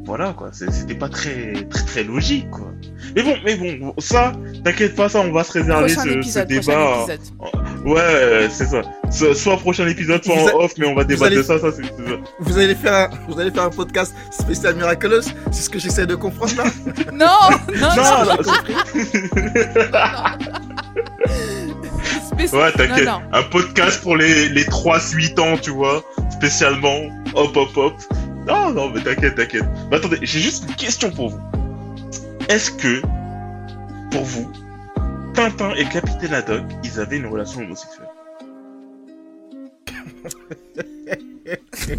Voilà, 0.08 0.34
quoi. 0.34 0.50
C'était 0.54 0.96
pas 0.96 1.10
très, 1.10 1.54
très, 1.70 1.84
très 1.86 2.04
logique, 2.04 2.50
quoi. 2.50 2.72
Mais 3.16 3.22
bon, 3.24 3.36
mais 3.44 3.56
bon, 3.58 3.94
ça, 4.00 4.32
t'inquiète 4.64 4.96
pas, 4.96 5.10
ça, 5.10 5.20
on 5.20 5.32
va 5.34 5.44
se 5.44 5.52
réserver 5.52 5.90
ce, 5.90 6.08
épisode, 6.08 6.48
débat. 6.48 7.06
épisode. 7.10 7.20
Ouais, 7.86 8.48
c'est 8.50 8.66
ça. 8.68 8.82
So- 9.12 9.34
Soit 9.34 9.58
prochain 9.58 9.86
épisode, 9.88 10.24
soit 10.24 10.36
Vous 10.36 10.46
en 10.46 10.48
a- 10.48 10.56
off, 10.64 10.72
mais 10.78 10.88
on 10.88 10.96
va 10.96 11.04
débattre 11.04 11.26
allez- 11.28 11.36
de 11.38 11.44
ça, 11.44 11.60
ça, 11.60 11.72
c'est 11.72 11.84
c'est 11.84 12.06
ça. 12.10 12.16
Vous 12.40 12.58
allez 12.58 12.76
faire 12.76 12.94
un, 12.94 13.10
vous 13.28 13.40
allez 13.40 13.52
faire 13.52 13.64
un 13.64 13.70
podcast 13.70 14.14
spécial 14.32 14.76
Miraculous 14.76 15.22
C'est 15.52 15.62
ce 15.64 15.70
que 15.70 15.78
j'essaie 15.80 16.06
de 16.08 16.16
comprendre 16.16 16.54
là 16.58 16.64
Non, 17.14 17.50
non, 17.76 17.90
non, 17.96 18.38
Ouais, 22.54 22.72
t'inquiète. 22.72 23.06
Non, 23.06 23.20
non. 23.20 23.22
Un 23.34 23.44
podcast 23.44 24.02
pour 24.02 24.16
les, 24.16 24.50
les 24.50 24.64
3-8 24.64 25.40
ans, 25.40 25.58
tu 25.62 25.72
vois, 25.72 26.04
spécialement. 26.32 26.96
Hop, 27.36 27.56
hop, 27.58 27.76
hop. 27.76 27.94
Non, 28.48 28.72
non, 28.72 28.90
mais 28.90 29.02
t'inquiète, 29.04 29.36
t'inquiète. 29.36 29.66
Mais 29.90 29.98
attendez, 29.98 30.18
j'ai 30.22 30.40
juste 30.40 30.64
une 30.68 30.76
question 30.76 31.12
pour 31.12 31.30
vous. 31.30 31.40
Est-ce 32.50 32.72
que, 32.72 33.02
pour 34.12 34.24
vous, 34.24 34.50
Tintin 35.34 35.74
et 35.76 35.86
Capitaine 35.86 36.34
Haddock, 36.34 36.64
ils 36.84 37.00
avaient 37.00 37.18
une 37.18 37.26
relation 37.28 37.62
homosexuelle? 37.62 38.08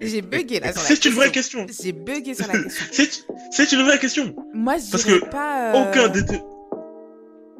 J'ai 0.00 0.22
bugué 0.22 0.60
là 0.60 0.72
C'est 0.72 1.04
une 1.06 1.12
vraie 1.14 1.30
question. 1.32 1.66
J'ai 1.82 1.92
bugué 1.92 2.34
sur 2.34 2.46
la 2.46 2.62
question. 2.62 3.24
C'est 3.50 3.72
une 3.72 3.82
vraie 3.82 3.98
question. 3.98 4.34
Moi, 4.54 4.76
je 4.78 4.90
Parce 4.90 5.04
dirais 5.04 5.20
que 5.20 5.24
pas. 5.26 5.74
euh, 5.74 5.90
Aucun 5.90 6.08
des 6.08 6.22
deux. 6.22 6.38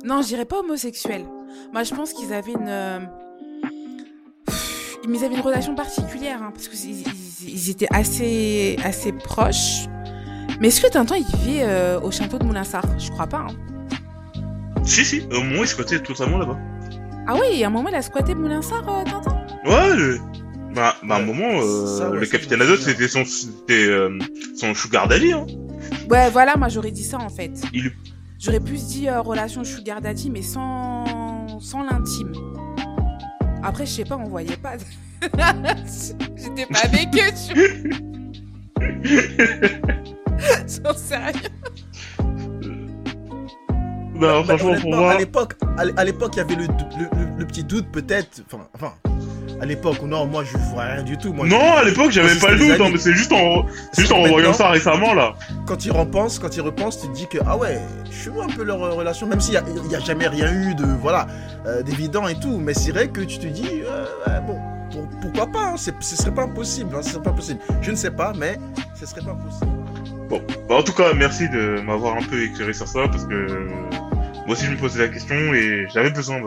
Non, 0.05 0.23
je 0.23 0.29
dirais 0.29 0.45
pas 0.45 0.59
homosexuel. 0.61 1.25
Moi, 1.73 1.83
je 1.83 1.95
pense 1.95 2.13
qu'ils 2.13 2.33
avaient 2.33 2.53
une. 2.53 2.69
euh, 2.69 3.01
Mais 5.09 5.19
ils 5.19 5.25
avaient 5.25 5.35
une 5.35 5.41
relation 5.41 5.75
particulière, 5.75 6.43
hein, 6.43 6.53
parce 6.55 6.69
ils, 6.85 7.05
ils 7.45 7.71
étaient 7.71 7.89
assez, 7.93 8.77
assez 8.85 9.13
proches. 9.13 9.87
Mais 10.61 10.69
est-ce 10.69 10.81
que 10.81 10.89
Tintin, 10.91 11.17
il 11.17 11.37
vivait 11.37 11.63
euh, 11.65 12.01
au 12.01 12.11
château 12.11 12.39
de 12.39 12.45
Moulinsart? 12.45 12.87
Je 12.99 13.11
crois 13.11 13.27
pas. 13.27 13.47
hein. 13.49 14.43
Si, 14.85 15.05
si, 15.05 15.23
au 15.33 15.43
moment, 15.43 15.63
ils 15.63 15.69
squattaient 15.69 15.99
totalement 16.01 16.39
là-bas. 16.39 16.59
Ah 17.27 17.35
oui, 17.41 17.63
à 17.65 17.67
un 17.67 17.71
moment, 17.71 17.89
il 17.89 17.95
a 17.95 18.03
squatté 18.03 18.35
Moulinsart, 18.35 18.89
euh, 18.89 19.05
Tintin? 19.05 19.37
Ouais, 19.65 19.97
le... 19.97 20.19
bah, 20.75 20.95
bah, 21.03 21.17
à 21.17 21.19
un 21.19 21.25
moment, 21.25 21.61
euh, 21.61 21.99
ça, 21.99 22.11
ouais, 22.11 22.21
le 22.21 22.27
Capitaine 22.27 22.61
je 22.63 22.77
souviens. 22.77 22.95
c'était 22.95 23.09
son, 23.09 23.25
euh, 23.71 24.19
son 24.57 24.75
sugar 24.75 25.09
daddy, 25.09 25.33
hein. 25.33 25.45
Ouais, 26.09 26.31
voilà, 26.31 26.57
moi, 26.57 26.69
j'aurais 26.69 26.93
dit 26.93 27.03
ça, 27.05 27.19
en 27.19 27.29
fait. 27.29 27.53
Il- 27.73 27.93
J'aurais 28.39 28.61
plus 28.61 28.85
dit 28.87 29.09
euh, 29.09 29.23
relation 29.23 29.65
sugar 29.65 30.01
daddy, 30.03 30.31
mais 30.31 30.43
sans, 30.43 31.59
sans 31.59 31.83
l'intime. 31.83 32.33
Après, 33.63 33.87
je 33.87 33.91
sais 33.93 34.05
pas, 34.05 34.17
on 34.17 34.29
voyait 34.29 34.57
pas. 34.59 34.75
J'étais 36.37 36.67
pas 36.67 36.81
avec 36.85 37.09
eux, 37.15 37.33
tu 37.49 37.91
J'en 40.85 40.95
sais. 40.95 41.33
Non, 44.15 44.21
Bah, 44.21 44.43
franchement, 44.47 44.75
pour 44.81 44.95
moi, 44.95 45.13
à 45.13 45.19
l'époque, 45.19 45.55
à 45.97 46.05
l'époque, 46.05 46.33
il 46.35 46.39
y 46.39 46.41
avait 46.41 46.55
le, 46.57 46.63
le, 46.67 46.69
le- 46.69 47.39
le 47.39 47.47
petit 47.47 47.65
doute 47.65 47.87
peut-être. 47.93 48.43
Enfin, 48.51 48.67
enfin, 48.75 48.93
à 49.61 49.67
l'époque, 49.67 50.01
non, 50.03 50.27
moi 50.27 50.43
je 50.45 50.57
vois 50.57 50.85
rien 50.85 51.03
du 51.03 51.17
tout. 51.19 51.33
Moi, 51.35 51.47
non, 51.47 51.59
je- 51.59 51.81
à 51.81 51.85
l'époque, 51.85 52.11
j'avais 52.13 52.35
pas 52.39 52.51
le 52.53 52.59
doute, 52.59 52.81
hein, 52.81 52.89
mais 52.93 52.99
c'est 52.99 53.13
juste 53.13 53.33
en, 53.33 53.67
juste 53.97 54.13
en 54.13 54.23
revoyant 54.23 54.53
ça 54.55 54.71
récemment, 54.71 55.13
là. 55.15 55.35
Quand 55.67 55.85
il 55.85 55.93
repense, 55.93 56.39
quand 56.39 56.55
il 56.57 56.61
repense, 56.63 57.01
tu 57.01 57.09
te 57.09 57.13
dis 57.15 57.27
que 57.29 57.39
ah 57.47 57.57
ouais, 57.59 57.79
je 58.11 58.31
vois 58.31 58.45
un 58.45 58.49
peu 58.49 58.65
leur 58.65 58.83
euh, 58.83 58.91
relation, 58.93 59.27
même 59.27 59.41
s'il 59.41 59.55
y 59.55 59.59
a, 59.59 59.65
y 59.91 59.95
a 59.97 60.01
jamais 60.01 60.29
rien 60.29 60.51
eu 60.53 60.75
de 60.75 60.85
voilà 61.01 61.27
euh, 61.67 61.83
d'évident 61.83 62.27
et 62.27 62.39
tout. 62.41 62.57
Mais 62.59 62.73
c'est 62.75 62.93
vrai 62.93 63.09
que 63.09 63.21
tu 63.21 63.39
te 63.39 63.47
dis 63.47 63.83
euh, 63.85 64.05
ouais, 64.27 64.41
bon, 64.47 64.59
pour- 64.97 65.21
pourquoi 65.21 65.47
pas 65.47 65.67
hein, 65.73 65.77
Ce 65.77 65.91
serait 66.17 66.35
pas 66.35 66.43
impossible, 66.45 66.95
hein, 66.97 67.03
ce 67.03 67.11
serait 67.11 67.23
pas 67.23 67.33
possible. 67.33 67.61
Je 67.83 67.91
ne 67.91 67.97
sais 67.97 68.11
pas, 68.11 68.33
mais 68.37 68.59
ce 68.95 69.07
serait 69.07 69.21
pas 69.23 69.35
possible. 69.35 69.71
Bon, 70.29 70.43
bah, 70.69 70.77
en 70.77 70.83
tout 70.83 70.93
cas, 70.93 71.13
merci 71.15 71.49
de 71.49 71.81
m'avoir 71.81 72.17
un 72.17 72.23
peu 72.23 72.43
éclairé 72.43 72.73
sur 72.73 72.89
ça, 72.89 73.07
parce 73.09 73.25
que 73.27 73.69
moi 74.47 74.51
aussi, 74.51 74.65
je 74.67 74.71
me 74.73 74.77
posais 74.77 74.99
la 75.01 75.09
question 75.09 75.37
et 75.55 75.87
j'avais 75.93 76.11
besoin 76.11 76.41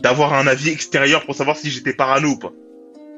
d'avoir 0.00 0.34
un 0.34 0.46
avis 0.46 0.70
extérieur 0.70 1.24
pour 1.24 1.34
savoir 1.34 1.56
si 1.56 1.70
j'étais 1.70 1.92
parano 1.92 2.28
ou 2.30 2.36
pas. 2.38 2.52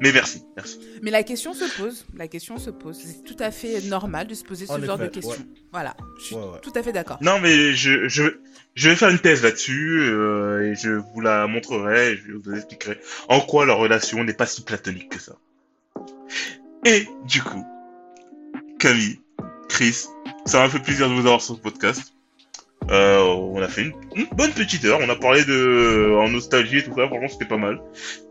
Mais 0.01 0.12
merci, 0.12 0.44
merci. 0.57 0.78
Mais 1.03 1.11
la 1.11 1.22
question 1.24 1.55
se 1.55 1.64
pose. 1.80 2.07
La 2.16 2.28
question 2.28 2.57
se 2.59 2.70
pose. 2.70 2.96
C'est 2.99 3.24
tout 3.24 3.36
à 3.40 3.51
fait 3.51 3.80
normal 3.82 4.26
de 4.28 4.34
se 4.34 4.44
poser 4.44 4.66
ce 4.66 4.72
En 4.72 4.80
genre 4.82 4.96
de 4.99 5.07
questions. 5.09 5.32
ouais. 5.32 5.46
Voilà. 5.72 5.96
Je 6.20 6.24
suis 6.24 6.34
Ouais, 6.36 6.42
ouais. 6.42 6.61
tout 6.62 6.72
à 6.74 6.82
fait 6.82 6.92
d'accord. 6.92 7.18
Non, 7.20 7.40
mais 7.40 7.74
je, 7.74 8.09
je, 8.09 8.22
je 8.74 8.88
vais 8.88 8.94
faire 8.96 9.09
une 9.09 9.18
thèse 9.18 9.42
là-dessus 9.42 9.99
euh, 10.03 10.70
et 10.70 10.74
je 10.76 10.90
vous 10.90 11.20
la 11.20 11.46
montrerai 11.49 12.12
et 12.12 12.16
je 12.16 12.32
vous 12.32 12.55
expliquerai 12.55 12.99
en 13.28 13.40
quoi 13.40 13.66
leur 13.66 13.78
relation 13.78 14.22
n'est 14.22 14.34
pas 14.34 14.46
si 14.46 14.62
platonique 14.62 15.09
que 15.11 15.20
ça. 15.20 15.36
Et 16.84 17.07
du 17.26 17.42
coup, 17.42 17.64
Camille, 18.78 19.20
Chris, 19.68 20.05
ça 20.46 20.61
m'a 20.61 20.68
fait 20.68 20.78
plaisir 20.78 21.09
de 21.09 21.14
vous 21.14 21.20
avoir 21.20 21.42
sur 21.42 21.57
ce 21.57 21.61
podcast. 21.61 22.14
Euh, 22.91 23.22
on 23.22 23.61
a 23.61 23.68
fait 23.68 23.82
une, 23.82 23.93
une 24.16 24.26
bonne 24.34 24.53
petite 24.53 24.84
heure, 24.84 24.99
on 25.03 25.09
a 25.11 25.16
parlé 25.16 25.45
de 25.45 26.16
en 26.18 26.28
nostalgie 26.28 26.78
et 26.78 26.82
tout 26.82 26.95
ça, 26.97 27.07
franchement 27.07 27.28
c'était 27.28 27.45
pas 27.45 27.59
mal. 27.59 27.78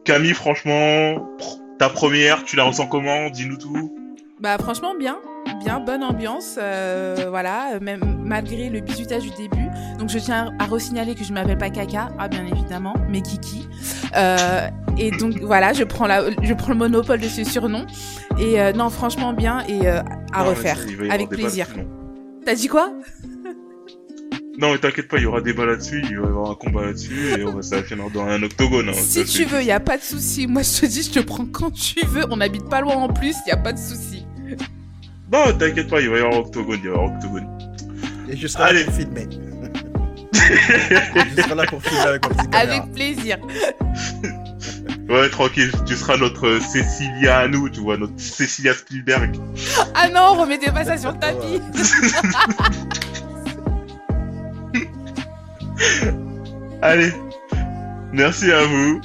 Camille, 0.03 0.33
franchement, 0.33 1.29
ta 1.77 1.89
première, 1.89 2.43
tu 2.43 2.55
la 2.55 2.63
ressens 2.63 2.87
comment? 2.87 3.29
Dis-nous 3.29 3.57
tout. 3.57 3.95
Bah 4.39 4.57
franchement 4.59 4.93
bien, 4.97 5.17
bien 5.63 5.79
bonne 5.79 6.03
ambiance, 6.03 6.57
euh, 6.59 7.25
voilà, 7.29 7.79
même 7.81 8.19
malgré 8.23 8.69
le 8.69 8.79
bisutage 8.81 9.23
du 9.23 9.31
début. 9.31 9.67
Donc 9.99 10.09
je 10.09 10.19
tiens 10.19 10.53
à 10.59 10.65
resignaler 10.65 11.15
que 11.15 11.23
je 11.23 11.33
m'appelle 11.33 11.57
pas 11.57 11.69
Caca, 11.69 12.09
ah 12.19 12.27
bien 12.27 12.45
évidemment, 12.45 12.93
mais 13.09 13.21
Kiki. 13.21 13.67
Euh, 14.15 14.67
et 14.97 15.11
donc 15.11 15.39
voilà, 15.41 15.73
je 15.73 15.83
prends 15.83 16.07
la, 16.07 16.23
je 16.41 16.53
prends 16.53 16.69
le 16.69 16.77
monopole 16.77 17.19
de 17.19 17.27
ce 17.27 17.43
surnom. 17.43 17.85
Et 18.39 18.59
euh, 18.59 18.73
non 18.73 18.89
franchement 18.89 19.33
bien. 19.33 19.63
Et 19.67 19.87
euh, 19.87 20.01
à 20.33 20.43
Non, 20.43 20.49
refaire, 20.49 20.79
avec 21.09 21.29
plaisir. 21.29 21.67
T'as 22.45 22.55
dit 22.55 22.67
quoi? 22.67 22.91
Non, 24.59 24.71
mais 24.71 24.79
t'inquiète 24.79 25.07
pas, 25.07 25.17
il 25.17 25.23
y 25.23 25.25
aura 25.27 25.41
débat 25.41 25.65
là-dessus, 25.65 26.01
il 26.09 26.17
va 26.17 26.25
y 26.25 26.29
avoir 26.29 26.49
un 26.51 26.55
combat 26.55 26.85
là-dessus, 26.85 27.29
et 27.37 27.43
on 27.43 27.53
va, 27.53 27.61
ça 27.61 27.83
finir 27.83 28.09
dans 28.09 28.25
un 28.25 28.41
octogone. 28.41 28.89
hein, 28.89 28.93
Si 28.95 29.23
tu 29.25 29.45
veux, 29.45 29.61
y 29.63 29.71
a 29.71 29.79
pas 29.79 29.97
de 29.97 30.01
souci. 30.03 30.47
Moi 30.47 30.63
je 30.63 30.81
te 30.81 30.85
dis, 30.87 31.03
je 31.03 31.11
te 31.11 31.19
prends 31.19 31.45
quand 31.45 31.69
tu 31.71 32.03
veux. 32.07 32.25
On 32.31 32.41
habite 32.41 32.67
pas 32.67 32.81
loin 32.81 32.95
en 32.95 33.09
plus, 33.13 33.35
y 33.45 33.51
a 33.51 33.57
pas 33.57 33.71
de 33.73 33.77
souci. 33.77 34.25
Non, 35.31 35.53
t'inquiète 35.57 35.89
pas, 35.89 36.01
il 36.01 36.09
va 36.09 36.17
y 36.17 36.21
avoir 36.21 36.39
octogone, 36.39 36.79
il 36.83 36.89
va 36.89 36.95
y 36.95 36.97
avoir 36.97 37.13
octogone. 37.15 37.47
Et 38.29 38.35
je 38.37 38.47
serai 38.47 38.63
Allez. 38.63 38.79
là 38.79 38.85
pour 38.85 38.95
filmer. 38.95 39.27
je 40.33 41.41
serai 41.41 41.55
là 41.55 41.65
pour 41.67 41.83
filmer 41.83 41.99
avec 41.99 42.23
mon 42.23 42.29
petit 42.35 42.49
caméra. 42.49 42.59
Avec 42.75 42.93
plaisir. 42.93 43.37
Ouais, 45.09 45.29
tranquille, 45.29 45.71
tu 45.85 45.95
seras 45.95 46.17
notre 46.17 46.59
Cécilia 46.59 47.37
à 47.39 47.47
nous, 47.47 47.69
tu 47.69 47.79
vois, 47.79 47.95
notre 47.95 48.19
Cécilia 48.19 48.73
Spielberg. 48.73 49.37
Ah 49.95 50.09
non, 50.09 50.33
remettez 50.33 50.69
pas 50.69 50.83
ça 50.83 50.97
sur 50.97 51.13
le 51.13 51.17
tapis. 51.17 51.61
Allez, 56.81 57.11
merci 58.11 58.51
à 58.51 58.65
vous. 58.65 59.01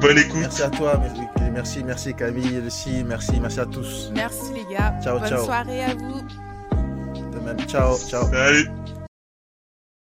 Bonne 0.00 0.18
écoute. 0.18 0.38
Merci 0.40 0.62
à 0.62 0.70
toi, 0.70 1.00
merci, 1.00 1.20
merci, 1.52 1.84
merci 1.84 2.14
Camille, 2.14 2.60
Lucie, 2.62 3.02
merci, 3.04 3.40
merci 3.40 3.60
à 3.60 3.66
tous. 3.66 4.10
Merci 4.14 4.52
les 4.54 4.74
gars. 4.74 4.94
Ciao, 5.02 5.18
Bonne 5.18 5.28
ciao. 5.28 5.44
soirée 5.44 5.82
à 5.82 5.94
vous. 5.94 6.20
De 7.32 7.40
même, 7.40 7.58
ciao, 7.66 7.96
ciao. 7.98 8.24
Salut. 8.30 8.68